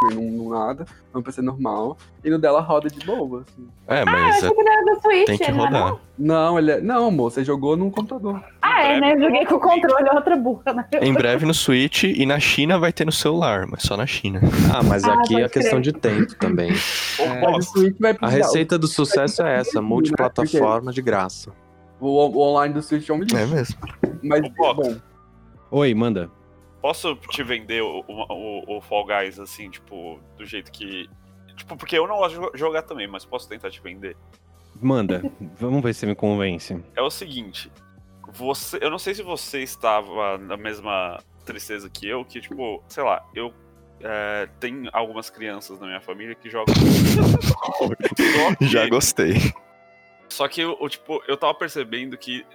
não, 0.15 0.49
nada, 0.49 0.85
é 1.13 1.17
um 1.17 1.21
PC 1.21 1.41
normal, 1.41 1.97
e 2.23 2.29
no 2.29 2.39
dela 2.39 2.61
roda 2.61 2.87
de 2.89 3.05
boa, 3.05 3.41
assim. 3.41 3.67
É, 3.85 3.95
Ah, 3.97 3.99
eu 3.99 4.05
mas 4.05 4.37
achei 4.37 4.49
que 4.49 4.61
ele 4.61 4.69
era 4.69 4.85
da 4.85 5.01
Switch, 5.01 5.25
tem 5.25 5.37
que 5.37 5.43
é 5.43 5.51
rodar. 5.51 5.71
não? 5.71 5.99
Não, 6.17 6.57
ele 6.57 6.71
é... 6.71 6.79
Não, 6.81 7.07
amor, 7.07 7.31
você 7.31 7.43
jogou 7.43 7.75
no 7.75 7.91
computador. 7.91 8.41
Ah, 8.61 8.81
é, 8.81 8.99
né? 9.01 9.13
Eu 9.15 9.21
joguei 9.23 9.45
com 9.45 9.55
o 9.55 9.59
controle, 9.59 10.07
é 10.07 10.13
outra 10.13 10.37
burra, 10.37 10.73
né? 10.73 10.85
Em 11.01 11.13
breve 11.13 11.45
no 11.45 11.53
Switch 11.53 12.03
e 12.03 12.25
na 12.25 12.39
China 12.39 12.79
vai 12.79 12.93
ter 12.93 13.05
no 13.05 13.11
celular, 13.11 13.67
mas 13.67 13.83
só 13.83 13.97
na 13.97 14.05
China. 14.07 14.39
Ah, 14.73 14.81
mas 14.81 15.03
Ah, 15.03 15.15
aqui 15.15 15.41
é 15.41 15.49
questão 15.49 15.81
de 15.81 15.91
tempo 15.91 16.33
também. 16.35 16.71
Vai 17.99 18.15
A 18.21 18.29
receita 18.29 18.77
do 18.79 18.87
sucesso 18.87 19.43
é 19.43 19.59
essa, 19.59 19.81
multiplataforma 19.81 20.93
de 20.93 21.01
graça. 21.01 21.51
O, 21.99 22.07
o 22.07 22.39
online 22.41 22.73
do 22.73 22.81
Switch 22.81 23.09
é 23.09 23.13
um 23.13 23.19
lixo. 23.19 23.37
É 23.37 23.45
mesmo. 23.45 23.77
Mas, 24.23 24.41
Ô, 24.57 24.73
bom, 24.73 24.97
Oi, 25.71 25.93
manda. 25.93 26.31
posso 26.81 27.15
te 27.15 27.43
vender 27.43 27.81
o, 27.83 28.03
o, 28.07 28.77
o 28.77 28.81
Fall 28.81 29.05
Guys 29.05 29.39
assim, 29.39 29.69
tipo, 29.69 30.19
do 30.37 30.45
jeito 30.45 30.71
que. 30.71 31.09
Tipo, 31.55 31.75
porque 31.75 31.97
eu 31.97 32.07
não 32.07 32.17
gosto 32.17 32.35
de 32.35 32.41
jo- 32.45 32.51
jogar 32.55 32.83
também, 32.83 33.07
mas 33.07 33.25
posso 33.25 33.47
tentar 33.49 33.69
te 33.69 33.81
vender. 33.81 34.15
Manda. 34.81 35.21
Vamos 35.59 35.81
ver 35.83 35.93
se 35.93 36.01
você 36.01 36.05
me 36.05 36.15
convence. 36.15 36.81
É 36.95 37.01
o 37.01 37.09
seguinte, 37.09 37.69
você. 38.31 38.77
Eu 38.81 38.89
não 38.89 38.97
sei 38.99 39.13
se 39.13 39.21
você 39.21 39.61
estava 39.61 40.37
na 40.37 40.55
mesma 40.55 41.19
tristeza 41.45 41.89
que 41.89 42.07
eu, 42.07 42.23
que, 42.23 42.39
tipo, 42.39 42.81
sei 42.87 43.03
lá, 43.03 43.25
eu. 43.35 43.53
É, 44.01 44.47
tem 44.61 44.87
algumas 44.93 45.29
crianças 45.29 45.77
na 45.77 45.85
minha 45.87 45.99
família 45.99 46.33
que 46.33 46.49
jogam. 46.49 46.73
Só 47.43 47.89
que- 48.55 48.65
Já 48.65 48.87
gostei. 48.87 49.33
Só 50.39 50.47
que 50.47 50.61
eu, 50.61 50.77
eu, 50.79 50.87
tipo, 50.87 51.21
eu 51.27 51.35
tava 51.35 51.53
percebendo 51.53 52.17
que 52.17 52.45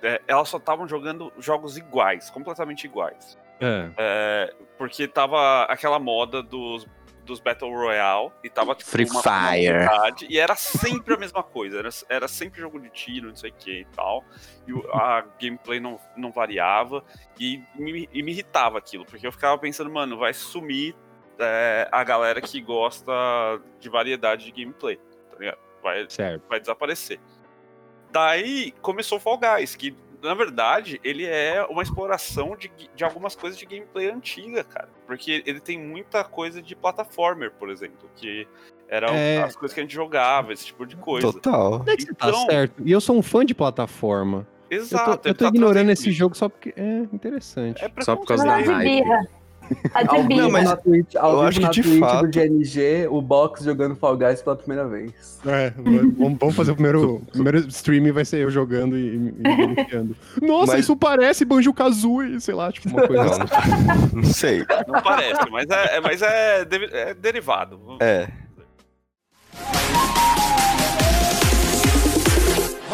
é, 0.00 0.22
elas 0.28 0.48
só 0.48 0.58
estavam 0.58 0.86
jogando 0.86 1.32
jogos 1.40 1.76
iguais, 1.76 2.30
completamente 2.30 2.84
iguais. 2.84 3.36
É. 3.60 3.90
É, 3.96 4.54
porque 4.78 5.08
tava 5.08 5.64
aquela 5.64 5.98
moda 5.98 6.40
dos, 6.40 6.86
dos 7.24 7.40
Battle 7.40 7.68
Royale 7.72 8.30
e 8.44 8.48
tava 8.48 8.76
tipo, 8.76 8.88
Free 8.88 9.06
uma, 9.10 9.20
Fire. 9.20 9.72
uma 9.72 10.14
e 10.28 10.38
era 10.38 10.54
sempre 10.54 11.14
a 11.14 11.16
mesma 11.16 11.42
coisa, 11.42 11.80
era, 11.80 11.88
era 12.08 12.28
sempre 12.28 12.60
jogo 12.60 12.78
de 12.78 12.90
tiro, 12.90 13.30
não 13.30 13.34
sei 13.34 13.50
o 13.50 13.54
que 13.54 13.80
e 13.80 13.84
tal. 13.86 14.24
E 14.68 14.72
a 14.92 15.24
gameplay 15.40 15.80
não, 15.80 15.98
não 16.16 16.30
variava 16.30 17.02
e 17.40 17.60
me, 17.74 18.08
e 18.12 18.22
me 18.22 18.30
irritava 18.30 18.78
aquilo, 18.78 19.04
porque 19.04 19.26
eu 19.26 19.32
ficava 19.32 19.58
pensando, 19.58 19.90
mano, 19.90 20.16
vai 20.16 20.32
sumir 20.32 20.94
é, 21.40 21.88
a 21.90 22.04
galera 22.04 22.40
que 22.40 22.60
gosta 22.60 23.12
de 23.80 23.88
variedade 23.88 24.44
de 24.44 24.52
gameplay, 24.52 24.96
tá 25.28 25.36
ligado? 25.40 25.58
Vai, 25.82 26.06
Certo. 26.08 26.44
vai 26.48 26.60
desaparecer. 26.60 27.18
Daí 28.12 28.72
começou 28.82 29.18
o 29.18 29.20
Fall 29.20 29.38
Guys, 29.38 29.74
que 29.74 29.94
na 30.22 30.34
verdade 30.34 31.00
ele 31.02 31.26
é 31.26 31.64
uma 31.68 31.82
exploração 31.82 32.54
de, 32.56 32.70
de 32.94 33.02
algumas 33.04 33.34
coisas 33.34 33.58
de 33.58 33.66
gameplay 33.66 34.08
antiga, 34.10 34.62
cara. 34.62 34.88
Porque 35.06 35.42
ele 35.46 35.58
tem 35.60 35.78
muita 35.78 36.22
coisa 36.22 36.60
de 36.62 36.76
plataformer, 36.76 37.50
por 37.52 37.70
exemplo, 37.70 38.08
que 38.14 38.46
eram 38.88 39.08
É. 39.08 39.42
as 39.42 39.56
coisas 39.56 39.74
que 39.74 39.80
a 39.80 39.82
gente 39.82 39.94
jogava, 39.94 40.52
esse 40.52 40.66
tipo 40.66 40.84
de 40.86 40.94
coisa. 40.96 41.32
Total. 41.32 41.82
É 41.88 41.96
que 41.96 42.02
você 42.02 42.14
tá 42.14 42.28
Então- 42.28 42.46
certo? 42.46 42.82
E 42.84 42.92
eu 42.92 43.00
sou 43.00 43.16
um 43.16 43.22
fã 43.22 43.44
de 43.44 43.54
plataforma. 43.54 44.46
Exato. 44.70 45.10
eu 45.10 45.16
tô, 45.18 45.28
eu 45.30 45.34
tô 45.34 45.44
tá 45.44 45.48
ignorando 45.50 45.90
esse 45.90 46.08
isso. 46.08 46.18
jogo 46.18 46.34
só 46.34 46.48
porque 46.48 46.72
é 46.76 46.98
interessante. 47.12 47.84
É 47.84 47.90
Só 48.02 48.16
por 48.16 48.26
causa 48.26 48.44
da 48.44 48.56
hype. 48.56 49.02
Tá 49.74 50.02
ao 50.06 50.26
vivo 50.26 50.50
mas... 50.50 50.64
na 50.64 50.76
Twitch, 50.76 51.14
ao 51.16 51.32
eu 51.32 51.40
acho 51.42 51.60
que 51.60 51.68
de 51.70 51.82
Twitch 51.82 52.00
fato... 52.00 52.26
do 52.26 52.30
GNG, 52.30 53.06
o 53.08 53.20
Box 53.20 53.64
jogando 53.64 53.94
Fall 53.96 54.16
Guys 54.16 54.42
pela 54.42 54.56
primeira 54.56 54.86
vez. 54.86 55.40
É, 55.46 55.72
vamos, 56.38 56.54
fazer 56.54 56.72
o 56.72 56.74
primeiro, 56.74 57.16
o 57.28 57.32
primeiro 57.32 57.58
stream 57.68 58.12
vai 58.12 58.24
ser 58.24 58.38
eu 58.38 58.50
jogando 58.50 58.96
e, 58.96 59.16
e 59.16 60.42
Nossa, 60.46 60.72
mas... 60.72 60.80
isso 60.80 60.96
parece 60.96 61.44
Banjo-Kazooie, 61.44 62.40
sei 62.40 62.54
lá, 62.54 62.70
tipo 62.70 62.88
uma 62.88 63.06
coisa 63.06 63.22
assim. 63.22 63.42
Não 64.14 64.24
sei. 64.24 64.64
Não 64.86 65.02
parece, 65.02 65.50
mas 65.50 65.70
é, 65.70 65.96
é 65.96 66.00
mas 66.00 66.22
é, 66.22 66.64
de, 66.64 66.84
é 66.92 67.14
derivado. 67.14 67.80
É. 68.00 68.28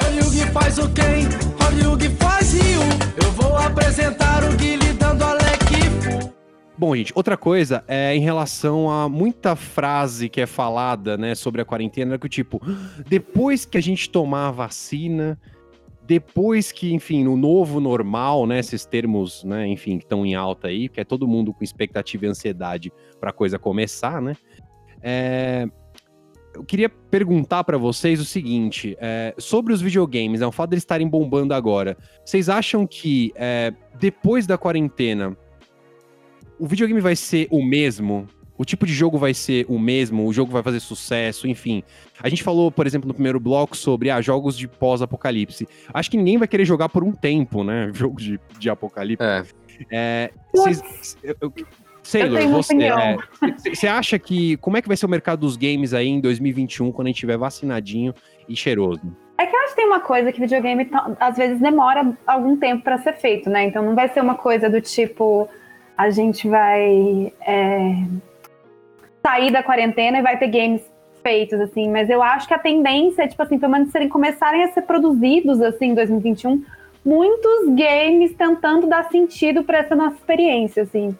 Olha 0.04 0.28
faz 0.52 0.78
o 0.78 0.88
quem, 0.90 1.28
olha 1.66 1.90
o 1.90 1.96
que 1.96 2.08
faz 2.10 2.54
o. 2.54 3.24
Eu 3.24 3.32
vou 3.32 3.56
apresentar 3.56 4.44
o 4.44 4.56
Guilherme 4.56 4.92
dando 4.94 5.24
a 5.24 5.47
Bom, 6.78 6.94
gente, 6.94 7.12
outra 7.12 7.36
coisa 7.36 7.82
é 7.88 8.14
em 8.14 8.20
relação 8.20 8.88
a 8.88 9.08
muita 9.08 9.56
frase 9.56 10.28
que 10.28 10.40
é 10.40 10.46
falada, 10.46 11.18
né, 11.18 11.34
sobre 11.34 11.60
a 11.60 11.64
quarentena, 11.64 12.16
que 12.16 12.26
o 12.26 12.28
tipo, 12.28 12.62
depois 13.08 13.64
que 13.64 13.76
a 13.76 13.80
gente 13.80 14.08
tomar 14.08 14.46
a 14.46 14.50
vacina, 14.52 15.36
depois 16.06 16.70
que, 16.70 16.94
enfim, 16.94 17.24
no 17.24 17.36
novo 17.36 17.80
normal, 17.80 18.46
né, 18.46 18.60
esses 18.60 18.86
termos, 18.86 19.42
né, 19.42 19.66
enfim, 19.66 19.98
que 19.98 20.04
estão 20.04 20.24
em 20.24 20.36
alta 20.36 20.68
aí, 20.68 20.88
que 20.88 21.00
é 21.00 21.04
todo 21.04 21.26
mundo 21.26 21.52
com 21.52 21.64
expectativa 21.64 22.26
e 22.26 22.28
ansiedade 22.28 22.92
para 23.18 23.30
a 23.30 23.32
coisa 23.32 23.58
começar, 23.58 24.22
né? 24.22 24.36
É, 25.02 25.66
eu 26.54 26.62
queria 26.62 26.88
perguntar 26.88 27.64
para 27.64 27.76
vocês 27.76 28.20
o 28.20 28.24
seguinte, 28.24 28.96
é, 29.00 29.34
sobre 29.36 29.72
os 29.72 29.80
videogames, 29.80 30.38
né, 30.38 30.46
o 30.46 30.52
fato 30.52 30.70
de 30.70 30.74
eles 30.74 30.84
estarem 30.84 31.08
bombando 31.08 31.54
agora, 31.54 31.96
vocês 32.24 32.48
acham 32.48 32.86
que 32.86 33.32
é, 33.34 33.74
depois 33.98 34.46
da 34.46 34.56
quarentena 34.56 35.36
o 36.58 36.66
videogame 36.66 37.00
vai 37.00 37.16
ser 37.16 37.46
o 37.50 37.62
mesmo? 37.64 38.26
O 38.56 38.64
tipo 38.64 38.84
de 38.84 38.92
jogo 38.92 39.16
vai 39.18 39.32
ser 39.32 39.64
o 39.68 39.78
mesmo? 39.78 40.26
O 40.26 40.32
jogo 40.32 40.50
vai 40.50 40.62
fazer 40.64 40.80
sucesso? 40.80 41.46
Enfim. 41.46 41.82
A 42.20 42.28
gente 42.28 42.42
falou, 42.42 42.72
por 42.72 42.86
exemplo, 42.88 43.06
no 43.06 43.14
primeiro 43.14 43.38
bloco 43.38 43.76
sobre 43.76 44.10
ah, 44.10 44.20
jogos 44.20 44.58
de 44.58 44.66
pós-apocalipse. 44.66 45.68
Acho 45.94 46.10
que 46.10 46.16
ninguém 46.16 46.38
vai 46.38 46.48
querer 46.48 46.64
jogar 46.64 46.88
por 46.88 47.04
um 47.04 47.12
tempo, 47.12 47.62
né? 47.62 47.90
Jogo 47.94 48.20
de, 48.20 48.40
de 48.58 48.68
apocalipse. 48.68 49.24
É. 49.24 49.44
É, 49.92 50.30
cês- 50.54 51.16
eu- 51.22 51.36
eu- 51.40 51.52
Sailor, 52.02 52.40
você, 52.48 52.72
opinião. 52.72 52.98
é, 52.98 53.16
você 53.74 53.86
acha 53.86 54.18
que. 54.18 54.56
Como 54.56 54.76
é 54.76 54.82
que 54.82 54.88
vai 54.88 54.96
ser 54.96 55.04
o 55.06 55.08
mercado 55.10 55.40
dos 55.40 55.56
games 55.56 55.92
aí 55.94 56.08
em 56.08 56.20
2021, 56.20 56.90
quando 56.90 57.06
a 57.06 57.10
gente 57.10 57.16
estiver 57.16 57.36
vacinadinho 57.36 58.12
e 58.48 58.56
cheiroso? 58.56 59.02
É 59.38 59.46
que 59.46 59.54
eu 59.54 59.60
acho 59.60 59.70
que 59.70 59.76
tem 59.76 59.86
uma 59.86 60.00
coisa 60.00 60.32
que 60.32 60.40
videogame 60.40 60.86
tá- 60.86 61.14
às 61.20 61.36
vezes 61.36 61.60
demora 61.60 62.16
algum 62.26 62.56
tempo 62.56 62.82
pra 62.82 62.98
ser 62.98 63.12
feito, 63.12 63.48
né? 63.50 63.66
Então 63.66 63.84
não 63.84 63.94
vai 63.94 64.08
ser 64.08 64.20
uma 64.22 64.34
coisa 64.36 64.68
do 64.70 64.80
tipo 64.80 65.48
a 65.98 66.10
gente 66.10 66.48
vai 66.48 67.32
é, 67.44 68.04
sair 69.20 69.50
da 69.50 69.64
quarentena 69.64 70.18
e 70.20 70.22
vai 70.22 70.38
ter 70.38 70.46
games 70.46 70.80
feitos 71.24 71.60
assim, 71.60 71.90
mas 71.90 72.08
eu 72.08 72.22
acho 72.22 72.46
que 72.46 72.54
a 72.54 72.58
tendência 72.58 73.22
é 73.22 73.28
tipo 73.28 73.42
assim, 73.42 73.58
pelo 73.58 73.72
menos 73.72 73.90
serem 73.90 74.08
começarem 74.08 74.62
a 74.62 74.72
ser 74.72 74.82
produzidos 74.82 75.60
assim 75.60 75.86
em 75.86 75.94
2021, 75.94 76.62
muitos 77.04 77.74
games 77.74 78.32
tentando 78.36 78.86
dar 78.86 79.10
sentido 79.10 79.64
pra 79.64 79.78
essa 79.78 79.96
nossa 79.96 80.14
experiência 80.14 80.84
assim. 80.84 81.14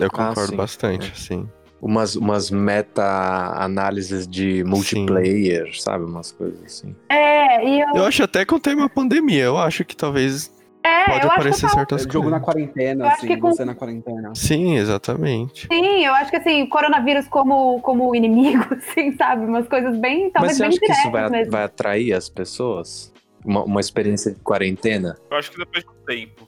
Eu 0.00 0.08
Ah, 0.08 0.10
concordo 0.10 0.50
sim. 0.50 0.56
bastante, 0.56 1.18
sim. 1.18 1.48
Umas, 1.80 2.16
umas 2.16 2.50
meta-análises 2.50 4.26
de 4.26 4.64
multiplayer, 4.64 5.70
sabe? 5.80 6.04
Umas 6.04 6.32
coisas 6.32 6.60
assim. 6.64 6.96
É, 7.08 7.64
e 7.64 7.80
eu, 7.80 7.88
Eu 7.94 8.04
acho 8.04 8.24
até 8.24 8.44
que 8.44 8.60
tem 8.60 8.74
uma 8.74 8.88
pandemia, 8.88 9.44
eu 9.44 9.56
acho 9.56 9.84
que 9.84 9.94
talvez 9.96 10.50
é, 10.86 11.04
pode 11.04 11.10
eu 11.10 11.14
acho 11.16 11.26
que 11.28 11.40
aparecer 11.40 11.68
certas 11.70 12.06
É, 12.06 12.10
jogo 12.12 12.30
na 12.30 12.40
coisas. 12.40 12.44
quarentena, 12.64 13.04
Eu 13.04 13.08
acho 13.08 13.16
assim, 13.16 13.26
que 13.28 13.36
com- 13.36 13.50
você 13.52 13.64
na 13.64 13.74
quarentena. 13.74 14.32
Sim, 14.34 14.76
exatamente. 14.76 15.66
Sim, 15.70 16.04
eu 16.04 16.14
acho 16.14 16.30
que 16.30 16.36
assim, 16.36 16.62
o 16.62 16.68
coronavírus 16.68 17.26
como, 17.28 17.80
como 17.82 18.14
inimigo, 18.14 18.64
assim, 18.74 19.12
sabe? 19.16 19.44
Umas 19.46 19.66
coisas 19.68 19.96
bem, 19.98 20.24
Mas 20.24 20.32
talvez 20.32 20.56
você 20.56 20.62
bem 20.62 20.68
acha 20.68 20.80
que 20.80 20.92
isso 20.92 21.10
vai, 21.10 21.30
mesmo. 21.30 21.52
vai 21.52 21.62
atrair 21.64 22.12
as 22.12 22.28
pessoas? 22.28 23.12
Uma, 23.44 23.62
uma 23.64 23.80
experiência 23.80 24.32
de 24.32 24.40
quarentena? 24.40 25.16
Eu 25.30 25.36
acho 25.36 25.50
que 25.52 25.58
depois 25.58 25.84
do 25.84 25.92
tempo. 26.06 26.46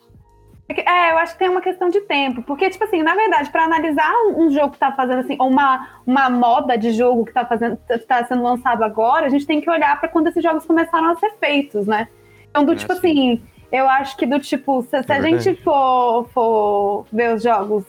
É, 0.71 1.13
eu 1.13 1.19
acho 1.19 1.33
que 1.33 1.39
tem 1.39 1.49
uma 1.49 1.63
questão 1.63 1.89
de 1.89 2.01
tempo. 2.03 2.43
Porque, 2.43 2.69
tipo 2.69 2.85
assim, 2.85 3.03
na 3.03 3.15
verdade, 3.15 3.49
pra 3.51 3.65
analisar 3.65 4.13
um, 4.27 4.43
um 4.47 4.51
jogo 4.51 4.73
que 4.73 4.79
tá 4.79 4.93
fazendo 4.93 5.21
assim, 5.21 5.37
ou 5.39 5.49
uma, 5.49 5.89
uma 6.07 6.29
moda 6.29 6.77
de 6.77 6.91
jogo 6.93 7.25
que 7.25 7.33
tá, 7.33 7.47
fazendo, 7.47 7.79
tá 8.07 8.25
sendo 8.27 8.43
lançado 8.43 8.83
agora, 8.85 9.27
a 9.27 9.29
gente 9.31 9.47
tem 9.47 9.61
que 9.63 9.71
olhar 9.71 9.99
pra 9.99 10.09
quando 10.11 10.27
esses 10.27 10.43
jogos 10.43 10.67
começaram 10.67 11.11
a 11.11 11.17
ser 11.17 11.33
feitos, 11.41 11.87
né? 11.87 12.09
Então, 12.51 12.65
do 12.67 12.73
É, 12.73 12.77
tipo 12.77 12.93
sim. 12.93 12.99
assim, 12.99 13.43
eu 13.71 13.89
acho 13.89 14.17
que 14.17 14.27
do 14.27 14.39
tipo, 14.41 14.83
se, 14.83 14.91
se 14.91 14.97
a 14.97 15.01
verdade. 15.03 15.41
gente 15.41 15.63
for, 15.63 16.29
for 16.33 17.07
ver 17.13 17.35
os 17.35 17.43
jogos, 17.43 17.85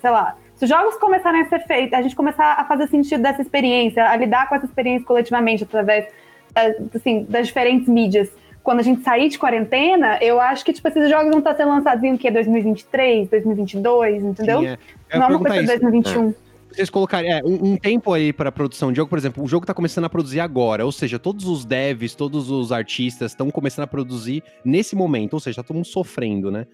sei 0.00 0.10
lá, 0.10 0.36
se 0.56 0.64
os 0.64 0.68
jogos 0.68 0.96
começarem 0.96 1.40
a 1.40 1.48
ser 1.48 1.60
feitos, 1.66 1.98
a 1.98 2.02
gente 2.02 2.14
começar 2.14 2.52
a 2.52 2.64
fazer 2.64 2.86
sentido 2.88 3.22
dessa 3.22 3.42
experiência, 3.42 4.08
a 4.08 4.14
lidar 4.16 4.48
com 4.48 4.54
essa 4.54 4.66
experiência 4.66 5.06
coletivamente 5.06 5.64
através 5.64 6.06
eh, 6.54 6.76
assim, 6.94 7.26
das 7.28 7.48
diferentes 7.48 7.88
mídias. 7.88 8.30
Quando 8.62 8.78
a 8.78 8.82
gente 8.82 9.02
sair 9.02 9.28
de 9.28 9.38
quarentena, 9.38 10.18
eu 10.20 10.40
acho 10.40 10.64
que 10.64 10.72
tipo, 10.72 10.86
esses 10.86 11.10
jogos 11.10 11.30
vão 11.30 11.40
estar 11.40 11.56
sendo 11.56 11.70
lançados 11.70 12.04
em 12.04 12.14
o 12.14 12.18
quê? 12.18 12.30
2023, 12.30 13.28
2022, 13.28 14.22
entendeu? 14.22 14.60
Sim, 14.60 14.66
é. 14.68 15.18
Não 15.18 15.24
é 15.24 15.28
uma 15.30 15.38
coisa 15.40 15.56
de 15.56 15.64
isso. 15.64 15.80
2021. 15.80 16.34
Vocês 16.74 16.90
colocarem 16.90 17.30
é, 17.30 17.42
um, 17.44 17.72
um 17.72 17.76
tempo 17.76 18.12
aí 18.12 18.32
pra 18.32 18.50
produção 18.50 18.90
de 18.90 18.96
jogo, 18.96 19.08
por 19.08 19.18
exemplo, 19.18 19.44
o 19.44 19.48
jogo 19.48 19.66
tá 19.66 19.74
começando 19.74 20.04
a 20.04 20.08
produzir 20.08 20.40
agora, 20.40 20.84
ou 20.84 20.92
seja, 20.92 21.18
todos 21.18 21.46
os 21.46 21.64
devs, 21.64 22.14
todos 22.14 22.50
os 22.50 22.72
artistas 22.72 23.32
estão 23.32 23.50
começando 23.50 23.84
a 23.84 23.86
produzir 23.86 24.42
nesse 24.64 24.96
momento, 24.96 25.34
ou 25.34 25.40
seja, 25.40 25.56
tá 25.56 25.62
todo 25.62 25.76
mundo 25.76 25.86
sofrendo, 25.86 26.50
né? 26.50 26.66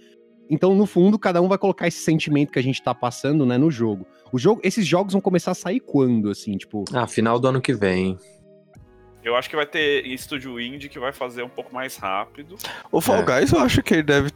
Então, 0.51 0.75
no 0.75 0.87
fundo, 0.87 1.19
cada 1.19 1.43
um 1.43 1.49
vai 1.49 1.59
colocar 1.59 1.87
esse 1.87 1.99
sentimento 1.99 2.53
que 2.53 2.59
a 2.59 2.63
gente 2.63 2.83
tá 2.83 2.95
passando, 2.95 3.45
né, 3.45 3.59
no 3.59 3.71
jogo. 3.71 4.07
O 4.33 4.39
jogo, 4.39 4.61
esses 4.65 4.87
jogos 4.87 5.13
vão 5.13 5.21
começar 5.21 5.51
a 5.51 5.55
sair 5.55 5.81
quando, 5.81 6.31
assim, 6.31 6.57
tipo, 6.57 6.85
Ah, 6.93 7.07
final 7.07 7.39
do 7.39 7.49
ano 7.49 7.61
que 7.61 7.75
vem. 7.75 8.17
Eu 9.23 9.37
acho 9.37 9.51
que 9.51 9.57
vai 9.57 9.67
ter 9.67 10.07
estúdio 10.07 10.59
indie 10.59 10.89
que 10.89 10.99
vai 10.99 11.13
fazer 11.13 11.43
um 11.43 11.49
pouco 11.49 11.75
mais 11.75 11.97
rápido. 11.97 12.57
O 12.91 13.01
Fall 13.01 13.17
É. 13.17 13.41
Guys, 13.41 13.53
eu 13.53 13.59
acho 13.59 13.83
que 13.83 13.95
ele 13.95 14.03
deve. 14.03 14.31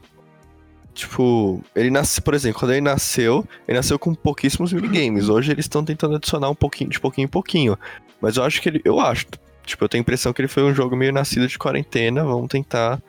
Tipo, 0.95 1.63
ele 1.75 1.91
nasce, 1.91 2.21
por 2.21 2.35
exemplo, 2.35 2.61
quando 2.61 2.73
ele 2.73 2.83
nasceu, 2.83 3.47
ele 3.67 3.77
nasceu 3.79 3.99
com 3.99 4.15
pouquíssimos 4.15 4.73
minigames. 4.73 5.29
Hoje 5.29 5.51
eles 5.51 5.65
estão 5.65 5.83
tentando 5.85 6.17
adicionar 6.17 6.51
um 6.51 6.55
pouquinho, 6.55 6.91
de 6.91 7.01
pouquinho 7.01 7.25
em 7.25 7.29
pouquinho. 7.29 7.79
Mas 8.21 8.37
eu 8.37 8.45
acho 8.45 8.61
que 8.61 8.69
ele. 8.69 8.81
Eu 8.85 9.01
acho. 9.01 9.27
Tipo, 9.65 9.85
eu 9.85 9.89
tenho 9.89 10.01
a 10.01 10.03
impressão 10.03 10.33
que 10.33 10.41
ele 10.43 10.49
foi 10.49 10.63
um 10.65 10.75
jogo 10.75 10.95
meio 10.95 11.13
nascido 11.13 11.49
de 11.49 11.59
quarentena. 11.59 12.23
Vamos 12.25 12.49
tentar. 12.49 13.01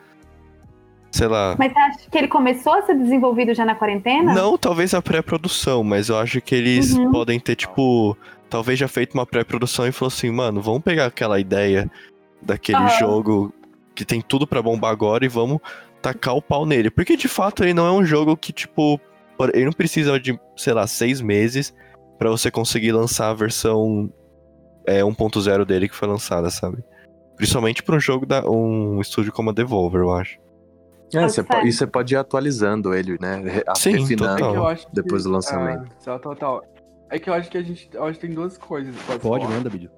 Sei 1.11 1.27
lá. 1.27 1.55
Mas 1.59 1.71
você 1.73 1.79
acha 1.79 2.09
que 2.09 2.17
ele 2.17 2.27
começou 2.27 2.73
a 2.73 2.81
ser 2.83 2.95
desenvolvido 2.97 3.53
já 3.53 3.65
na 3.65 3.75
quarentena? 3.75 4.33
Não, 4.33 4.57
talvez 4.57 4.93
a 4.93 5.01
pré-produção, 5.01 5.83
mas 5.83 6.09
eu 6.09 6.17
acho 6.17 6.41
que 6.41 6.55
eles 6.55 6.93
Uhum. 6.93 7.11
podem 7.11 7.39
ter, 7.39 7.55
tipo, 7.55 8.17
talvez 8.49 8.79
já 8.79 8.87
feito 8.87 9.13
uma 9.13 9.25
pré-produção 9.25 9.85
e 9.87 9.91
falou 9.91 10.07
assim, 10.07 10.31
mano, 10.31 10.59
vamos 10.59 10.81
pegar 10.81 11.05
aquela 11.05 11.39
ideia 11.39 11.91
daquele 12.41 12.79
Aham. 12.79 12.97
jogo 12.97 13.53
que 13.93 14.03
tem 14.03 14.21
tudo 14.21 14.47
pra 14.47 14.59
bombar 14.61 14.89
agora 14.91 15.23
e 15.23 15.27
vamos 15.27 15.59
tacar 16.03 16.35
o 16.35 16.41
pau 16.41 16.65
nele. 16.65 16.91
Porque 16.91 17.17
de 17.17 17.27
fato 17.27 17.63
ele 17.63 17.73
não 17.73 17.87
é 17.87 17.91
um 17.91 18.05
jogo 18.05 18.37
que, 18.37 18.51
tipo, 18.53 18.99
por- 19.37 19.49
ele 19.55 19.65
não 19.65 19.71
precisa 19.71 20.19
de, 20.19 20.39
sei 20.55 20.73
lá, 20.73 20.85
seis 20.85 21.21
meses 21.21 21.73
pra 22.19 22.29
você 22.29 22.51
conseguir 22.51 22.91
lançar 22.91 23.29
a 23.29 23.33
versão 23.33 24.13
é, 24.85 25.01
1.0 25.03 25.65
dele 25.65 25.87
que 25.89 25.95
foi 25.95 26.07
lançada, 26.07 26.49
sabe? 26.49 26.83
Principalmente 27.37 27.81
pra 27.81 27.95
um 27.95 27.99
jogo 27.99 28.25
da 28.25 28.47
um 28.47 28.99
estúdio 29.01 29.31
como 29.31 29.49
a 29.49 29.53
Devolver, 29.53 30.01
eu 30.01 30.13
acho. 30.13 30.37
É, 31.13 31.19
Pode 31.19 31.31
você 31.31 31.41
ser. 31.41 31.43
po- 31.43 31.65
e 31.67 31.71
você 31.71 31.87
pode 31.87 32.13
ir 32.13 32.17
atualizando 32.17 32.93
ele, 32.93 33.17
né? 33.21 33.63
Refinando 33.75 34.15
total. 34.17 34.49
É 34.49 34.51
que 34.51 34.57
eu 34.57 34.67
acho 34.67 34.87
que- 34.87 34.93
depois 34.93 35.23
do 35.23 35.31
lançamento. 35.31 35.87
Ah, 35.91 36.03
tá, 36.03 36.19
total. 36.19 36.63
É 37.09 37.17
que 37.19 37.29
eu 37.29 37.33
acho 37.33 37.49
que 37.49 37.57
a 37.57 37.61
gente. 37.63 37.89
Eu 37.93 38.03
acho 38.05 38.19
que 38.19 38.25
tem 38.27 38.35
duas 38.35 38.57
coisas. 38.57 38.95
Pode, 39.07 39.19
pode, 39.19 39.47
manda, 39.47 39.69
vídeo. 39.69 39.91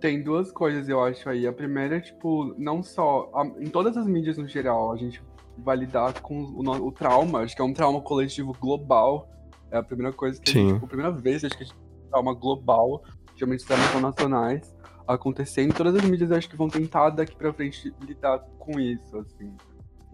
Tem 0.00 0.22
duas 0.22 0.52
coisas, 0.52 0.88
eu 0.88 1.02
acho 1.02 1.28
aí. 1.28 1.46
A 1.46 1.52
primeira 1.52 1.96
é, 1.96 2.00
tipo, 2.00 2.54
não 2.58 2.82
só. 2.82 3.30
a- 3.34 3.46
em 3.60 3.68
todas 3.70 3.96
as 3.96 4.06
mídias 4.06 4.36
no 4.36 4.46
geral, 4.46 4.92
a 4.92 4.96
gente 4.96 5.22
vai 5.58 5.76
lidar 5.76 6.20
com 6.20 6.42
o, 6.42 6.86
o 6.86 6.92
trauma. 6.92 7.40
Acho 7.40 7.56
que 7.56 7.62
é 7.62 7.64
um 7.64 7.72
trauma 7.72 8.00
coletivo 8.02 8.52
global. 8.60 9.28
É 9.70 9.78
a 9.78 9.82
primeira 9.82 10.12
coisa 10.12 10.40
que 10.40 10.50
a 10.50 10.52
Sim. 10.52 10.60
gente. 10.68 10.74
Tipo, 10.74 10.84
a 10.84 10.88
primeira 10.88 11.12
vez 11.12 11.44
acho 11.44 11.56
que 11.56 11.62
a 11.62 11.66
gente 11.66 11.76
tem 11.76 11.88
um 12.06 12.10
trauma 12.10 12.34
global, 12.34 13.02
geralmente 13.34 13.64
traumas 13.64 14.02
nacionais, 14.02 14.74
acontecendo. 15.08 15.72
Todas 15.74 15.94
as 15.96 16.02
mídias 16.04 16.30
eu 16.30 16.36
acho 16.36 16.48
que 16.48 16.56
vão 16.56 16.68
tentar 16.68 17.10
daqui 17.10 17.34
pra 17.34 17.52
frente 17.52 17.92
lidar 18.02 18.38
com 18.58 18.78
isso, 18.78 19.16
assim. 19.18 19.52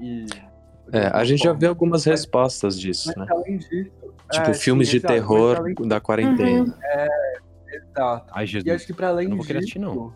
E. 0.00 0.26
É, 0.92 1.06
a 1.12 1.24
gente 1.24 1.42
já 1.44 1.52
vê 1.52 1.66
algumas 1.66 2.06
mas- 2.06 2.20
respostas 2.20 2.78
disso, 2.78 3.12
Mas 3.16 3.28
né? 3.28 3.34
além 3.34 3.56
disso. 3.58 3.90
Tipo, 4.30 4.50
é, 4.50 4.54
filmes 4.54 4.88
sim, 4.88 4.98
de 4.98 5.06
terror 5.06 5.56
além- 5.58 5.74
da 5.74 6.00
quarentena. 6.00 6.76
Exato. 7.72 8.32
Ai, 8.34 8.46
Jesus. 8.46 8.66
E 8.66 8.70
acho 8.70 8.86
que 8.86 8.92
para 8.92 9.08
além 9.08 9.24
Eu 9.24 9.30
não 9.30 9.36
vou 9.38 9.46
disso, 9.46 9.58
assistir, 9.58 9.78
não. 9.78 10.12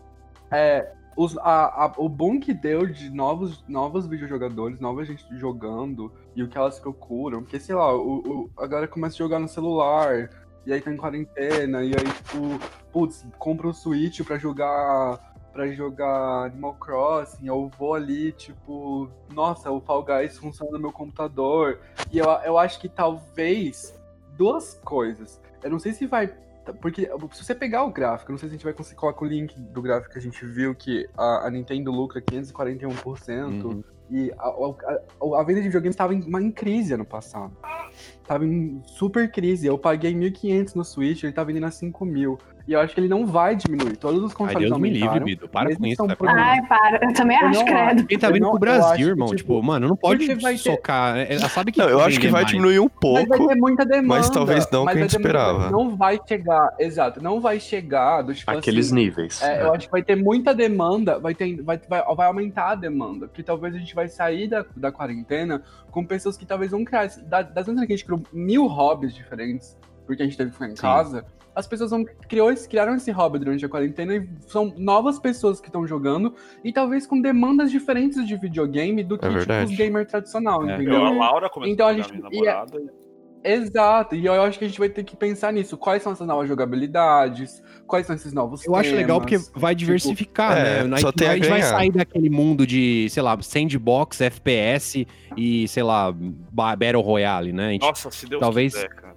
É, 0.51 0.93
os, 1.15 1.37
a, 1.39 1.85
a- 1.85 1.93
o 1.97 2.07
bom 2.07 2.39
que 2.39 2.53
deu 2.53 2.85
de 2.85 3.09
novos, 3.09 3.63
novos 3.67 4.05
videojogadores, 4.07 4.79
nova 4.79 5.03
gente 5.03 5.25
jogando 5.37 6.11
e 6.35 6.43
o 6.43 6.47
que 6.47 6.57
elas 6.57 6.79
procuram, 6.79 7.41
porque 7.41 7.59
sei 7.59 7.75
lá, 7.75 7.93
o, 7.95 8.17
o, 8.19 8.49
a 8.61 8.67
galera 8.67 8.87
começa 8.87 9.15
a 9.15 9.17
jogar 9.17 9.39
no 9.39 9.47
celular, 9.47 10.29
e 10.65 10.71
aí 10.73 10.79
tá 10.81 10.91
em 10.91 10.97
quarentena, 10.97 11.81
e 11.83 11.87
aí, 11.87 12.05
tipo, 12.23 12.59
putz, 12.91 13.25
compra 13.39 13.67
o 13.67 13.73
Switch 13.73 14.21
pra 14.23 14.37
jogar. 14.37 15.25
Pra 15.53 15.65
jogar 15.71 16.43
Animal 16.45 16.75
Crossing, 16.75 17.47
eu 17.47 17.71
vou 17.79 17.95
ali, 17.95 18.31
tipo, 18.31 19.09
nossa, 19.33 19.71
o 19.71 19.81
Fall 19.81 20.03
Guys 20.05 20.37
funciona 20.37 20.73
no 20.73 20.77
meu 20.79 20.91
computador. 20.91 21.79
E 22.11 22.19
eu, 22.19 22.27
eu 22.45 22.59
acho 22.59 22.79
que 22.79 22.87
talvez 22.87 23.99
duas 24.37 24.75
coisas. 24.85 25.41
Eu 25.63 25.71
não 25.71 25.79
sei 25.79 25.93
se 25.93 26.05
vai 26.05 26.31
porque 26.73 27.09
se 27.33 27.43
você 27.43 27.55
pegar 27.55 27.83
o 27.83 27.91
gráfico, 27.91 28.31
não 28.31 28.37
sei 28.39 28.49
se 28.49 28.53
a 28.53 28.57
gente 28.57 28.63
vai 28.65 28.73
conseguir 28.73 28.99
colocar 28.99 29.23
o 29.23 29.27
link 29.27 29.57
do 29.59 29.81
gráfico 29.81 30.13
que 30.13 30.19
a 30.19 30.21
gente 30.21 30.45
viu 30.45 30.73
que 30.75 31.07
a, 31.17 31.47
a 31.47 31.49
Nintendo 31.51 31.91
lucra 31.91 32.21
541% 32.21 33.63
Uhum. 33.63 33.83
e 34.09 34.31
a, 34.37 34.47
a- 34.47 35.39
a 35.41 35.43
venda 35.43 35.61
de 35.61 35.67
videogames 35.67 35.93
estava 35.93 36.13
em, 36.13 36.19
em 36.19 36.51
crise 36.51 36.93
ano 36.93 37.05
passado. 37.05 37.55
Tava 38.27 38.45
em 38.45 38.81
super 38.85 39.31
crise. 39.31 39.65
Eu 39.67 39.77
paguei 39.77 40.13
1.500 40.13 40.75
no 40.75 40.83
Switch, 40.83 41.23
ele 41.23 41.31
tá 41.33 41.43
vendendo 41.43 41.65
a 41.65 41.71
5 41.71 42.03
mil. 42.05 42.37
E 42.67 42.73
eu 42.73 42.81
acho 42.81 42.93
que 42.93 42.99
ele 42.99 43.07
não 43.07 43.25
vai 43.25 43.55
diminuir. 43.55 43.95
Todos 43.95 44.21
os 44.21 44.31
Ai, 44.31 44.35
consoles 44.35 44.67
Deus 44.69 44.81
me 44.81 44.89
livre, 44.89 45.07
aumentaram. 45.07 45.25
Bido. 45.25 45.47
Para 45.47 45.73
com 45.73 45.85
isso. 45.85 46.05
Tá. 46.05 46.17
Ai, 46.27 46.61
para. 46.67 46.99
Eu 47.01 47.13
também 47.13 47.39
Eu 47.39 47.47
acho, 47.47 47.63
credo. 47.63 48.05
Quem 48.07 48.19
tá 48.19 48.29
vindo 48.29 48.41
não- 48.43 48.49
pro 48.51 48.59
Brasil, 48.59 48.83
acho 48.87 48.95
que, 48.97 49.03
irmão? 49.03 49.27
tipo, 49.29 49.37
Tipo, 49.37 49.63
mano, 49.63 49.87
não 49.87 49.95
pode 49.95 50.27
ter- 50.27 50.57
socar. 50.57 51.15
é- 51.15 51.33
Ela 51.35 51.47
sabe 51.47 51.71
que. 51.71 51.79
Não, 51.79 51.87
eu 51.87 52.01
acho 52.01 52.19
que 52.19 52.27
vai 52.27 52.41
mais. 52.41 52.47
diminuir 52.51 52.79
um 52.81 52.89
Mas 53.01 53.25
vai 53.29 53.37
pouco. 53.37 53.47
ter 53.53 53.55
muita 53.55 53.85
demanda. 53.85 54.07
mas 54.09 54.29
talvez 54.29 54.69
não 54.69 54.83
mas 54.83 54.93
que 54.95 54.99
a 54.99 55.01
gente 55.03 55.11
esperava. 55.15 55.71
Não 55.71 55.95
vai 55.95 56.19
chegar, 56.27 56.73
exato, 56.77 57.23
não 57.23 57.39
vai 57.39 57.57
chegar 57.57 58.21
do 58.23 58.33
tipo 58.35 58.51
Aqueles 58.51 58.87
assim, 58.87 58.95
níveis. 58.95 59.41
É, 59.41 59.61
eu 59.61 59.73
acho 59.73 59.85
que 59.85 59.91
vai 59.93 60.03
ter 60.03 60.17
muita 60.17 60.53
demanda, 60.53 61.17
vai, 61.19 61.33
ter, 61.33 61.61
vai, 61.61 61.79
vai, 61.87 62.03
vai 62.03 62.27
aumentar 62.27 62.71
a 62.71 62.75
demanda, 62.75 63.29
porque 63.29 63.43
talvez 63.43 63.73
a 63.75 63.77
gente 63.77 63.95
vai 63.95 64.09
sair 64.09 64.49
da, 64.49 64.65
da 64.75 64.91
quarentena 64.91 65.61
com 65.89 66.03
pessoas 66.03 66.35
que 66.35 66.45
talvez 66.45 66.71
vão 66.71 66.83
criar. 66.83 67.07
Da, 67.25 67.43
das 67.43 67.65
vezes 67.65 67.79
que 67.85 67.93
a 67.93 67.95
gente 67.95 68.03
criou 68.05 68.16
mil 68.31 68.67
hobbies 68.67 69.13
diferentes, 69.13 69.77
porque 70.05 70.21
a 70.23 70.25
gente 70.25 70.37
teve 70.37 70.49
que 70.51 70.55
ficar 70.55 70.67
em 70.69 70.75
Sim. 70.75 70.81
casa, 70.81 71.25
as 71.55 71.65
pessoas 71.67 71.89
vão, 71.89 72.05
criou, 72.29 72.53
criaram 72.69 72.93
esse 72.95 73.09
hobby 73.11 73.39
durante 73.39 73.65
a 73.65 73.69
quarentena 73.69 74.15
e 74.15 74.29
são 74.41 74.71
novas 74.77 75.17
pessoas 75.19 75.59
que 75.59 75.67
estão 75.67 75.87
jogando 75.87 76.35
e 76.63 76.71
talvez 76.71 77.07
com 77.07 77.19
demandas 77.19 77.71
diferentes 77.71 78.27
de 78.27 78.35
videogame 78.37 79.03
do 79.03 79.17
que 79.17 79.23
tipo, 79.25 79.37
verdade. 79.39 79.71
os 79.71 79.77
gamer 79.77 80.05
tradicional, 80.05 80.67
É. 80.69 80.75
entendeu? 80.75 80.93
Eu, 80.93 81.05
a 81.05 81.09
Laura 81.11 81.49
começou 81.49 81.73
Então 81.73 81.87
a 81.87 81.89
a 81.89 81.93
gente- 81.93 82.11
minha 82.13 82.29
e 82.31 82.37
é- 82.37 82.53
namorada. 82.53 82.93
Exato, 83.43 84.15
e 84.15 84.25
eu 84.25 84.41
acho 84.41 84.57
que 84.59 84.65
a 84.65 84.67
gente 84.67 84.79
vai 84.79 84.89
ter 84.89 85.03
que 85.03 85.15
pensar 85.15 85.53
nisso. 85.53 85.77
Quais 85.77 86.03
são 86.03 86.11
essas 86.11 86.27
novas 86.27 86.47
jogabilidades? 86.47 87.61
Quais 87.85 88.05
são 88.05 88.15
esses 88.15 88.33
novos 88.33 88.65
Eu 88.65 88.75
acho 88.75 88.93
legal 88.93 89.19
porque 89.21 89.35
temas? 89.37 89.51
vai 89.55 89.73
diversificar, 89.73 90.57
é, 90.57 90.83
né? 90.83 90.97
só 90.97 91.09
A 91.09 91.13
tem 91.13 91.27
a 91.29 91.35
gente 91.35 91.47
vai 91.47 91.61
sair 91.61 91.91
daquele 91.91 92.29
mundo 92.29 92.67
de, 92.67 93.07
sei 93.09 93.23
lá, 93.23 93.37
sandbox, 93.41 94.19
FPS 94.19 95.07
e, 95.37 95.67
sei 95.67 95.83
lá, 95.83 96.11
ba- 96.11 96.75
Battle 96.75 97.01
Royale, 97.01 97.53
né? 97.53 97.67
A 97.67 97.71
gente- 97.71 97.81
Nossa, 97.81 98.11
se 98.11 98.25
Deus 98.27 98.39
talvez- 98.41 98.73
quiser, 98.73 98.89
cara. 98.89 99.07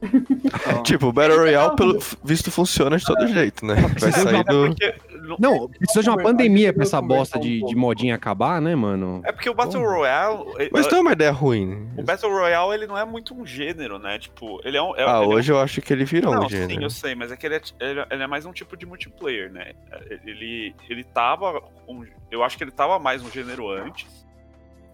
Tipo, 0.84 1.08
o 1.08 1.12
Battle 1.12 1.38
Royale, 1.38 1.76
pelo 1.76 1.98
visto, 2.24 2.50
funciona 2.50 2.96
de 2.96 3.04
todo 3.04 3.26
jeito, 3.26 3.66
né? 3.66 3.74
Vai 3.98 4.12
sair 4.12 4.44
do. 4.44 4.68
Porque, 4.68 4.94
não- 5.20 5.36
Não, 5.38 5.68
precisa 5.68 6.02
de 6.02 6.08
uma 6.08 6.16
conversar- 6.16 6.22
pandemia 6.36 6.72
pra 6.72 6.82
essa 6.82 7.00
bosta 7.00 7.38
um 7.38 7.40
de, 7.40 7.62
de 7.64 7.74
modinha 7.76 8.14
acabar, 8.14 8.60
né, 8.60 8.74
mano? 8.74 9.20
é 9.24 9.32
porque 9.32 9.48
o 9.50 9.54
Battle. 9.54 9.82
Royale. 9.82 10.44
Mas 10.72 10.88
não 10.90 10.98
é 10.98 11.00
uma 11.00 11.12
ideia 11.12 11.30
ruim. 11.32 11.66
né? 11.66 11.86
O 11.98 12.02
Battle 12.02 12.30
Royale, 12.32 12.74
ele 12.74 12.86
não 12.86 12.96
é 12.98 13.04
muito 13.04 13.34
um 13.34 13.44
gênero, 13.46 13.98
né? 13.98 14.18
Tipo, 14.18 14.60
ele 14.64 14.76
é 14.76 14.82
um. 14.82 14.94
é- 14.96 15.04
Ah, 15.04 15.16
ele 15.16 15.24
é 15.24 15.28
um- 15.28 15.32
hoje 15.34 15.52
eu 15.52 15.58
acho 15.58 15.80
que 15.80 15.92
ele 15.92 16.04
virou 16.04 16.34
Não, 16.34 16.44
um 16.44 16.48
gênero. 16.48 16.70
sim, 16.72 16.82
eu 16.84 16.90
sei, 16.90 17.14
mas 17.14 17.30
é 17.32 17.36
que 17.36 17.46
ele 17.46 17.56
é, 17.56 17.60
ele 17.80 18.00
é- 18.00 18.06
ele 18.10 18.22
é 18.22 18.26
mais 18.26 18.44
um 18.46 18.52
tipo 18.52 18.76
de 18.76 18.86
multiplayer, 18.86 19.50
né? 19.52 19.72
Ele, 20.26 20.74
ele 20.88 21.04
tava. 21.04 21.62
um- 21.88 22.04
eu 22.30 22.42
acho 22.44 22.56
que 22.56 22.64
ele 22.64 22.70
tava 22.70 22.98
mais 22.98 23.22
um 23.22 23.30
gênero 23.30 23.68
antes. 23.70 24.26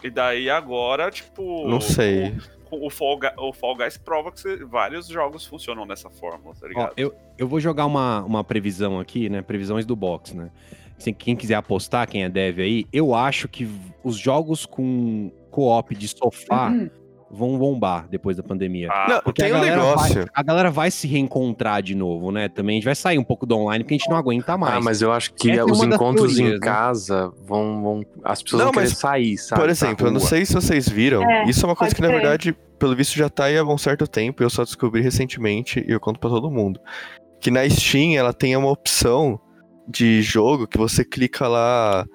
E 0.03 0.09
daí 0.09 0.49
agora, 0.49 1.09
tipo. 1.09 1.67
Não 1.67 1.81
sei. 1.81 2.29
O, 2.29 2.56
o, 2.71 2.89
Fall, 2.89 3.19
o 3.37 3.53
Fall 3.53 3.75
Guys 3.75 3.97
prova 3.97 4.31
que 4.31 4.39
você- 4.39 4.63
vários 4.65 5.07
jogos 5.07 5.45
funcionam 5.45 5.85
dessa 5.87 6.09
fórmula, 6.09 6.53
tá 6.55 6.65
Ó, 6.65 6.67
ligado? 6.69 6.93
eu, 6.97 7.13
eu 7.37 7.47
vou 7.47 7.59
jogar 7.59 7.85
uma, 7.85 8.23
uma 8.23 8.43
previsão 8.43 8.99
aqui, 8.99 9.29
né? 9.29 9.41
Previsões 9.41 9.85
do 9.85 9.95
box, 9.95 10.35
né? 10.35 10.49
Assim, 10.97 11.13
quem 11.13 11.35
quiser 11.35 11.55
apostar, 11.55 12.07
quem 12.09 12.23
é 12.23 12.29
dev 12.29 12.59
aí, 12.59 12.85
eu 12.91 13.13
acho 13.13 13.47
que 13.47 13.69
os 14.03 14.17
jogos 14.17 14.65
com 14.65 15.31
co-op 15.51 15.93
de 15.95 16.07
sofá 16.07 16.71
vão 17.29 17.57
bombar 17.57 18.07
depois 18.09 18.37
da 18.37 18.43
pandemia. 18.43 18.89
Ah, 18.91 19.07
Não, 19.09 19.21
Porque 19.21 19.41
tem 19.41 19.51
a 19.51 19.57
um 19.57 19.61
negócio. 19.61 20.15
Vai, 20.15 20.25
a 20.33 20.43
galera 20.43 20.71
vai 20.71 20.89
se 20.89 21.07
reencontrar 21.07 21.81
de 21.81 21.93
novo, 21.95 22.31
né? 22.31 22.47
Também 22.47 22.75
a 22.75 22.77
gente 22.77 22.85
vai 22.85 22.95
sair 22.95 23.17
um 23.17 23.23
pouco 23.23 23.45
do 23.45 23.55
online 23.55 23.83
porque 23.83 23.95
a 23.95 23.97
gente 23.97 24.09
não 24.09 24.17
aguenta 24.17 24.57
mais. 24.57 24.75
Ah, 24.75 24.81
mas 24.81 25.01
eu 25.01 25.11
acho 25.11 25.33
que 25.33 25.51
é 25.51 25.63
os 25.63 25.81
encontros 25.83 26.35
teorias, 26.35 26.39
em 26.39 26.53
né? 26.53 26.59
casa 26.59 27.31
vão, 27.45 27.81
vão. 27.81 28.05
As 28.23 28.41
pessoas 28.41 28.59
Não, 28.59 28.65
vão 28.67 28.73
querer 28.73 28.89
mas, 28.89 28.97
sair, 28.97 29.37
sabe? 29.37 29.61
Por 29.61 29.69
exemplo, 29.69 30.07
eu 30.07 30.11
não 30.11 30.19
sei 30.19 30.45
se 30.45 30.53
vocês 30.53 30.87
viram. 30.87 31.23
É, 31.29 31.45
isso 31.49 31.65
é 31.65 31.69
uma 31.69 31.75
coisa 31.75 31.93
que, 31.93 32.01
na 32.01 32.07
crer. 32.07 32.21
verdade, 32.21 32.55
pelo 32.79 32.95
visto 32.95 33.15
já 33.15 33.29
tá 33.29 33.45
aí 33.45 33.57
há 33.57 33.63
um 33.63 33.77
certo 33.77 34.07
tempo. 34.07 34.41
Eu 34.41 34.49
só 34.49 34.63
descobri 34.63 35.01
recentemente 35.01 35.83
e 35.87 35.91
eu 35.91 35.99
conto 35.99 36.19
pra 36.19 36.29
todo 36.29 36.49
mundo. 36.49 36.79
Que 37.41 37.51
na 37.51 37.67
Steam 37.69 38.17
ela 38.17 38.33
tem 38.33 38.55
uma 38.55 38.71
opção 38.71 39.39
de 39.87 40.21
jogo 40.21 40.67
que 40.67 40.77
você 40.77 41.03
clica 41.05 41.47
lá. 41.47 42.05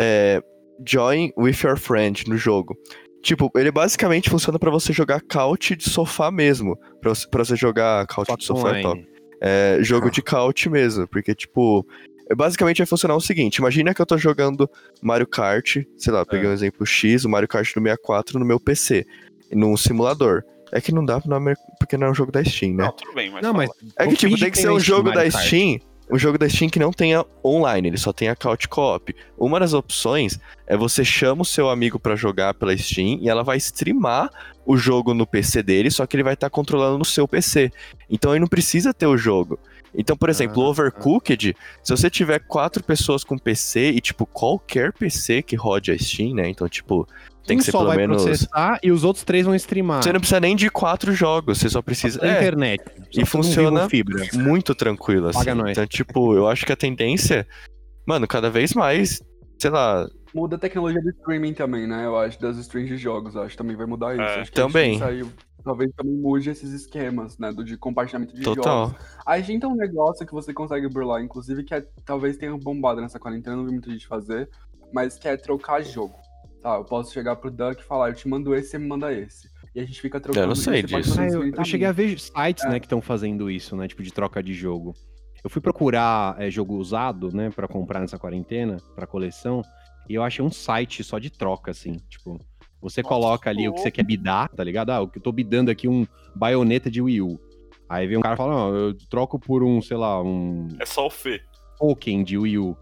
É, 0.00 0.42
Join 0.86 1.30
with 1.38 1.56
your 1.62 1.78
friend 1.78 2.28
no 2.28 2.36
jogo. 2.36 2.76
Tipo, 3.24 3.50
ele 3.56 3.70
basicamente 3.70 4.28
funciona 4.28 4.58
pra 4.58 4.70
você 4.70 4.92
jogar 4.92 5.18
couch 5.22 5.74
de 5.74 5.88
sofá 5.88 6.30
mesmo. 6.30 6.78
Pra 7.00 7.08
você, 7.14 7.26
pra 7.26 7.42
você 7.42 7.56
jogar 7.56 8.06
couch 8.06 8.36
de 8.36 8.44
sofá 8.44 8.76
é 8.76 8.82
top. 8.82 8.86
online. 8.86 9.08
É, 9.40 9.78
jogo 9.80 10.10
de 10.10 10.20
couch 10.20 10.68
mesmo, 10.68 11.08
porque, 11.08 11.34
tipo, 11.34 11.86
é, 12.30 12.34
basicamente 12.34 12.78
vai 12.78 12.86
funcionar 12.86 13.16
o 13.16 13.20
seguinte: 13.22 13.56
imagina 13.56 13.94
que 13.94 14.02
eu 14.02 14.04
tô 14.04 14.18
jogando 14.18 14.68
Mario 15.02 15.26
Kart, 15.26 15.78
sei 15.96 16.12
lá, 16.12 16.24
peguei 16.26 16.46
um 16.48 16.52
exemplo 16.52 16.84
X, 16.84 17.24
o 17.24 17.30
Mario 17.30 17.48
Kart 17.48 17.66
do 17.74 17.80
64 17.80 18.38
no 18.38 18.44
meu 18.44 18.60
PC, 18.60 19.06
num 19.50 19.74
simulador. 19.74 20.42
É 20.70 20.78
que 20.78 20.92
não 20.92 21.02
dá 21.02 21.18
Amer- 21.30 21.56
porque 21.78 21.96
não 21.96 22.08
é 22.08 22.10
um 22.10 22.14
jogo 22.14 22.30
da 22.30 22.44
Steam, 22.44 22.74
né? 22.74 22.84
Não, 22.84 22.92
tudo 22.92 23.14
bem, 23.14 23.30
mas. 23.30 23.42
Não, 23.42 23.54
mas. 23.54 23.70
É 23.96 24.06
que, 24.06 24.16
tipo, 24.16 24.38
tem 24.38 24.50
que 24.50 24.58
ser 24.58 24.70
um 24.70 24.78
jogo 24.78 25.10
da. 25.12 25.30
Steam, 25.30 25.78
um 26.10 26.18
jogo 26.18 26.36
da 26.36 26.48
Steam 26.48 26.68
que 26.68 26.78
não 26.78 26.92
tenha 26.92 27.24
online, 27.44 27.88
ele 27.88 27.96
só 27.96 28.12
tenha 28.12 28.36
couch 28.36 28.68
co-op. 28.68 29.14
Uma 29.38 29.58
das 29.58 29.72
opções 29.72 30.38
é 30.66 30.76
você 30.76 31.04
chama 31.04 31.42
o 31.42 31.46
seu 31.46 31.70
amigo 31.70 31.98
pra 31.98 32.16
jogar 32.16 32.54
pela 32.54 32.76
Steam 32.76 33.18
e 33.20 33.28
ela 33.28 33.42
vai 33.42 33.56
streamar 33.56 34.30
o 34.66 34.76
jogo 34.76 35.14
no 35.14 35.26
PC 35.26 35.62
dele, 35.62 35.90
só 35.90 36.06
que 36.06 36.16
ele 36.16 36.22
vai 36.22 36.34
estar 36.34 36.50
controlando 36.50 36.98
no 36.98 37.04
seu 37.04 37.26
PC. 37.26 37.70
Então 38.08 38.32
ele 38.32 38.40
não 38.40 38.48
precisa 38.48 38.92
ter 38.92 39.06
o 39.06 39.16
jogo. 39.16 39.58
Então, 39.96 40.16
por 40.16 40.28
exemplo, 40.28 40.62
o 40.62 40.66
Ah, 40.66 40.70
Overcooked, 40.70 41.56
se 41.82 41.96
você 41.96 42.10
tiver 42.10 42.40
quatro 42.40 42.82
pessoas 42.82 43.22
com 43.22 43.38
PC 43.38 43.90
e, 43.90 44.00
tipo, 44.00 44.26
qualquer 44.26 44.92
PC 44.92 45.42
que 45.42 45.56
rode 45.56 45.90
a 45.92 45.98
Steam, 45.98 46.34
né? 46.34 46.48
Então, 46.48 46.68
tipo, 46.68 47.06
tem 47.46 47.56
um 47.56 47.58
que 47.58 47.64
ser 47.64 47.72
só 47.72 47.78
pelo 47.78 47.88
vai 47.90 47.98
menos. 47.98 48.22
processar 48.22 48.78
e 48.82 48.90
os 48.90 49.04
outros 49.04 49.24
três 49.24 49.46
vão 49.46 49.54
streamar. 49.54 50.02
Você 50.02 50.12
não 50.12 50.20
precisa 50.20 50.40
nem 50.40 50.56
de 50.56 50.70
quatro 50.70 51.12
jogos, 51.12 51.58
você 51.58 51.68
só 51.68 51.80
precisa. 51.80 52.18
É, 52.24 52.38
internet. 52.38 52.82
Só 53.10 53.20
e 53.20 53.24
funciona 53.24 53.88
muito 54.34 54.74
tranquilo, 54.74 55.28
assim. 55.28 55.38
Paga 55.38 55.54
nós. 55.54 55.70
Então, 55.70 55.86
tipo, 55.86 56.34
eu 56.34 56.48
acho 56.48 56.66
que 56.66 56.72
a 56.72 56.76
tendência, 56.76 57.46
mano, 58.06 58.26
cada 58.26 58.50
vez 58.50 58.74
mais, 58.74 59.22
sei 59.58 59.70
lá, 59.70 60.08
Muda 60.34 60.56
a 60.56 60.58
tecnologia 60.58 61.00
do 61.00 61.10
streaming 61.10 61.54
também, 61.54 61.86
né? 61.86 62.04
Eu 62.06 62.18
acho, 62.18 62.40
das 62.40 62.56
streams 62.56 62.88
de 62.90 62.96
jogos. 62.96 63.36
Eu 63.36 63.42
acho 63.42 63.50
que 63.52 63.56
também 63.56 63.76
vai 63.76 63.86
mudar 63.86 64.14
isso. 64.14 64.22
É, 64.22 64.40
acho 64.40 64.50
que 64.50 64.60
a 64.60 64.64
também. 64.64 64.98
Saiu, 64.98 65.30
talvez 65.64 65.90
também 65.96 66.14
mude 66.14 66.50
esses 66.50 66.70
esquemas, 66.72 67.38
né? 67.38 67.50
Do, 67.52 67.64
de 67.64 67.76
compartilhamento 67.76 68.34
de 68.36 68.42
total. 68.42 68.88
jogos. 68.90 69.06
A 69.26 69.40
gente 69.40 69.60
tem 69.60 69.68
um 69.70 69.74
negócio 69.74 70.26
que 70.26 70.32
você 70.32 70.52
consegue 70.52 70.88
burlar, 70.88 71.22
inclusive, 71.22 71.64
que 71.64 71.74
é, 71.74 71.80
talvez 72.04 72.36
tenha 72.36 72.56
bombado 72.56 73.00
nessa 73.00 73.18
quarentena, 73.18 73.56
não 73.56 73.64
vi 73.64 73.72
muita 73.72 73.90
gente 73.90 74.06
fazer, 74.06 74.48
mas 74.92 75.18
que 75.18 75.26
é 75.26 75.36
trocar 75.36 75.82
jogo. 75.82 76.14
Tá, 76.62 76.76
eu 76.76 76.84
posso 76.84 77.12
chegar 77.12 77.36
pro 77.36 77.50
Duck 77.50 77.80
e 77.80 77.84
falar, 77.84 78.10
eu 78.10 78.14
te 78.14 78.28
mando 78.28 78.54
esse, 78.54 78.70
você 78.70 78.78
me 78.78 78.86
manda 78.86 79.12
esse. 79.12 79.48
E 79.74 79.80
a 79.80 79.84
gente 79.84 80.00
fica 80.00 80.20
trocando. 80.20 80.44
Eu 80.44 80.48
não 80.48 80.54
sei 80.54 80.82
disso. 80.82 81.20
Ah, 81.20 81.26
isso 81.26 81.36
eu, 81.36 81.54
eu 81.54 81.64
cheguei 81.64 81.86
a 81.86 81.92
ver 81.92 82.18
sites, 82.18 82.64
É. 82.64 82.68
né, 82.68 82.78
que 82.80 82.86
estão 82.86 83.02
fazendo 83.02 83.50
isso, 83.50 83.74
né, 83.76 83.88
tipo 83.88 84.02
de 84.02 84.12
troca 84.12 84.42
de 84.42 84.54
jogo. 84.54 84.94
Eu 85.42 85.50
fui 85.50 85.60
procurar 85.60 86.40
é, 86.40 86.50
jogo 86.50 86.76
usado, 86.76 87.30
né, 87.34 87.50
pra 87.50 87.68
comprar 87.68 88.00
nessa 88.00 88.18
quarentena, 88.18 88.78
pra 88.94 89.06
coleção, 89.06 89.62
e 90.08 90.14
eu 90.14 90.22
achei 90.22 90.42
um 90.42 90.50
site 90.50 91.04
só 91.04 91.18
de 91.18 91.28
troca, 91.30 91.70
assim, 91.70 91.96
tipo, 92.08 92.40
você 92.84 93.02
Nossa, 93.02 93.14
coloca 93.14 93.50
ali 93.50 93.68
o 93.68 93.72
que 93.72 93.80
você 93.80 93.90
quer 93.90 94.04
bidar, 94.04 94.48
tá 94.50 94.62
ligado? 94.62 94.90
Ah, 94.90 95.00
o 95.00 95.08
que 95.08 95.18
eu 95.18 95.22
tô 95.22 95.32
bidando 95.32 95.70
aqui 95.70 95.88
um 95.88 96.06
baioneta 96.36 96.90
de 96.90 97.00
Wii 97.00 97.22
U. 97.22 97.40
Aí 97.88 98.06
vem 98.06 98.18
um 98.18 98.20
cara 98.20 98.34
e 98.34 98.36
fala, 98.38 98.54
não, 98.54 98.74
eu 98.76 98.94
troco 99.10 99.38
por 99.38 99.62
um, 99.64 99.80
sei 99.82 99.96
lá, 99.96 100.22
um 100.22 100.68
É 100.80 100.86
só 100.86 101.06
o 101.06 101.10
Fê. 101.10 101.40
token 101.78 102.22
de 102.22 102.36
Wii 102.38 102.58
U. 102.58 102.76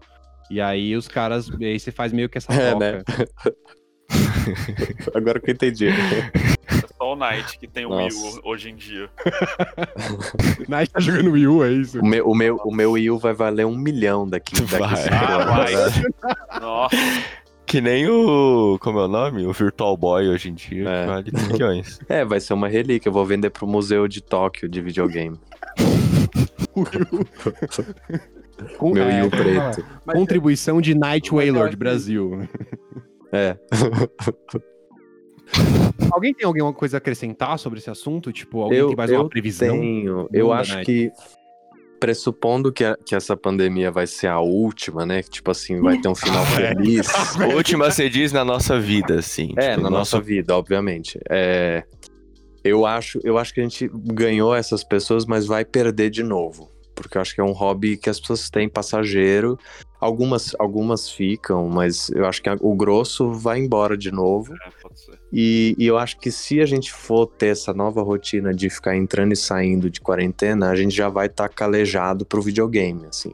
E 0.51 0.59
aí 0.61 0.95
os 0.95 1.07
caras, 1.07 1.49
aí 1.59 1.79
você 1.79 1.91
faz 1.91 2.11
meio 2.13 2.29
que 2.29 2.37
essa 2.37 2.53
É, 2.53 2.69
troca. 2.71 2.79
né? 2.85 3.03
Agora 5.15 5.39
que 5.39 5.49
eu 5.49 5.53
entendi. 5.53 5.87
É 5.87 5.93
só 6.97 7.13
o 7.13 7.15
Knight 7.15 7.57
que 7.57 7.67
tem 7.67 7.85
o 7.85 7.95
Wii. 7.95 8.09
U 8.11 8.41
hoje 8.49 8.69
em 8.69 8.75
dia. 8.75 9.09
Night 10.67 10.91
tá 10.91 10.99
jogando 10.99 11.31
Wii 11.31 11.47
U, 11.47 11.63
é 11.63 11.71
isso? 11.71 11.99
O 11.99 12.05
meu, 12.05 12.27
o, 12.27 12.35
meu, 12.35 12.57
o 12.65 12.73
meu 12.73 12.91
Wii 12.91 13.11
U 13.11 13.19
vai 13.19 13.33
valer 13.33 13.65
um 13.65 13.75
milhão 13.77 14.27
daqui, 14.27 14.55
daqui 14.61 14.77
Vai. 14.77 15.07
Ah, 15.09 15.37
vai. 15.45 15.73
né? 15.73 16.09
Nossa, 16.61 16.95
Que 17.65 17.81
nem 17.81 18.07
o. 18.07 18.77
Como 18.81 18.99
é 18.99 19.05
o 19.05 19.07
nome? 19.07 19.45
O 19.45 19.53
Virtual 19.53 19.95
Boy 19.97 20.27
hoje 20.29 20.49
em 20.49 20.53
dia, 20.53 20.87
É. 20.89 21.05
vale 21.05 21.31
trilhões. 21.31 21.99
É, 22.07 22.23
vai 22.23 22.39
ser 22.39 22.53
uma 22.53 22.67
relíquia. 22.67 23.09
Eu 23.09 23.13
vou 23.13 23.25
vender 23.25 23.49
pro 23.49 23.67
Museu 23.67 24.07
de 24.07 24.21
Tóquio 24.21 24.69
de 24.69 24.81
videogame. 24.81 25.37
Com- 28.77 28.91
Meu 28.93 29.03
é, 29.03 29.07
Wii 29.21 29.27
U 29.27 29.31
como 29.31 29.43
fala? 29.43 29.71
preto. 29.73 29.87
Mas 30.05 30.15
Contribuição 30.17 30.81
de 30.81 30.93
Night 30.95 31.31
Wailord 31.33 31.75
Brasil. 31.75 32.47
É. 33.31 33.57
Alguém 36.11 36.33
tem 36.33 36.45
alguma 36.45 36.73
coisa 36.73 36.97
a 36.97 36.99
acrescentar 36.99 37.57
sobre 37.57 37.79
esse 37.79 37.89
assunto? 37.89 38.31
Tipo, 38.31 38.61
alguém 38.61 38.79
eu, 38.79 38.87
tem 38.87 38.95
mais 38.95 39.11
eu 39.11 39.21
uma 39.21 39.29
previsão? 39.29 39.79
Tenho. 39.79 40.29
Eu 40.31 40.53
acho 40.53 40.75
Night. 40.75 40.85
que, 40.85 41.11
pressupondo 42.03 42.69
que, 42.69 42.83
a- 42.83 42.97
que 43.05 43.15
essa 43.15 43.37
pandemia 43.37 43.89
vai 43.89 44.05
ser 44.05 44.27
a 44.27 44.41
última, 44.41 45.05
né? 45.05 45.23
Que, 45.23 45.29
tipo 45.29 45.49
assim, 45.49 45.79
vai 45.79 45.97
ter 45.97 46.09
um 46.09 46.15
final 46.15 46.43
feliz. 46.53 47.07
Última 47.55 47.89
você 47.89 48.09
diz 48.09 48.33
na 48.33 48.43
nossa 48.43 48.77
vida, 48.77 49.19
assim. 49.19 49.53
É, 49.55 49.71
tipo, 49.71 49.83
na 49.83 49.89
nossa 49.89 50.19
vida, 50.19 50.53
obviamente. 50.53 51.17
É, 51.29 51.83
eu, 52.61 52.85
acho, 52.85 53.21
eu 53.23 53.37
acho 53.37 53.53
que 53.53 53.61
a 53.61 53.63
gente 53.63 53.89
ganhou 53.93 54.53
essas 54.53 54.83
pessoas, 54.83 55.25
mas 55.25 55.45
vai 55.45 55.63
perder 55.63 56.09
de 56.09 56.23
novo. 56.23 56.69
Porque 56.93 57.17
eu 57.17 57.21
acho 57.21 57.33
que 57.33 57.39
é 57.39 57.43
um 57.43 57.53
hobby 57.53 57.95
que 57.95 58.09
as 58.09 58.19
pessoas 58.19 58.49
têm 58.49 58.67
passageiro. 58.67 59.57
Algumas, 60.03 60.53
algumas 60.59 61.09
ficam, 61.09 61.69
mas 61.69 62.09
eu 62.09 62.25
acho 62.25 62.41
que 62.41 62.49
o 62.59 62.75
grosso 62.75 63.31
vai 63.31 63.59
embora 63.59 63.97
de 63.97 64.11
novo. 64.11 64.53
É, 64.53 64.69
pode 64.81 64.99
ser. 64.99 65.17
E, 65.31 65.75
e 65.77 65.87
eu 65.87 65.97
acho 65.97 66.19
que 66.19 66.29
se 66.29 66.59
a 66.59 66.65
gente 66.65 66.91
for 66.91 67.25
ter 67.25 67.47
essa 67.47 67.73
nova 67.73 68.01
rotina 68.03 68.53
de 68.53 68.69
ficar 68.69 68.97
entrando 68.97 69.31
e 69.31 69.35
saindo 69.37 69.89
de 69.89 70.01
quarentena, 70.01 70.69
a 70.69 70.75
gente 70.75 70.93
já 70.95 71.07
vai 71.07 71.27
estar 71.27 71.47
calejado 71.47 72.25
pro 72.25 72.41
videogame, 72.41 73.05
assim. 73.05 73.33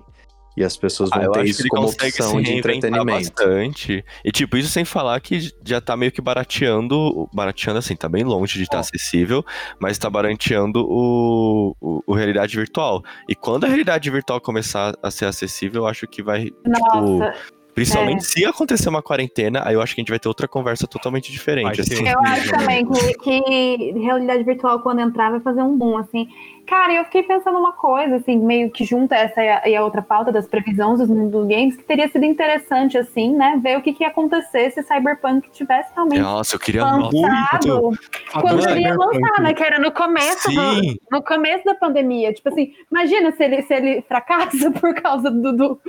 E 0.60 0.64
as 0.66 0.76
pessoas 0.76 1.10
vão 1.10 1.22
Ah, 1.24 1.30
ter 1.32 1.46
isso 1.46 1.66
como 1.70 1.88
opção 1.88 2.42
de 2.42 2.52
entretenimento. 2.52 3.06
bastante. 3.06 4.04
E 4.26 4.30
tipo, 4.30 4.58
isso 4.58 4.68
sem 4.68 4.84
falar 4.84 5.18
que 5.22 5.54
já 5.64 5.80
tá 5.80 5.96
meio 5.96 6.12
que 6.12 6.20
barateando, 6.22 7.30
barateando 7.34 7.80
assim, 7.80 7.96
tá 7.96 8.10
bem 8.10 8.26
longe 8.26 8.58
de 8.58 8.64
estar 8.64 8.80
acessível, 8.80 9.42
mas 9.80 9.98
tá 9.98 10.10
barateando 10.10 10.86
o, 10.86 11.74
o, 11.80 12.04
o 12.06 12.14
realidade 12.14 12.58
virtual. 12.58 13.02
E 13.30 13.36
quando 13.36 13.64
a 13.64 13.68
realidade 13.68 14.10
virtual 14.12 14.42
começar 14.42 14.94
a 15.02 15.10
ser 15.10 15.26
acessível, 15.28 15.84
eu 15.84 15.88
acho 15.88 16.06
que 16.06 16.22
vai, 16.22 16.48
tipo, 16.48 16.62
Nossa, 16.68 17.34
principalmente 17.74 18.18
é. 18.18 18.26
se 18.26 18.46
acontecer 18.46 18.90
uma 18.90 19.02
quarentena, 19.02 19.62
aí 19.64 19.76
eu 19.76 19.82
acho 19.82 19.96
que 19.96 20.02
a 20.02 20.04
gente 20.04 20.10
vai 20.10 20.20
ter 20.20 20.28
outra 20.28 20.46
conversa 20.46 20.86
totalmente 20.88 21.32
diferente, 21.32 21.80
assim. 21.80 22.06
eu 22.06 22.20
acho 22.20 22.50
também 22.52 22.86
que, 22.86 23.14
que 23.14 23.92
realidade 23.98 24.44
virtual, 24.44 24.82
quando 24.82 25.00
entrar, 25.00 25.32
vai 25.32 25.40
fazer 25.40 25.62
um 25.62 25.78
boom, 25.78 25.98
assim. 25.98 26.28
Cara, 26.70 26.94
eu 26.94 27.04
fiquei 27.06 27.24
pensando 27.24 27.58
uma 27.58 27.74
coisa, 27.74 28.18
assim, 28.18 28.38
meio 28.38 28.70
que 28.70 28.86
junta 28.86 29.16
essa 29.16 29.42
e 29.44 29.50
a, 29.50 29.68
e 29.70 29.76
a 29.76 29.84
outra 29.84 30.04
pauta 30.04 30.32
das 30.32 30.46
previsões 30.48 31.00
dos 31.00 31.10
mundos 31.10 31.48
games, 31.48 31.76
que 31.76 31.84
teria 31.84 32.08
sido 32.08 32.24
interessante, 32.26 32.96
assim, 32.96 33.36
né? 33.36 33.60
Ver 33.62 33.76
o 33.78 33.82
que, 33.82 33.92
que 33.92 34.04
ia 34.04 34.10
acontecer 34.10 34.70
se 34.72 34.84
Cyberpunk 34.84 35.50
tivesse 35.50 35.92
realmente 35.96 36.20
Nossa, 36.20 36.56
eu 36.56 36.60
queria 36.60 36.86
muito. 36.86 37.20
lançado 37.20 37.92
quando 38.40 38.70
ele 38.70 38.82
ia 38.82 38.94
lançar, 38.96 39.42
né? 39.42 39.54
Que 39.56 39.64
era 39.64 39.80
no 39.80 39.92
começo, 39.92 40.48
do- 40.52 40.82
no 41.12 41.24
começo 41.24 41.66
da 41.66 41.74
pandemia. 41.74 42.32
Tipo 42.34 42.50
assim, 42.50 42.72
imagina 42.92 43.32
se 43.32 43.44
ele, 43.44 43.64
se 43.64 43.74
ele 43.74 44.02
fracassa 44.04 44.70
por 44.80 44.94
causa 44.94 45.32
do, 45.32 45.52
do- 45.52 45.82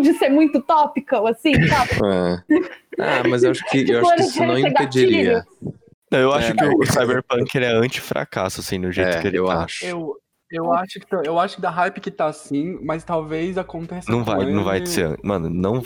de 0.00 0.12
ser 0.14 0.28
muito 0.28 0.60
topical, 0.62 1.26
assim, 1.26 1.52
sabe? 1.66 1.90
É. 2.06 2.60
Ah, 2.98 3.22
mas 3.28 3.42
eu 3.42 3.50
acho 3.50 3.64
que, 3.66 3.90
eu 3.90 3.98
acho 4.00 4.14
que 4.14 4.22
isso 4.22 4.44
não 4.44 4.56
impediria. 4.58 5.44
Não, 5.60 5.72
eu 6.10 6.32
acho 6.32 6.52
É, 6.52 6.54
que 6.54 6.64
o 6.64 6.86
Cyberpunk 6.86 7.54
ele 7.56 7.64
é 7.66 7.72
anti-fracasso, 7.72 8.60
assim, 8.60 8.78
no 8.78 8.90
jeito 8.90 9.16
É, 9.16 9.20
que 9.20 9.28
ele 9.28 9.38
eu 9.38 9.46
tá. 9.46 9.64
acho. 9.64 9.84
Eu, 9.84 10.16
eu, 10.50 10.72
acho 10.72 10.98
que, 10.98 11.14
eu 11.28 11.38
acho 11.38 11.56
que 11.56 11.62
da 11.62 11.70
hype 11.70 12.00
que 12.00 12.10
tá 12.10 12.26
assim, 12.26 12.78
mas 12.82 13.04
talvez 13.04 13.56
aconteça 13.56 14.10
Não 14.10 14.24
vai, 14.24 14.44
não 14.50 14.64
vai 14.64 14.78
ele 14.78 14.86
ser. 14.86 15.16
Mano, 15.22 15.48
não. 15.48 15.82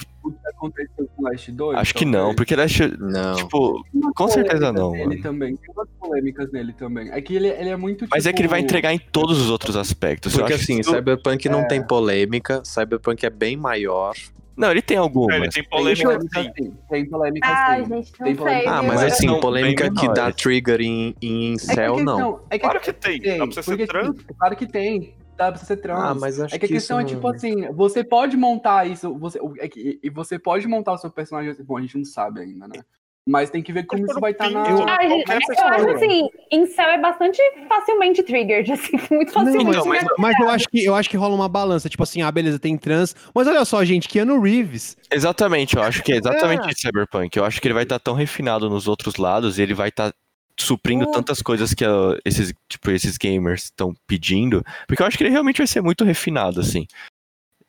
aconteceu 0.56 1.06
com 1.14 1.22
Last 1.22 1.52
2. 1.52 1.78
Acho 1.78 1.94
que 1.94 2.04
não, 2.06 2.34
porque 2.34 2.54
ele 2.54 2.62
acha. 2.62 2.88
Não. 2.88 3.34
Tipo, 3.34 3.84
com 4.16 4.28
certeza 4.28 4.72
não, 4.72 4.92
nele 4.92 5.06
mano. 5.08 5.22
também. 5.22 5.56
Tem 5.56 5.70
umas 5.74 5.88
polêmicas 6.00 6.50
nele 6.50 6.72
também. 6.72 7.10
É 7.12 7.20
que 7.20 7.36
ele, 7.36 7.48
ele 7.48 7.68
é 7.68 7.76
muito. 7.76 8.06
Mas 8.10 8.24
é 8.24 8.32
que 8.32 8.40
ele 8.40 8.48
vai 8.48 8.60
tipo, 8.60 8.70
entregar 8.70 8.94
em 8.94 8.98
todos 8.98 9.38
os 9.38 9.50
outros 9.50 9.76
aspectos. 9.76 10.32
Eu 10.32 10.40
Porque 10.40 10.54
acho 10.54 10.62
assim, 10.62 10.82
Cyberpunk 10.82 11.46
não 11.48 11.68
tem 11.68 11.86
polêmica, 11.86 12.62
Cyberpunk 12.64 13.26
é 13.26 13.30
bem 13.30 13.56
maior. 13.56 14.14
Não, 14.56 14.70
ele 14.70 14.82
tem 14.82 14.96
algumas. 14.96 15.36
Ele 15.36 15.48
tem 15.48 15.62
Tem 15.62 15.68
polêmica 15.70 16.04
polêmica 16.04 16.42
sim. 16.56 16.76
Tem 16.88 17.08
polêmica 17.08 17.48
Ai, 17.66 17.82
sim. 17.84 17.88
gente, 17.88 18.12
Tem 18.12 18.36
polêmica. 18.36 18.70
Ah, 18.70 18.82
mas 18.82 19.02
assim, 19.02 19.40
polêmica 19.40 19.90
que 19.92 20.08
dá 20.14 20.32
trigger 20.32 20.80
em, 20.80 21.14
em 21.20 21.54
É 21.54 21.56
que 21.92 22.02
não. 22.02 22.40
É 22.50 22.58
que 22.58 22.64
Claro 22.64 22.80
que 22.80 22.92
tem. 22.92 23.20
tem, 23.20 23.38
Dá 23.38 23.46
pra 23.46 23.54
você 23.54 23.62
ser 23.62 23.70
porque, 23.70 23.86
trans. 23.86 24.08
assim, 24.10 24.24
Claro 24.38 24.56
que 24.56 24.66
tem. 24.66 25.14
Dá 25.36 25.50
pra 25.50 25.58
você 25.60 25.66
ser 25.66 25.76
trans. 25.78 26.00
Ah, 26.00 26.14
mas 26.14 26.38
acho 26.40 26.54
É 26.54 26.58
que 26.58 26.66
a 26.66 26.68
que 26.68 26.74
questão 26.74 27.00
é 27.00 27.04
tipo 27.04 27.26
assim, 27.26 27.66
você 27.72 28.04
pode 28.04 28.36
montar 28.36 28.86
isso, 28.86 29.12
você, 29.18 29.40
é 29.58 29.68
que- 29.68 29.98
e 30.00 30.08
você 30.10 30.38
pode 30.38 30.68
montar 30.68 30.92
o 30.92 30.98
seu 30.98 31.10
personagem 31.10 31.50
assim, 31.50 31.64
bom, 31.64 31.76
a 31.76 31.80
gente 31.80 31.96
não 31.98 32.04
sabe 32.04 32.40
ainda, 32.40 32.68
né? 32.68 32.84
Mas 33.26 33.48
tem 33.48 33.62
que 33.62 33.72
ver 33.72 33.84
como 33.86 34.04
isso 34.04 34.20
vai 34.20 34.32
estar 34.32 34.50
na. 34.50 34.64
pinto, 34.64 34.84
Ai, 34.86 35.08
gente, 35.08 35.24
Qualquer 35.24 35.58
eu 35.58 35.66
acho 35.68 35.88
assim, 35.92 36.28
em 36.50 36.66
céu 36.66 36.90
é 36.90 36.98
bastante 37.00 37.40
facilmente 37.66 38.22
triggered, 38.22 38.70
assim, 38.72 38.98
muito 39.10 39.32
facilmente. 39.32 39.64
Não, 39.78 39.86
mas, 39.86 40.02
mas- 40.04 40.12
mas 40.18 40.40
eu 40.40 40.48
acho 40.50 40.68
que 40.68 40.84
eu 40.84 40.94
acho 40.94 41.08
que 41.08 41.16
rola 41.16 41.34
uma 41.34 41.48
balança, 41.48 41.88
tipo 41.88 42.02
assim, 42.02 42.20
ah, 42.20 42.30
beleza, 42.30 42.58
tem 42.58 42.76
trans, 42.76 43.16
mas 43.34 43.48
olha 43.48 43.64
só, 43.64 43.82
gente, 43.82 44.08
Keanu 44.08 44.38
Reeves. 44.40 44.94
Exatamente, 45.10 45.74
eu 45.74 45.82
acho 45.82 46.02
que 46.02 46.12
é 46.12 46.16
exatamente 46.16 46.66
É. 46.68 46.70
isso, 46.72 46.82
Cyberpunk. 46.82 47.34
Eu 47.38 47.46
acho 47.46 47.62
que 47.62 47.66
ele 47.66 47.72
vai 47.74 47.84
estar 47.84 47.98
tão 47.98 48.12
refinado 48.14 48.68
nos 48.68 48.86
outros 48.86 49.16
lados 49.16 49.58
e 49.58 49.62
ele 49.62 49.72
vai 49.72 49.88
estar 49.88 50.12
suprindo 50.60 51.08
Hum. 51.08 51.10
tantas 51.10 51.40
coisas 51.40 51.72
que 51.72 51.82
ah, 51.84 52.18
esses, 52.26 52.52
tipo, 52.68 52.90
esses 52.90 53.16
gamers 53.16 53.64
estão 53.64 53.94
pedindo. 54.06 54.62
Porque 54.86 55.02
eu 55.02 55.06
acho 55.06 55.16
que 55.16 55.24
ele 55.24 55.30
realmente 55.30 55.58
vai 55.58 55.66
ser 55.66 55.80
muito 55.80 56.04
refinado, 56.04 56.60
assim. 56.60 56.86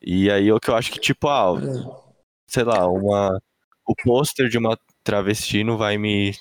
E 0.02 0.30
aí 0.30 0.52
o 0.52 0.60
que 0.60 0.68
eu 0.70 0.76
acho 0.76 0.92
que, 0.92 1.00
tipo, 1.00 1.26
ah, 1.28 1.54
sei 2.46 2.62
lá, 2.62 2.86
uma. 2.86 3.40
O 3.88 3.94
pôster 3.94 4.48
de 4.48 4.58
uma 4.58 4.76
travesti 5.06 5.64
não 5.64 5.78
vai 5.78 5.96
me. 5.96 6.32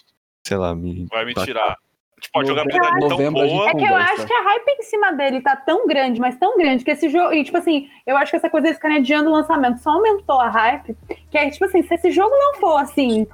Sei 0.43 0.57
lá, 0.57 0.75
me. 0.75 1.05
Vai 1.09 1.23
me 1.23 1.33
tirar. 1.33 1.77
Tipo, 2.19 2.39
a 2.39 2.43
jogabilidade 2.45 2.99
tão 2.99 3.09
Novembro 3.09 3.47
boa. 3.47 3.69
É 3.69 3.73
que 3.73 3.83
eu 3.83 3.95
acho 3.95 4.25
que 4.25 4.33
a 4.33 4.43
hype 4.43 4.69
em 4.79 4.81
cima 4.81 5.11
dele 5.13 5.41
tá 5.41 5.55
tão 5.55 5.85
grande, 5.85 6.19
mas 6.19 6.37
tão 6.37 6.57
grande, 6.57 6.83
que 6.83 6.91
esse 6.91 7.09
jogo. 7.09 7.33
E, 7.33 7.43
tipo 7.43 7.57
assim, 7.57 7.87
eu 8.05 8.17
acho 8.17 8.31
que 8.31 8.37
essa 8.37 8.49
coisa 8.49 8.63
deles 8.63 8.77
ficarem 8.77 8.97
adiando 8.97 9.29
o 9.29 9.33
lançamento 9.33 9.79
só 9.79 9.91
aumentou 9.91 10.39
a 10.39 10.49
hype. 10.49 10.95
Que 11.29 11.37
é, 11.37 11.49
tipo 11.49 11.65
assim, 11.65 11.83
se 11.83 11.93
esse 11.93 12.11
jogo 12.11 12.33
não 12.35 12.55
for, 12.55 12.77
assim, 12.77 13.27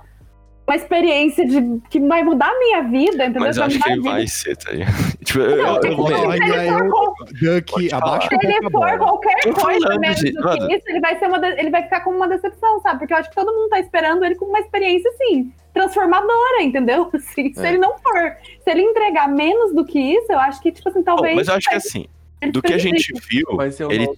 uma 0.71 0.75
experiência 0.77 1.45
de, 1.45 1.81
que 1.89 1.99
vai 1.99 2.23
mudar 2.23 2.47
a 2.49 2.57
minha 2.59 2.81
vida, 2.83 3.25
entendeu? 3.25 3.41
Mas 3.41 3.57
eu 3.57 3.63
acho 3.65 3.79
que 3.79 3.99
vai 3.99 4.25
ser, 4.25 4.55
tá 4.55 4.71
ligado? 4.71 4.91
Tipo, 5.21 5.39
eu, 5.39 5.49
eu, 5.51 5.63
Não, 5.63 5.81
eu 5.81 5.95
vou. 5.97 6.07
se 6.07 6.13
ele 6.13 6.25
Olha, 6.25 6.71
for 6.73 6.83
eu- 6.85 6.91
com- 6.91 7.25
Duck, 7.25 7.71
Pode 7.71 7.93
abaixa 7.93 8.27
Se 8.29 8.35
ele 8.47 8.69
for 8.71 8.97
qualquer 8.97 9.53
coisa 9.53 9.79
falando, 9.81 9.99
menos 9.99 10.19
gente, 10.19 10.33
do 10.33 10.49
que 10.49 10.73
isso, 10.75 10.83
ele 10.87 10.99
vai, 10.99 11.19
ser 11.19 11.27
uma 11.27 11.39
de- 11.39 11.59
ele 11.59 11.69
vai 11.69 11.83
ficar 11.83 12.01
como 12.01 12.17
uma 12.17 12.27
decepção, 12.27 12.79
sabe? 12.81 12.99
Porque 12.99 13.13
eu 13.13 13.17
acho 13.17 13.29
que 13.29 13.35
todo 13.35 13.53
mundo 13.53 13.69
tá 13.69 13.79
esperando 13.79 14.23
ele 14.25 14.35
com 14.35 14.45
uma 14.45 14.59
experiência, 14.59 15.09
assim, 15.11 15.51
transformadora, 15.73 16.63
entendeu? 16.63 17.09
Assim, 17.13 17.53
Se 17.53 17.63
É. 17.65 17.69
ele 17.69 17.77
não 17.77 17.97
for, 17.99 18.35
se 18.63 18.69
ele 18.71 18.81
entregar 18.81 19.27
menos 19.29 19.73
do 19.75 19.85
que 19.85 19.99
isso, 19.99 20.31
eu 20.31 20.39
acho 20.39 20.61
que, 20.61 20.71
tipo 20.71 20.87
assim, 20.89 21.03
talvez. 21.03 21.35
mas 21.35 21.47
eu 21.47 21.53
acho 21.55 21.69
que 21.69 21.75
assim, 21.75 22.05
ele 22.41 22.51
do 22.51 22.61
que 22.61 22.73
a 22.73 22.77
gente 22.77 23.13
viu, 23.29 23.45
ele 23.89 24.05
novo- 24.05 24.17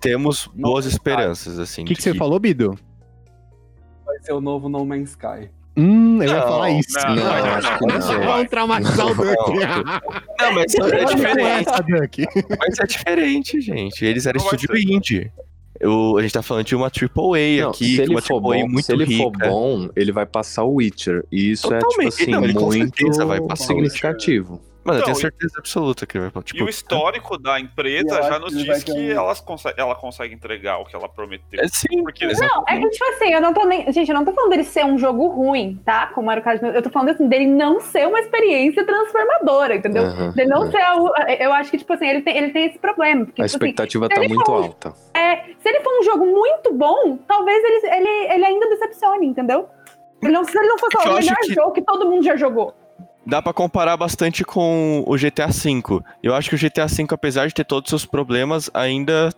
temos 0.00 0.46
boas 0.54 0.86
esperanças, 0.86 1.58
assim. 1.58 1.82
O 1.82 1.86
que, 1.86 1.94
de 1.94 1.96
que 1.96 2.02
você 2.02 2.14
falou, 2.14 2.38
Bido? 2.38 2.78
Vai 4.06 4.18
ser 4.20 4.32
o 4.32 4.40
novo 4.40 4.68
No 4.68 4.84
Man's 4.86 5.10
Sky. 5.10 5.50
Hum, 5.76 6.22
eu 6.22 6.28
ia 6.28 6.34
Não, 6.36 6.42
falar 6.42 6.70
isso. 6.70 6.96
não, 7.06 7.14
Não, 7.16 7.24
acho 7.32 7.78
que 7.78 7.86
não. 7.86 8.46
Traumatizar 8.46 9.06
o 9.06 9.14
Duck. 9.14 9.58
Não, 10.40 10.52
mas 10.54 10.74
é 10.74 10.78
Vamos 10.78 11.04
com 11.10 11.16
diferente. 11.16 11.70
Duck. 11.88 12.26
Mas 12.58 12.78
é 12.78 12.86
diferente, 12.86 13.60
gente. 13.60 14.04
Eles 14.04 14.26
eram 14.26 14.38
Não 14.38 14.44
estúdio 14.46 14.76
indie. 14.76 15.32
Eu, 15.80 16.16
a 16.16 16.22
gente 16.22 16.32
tá 16.32 16.42
falando 16.42 16.64
de 16.64 16.76
uma 16.76 16.86
AAA 16.86 17.62
Não, 17.62 17.70
aqui, 17.70 17.96
se 17.96 18.00
ele 18.02 18.10
uma 18.14 18.22
for 18.22 18.34
AAA 18.34 18.40
bom, 18.40 18.68
muito 18.68 18.86
se 18.86 18.92
ele 18.92 19.04
for 19.16 19.32
rica. 19.32 19.48
bom, 19.48 19.88
ele 19.96 20.12
vai 20.12 20.24
passar 20.24 20.62
o 20.62 20.74
Witcher. 20.74 21.24
E 21.32 21.50
isso 21.50 21.66
é, 21.74 21.78
tipo 21.78 21.90
Totalmente. 21.90 22.22
assim, 22.22 22.30
Não, 22.30 22.40
muito 22.40 22.72
certeza 22.96 23.26
vai 23.26 23.40
passar 23.40 23.64
o 23.64 23.66
significativo. 23.66 24.60
Mano, 24.84 24.98
eu 24.98 25.04
tenho 25.04 25.14
Não, 25.14 25.18
e- 25.18 25.22
certeza 25.22 25.54
absoluta 25.58 26.06
que 26.06 26.18
ele 26.18 26.28
vai 26.28 26.42
tipo, 26.42 26.60
E 26.60 26.62
o 26.62 26.68
histórico 26.68 27.38
da 27.38 27.58
empresa 27.58 28.22
já 28.22 28.38
nos 28.38 28.54
que 28.54 28.64
diz 28.64 28.84
que 28.84 28.92
um- 28.92 29.10
elas 29.12 29.42
ela 29.76 29.94
consegue 29.94 30.34
entregar 30.34 30.78
o 30.78 30.84
que 30.84 30.94
ela 30.94 31.08
prometeu. 31.08 31.58
É 31.60 31.66
sim, 31.68 32.02
Porque 32.02 32.24
eles 32.24 32.38
Não, 32.38 32.64
é 32.68 32.78
que, 32.78 32.90
tipo 32.90 33.04
assim, 33.12 33.32
eu 33.32 33.40
não 33.40 33.54
tô 33.54 33.64
nem. 33.64 33.90
Gente, 33.92 34.08
eu 34.10 34.14
não 34.14 34.24
tô 34.24 34.32
falando 34.32 34.50
dele 34.50 34.64
ser 34.64 34.84
um 34.84 34.98
jogo 34.98 35.26
ruim, 35.28 35.80
tá? 35.84 36.08
Como 36.08 36.30
era 36.30 36.40
o 36.40 36.44
caso. 36.44 36.64
Eu 36.66 36.82
tô 36.82 36.90
falando 36.90 37.08
assim, 37.10 37.26
dele 37.28 37.46
não 37.46 37.80
ser 37.80 38.06
uma 38.06 38.20
experiência 38.20 38.84
transformadora, 38.84 39.76
entendeu? 39.76 40.32
Dele 40.32 40.50
não 40.50 40.70
ser. 40.70 40.80
algo- 40.82 41.10
Eu 41.40 41.52
acho 41.52 41.70
que, 41.70 41.78
tipo 41.78 41.92
assim, 41.92 42.06
ele 42.06 42.20
tem, 42.22 42.36
ele 42.36 42.50
tem 42.50 42.66
esse 42.66 42.78
problema. 42.78 43.24
Porque, 43.24 43.40
A 43.42 43.46
tipo 43.46 43.56
assim, 43.56 43.66
expectativa 43.70 44.06
se 44.06 44.14
tá 44.14 44.20
muito 44.20 44.44
for 44.44 44.60
um- 44.60 44.64
alta. 44.64 44.92
É, 45.14 45.36
se 45.58 45.68
ele 45.68 45.80
for 45.80 45.98
um 45.98 46.02
jogo 46.02 46.26
muito 46.26 46.72
bom, 46.74 47.16
talvez 47.26 47.64
ele, 47.64 47.86
ele, 47.96 48.32
ele 48.34 48.44
ainda 48.44 48.68
decepcione, 48.68 49.26
entendeu? 49.26 49.68
Ele 50.22 50.32
não, 50.32 50.44
se 50.44 50.56
ele 50.58 50.68
não 50.68 50.78
fosse 50.78 50.96
É 50.98 51.00
que 51.02 51.08
o 51.08 51.14
melhor 51.14 51.36
que- 51.42 51.54
jogo 51.54 51.72
que 51.72 51.82
todo 51.82 52.08
mundo 52.08 52.22
já 52.24 52.36
jogou. 52.36 52.74
Dá 53.26 53.40
pra 53.40 53.52
comparar 53.52 53.96
bastante 53.96 54.44
com 54.44 55.02
o 55.06 55.16
GTA 55.16 55.48
V. 55.48 56.00
Eu 56.22 56.34
acho 56.34 56.48
que 56.48 56.56
o 56.56 56.58
GTA 56.58 56.86
V, 56.86 57.06
apesar 57.10 57.46
de 57.46 57.54
ter 57.54 57.64
todos 57.64 57.92
os 57.92 58.00
seus 58.00 58.06
problemas, 58.06 58.70
ainda 58.72 59.30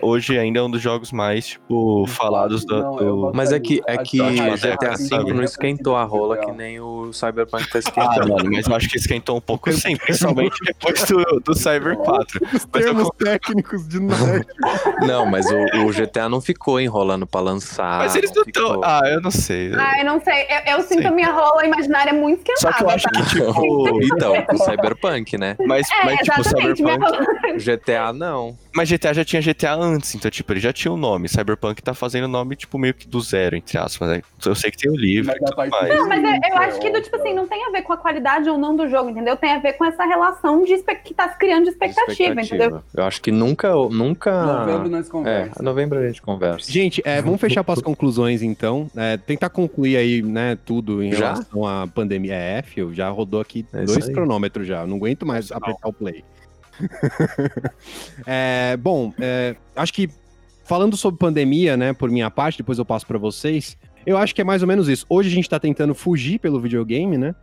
hoje 0.00 0.38
ainda 0.38 0.60
é 0.60 0.62
um 0.62 0.70
dos 0.70 0.80
jogos 0.80 1.10
mais, 1.12 1.46
tipo, 1.48 2.04
falados 2.08 2.64
da- 2.64 2.76
eu 2.76 3.16
do. 3.16 3.32
Mas 3.34 3.52
é 3.52 3.58
que, 3.60 3.80
é 3.86 3.96
que 3.98 4.18
GTA 4.18 4.94
V 4.96 5.32
não 5.32 5.42
esquentou 5.42 5.96
a 5.96 6.04
rola 6.04 6.36
que 6.36 6.50
nem 6.52 6.80
o 6.80 7.12
Cyberpunk 7.12 7.64
tá 7.70 7.78
Ah, 7.78 7.78
esquentando. 7.80 8.28
mano, 8.36 8.50
mas 8.52 8.66
eu 8.66 8.74
acho 8.76 8.88
que 8.88 8.96
esquentou 8.96 9.36
um 9.36 9.40
pouco 9.40 9.72
sim, 9.72 9.96
principalmente 9.98 10.56
depois 10.64 11.04
do, 11.04 11.22
do 11.40 11.54
Cyber 11.54 11.96
4. 11.96 12.40
Os 12.44 12.50
Mas 12.52 12.84
eu 12.84 12.94
termos 12.94 13.08
técnicos 13.18 13.88
de 13.88 14.00
nerd. 14.00 14.46
Não, 15.06 15.24
mas 15.26 15.46
o, 15.46 15.86
o 15.86 15.92
GTA 15.92 16.28
não 16.28 16.40
ficou 16.40 16.80
enrolando 16.80 17.26
pra 17.26 17.40
lançar. 17.40 17.98
Mas 17.98 18.14
eles 18.16 18.32
não 18.34 18.44
ficou. 18.44 18.74
estão. 18.74 18.80
Ah, 18.84 19.00
eu 19.06 19.20
não 19.20 19.30
sei. 19.30 19.72
Ai, 19.74 20.02
não 20.04 20.20
sei. 20.20 20.44
Eu, 20.66 20.76
eu 20.76 20.82
sinto 20.82 21.02
Sim. 21.02 21.06
a 21.08 21.10
minha 21.10 21.30
rola 21.32 21.64
imaginária 21.64 22.12
muito 22.12 22.42
Só 22.58 22.68
esquentada. 22.70 22.76
que 22.78 22.84
eu 22.84 22.90
acho 22.90 23.04
tá? 23.04 23.22
que, 23.22 23.28
tipo. 23.30 24.02
Então, 24.04 24.32
o 24.52 24.58
Cyberpunk, 24.58 25.38
né? 25.38 25.56
Mas, 25.66 25.88
É, 25.90 26.04
mas 26.04 26.18
tipo. 26.20 26.56
Minha 26.56 26.74
Cyberpunk. 26.76 27.00
rola... 27.04 27.26
GTA 27.56 28.12
não. 28.12 28.56
Mas 28.78 28.88
GTA 28.88 29.12
já 29.12 29.24
tinha 29.24 29.42
GTA 29.42 29.74
antes, 29.74 30.14
então, 30.14 30.30
tipo, 30.30 30.52
ele 30.52 30.60
já 30.60 30.72
tinha 30.72 30.92
um 30.92 30.96
nome. 30.96 31.28
Cyberpunk 31.28 31.82
tá 31.82 31.94
fazendo 31.94 32.26
o 32.26 32.28
nome, 32.28 32.54
tipo, 32.54 32.78
meio 32.78 32.94
que 32.94 33.08
do 33.08 33.20
zero, 33.20 33.56
entre 33.56 33.76
aspas. 33.76 34.08
né? 34.08 34.22
Eu 34.46 34.54
sei 34.54 34.70
que 34.70 34.76
tem 34.78 34.88
o 34.88 34.94
livro 34.94 35.34
Mas. 35.56 35.88
Não, 35.88 36.06
mas 36.06 36.22
eu, 36.22 36.30
eu 36.52 36.58
acho 36.58 36.78
que 36.78 36.88
do 36.88 37.02
tipo 37.02 37.16
assim, 37.16 37.34
não 37.34 37.48
tem 37.48 37.64
a 37.66 37.70
ver 37.70 37.82
com 37.82 37.92
a 37.92 37.96
qualidade 37.96 38.48
ou 38.48 38.56
não 38.56 38.76
do 38.76 38.88
jogo, 38.88 39.10
entendeu? 39.10 39.36
Tem 39.36 39.50
a 39.50 39.58
ver 39.58 39.72
com 39.72 39.84
essa 39.84 40.04
relação 40.04 40.62
de 40.64 40.78
que 41.04 41.12
tá 41.12 41.28
se 41.28 41.36
criando 41.38 41.64
de 41.64 41.70
expectativa, 41.70 42.40
entendeu? 42.40 42.80
Eu 42.94 43.04
acho 43.04 43.20
que 43.20 43.32
nunca. 43.32 43.74
nunca... 43.74 44.44
Novembro 44.44 44.88
nós 44.90 45.08
É, 45.08 45.10
conversa. 45.10 45.60
em 45.60 45.64
novembro 45.64 45.98
a 45.98 46.06
gente 46.06 46.22
conversa. 46.22 46.70
Gente, 46.70 47.02
é, 47.04 47.20
vamos 47.20 47.40
fechar 47.40 47.64
para 47.64 47.74
as 47.74 47.82
conclusões, 47.82 48.42
então. 48.42 48.88
É, 48.96 49.16
tentar 49.16 49.48
concluir 49.50 49.96
aí, 49.96 50.22
né, 50.22 50.56
tudo 50.64 51.02
em 51.02 51.10
Já? 51.12 51.32
relação 51.32 51.66
à 51.66 51.84
pandemia. 51.88 52.34
É, 52.34 52.62
fio, 52.62 52.94
já 52.94 53.08
rodou 53.08 53.40
aqui 53.40 53.66
É 53.72 53.84
dois 53.84 54.06
aí. 54.06 54.14
cronômetros 54.14 54.68
já. 54.68 54.86
Não 54.86 54.98
aguento 54.98 55.26
mais 55.26 55.50
apertar 55.50 55.88
o 55.88 55.92
play. 55.92 56.22
É, 58.26 58.76
bom, 58.76 59.12
é, 59.18 59.56
acho 59.74 59.92
que 59.92 60.08
falando 60.64 60.96
sobre 60.96 61.18
pandemia, 61.18 61.76
né, 61.76 61.92
por 61.92 62.10
minha 62.10 62.30
parte, 62.30 62.58
depois 62.58 62.78
eu 62.78 62.84
passo 62.84 63.06
pra 63.06 63.18
vocês. 63.18 63.76
Eu 64.04 64.18
acho 64.18 64.34
que 64.34 64.40
é 64.40 64.44
mais 64.44 64.62
ou 64.62 64.68
menos 64.68 64.88
isso. 64.88 65.06
Hoje 65.08 65.28
a 65.28 65.32
gente 65.32 65.48
tá 65.48 65.58
tentando 65.58 65.94
fugir 65.94 66.38
pelo 66.38 66.60
videogame, 66.60 67.16
né? 67.16 67.34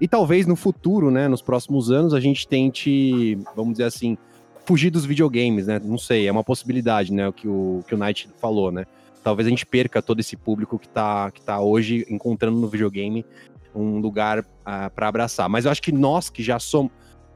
E 0.00 0.08
talvez 0.08 0.46
no 0.46 0.56
futuro, 0.56 1.10
né, 1.10 1.28
nos 1.28 1.42
próximos 1.42 1.90
anos, 1.90 2.14
a 2.14 2.20
gente 2.20 2.48
tente, 2.48 3.38
vamos 3.54 3.74
dizer 3.74 3.84
assim, 3.84 4.16
fugir 4.64 4.90
dos 4.90 5.04
videogames, 5.04 5.66
né? 5.66 5.80
Não 5.84 5.98
sei, 5.98 6.26
é 6.26 6.32
uma 6.32 6.42
possibilidade, 6.42 7.12
né, 7.12 7.28
o 7.28 7.32
que 7.32 7.46
o, 7.46 7.84
que 7.86 7.94
o 7.94 7.98
Knight 7.98 8.28
falou, 8.40 8.72
né? 8.72 8.86
Talvez 9.22 9.46
a 9.46 9.50
gente 9.50 9.66
perca 9.66 10.00
todo 10.00 10.20
esse 10.20 10.34
público 10.34 10.78
que 10.78 10.88
tá, 10.88 11.30
que 11.30 11.42
tá 11.42 11.60
hoje 11.60 12.06
encontrando 12.08 12.58
no 12.58 12.66
videogame 12.66 13.26
um 13.74 13.98
lugar 13.98 14.40
uh, 14.40 14.90
para 14.94 15.08
abraçar. 15.08 15.48
Mas 15.48 15.64
eu 15.64 15.70
acho 15.70 15.82
que 15.82 15.92
nós 15.92 16.30
que 16.30 16.42
já 16.42 16.58
somos, 16.58 16.90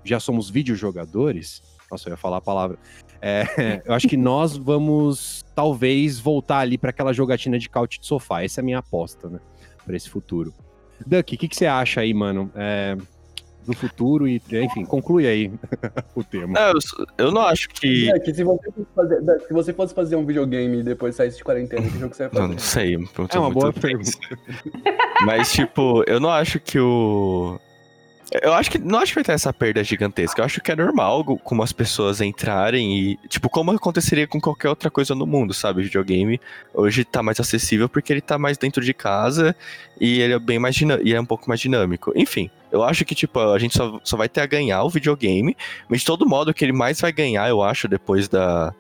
já 0.05 0.21
somos 0.21 0.51
videojogadores, 0.51 1.63
nossa, 1.91 2.09
eu 2.09 2.13
ia 2.13 2.17
falar 2.17 2.39
a 2.39 2.41
palavra. 2.41 2.79
É, 3.21 3.45
eu 3.87 3.95
acho 3.95 4.09
que 4.09 4.17
nós 4.17 4.57
vamos 4.57 5.45
talvez 5.55 6.19
voltar 6.19 6.59
ali 6.59 6.77
para 6.77 6.91
aquela 6.91 7.13
jogatina 7.13 7.59
de 7.59 7.69
couch 7.69 8.01
de 8.01 8.07
sofá. 8.07 8.43
Essa 8.43 8.61
é 8.61 8.63
a 8.63 8.65
minha 8.65 8.79
aposta, 8.79 9.29
né? 9.29 9.39
Para 9.85 9.97
esse 9.97 10.09
futuro. 10.09 10.53
Duck, 11.07 11.35
o 11.35 11.39
que, 11.39 11.49
que 11.49 11.57
você 11.57 11.67
acha 11.67 12.01
aí, 12.01 12.15
mano? 12.15 12.51
É, 12.55 12.97
do 13.65 13.73
futuro 13.75 14.29
e, 14.29 14.41
enfim, 14.53 14.85
conclui 14.85 15.27
aí 15.27 15.53
o 16.15 16.23
tema. 16.23 16.53
Não, 16.53 16.69
eu, 16.69 17.27
eu 17.27 17.33
não 17.33 17.43
acho 17.43 17.69
que. 17.71 18.11
É, 18.11 18.19
que 18.19 18.33
se, 18.33 18.45
você 18.45 18.71
fosse 18.71 18.87
fazer, 18.95 19.41
se 19.47 19.53
você 19.53 19.73
fosse 19.73 19.95
fazer 19.95 20.17
um 20.17 20.27
videogame 20.27 20.81
e 20.81 20.83
depois 20.83 21.15
saísse 21.15 21.39
de 21.39 21.45
quarentena, 21.45 21.83
que 21.83 21.99
jogo 21.99 22.15
você 22.15 22.25
ia 22.25 22.31
fazer? 22.31 22.43
Não, 22.43 22.49
não 22.49 22.59
sei. 22.59 22.95
É 23.31 23.39
uma 23.39 23.51
boa 23.51 23.73
pergunta. 23.73 24.19
Mas, 25.25 25.53
tipo, 25.53 26.05
eu 26.07 26.21
não 26.21 26.31
acho 26.31 26.61
que 26.61 26.79
o. 26.79 27.59
Eu 28.43 28.53
acho 28.55 28.71
que 28.71 28.79
não 28.79 28.99
acho 28.99 29.13
que 29.13 29.17
vai 29.17 29.25
ter 29.25 29.33
essa 29.33 29.53
perda 29.53 29.85
gigantesca. 29.85 30.41
Eu 30.41 30.45
acho 30.45 30.61
que 30.61 30.73
é 30.73 30.77
normal 30.77 31.25
como 31.39 31.63
as 31.63 31.73
pessoas 31.73 32.21
entrarem 32.21 32.99
e, 32.99 33.17
tipo, 33.29 33.49
como 33.49 33.71
aconteceria 33.71 34.27
com 34.27 34.41
qualquer 34.41 34.69
outra 34.69 34.91
coisa 34.91 35.15
no 35.15 35.27
mundo, 35.27 35.53
sabe? 35.53 35.81
O 35.81 35.85
videogame 35.85 36.41
hoje 36.73 37.05
tá 37.05 37.23
mais 37.23 37.39
acessível 37.39 37.89
porque 37.89 38.13
ele 38.13 38.21
tá 38.21 38.39
mais 38.39 38.57
dentro 38.57 38.83
de 38.83 38.95
casa 38.95 39.55
e 40.01 40.21
ele 40.21 40.33
é 40.33 40.39
bem 40.39 40.59
mais 40.59 40.77
e 40.81 41.15
é 41.15 41.21
um 41.21 41.27
pouco 41.27 41.49
mais 41.49 41.61
dinâmico. 41.61 42.13
Enfim, 42.17 42.51
eu 42.73 42.83
acho 42.83 43.05
que, 43.05 43.15
tipo, 43.15 43.39
a 43.39 43.59
gente 43.59 43.77
só, 43.77 44.01
só 44.03 44.17
vai 44.17 44.29
ter 44.29 44.41
a 44.41 44.47
ganhar 44.47 44.83
o 44.83 44.91
videogame, 44.91 45.57
mas 45.89 46.01
de 46.01 46.07
todo 46.07 46.29
modo, 46.29 46.51
o 46.51 46.55
que 46.55 46.65
ele 46.65 46.73
mais 46.73 47.01
vai 47.01 47.13
ganhar, 47.13 47.49
eu 47.49 47.63
acho, 47.63 47.87
depois 47.87 48.27
da, 48.27 48.75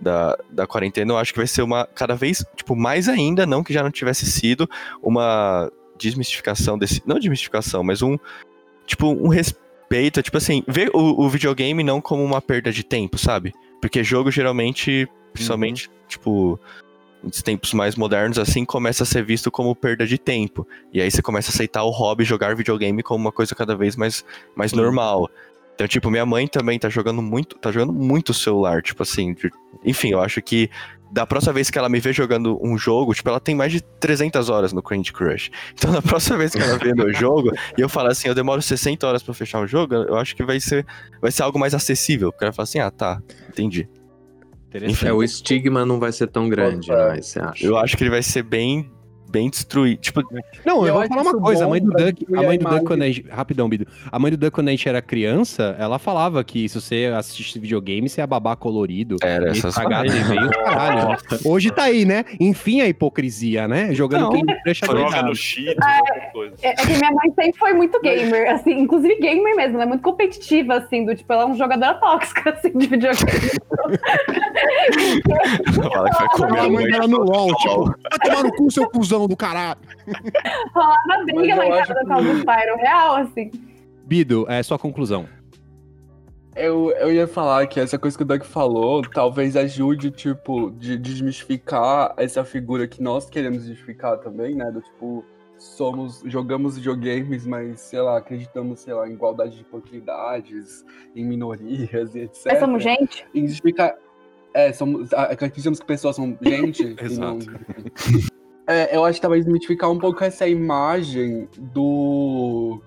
da, 0.00 0.38
da 0.50 0.66
quarentena, 0.66 1.12
eu 1.12 1.18
acho 1.18 1.32
que 1.32 1.38
vai 1.38 1.46
ser 1.48 1.62
uma, 1.62 1.88
cada 1.92 2.14
vez, 2.14 2.44
tipo, 2.54 2.76
mais 2.76 3.08
ainda, 3.08 3.44
não 3.44 3.64
que 3.64 3.72
já 3.72 3.82
não 3.82 3.90
tivesse 3.90 4.26
sido, 4.26 4.70
uma 5.02 5.68
desmistificação 5.98 6.78
desse, 6.78 7.02
não 7.04 7.18
desmistificação, 7.18 7.82
mas 7.82 8.00
um, 8.00 8.16
tipo, 8.86 9.08
um 9.08 9.28
respeito, 9.28 10.22
tipo 10.22 10.36
assim, 10.36 10.62
ver 10.66 10.90
o, 10.94 11.22
o 11.22 11.28
videogame 11.28 11.82
não 11.82 12.00
como 12.00 12.22
uma 12.22 12.40
perda 12.40 12.72
de 12.72 12.84
tempo, 12.84 13.18
sabe? 13.18 13.52
Porque 13.80 14.02
jogo 14.04 14.30
geralmente, 14.30 15.08
principalmente, 15.32 15.88
uhum. 15.88 15.94
tipo, 16.08 16.60
nos 17.22 17.42
tempos 17.42 17.72
mais 17.72 17.94
modernos, 17.96 18.38
assim, 18.38 18.64
começa 18.64 19.02
a 19.02 19.06
ser 19.06 19.24
visto 19.24 19.50
como 19.50 19.74
perda 19.74 20.06
de 20.06 20.18
tempo. 20.18 20.66
E 20.92 21.00
aí 21.00 21.10
você 21.10 21.22
começa 21.22 21.50
a 21.50 21.54
aceitar 21.54 21.84
o 21.84 21.90
hobby 21.90 22.24
jogar 22.24 22.56
videogame 22.56 23.02
como 23.02 23.24
uma 23.24 23.32
coisa 23.32 23.54
cada 23.54 23.76
vez 23.76 23.96
mais, 23.96 24.24
mais 24.54 24.72
normal. 24.72 25.30
Então, 25.74 25.86
tipo, 25.88 26.10
minha 26.10 26.26
mãe 26.26 26.46
também 26.46 26.78
tá 26.78 26.88
jogando 26.88 27.22
muito, 27.22 27.56
tá 27.58 27.70
jogando 27.72 27.92
muito 27.92 28.34
celular, 28.34 28.82
tipo 28.82 29.02
assim, 29.02 29.34
enfim, 29.84 30.10
eu 30.10 30.20
acho 30.20 30.42
que 30.42 30.68
da 31.12 31.26
próxima 31.26 31.52
vez 31.52 31.68
que 31.68 31.78
ela 31.78 31.90
me 31.90 32.00
vê 32.00 32.10
jogando 32.10 32.58
um 32.62 32.78
jogo, 32.78 33.12
tipo, 33.12 33.28
ela 33.28 33.38
tem 33.38 33.54
mais 33.54 33.70
de 33.70 33.82
300 33.82 34.48
horas 34.48 34.72
no 34.72 34.82
Candy 34.82 35.12
Crush. 35.12 35.50
Então, 35.74 35.92
na 35.92 36.00
próxima 36.00 36.38
vez 36.38 36.52
que 36.52 36.62
ela 36.62 36.78
vê 36.78 36.94
no 36.94 37.12
jogo 37.12 37.52
e 37.76 37.80
eu 37.82 37.88
falar 37.88 38.12
assim, 38.12 38.28
eu 38.28 38.34
demoro 38.34 38.62
60 38.62 39.06
horas 39.06 39.22
para 39.22 39.34
fechar 39.34 39.60
um 39.60 39.66
jogo, 39.66 39.94
eu 39.94 40.16
acho 40.16 40.34
que 40.34 40.42
vai 40.42 40.58
ser, 40.58 40.86
vai 41.20 41.30
ser 41.30 41.42
algo 41.42 41.58
mais 41.58 41.74
acessível. 41.74 42.32
Porque 42.32 42.44
ela 42.44 42.52
fala 42.52 42.64
assim, 42.64 42.78
ah, 42.78 42.90
tá, 42.90 43.20
entendi. 43.48 43.86
Enfim, 44.74 45.06
é, 45.06 45.12
o 45.12 45.22
estigma 45.22 45.84
não 45.84 46.00
vai 46.00 46.12
ser 46.12 46.28
tão 46.28 46.48
grande, 46.48 46.88
né? 46.88 47.20
Você 47.20 47.38
acha? 47.38 47.66
Eu 47.66 47.76
acho 47.76 47.94
que 47.94 48.02
ele 48.02 48.10
vai 48.10 48.22
ser 48.22 48.42
bem 48.42 48.90
bem 49.32 49.48
destruído. 49.48 49.98
Tipo, 50.00 50.22
não, 50.64 50.82
eu, 50.82 50.88
eu 50.88 50.94
vou 50.94 51.08
falar 51.08 51.22
uma 51.22 51.40
coisa. 51.40 51.64
A 51.64 51.68
mãe 51.68 51.80
do 51.80 51.90
Duck, 51.90 52.26
a 52.34 52.42
mãe 52.42 52.58
do 52.58 52.68
Duck 52.68 52.84
quando 52.84 53.02
a 53.02 53.06
gente, 53.06 53.28
rapidão, 53.28 53.68
Bido. 53.68 53.86
A 54.10 54.18
mãe 54.18 54.30
do 54.30 54.36
Duck 54.36 54.52
quando 54.52 54.68
a 54.68 54.70
gente 54.72 54.88
era 54.88 55.00
criança, 55.00 55.74
ela 55.78 55.98
falava 55.98 56.44
que 56.44 56.68
se 56.68 56.80
você 56.80 57.12
assistisse 57.16 57.58
videogame, 57.58 58.08
você 58.08 58.20
ia 58.20 58.26
babar 58.26 58.56
colorido. 58.56 59.16
Era 59.22 59.50
essas 59.50 59.74
coisas. 59.74 60.26
caralho. 60.64 61.18
Hoje 61.44 61.70
tá 61.70 61.84
aí, 61.84 62.04
né? 62.04 62.24
Enfim 62.38 62.82
a 62.82 62.88
hipocrisia, 62.88 63.66
né? 63.66 63.94
Jogando 63.94 64.30
quem 64.30 64.44
deixa 64.64 64.86
Joga 64.86 65.22
no 65.22 65.34
cheat, 65.34 65.76
coisa. 66.32 66.54
É, 66.62 66.70
é, 66.70 66.74
que 66.74 66.92
minha 66.96 67.10
mãe 67.10 67.32
sempre 67.34 67.58
foi 67.58 67.72
muito 67.72 68.00
gamer, 68.00 68.52
assim, 68.52 68.72
inclusive 68.72 69.16
gamer 69.16 69.56
mesmo, 69.56 69.74
ela 69.76 69.84
é 69.84 69.86
muito 69.86 70.02
competitiva, 70.02 70.74
assim, 70.74 71.04
do 71.04 71.14
tipo, 71.14 71.32
ela 71.32 71.42
é 71.42 71.44
uma 71.46 71.56
jogadora 71.56 71.94
tóxica, 71.94 72.50
assim, 72.56 72.76
de 72.76 72.86
videogame. 72.86 73.50
Fala 75.74 76.10
que 76.10 76.18
vai 76.18 76.28
comer 76.28 76.60
a 76.60 76.68
mãe 76.68 76.86
dela 76.86 77.08
no 77.08 77.18
LOL, 77.18 77.54
tipo, 77.56 77.84
vai 77.84 78.18
tomar 78.22 78.44
no 78.44 78.52
cu, 78.54 78.70
seu 78.70 78.88
cuzão 78.88 79.21
do 79.28 79.36
caralho. 79.36 79.80
Rolava 80.74 81.24
briga 81.24 81.56
lá 81.56 81.66
em 81.66 81.70
casa 81.70 81.94
da 81.94 82.04
Call 82.04 82.22
do 82.22 82.38
Spyro, 82.38 82.76
real, 82.76 83.16
assim. 83.16 83.50
Bido, 84.04 84.46
é 84.48 84.62
sua 84.62 84.78
conclusão. 84.78 85.26
Eu, 86.54 86.90
eu 86.92 87.10
ia 87.10 87.26
falar 87.26 87.66
que 87.66 87.80
essa 87.80 87.98
coisa 87.98 88.16
que 88.16 88.22
o 88.22 88.26
Doug 88.26 88.42
falou 88.42 89.00
talvez 89.02 89.56
ajude, 89.56 90.10
tipo, 90.10 90.70
de, 90.72 90.98
de 90.98 91.14
desmistificar 91.14 92.12
essa 92.18 92.44
figura 92.44 92.86
que 92.86 93.02
nós 93.02 93.30
queremos 93.30 93.60
desmistificar 93.60 94.18
também, 94.18 94.54
né? 94.54 94.70
Do 94.70 94.82
tipo, 94.82 95.24
somos, 95.56 96.22
jogamos 96.26 96.76
videogames, 96.76 97.46
mas, 97.46 97.80
sei 97.80 98.00
lá, 98.00 98.18
acreditamos, 98.18 98.80
sei 98.80 98.92
lá, 98.92 99.08
em 99.08 99.12
igualdade 99.12 99.56
de 99.56 99.62
oportunidades, 99.62 100.84
em 101.16 101.24
minorias 101.24 102.14
e 102.14 102.20
etc. 102.20 102.42
Mas 102.46 102.58
somos 102.58 102.82
gente? 102.82 103.26
Em 103.34 103.42
desmistificar. 103.42 103.94
É, 104.52 104.72
somos. 104.74 105.10
Acreditamos 105.14 105.80
que 105.80 105.86
pessoas 105.86 106.16
são 106.16 106.36
gente. 106.42 106.94
Exato. 107.00 107.46
É, 108.66 108.96
eu 108.96 109.04
acho 109.04 109.16
que 109.18 109.22
talvez 109.22 109.46
mitificar 109.46 109.90
um 109.90 109.98
pouco 109.98 110.22
essa 110.22 110.46
imagem 110.46 111.48
do, 111.58 112.80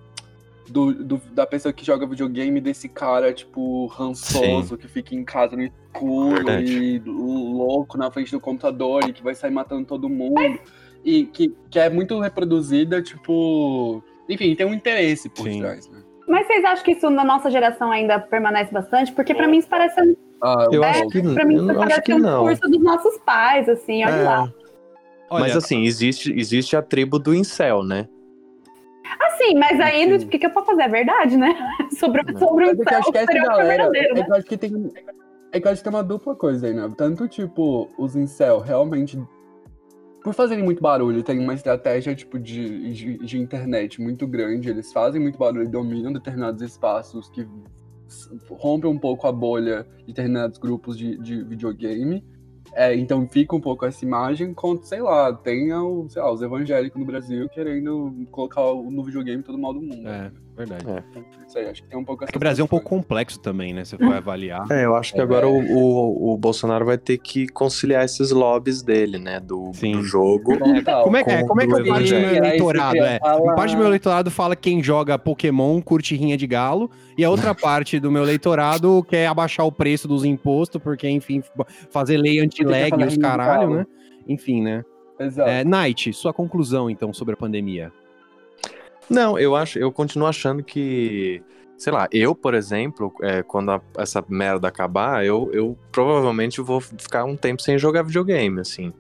do, 0.70 0.94
do, 0.94 1.22
da 1.32 1.46
pessoa 1.46 1.74
que 1.74 1.86
joga 1.86 2.08
videogame, 2.08 2.62
desse 2.62 2.88
cara, 2.88 3.34
tipo, 3.34 3.88
rançoso, 3.88 4.70
Sim. 4.70 4.78
que 4.78 4.88
fica 4.88 5.14
em 5.14 5.24
casa 5.24 5.56
no 5.56 5.64
escuro 5.64 6.36
Verdade. 6.36 6.72
e 6.72 7.00
louco 7.06 7.98
na 7.98 8.10
frente 8.10 8.32
do 8.32 8.40
computador 8.40 9.04
e 9.08 9.14
que 9.14 9.24
vai 9.24 9.36
sair 9.36 9.52
matando 9.52 9.86
todo 9.86 10.08
mundo. 10.08 10.42
E 11.04 11.26
que, 11.26 11.56
que 11.70 11.78
é 11.78 11.90
muito 11.90 12.20
reproduzida, 12.20 13.02
tipo. 13.02 14.02
Enfim, 14.28 14.56
tem 14.56 14.66
um 14.66 14.74
interesse 14.74 15.30
por 15.30 15.44
Sim. 15.44 15.60
trás, 15.60 15.88
né? 15.90 16.02
Mas 16.28 16.48
vocês 16.48 16.66
acham 16.66 16.84
que 16.84 16.92
isso 16.94 17.10
na 17.12 17.24
nossa 17.24 17.52
geração 17.52 17.92
ainda 17.92 18.20
permanece 18.20 18.74
bastante? 18.74 19.12
Porque 19.12 19.36
para 19.36 19.48
mim 19.48 19.60
isso 19.60 19.68
parece. 19.68 20.18
Ah, 20.42 20.68
eu 20.72 20.84
é, 20.84 20.90
acho 20.90 21.08
que, 21.10 21.22
pra 21.22 21.46
mim 21.46 21.58
isso 21.58 21.76
parece 21.76 22.14
um 22.14 22.20
não. 22.20 22.44
curso 22.46 22.62
dos 22.62 22.84
nossos 22.84 23.18
pais, 23.20 23.70
assim, 23.70 24.04
olha 24.04 24.16
é. 24.16 24.24
lá. 24.24 24.54
Olha, 25.30 25.42
mas 25.42 25.56
assim, 25.56 25.84
existe, 25.84 26.32
existe 26.32 26.76
a 26.76 26.82
tribo 26.82 27.18
do 27.18 27.34
incel, 27.34 27.84
né? 27.84 28.08
Assim, 29.22 29.56
mas 29.56 29.80
aí 29.80 30.14
o 30.14 30.28
que, 30.28 30.40
que 30.40 30.46
eu 30.46 30.52
posso 30.52 30.68
fazer? 30.68 30.84
É 30.84 30.88
verdade, 30.90 31.38
né? 31.38 31.56
sobre, 31.98 32.22
sobre 32.38 32.66
o 32.66 32.72
incel, 32.72 32.86
eu 32.92 32.98
acho 33.00 33.12
que 33.12 33.18
essa 33.18 33.34
galera, 33.34 33.84
é 33.84 34.14
né? 34.14 34.26
eu 34.28 34.36
acho 34.36 34.46
que 34.46 34.58
tem, 34.58 34.92
é 35.52 35.60
que 35.60 35.68
eu 35.68 35.72
acho 35.72 35.82
que 35.82 35.90
tem 35.90 35.98
uma 35.98 36.04
dupla 36.04 36.36
coisa 36.36 36.68
aí, 36.68 36.74
né? 36.74 36.92
Tanto, 36.98 37.28
tipo, 37.28 37.90
os 37.98 38.16
incel 38.16 38.60
realmente, 38.60 39.18
por 40.22 40.34
fazerem 40.34 40.64
muito 40.64 40.82
barulho, 40.82 41.24
tem 41.24 41.40
uma 41.40 41.54
estratégia, 41.54 42.14
tipo, 42.14 42.38
de, 42.38 42.92
de, 42.94 43.18
de 43.20 43.40
internet 43.40 44.02
muito 44.02 44.28
grande. 44.28 44.70
Eles 44.70 44.92
fazem 44.92 45.22
muito 45.22 45.40
barulho 45.40 45.64
e 45.64 45.68
dominam 45.68 46.12
determinados 46.12 46.62
espaços 46.62 47.30
que 47.30 47.48
rompem 48.50 48.90
um 48.90 48.98
pouco 48.98 49.28
a 49.28 49.32
bolha 49.32 49.88
de 50.00 50.08
determinados 50.08 50.58
grupos 50.58 50.98
de, 50.98 51.18
de 51.20 51.42
videogame. 51.44 52.22
É, 52.76 52.94
então 52.94 53.26
fica 53.26 53.56
um 53.56 53.62
pouco 53.62 53.86
essa 53.86 54.04
imagem 54.04 54.54
quanto, 54.54 54.86
sei 54.86 55.02
lá, 55.02 55.32
o, 55.32 56.10
sei 56.10 56.22
lá, 56.22 56.30
os 56.32 56.42
evangélicos 56.42 57.00
no 57.00 57.06
Brasil 57.06 57.48
querendo 57.48 58.28
colocar 58.30 58.62
no 58.62 59.02
videogame 59.02 59.42
todo 59.42 59.58
mal 59.58 59.74
do 59.74 59.82
mundo. 59.82 60.06
É, 60.08 60.30
verdade. 60.56 60.86
É. 60.90 61.04
Isso 61.48 61.58
aí, 61.58 61.68
acho 61.68 61.84
que 61.84 61.90
tem 61.90 62.00
um 62.00 62.04
pouco 62.04 62.24
essa 62.24 62.34
é 62.34 62.36
o 62.36 62.40
Brasil 62.40 62.64
é 62.64 62.66
um 62.66 62.68
pouco 62.68 62.88
complexo 62.88 63.40
também, 63.40 63.74
né? 63.74 63.84
Você 63.84 63.98
vai 63.98 64.18
avaliar. 64.18 64.66
É, 64.72 64.86
eu 64.86 64.96
acho 64.96 65.14
que 65.14 65.20
agora 65.20 65.48
o, 65.48 65.60
o, 65.60 66.34
o, 66.34 66.38
Bolsonaro 66.38 66.86
vai 66.86 66.98
ter 66.98 67.18
que 67.18 67.48
conciliar 67.48 68.06
esses 68.06 68.32
lobbies 68.32 68.82
dele, 68.82 69.20
né? 69.20 69.40
Do, 69.40 69.72
do 69.72 70.04
jogo. 70.04 70.58
Como 70.58 71.18
é, 71.18 71.24
é, 71.26 71.44
como 71.44 71.62
é 71.62 71.68
que 71.68 71.74
eu 71.74 71.86
parte 71.86 72.14
do 72.14 72.20
meu 72.20 72.36
eleitorado? 72.36 72.98
É, 72.98 73.20
parte 73.56 73.72
do 73.72 73.78
meu 73.78 73.88
eleitorado 73.88 74.32
fala 74.32 74.56
quem 74.56 74.82
joga 74.82 75.20
Pokémon 75.20 75.82
curte 75.82 76.16
rinha 76.16 76.38
de 76.38 76.48
galo, 76.48 76.90
e 77.18 77.24
a 77.24 77.30
outra 77.30 77.54
parte 77.56 78.00
do 78.00 78.12
meu 78.12 78.24
eleitorado 78.24 79.04
quer 79.10 79.28
abaixar 79.28 79.66
o 79.66 79.72
preço 79.72 80.08
dos 80.08 80.24
impostos, 80.24 80.82
porque, 80.82 81.10
enfim, 81.10 81.44
fazer 81.90 82.18
lei 82.18 82.40
anti-lag 82.40 82.92
e 82.98 83.06
os 83.06 83.18
caralho, 83.18 83.70
né? 83.70 83.86
Enfim, 84.28 84.62
né? 84.62 84.84
Exato. 85.20 85.50
É, 85.50 85.64
Night, 85.64 86.12
sua 86.14 86.34
conclusão, 86.34 86.90
então, 86.90 87.14
sobre 87.14 87.34
a 87.34 87.38
pandemia. 87.38 87.92
Não, 89.10 89.38
eu 89.38 89.56
acho, 89.56 89.78
eu 89.78 89.92
continuo 89.92 90.28
achando 90.28 90.64
que, 90.64 91.42
sei 91.78 91.94
lá, 91.94 92.08
eu, 92.12 92.34
por 92.34 92.54
exemplo, 92.54 93.14
é, 93.22 93.44
quando 93.44 93.72
a, 93.72 93.82
essa 93.98 94.24
merda 94.28 94.68
acabar, 94.68 95.26
eu, 95.26 95.50
eu 95.54 95.78
provavelmente 95.92 96.62
vou 96.62 96.82
ficar 96.82 97.24
um 97.26 97.36
tempo 97.36 97.62
sem 97.62 97.78
jogar 97.78 98.04
videogame, 98.04 98.60
assim. 98.60 98.92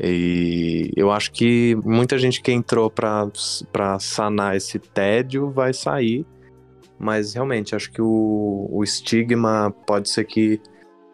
E 0.00 0.90
eu 0.96 1.10
acho 1.12 1.30
que 1.32 1.76
muita 1.84 2.18
gente 2.18 2.42
que 2.42 2.50
entrou 2.50 2.90
pra, 2.90 3.28
pra 3.70 3.98
sanar 4.00 4.56
esse 4.56 4.78
tédio 4.78 5.50
vai 5.50 5.72
sair, 5.72 6.26
mas 6.98 7.34
realmente 7.34 7.76
acho 7.76 7.90
que 7.92 8.02
o, 8.02 8.68
o 8.70 8.82
estigma 8.82 9.72
pode 9.86 10.08
ser 10.08 10.24
que 10.24 10.60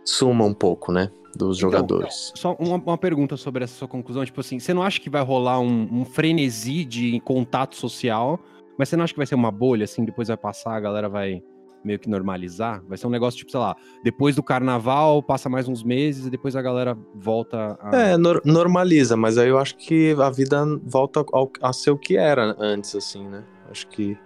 suma 0.04 0.44
um 0.44 0.54
pouco, 0.54 0.90
né? 0.90 1.10
Dos 1.36 1.58
Então, 1.58 1.70
jogadores. 1.70 2.32
Só 2.34 2.54
uma, 2.58 2.76
uma 2.76 2.98
pergunta 2.98 3.36
sobre 3.36 3.64
essa 3.64 3.74
sua 3.74 3.88
conclusão. 3.88 4.24
Tipo 4.24 4.40
assim, 4.40 4.58
você 4.58 4.72
não 4.74 4.82
acha 4.82 5.00
que 5.00 5.10
vai 5.10 5.22
rolar 5.22 5.60
um, 5.60 5.88
um 6.00 6.04
frenesi 6.04 6.84
de 6.84 7.20
contato 7.20 7.76
social, 7.76 8.38
mas 8.78 8.88
você 8.88 8.96
não 8.96 9.04
acha 9.04 9.12
que 9.12 9.18
vai 9.18 9.26
ser 9.26 9.34
uma 9.34 9.50
bolha, 9.50 9.84
assim, 9.84 10.04
depois 10.04 10.28
vai 10.28 10.36
passar, 10.36 10.74
a 10.74 10.80
galera 10.80 11.08
vai 11.08 11.42
meio 11.84 11.98
que 11.98 12.08
normalizar? 12.08 12.82
Vai 12.88 12.98
ser 12.98 13.06
um 13.06 13.10
negócio, 13.10 13.38
tipo, 13.38 13.50
sei 13.50 13.60
lá, 13.60 13.76
depois 14.02 14.34
do 14.34 14.42
carnaval, 14.42 15.22
passa 15.22 15.48
mais 15.48 15.68
uns 15.68 15.82
meses 15.82 16.26
e 16.26 16.30
depois 16.30 16.56
a 16.56 16.62
galera 16.62 16.96
volta 17.14 17.78
a... 17.80 17.96
É, 17.96 18.16
nor- 18.16 18.42
normaliza, 18.44 19.16
mas 19.16 19.38
aí 19.38 19.48
eu 19.48 19.58
acho 19.58 19.76
que 19.76 20.14
a 20.20 20.28
vida 20.30 20.64
volta 20.82 21.24
ao- 21.32 21.50
a 21.62 21.72
ser 21.72 21.90
o 21.92 21.98
que 21.98 22.16
era 22.16 22.56
antes, 22.58 22.94
assim, 22.96 23.26
né? 23.28 23.44
Acho 23.70 23.86
que. 23.88 24.18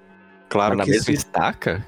Claro 0.49 0.71
Mas 0.77 0.79
na 0.79 0.85
que 0.85 0.91
mesma 0.91 1.05
se- 1.05 1.13
estaca? 1.13 1.87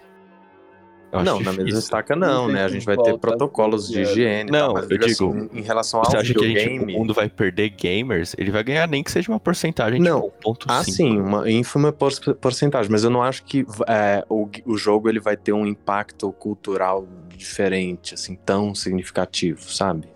Eu 1.14 1.20
acho 1.20 1.30
Não, 1.30 1.40
na 1.40 1.52
mesma 1.52 1.78
estaca 1.78 2.16
não, 2.16 2.48
né? 2.48 2.64
A 2.64 2.68
gente 2.68 2.84
vai 2.84 2.96
ter 2.96 3.16
protocolos 3.18 3.88
de 3.88 4.00
higiene. 4.00 4.50
Não, 4.50 4.58
tal, 4.66 4.74
mas 4.74 4.82
eu 4.84 4.88
digo 4.98 5.04
assim, 5.04 5.48
em 5.52 5.60
relação 5.62 6.00
ao 6.00 6.06
Você 6.10 6.16
acha 6.16 6.34
que 6.34 6.44
a 6.44 6.48
gente, 6.48 6.58
videogame... 6.58 6.92
o 6.94 6.98
mundo 6.98 7.14
vai 7.14 7.28
perder 7.28 7.68
gamers? 7.70 8.34
Ele 8.36 8.50
vai 8.50 8.64
ganhar 8.64 8.88
nem 8.88 9.02
que 9.02 9.12
seja 9.12 9.30
uma 9.30 9.38
porcentagem, 9.38 10.00
Não. 10.00 10.22
tipo, 10.22 10.32
ponto 10.42 10.66
Ah, 10.68 10.82
cinco. 10.82 10.96
sim, 10.96 11.20
uma 11.20 11.48
ínfima 11.48 11.92
por- 11.92 12.12
porcentagem, 12.34 12.90
mas 12.90 13.04
eu 13.04 13.10
não 13.10 13.22
acho 13.22 13.44
que 13.44 13.64
é, 13.86 14.24
o, 14.28 14.48
o 14.66 14.76
jogo 14.76 15.08
ele 15.08 15.20
vai 15.20 15.36
ter 15.36 15.52
um 15.52 15.64
impacto 15.64 16.32
cultural 16.32 17.06
diferente, 17.28 18.14
assim, 18.14 18.34
tão 18.34 18.74
significativo, 18.74 19.62
sabe? 19.72 20.08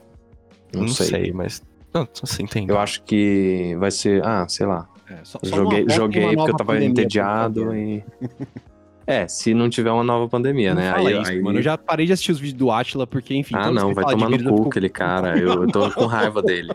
Não, 0.75 0.81
Não, 0.83 0.89
sei. 0.89 1.07
sei. 1.07 1.33
mas... 1.33 1.63
Não, 1.95 2.07
assim, 2.23 2.45
tem. 2.47 2.67
Eu 2.69 2.79
acho 2.79 3.03
que 3.05 3.77
vai 3.79 3.91
ser, 3.93 4.23
ah, 4.27 4.47
sei 4.49 4.67
lá, 4.67 4.89
É, 5.09 5.19
só- 5.25 5.39
joguei, 5.45 5.85
uma 5.85 5.91
joguei 5.95 6.23
uma 6.25 6.35
porque 6.35 6.51
eu 6.51 6.57
tava 6.57 6.85
entediado 6.85 7.75
e... 7.75 8.05
É, 9.11 9.27
se 9.27 9.55
não 9.55 9.71
tiver 9.71 9.91
uma 9.91 10.05
nova 10.05 10.29
pandemia, 10.29 10.75
Não 10.75 10.83
né? 10.83 10.93
Aí, 10.95 11.19
isso, 11.23 11.31
aí- 11.31 11.41
mano. 11.41 11.59
Eu 11.59 11.63
já 11.63 11.79
parei 11.79 12.05
de 12.05 12.13
assistir 12.13 12.33
os 12.33 12.39
vídeos 12.39 12.59
do 12.59 12.71
Atila, 12.71 13.07
porque, 13.07 13.35
enfim... 13.35 13.55
Ah, 13.57 13.71
não, 13.71 13.95
vai 13.95 14.05
tomar 14.05 14.29
no 14.29 14.37
eu 14.37 14.43
cu 14.51 14.57
fico- 14.59 14.69
aquele 14.69 14.89
cara. 14.91 15.39
Eu, 15.39 15.63
eu 15.63 15.67
tô 15.69 15.91
com 15.91 16.05
raiva 16.05 16.43
dele. 16.45 16.71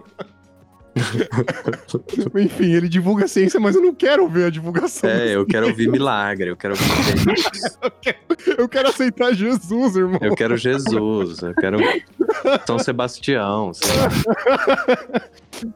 Enfim, 2.35 2.71
ele 2.73 2.87
divulga 2.89 3.27
ciência, 3.27 3.59
mas 3.59 3.75
eu 3.75 3.81
não 3.81 3.93
quero 3.93 4.27
ver 4.27 4.45
a 4.45 4.49
divulgação. 4.49 5.09
É, 5.09 5.35
eu 5.35 5.45
quero 5.45 5.67
ouvir 5.67 5.89
milagre, 5.89 6.49
eu 6.49 6.57
quero 6.57 6.73
ouvir 6.75 7.35
Eu 8.57 8.67
quero 8.69 8.89
aceitar 8.89 9.33
Jesus, 9.33 9.95
irmão. 9.95 10.19
Eu 10.21 10.35
quero 10.35 10.55
Jesus, 10.57 11.39
eu 11.41 11.53
quero 11.55 11.77
São 12.65 12.77
Sebastião, 12.79 13.73
sei 13.73 13.89
lá. 13.95 14.09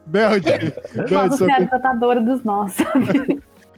Belde, 0.06 0.50
Belde, 0.94 1.12
Nossa 1.12 1.46
tratadora 1.46 2.20
dos 2.20 2.42
nossos. 2.44 2.84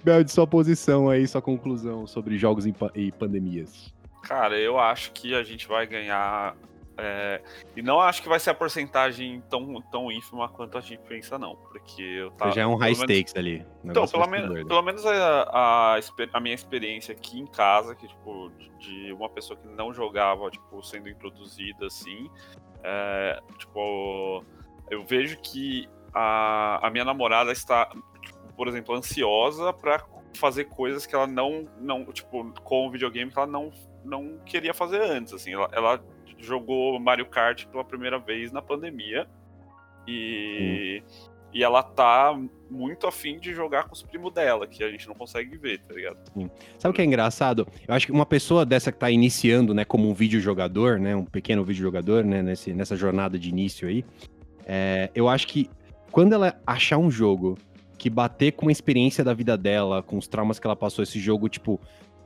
Belde, 0.03 0.31
sua 0.33 0.47
posição 0.47 1.09
aí, 1.11 1.27
sua 1.27 1.43
conclusão 1.43 2.07
sobre 2.07 2.39
jogos 2.39 2.65
e 2.95 3.13
pandemias. 3.13 3.95
Cara, 4.23 4.59
eu 4.59 4.79
acho 4.79 5.13
que 5.13 5.35
a 5.35 5.43
gente 5.43 5.67
vai 5.67 5.87
ganhar. 5.87 6.55
é, 6.99 7.41
E 7.75 7.81
não 7.83 8.01
acho 8.01 8.23
que 8.23 8.29
vai 8.29 8.39
ser 8.39 8.51
a 8.51 8.55
porcentagem 8.55 9.43
tão, 9.49 9.81
tão 9.91 10.13
ínfima 10.13 10.49
quanto 10.49 10.77
a 10.77 10.81
gente 10.81 11.01
pensa, 11.09 11.39
não. 11.39 11.57
Porque 11.57 12.03
eu 12.03 12.31
tava. 12.33 12.53
já 12.53 12.63
é 12.63 12.67
um 12.67 12.77
high 12.77 12.93
menos- 12.93 13.01
stakes 13.11 13.35
ali. 13.37 13.65
Então, 13.85 14.07
pelo, 14.07 14.27
doido. 14.49 14.67
pelo 14.69 14.83
menos 14.83 15.05
a, 15.07 15.43
a, 15.51 16.01
a 16.35 16.41
minha 16.41 16.55
experiência 16.55 17.13
aqui 17.13 17.41
em 17.41 17.47
casa, 17.47 17.95
que, 17.95 18.07
tipo, 18.07 18.51
de- 18.79 19.13
uma 19.13 19.29
pessoa 19.29 19.59
que 19.59 19.67
não 19.69 19.93
jogava, 19.93 20.51
tipo, 20.51 20.83
sendo 20.83 21.09
introduzida, 21.09 21.87
assim, 21.87 22.31
é, 22.83 23.41
tipo, 23.59 24.45
eu 24.91 25.03
vejo 25.05 25.39
que 25.41 25.89
a, 26.13 26.87
a 26.87 26.91
minha 26.91 27.05
namorada 27.05 27.53
está, 27.53 27.91
por 28.61 28.69
exemplo, 28.69 28.95
ansiosa 28.95 29.73
pra 29.73 30.05
fazer 30.35 30.67
coisas 30.67 31.07
que 31.07 31.15
ela 31.15 31.27
não, 31.27 31.67
não 31.81 32.05
tipo, 32.13 32.53
com 32.63 32.87
o 32.87 32.91
videogame 32.91 33.31
que 33.31 33.39
ela 33.39 33.47
não, 33.47 33.73
não 34.05 34.37
queria 34.45 34.75
fazer 34.75 35.01
antes, 35.01 35.33
assim, 35.33 35.55
ela, 35.55 35.71
ela 35.73 36.05
jogou 36.37 37.01
Mario 37.01 37.25
Kart 37.25 37.65
pela 37.69 37.83
primeira 37.83 38.19
vez 38.19 38.53
na 38.53 38.61
pandemia 38.61 39.27
e... 40.07 41.03
E 41.53 41.65
ela 41.65 41.83
tá 41.83 42.39
muito 42.71 43.09
afim 43.09 43.41
de 43.41 43.53
jogar 43.53 43.89
com 43.89 43.93
os 43.93 44.05
primos 44.05 44.33
dela, 44.33 44.69
que 44.69 44.85
a 44.85 44.89
gente 44.89 45.09
não 45.09 45.17
consegue 45.17 45.59
ver, 45.59 45.81
tá 45.81 45.93
ligado? 45.93 46.19
Sabe 46.79 46.93
o 46.93 46.95
que 46.95 47.03
é 47.03 47.05
engraçado? 47.05 47.67
Eu 47.89 47.93
acho 47.93 48.07
que 48.07 48.13
uma 48.13 48.25
pessoa 48.25 48.65
dessa 48.65 48.93
que 48.93 48.99
tá 48.99 49.11
iniciando, 49.11 49.75
né, 49.75 49.85
como 49.85 50.09
um 50.09 50.15
videojogador, 50.15 51.01
né, 51.01 51.17
um 51.17 51.25
pequeno 51.25 51.65
videojogador, 51.65 52.23
né, 52.23 52.41
nesse, 52.41 52.73
nessa 52.73 52.95
jornada 52.95 53.37
de 53.37 53.49
início 53.49 53.89
aí, 53.89 54.05
é, 54.65 55.11
eu 55.13 55.29
acho 55.29 55.49
que 55.49 55.69
quando 56.13 56.35
ela 56.35 56.61
achar 56.65 56.99
um 56.99 57.11
jogo 57.11 57.59
que 58.01 58.09
bater 58.09 58.53
com 58.53 58.69
a 58.71 58.73
experiência 58.73 59.23
da 59.23 59.35
vida 59.35 59.59
dela, 59.59 60.03
com 60.03 60.17
os 60.17 60.27
traumas 60.27 60.59
que 60.59 60.67
ela 60.67 60.75
passou, 60.75 61.03
esse 61.03 61.21
jogo, 61.21 61.51
tipo, 61.51 61.79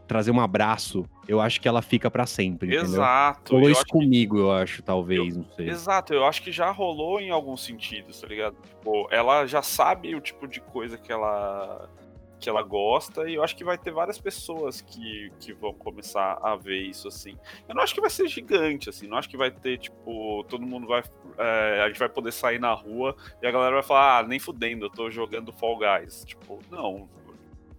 trazer 0.07 0.31
um 0.31 0.39
abraço, 0.41 1.05
eu 1.27 1.41
acho 1.41 1.61
que 1.61 1.67
ela 1.67 1.83
fica 1.83 2.09
pra 2.09 2.27
sempre? 2.27 2.73
Exato. 2.77 3.55
Rolou 3.55 3.69
eu 3.69 3.73
isso 3.73 3.81
acho 3.81 3.87
que- 3.87 3.93
comigo, 3.93 4.39
eu 4.39 4.53
acho, 4.53 4.83
talvez, 4.85 5.37
não 5.37 5.45
sei. 5.57 5.69
Exato, 5.69 6.15
eu 6.15 6.25
acho 6.25 6.43
que 6.43 6.53
já 6.53 6.71
rolou 6.71 7.21
em 7.21 7.31
alguns 7.31 7.65
sentidos, 7.65 8.21
tá 8.21 8.29
ligado? 8.29 8.55
Tipo, 8.63 9.09
ela 9.11 9.47
já 9.47 9.63
sabe 9.63 10.15
o 10.15 10.21
tipo 10.21 10.47
de 10.47 10.61
coisa 10.61 10.97
que 10.97 11.11
ela 11.11 11.89
que 12.45 12.51
ela 12.51 12.63
gosta 12.63 13.27
e 13.29 13.37
eu 13.37 13.43
acho 13.43 13.57
que 13.57 13.65
vai 13.65 13.79
ter 13.79 13.91
várias 13.91 14.19
pessoas 14.19 14.83
que, 14.83 15.33
que 15.41 15.55
vão 15.55 15.73
começar 15.73 16.39
a 16.43 16.55
ver 16.55 16.77
isso 16.83 17.09
assim. 17.09 17.39
Eu 17.67 17.75
não 17.75 17.83
acho 17.83 17.95
que 17.95 18.03
vai 18.03 18.11
ser 18.11 18.29
gigante 18.29 18.91
assim, 18.91 19.07
não 19.07 19.17
acho 19.17 19.31
que 19.31 19.37
vai 19.37 19.51
ter 19.51 19.79
tipo 19.79 20.45
todo 20.47 20.67
mundo 20.67 20.87
vai 20.87 21.03
é, 21.39 21.81
a 21.83 21.89
gente 21.89 21.99
vai 21.99 22.09
poder 22.09 22.33
sair 22.33 22.61
na 22.61 22.75
rua 22.75 23.17
e 23.43 23.47
a 23.47 23.51
galera 23.51 23.73
vai 23.73 23.83
falar 23.83 24.19
ah 24.19 24.23
nem 24.23 24.39
fudendo, 24.39 24.85
eu 24.85 24.91
tô 24.91 25.11
jogando 25.11 25.53
Fall 25.53 25.79
Guys, 25.79 26.23
tipo 26.27 26.61
não. 26.71 27.09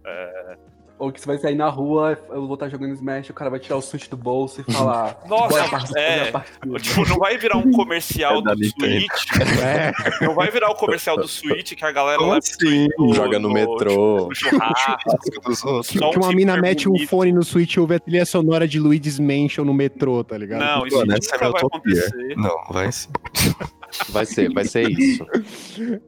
É, 0.04 0.58
Ou 0.98 1.12
que 1.12 1.20
você 1.20 1.26
vai 1.26 1.36
sair 1.36 1.54
na 1.54 1.68
rua, 1.68 2.18
eu 2.30 2.46
vou 2.46 2.54
estar 2.54 2.70
jogando 2.70 2.94
Smash, 2.94 3.28
o 3.28 3.34
cara 3.34 3.50
vai 3.50 3.60
tirar 3.60 3.76
o 3.76 3.82
Switch 3.82 4.08
do 4.08 4.16
bolso 4.16 4.62
e 4.66 4.72
falar. 4.72 5.18
Nossa, 5.28 5.48
"Bora 5.48 5.68
participar 5.68 6.00
é. 6.00 6.24
da 6.24 6.32
partida." 6.32 6.78
Tipo, 6.80 7.08
não 7.08 7.18
vai 7.18 7.36
virar 7.36 7.58
um 7.58 7.70
comercial 7.70 8.38
É 8.38 8.42
do. 8.54 8.64
Switch. 8.64 9.26
É. 9.62 10.24
Não 10.24 10.34
vai 10.34 10.50
virar 10.50 10.70
o 10.70 10.74
comercial 10.74 11.16
do 11.18 11.28
Switch 11.28 11.74
que 11.74 11.84
a 11.84 11.92
galera 11.92 12.16
Como 12.18 12.30
leva 12.32 12.38
assim? 12.42 12.88
no- 12.98 13.14
Joga 13.14 13.38
no 13.38 13.50
metrô. 13.52 14.28
no 14.28 14.28
dos 14.28 14.42
outros. 15.64 15.88
Só 15.98 16.08
um 16.08 16.12
Que 16.12 16.18
uma 16.18 16.32
mina 16.32 16.56
mete 16.56 16.88
um 16.88 16.98
fone 17.06 17.30
no 17.30 17.42
Switch 17.44 17.74
e 17.74 17.80
ouve 17.80 17.96
a 17.96 18.00
trilha 18.00 18.24
sonora 18.24 18.66
de 18.66 18.78
Luigi's 18.78 19.18
Mansion 19.18 19.64
no 19.66 19.74
metrô, 19.74 20.24
tá 20.24 20.38
ligado? 20.38 20.60
Não, 20.60 20.86
isso 20.86 20.96
essa 20.96 21.34
nunca 21.34 21.46
é 21.46 21.50
vai 21.50 21.60
acontecer. 21.62 22.36
Não, 22.36 22.56
vai 22.70 22.90
sim. 22.90 23.08
Vai 24.10 24.26
ser, 24.26 24.52
vai 24.52 24.64
ser 24.64 24.88
isso. 24.90 25.26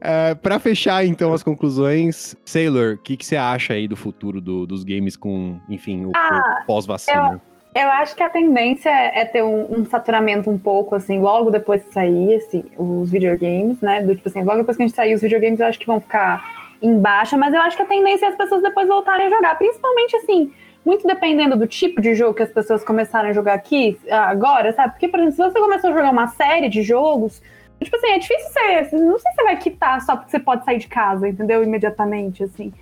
É, 0.01 0.33
pra 0.33 0.57
fechar, 0.59 1.05
então, 1.05 1.31
as 1.33 1.43
conclusões, 1.43 2.35
Sailor, 2.43 2.95
o 2.95 2.97
que, 2.97 3.15
que 3.15 3.25
você 3.25 3.35
acha 3.35 3.73
aí 3.73 3.87
do 3.87 3.95
futuro 3.95 4.41
do- 4.41 4.65
dos 4.65 4.83
games 4.83 5.15
com, 5.15 5.59
enfim, 5.69 6.05
o, 6.05 6.11
Ah, 6.15 6.61
o 6.63 6.65
pós-vacina? 6.65 7.39
Eu 7.75 7.87
acho 7.91 8.15
que 8.15 8.23
a 8.23 8.29
tendência 8.29 8.89
é 8.89 9.23
ter 9.25 9.43
um, 9.43 9.79
um 9.79 9.85
saturamento 9.85 10.49
um 10.49 10.57
pouco, 10.57 10.95
assim, 10.95 11.19
logo 11.19 11.51
depois 11.51 11.83
de 11.85 11.93
sair, 11.93 12.35
assim, 12.35 12.63
os 12.77 13.11
videogames, 13.11 13.79
né? 13.79 14.01
Do 14.01 14.15
tipo 14.15 14.27
assim, 14.27 14.43
logo 14.43 14.57
depois 14.59 14.75
que 14.75 14.81
a 14.83 14.87
gente 14.87 14.95
sair 14.95 15.13
os 15.13 15.21
videogames, 15.21 15.59
eu 15.59 15.67
acho 15.67 15.77
que 15.79 15.85
vão 15.85 16.01
ficar 16.01 16.43
em 16.81 16.97
baixa, 16.99 17.37
mas 17.37 17.53
eu 17.53 17.61
acho 17.61 17.77
que 17.77 17.83
a 17.83 17.87
tendência 17.87 18.25
é 18.25 18.29
as 18.29 18.35
pessoas 18.35 18.63
depois 18.63 18.87
voltarem 18.87 19.27
a 19.27 19.29
jogar. 19.29 19.55
Principalmente, 19.55 20.15
assim, 20.15 20.51
muito 20.83 21.05
dependendo 21.05 21.55
do 21.55 21.67
tipo 21.67 22.01
de 22.01 22.15
jogo 22.15 22.33
que 22.33 22.41
as 22.43 22.51
pessoas 22.51 22.83
começaram 22.83 23.29
a 23.29 23.33
jogar 23.33 23.53
aqui, 23.53 23.99
agora, 24.09 24.73
sabe? 24.73 24.93
Porque, 24.93 25.07
por 25.07 25.19
exemplo, 25.19 25.35
se 25.35 25.51
você 25.53 25.59
começou 25.59 25.91
a 25.91 25.93
jogar 25.93 26.09
uma 26.11 26.27
série 26.29 26.69
de 26.69 26.81
jogos, 26.81 27.39
tipo 27.85 27.95
assim, 27.97 28.07
é 28.07 28.19
difícil 28.19 28.51
você. 28.51 28.95
Não 28.95 29.19
sei 29.19 29.31
se 29.31 29.35
você 29.35 29.43
vai 29.43 29.57
quitar 29.57 30.01
só 30.01 30.15
porque 30.15 30.31
você 30.31 30.39
pode 30.39 30.65
sair 30.65 30.79
de 30.79 30.87
casa, 30.87 31.27
entendeu? 31.27 31.63
Imediatamente, 31.63 32.43
assim. 32.43 32.73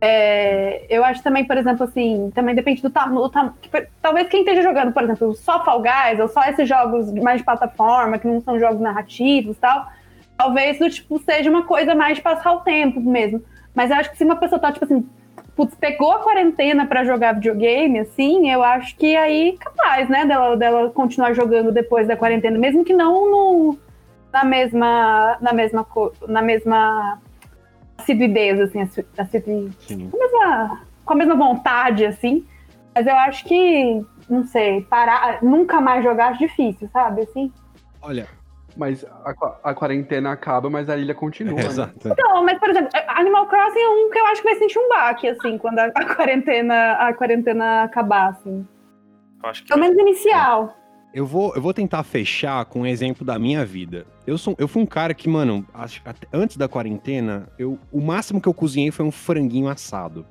É, 0.00 0.84
eu 0.88 1.04
acho 1.04 1.22
também, 1.22 1.44
por 1.44 1.56
exemplo, 1.56 1.84
assim, 1.84 2.30
também 2.34 2.54
depende 2.54 2.80
do 2.80 2.90
tamanho. 2.90 3.30
talvez 4.00 4.28
quem 4.28 4.40
esteja 4.40 4.62
jogando, 4.62 4.92
por 4.92 5.02
exemplo, 5.02 5.34
só 5.34 5.64
Fall 5.64 5.82
Guys, 5.82 6.20
ou 6.20 6.28
só 6.28 6.42
esses 6.44 6.68
jogos 6.68 7.12
mais 7.14 7.38
de 7.38 7.44
plataforma, 7.44 8.18
que 8.18 8.28
não 8.28 8.40
são 8.40 8.60
jogos 8.60 8.80
narrativos 8.80 9.56
e 9.56 9.60
tal, 9.60 9.88
talvez 10.36 10.78
do 10.78 10.88
tipo 10.88 11.18
seja 11.18 11.50
uma 11.50 11.64
coisa 11.64 11.94
mais 11.94 12.16
de 12.16 12.22
passar 12.22 12.52
o 12.52 12.60
tempo 12.60 13.00
mesmo. 13.00 13.42
Mas 13.74 13.90
eu 13.90 13.96
acho 13.96 14.10
que 14.10 14.16
se 14.16 14.24
uma 14.24 14.36
pessoa 14.36 14.60
tá, 14.60 14.70
tipo 14.70 14.84
assim, 14.84 15.04
putz, 15.56 15.74
pegou 15.74 16.12
a 16.12 16.20
quarentena 16.20 16.86
pra 16.86 17.04
jogar 17.04 17.34
videogame, 17.34 17.98
assim, 17.98 18.48
eu 18.50 18.62
acho 18.62 18.96
que 18.96 19.16
aí 19.16 19.56
capaz, 19.58 20.08
né, 20.08 20.24
dela, 20.24 20.56
dela 20.56 20.90
continuar 20.90 21.32
jogando 21.32 21.72
depois 21.72 22.06
da 22.06 22.16
quarentena, 22.16 22.56
mesmo 22.56 22.84
que 22.84 22.92
não 22.92 23.28
no, 23.28 23.78
na 24.32 24.44
mesma. 24.44 25.36
na 25.40 25.52
mesma. 25.52 25.86
na 26.28 26.42
mesma 26.42 27.20
assiduidez, 27.96 28.60
assim, 28.60 28.80
assidu- 28.82 29.08
com 30.10 30.16
a 30.16 30.20
mesma- 30.20 30.80
com 31.04 31.12
a 31.12 31.16
mesma 31.16 31.34
vontade, 31.34 32.04
assim. 32.06 32.46
Mas 32.94 33.06
eu 33.06 33.16
acho 33.16 33.44
que, 33.44 34.04
não 34.28 34.44
sei, 34.44 34.82
parar, 34.82 35.42
nunca 35.42 35.80
mais 35.80 36.02
jogar 36.04 36.28
acho 36.28 36.38
difícil, 36.38 36.88
sabe? 36.92 37.22
Assim. 37.22 37.52
Olha, 38.02 38.26
Mas 38.76 39.04
a, 39.24 39.34
a 39.70 39.74
quarentena 39.74 40.30
acaba, 40.30 40.70
mas 40.70 40.88
a 40.88 40.96
ilha 40.96 41.12
continua. 41.14 41.56
né? 41.58 41.64
exato. 41.66 42.14
Não, 42.16 42.44
mas, 42.44 42.58
por 42.60 42.70
exemplo, 42.70 42.88
Animal 43.08 43.46
Crossing 43.48 43.80
é 43.80 43.88
um 43.88 44.10
que 44.10 44.18
eu 44.18 44.26
acho 44.26 44.40
que 44.42 44.48
vai 44.48 44.56
sentir 44.56 44.78
um 44.78 44.88
baque, 44.88 45.26
assim, 45.28 45.58
quando 45.58 45.80
a, 45.80 45.86
a 45.86 46.14
quarentena, 46.14 46.92
a 46.92 47.12
quarentena 47.12 47.82
acabar, 47.82 48.28
assim. 48.28 48.64
Eu 49.42 49.48
acho 49.50 49.62
que 49.62 49.68
Pelo 49.68 49.80
menos 49.80 49.98
inicial. 49.98 50.76
Eu 51.12 51.24
vou, 51.26 51.54
eu 51.54 51.62
vou 51.62 51.72
tentar 51.72 52.02
fechar 52.02 52.64
com 52.66 52.80
um 52.82 52.86
exemplo 52.86 53.24
da 53.24 53.38
minha 53.38 53.64
vida. 53.64 54.06
Eu, 54.26 54.36
sou, 54.36 54.54
eu 54.58 54.68
fui 54.68 54.82
um 54.82 54.86
cara 54.86 55.14
que, 55.14 55.28
mano, 55.28 55.66
antes 56.32 56.56
da 56.56 56.68
quarentena, 56.68 57.48
eu, 57.58 57.78
o 57.90 58.00
máximo 58.00 58.40
que 58.40 58.48
eu 58.48 58.52
cozinhei 58.54 58.90
foi 58.90 59.04
um 59.06 59.10
franguinho 59.10 59.68
assado. 59.68 60.26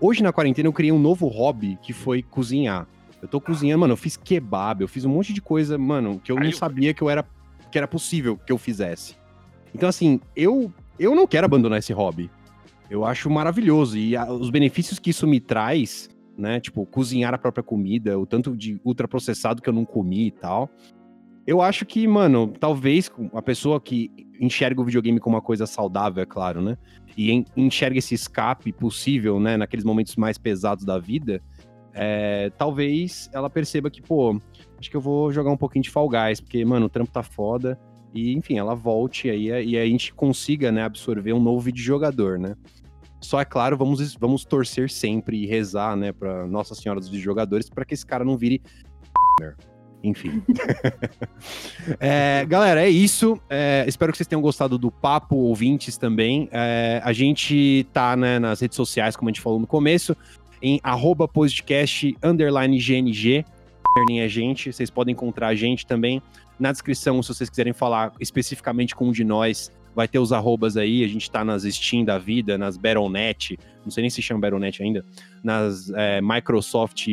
Hoje 0.00 0.22
na 0.22 0.32
quarentena 0.32 0.68
eu 0.68 0.72
criei 0.72 0.92
um 0.92 0.98
novo 0.98 1.26
hobby 1.26 1.76
que 1.82 1.92
foi 1.92 2.22
cozinhar. 2.22 2.86
Eu 3.20 3.26
tô 3.26 3.40
cozinhando, 3.40 3.80
mano, 3.80 3.92
eu 3.94 3.96
fiz 3.96 4.16
kebab, 4.16 4.80
eu 4.82 4.88
fiz 4.88 5.04
um 5.04 5.08
monte 5.10 5.32
de 5.32 5.42
coisa, 5.42 5.76
mano, 5.76 6.20
que 6.22 6.30
eu 6.30 6.36
não 6.36 6.52
sabia 6.52 6.94
que 6.94 7.02
eu 7.02 7.10
era 7.10 7.24
que 7.70 7.76
era 7.76 7.86
possível 7.88 8.38
que 8.46 8.52
eu 8.52 8.56
fizesse. 8.56 9.14
Então, 9.74 9.88
assim, 9.88 10.20
eu, 10.34 10.72
eu 10.98 11.14
não 11.14 11.26
quero 11.26 11.44
abandonar 11.44 11.80
esse 11.80 11.92
hobby. 11.92 12.30
Eu 12.88 13.04
acho 13.04 13.28
maravilhoso. 13.28 13.98
E 13.98 14.16
a- 14.16 14.32
os 14.32 14.48
benefícios 14.48 14.98
que 14.98 15.10
isso 15.10 15.26
me 15.26 15.38
traz, 15.40 16.08
né? 16.38 16.60
Tipo, 16.60 16.86
cozinhar 16.86 17.34
a 17.34 17.38
própria 17.38 17.62
comida, 17.62 18.18
o 18.18 18.24
tanto 18.24 18.56
de 18.56 18.80
ultraprocessado 18.84 19.60
que 19.60 19.68
eu 19.68 19.72
não 19.72 19.84
comi 19.84 20.28
e 20.28 20.30
tal. 20.30 20.70
Eu 21.46 21.60
acho 21.60 21.84
que, 21.84 22.06
mano, 22.06 22.52
talvez 22.60 23.10
a 23.34 23.42
pessoa 23.42 23.80
que 23.80 24.10
enxerga 24.40 24.80
o 24.80 24.84
videogame 24.84 25.18
como 25.18 25.34
uma 25.34 25.42
coisa 25.42 25.66
saudável, 25.66 26.22
é 26.22 26.26
claro, 26.26 26.60
né? 26.60 26.76
E 27.16 27.32
en- 27.32 27.44
enxerga 27.56 27.98
esse 27.98 28.14
escape 28.14 28.72
possível, 28.72 29.40
né? 29.40 29.56
Naqueles 29.56 29.84
momentos 29.84 30.14
mais 30.16 30.38
pesados 30.38 30.84
da 30.84 30.98
vida, 30.98 31.42
é, 31.94 32.50
talvez 32.56 33.28
ela 33.32 33.50
perceba 33.50 33.90
que, 33.90 34.00
pô, 34.00 34.38
acho 34.78 34.90
que 34.90 34.96
eu 34.96 35.00
vou 35.00 35.32
jogar 35.32 35.50
um 35.50 35.56
pouquinho 35.56 35.82
de 35.82 35.90
Fall 35.90 36.08
Guys, 36.08 36.40
porque, 36.40 36.64
mano, 36.64 36.86
o 36.86 36.88
trampo 36.88 37.10
tá 37.10 37.22
foda. 37.22 37.78
E, 38.14 38.32
enfim, 38.34 38.56
ela 38.58 38.74
volte 38.74 39.28
aí 39.28 39.48
e 39.48 39.76
a 39.76 39.84
gente 39.84 40.14
consiga, 40.14 40.72
né, 40.72 40.82
absorver 40.82 41.32
um 41.32 41.40
novo 41.40 41.60
videojogador, 41.60 42.38
né? 42.38 42.54
Só 43.20 43.40
é 43.40 43.44
claro, 43.44 43.76
vamos, 43.76 44.14
vamos 44.14 44.44
torcer 44.44 44.90
sempre 44.90 45.42
e 45.42 45.46
rezar, 45.46 45.96
né, 45.96 46.12
pra 46.12 46.46
Nossa 46.46 46.74
Senhora 46.74 47.00
dos 47.00 47.08
Videojogadores, 47.08 47.68
para 47.68 47.84
que 47.84 47.94
esse 47.94 48.06
cara 48.06 48.24
não 48.24 48.36
vire. 48.36 48.60
Enfim. 50.02 50.42
É, 52.00 52.44
galera, 52.46 52.82
é 52.82 52.88
isso. 52.90 53.40
É, 53.48 53.84
espero 53.88 54.12
que 54.12 54.18
vocês 54.18 54.26
tenham 54.26 54.42
gostado 54.42 54.76
do 54.76 54.90
papo, 54.90 55.34
ouvintes 55.36 55.96
também. 55.96 56.48
É, 56.52 57.00
a 57.02 57.14
gente 57.14 57.86
tá 57.94 58.14
né, 58.14 58.38
nas 58.38 58.60
redes 58.60 58.76
sociais, 58.76 59.16
como 59.16 59.30
a 59.30 59.32
gente 59.32 59.40
falou 59.40 59.58
no 59.58 59.66
começo, 59.66 60.14
em 60.60 60.78
arroba 60.82 61.26
podcast 61.26 62.14
underline 62.22 62.78
GNG. 62.78 63.44
A 64.22 64.28
gente, 64.28 64.72
vocês 64.72 64.90
podem 64.90 65.12
encontrar 65.12 65.48
a 65.48 65.54
gente 65.54 65.86
também 65.86 66.22
na 66.58 66.72
descrição, 66.72 67.22
se 67.22 67.34
vocês 67.34 67.48
quiserem 67.48 67.72
falar 67.72 68.12
especificamente 68.20 68.94
com 68.94 69.08
um 69.08 69.12
de 69.12 69.24
nós, 69.24 69.72
vai 69.98 70.06
ter 70.06 70.20
os 70.20 70.32
arrobas 70.32 70.76
aí, 70.76 71.02
a 71.02 71.08
gente 71.08 71.28
tá 71.28 71.44
nas 71.44 71.64
Steam 71.64 72.04
da 72.04 72.18
vida, 72.18 72.56
nas 72.56 72.76
Battle.net, 72.76 73.58
não 73.84 73.90
sei 73.90 74.02
nem 74.02 74.10
se 74.10 74.22
chama 74.22 74.42
Battle.net 74.42 74.80
ainda, 74.80 75.04
nas 75.42 75.90
é, 75.90 76.20
Microsoft, 76.22 77.08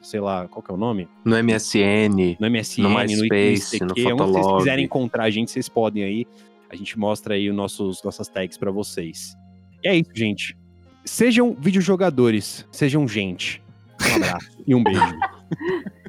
sei 0.00 0.20
lá, 0.20 0.48
qual 0.48 0.62
que 0.62 0.70
é 0.70 0.74
o 0.74 0.78
nome? 0.78 1.06
No 1.22 1.36
MSN, 1.36 2.38
No 2.40 2.50
MSN, 2.50 2.82
no 2.82 2.88
no 2.88 2.98
MySpace, 2.98 3.78
no 3.78 3.90
onde 3.90 4.00
vocês 4.02 4.16
Fotolog. 4.16 4.56
quiserem 4.56 4.86
encontrar 4.86 5.24
a 5.24 5.30
gente, 5.30 5.50
vocês 5.50 5.68
podem 5.68 6.02
aí, 6.02 6.26
a 6.70 6.74
gente 6.74 6.98
mostra 6.98 7.34
aí 7.34 7.50
os 7.50 7.54
nossos, 7.54 8.02
nossas 8.02 8.26
tags 8.26 8.56
pra 8.56 8.70
vocês. 8.70 9.36
E 9.82 9.88
é 9.88 9.94
isso, 9.94 10.10
gente. 10.14 10.56
Sejam 11.04 11.54
videojogadores, 11.54 12.66
sejam 12.72 13.06
gente. 13.06 13.62
Um 14.00 14.16
abraço 14.16 14.48
e 14.66 14.74
um 14.74 14.82
beijo. 14.82 15.00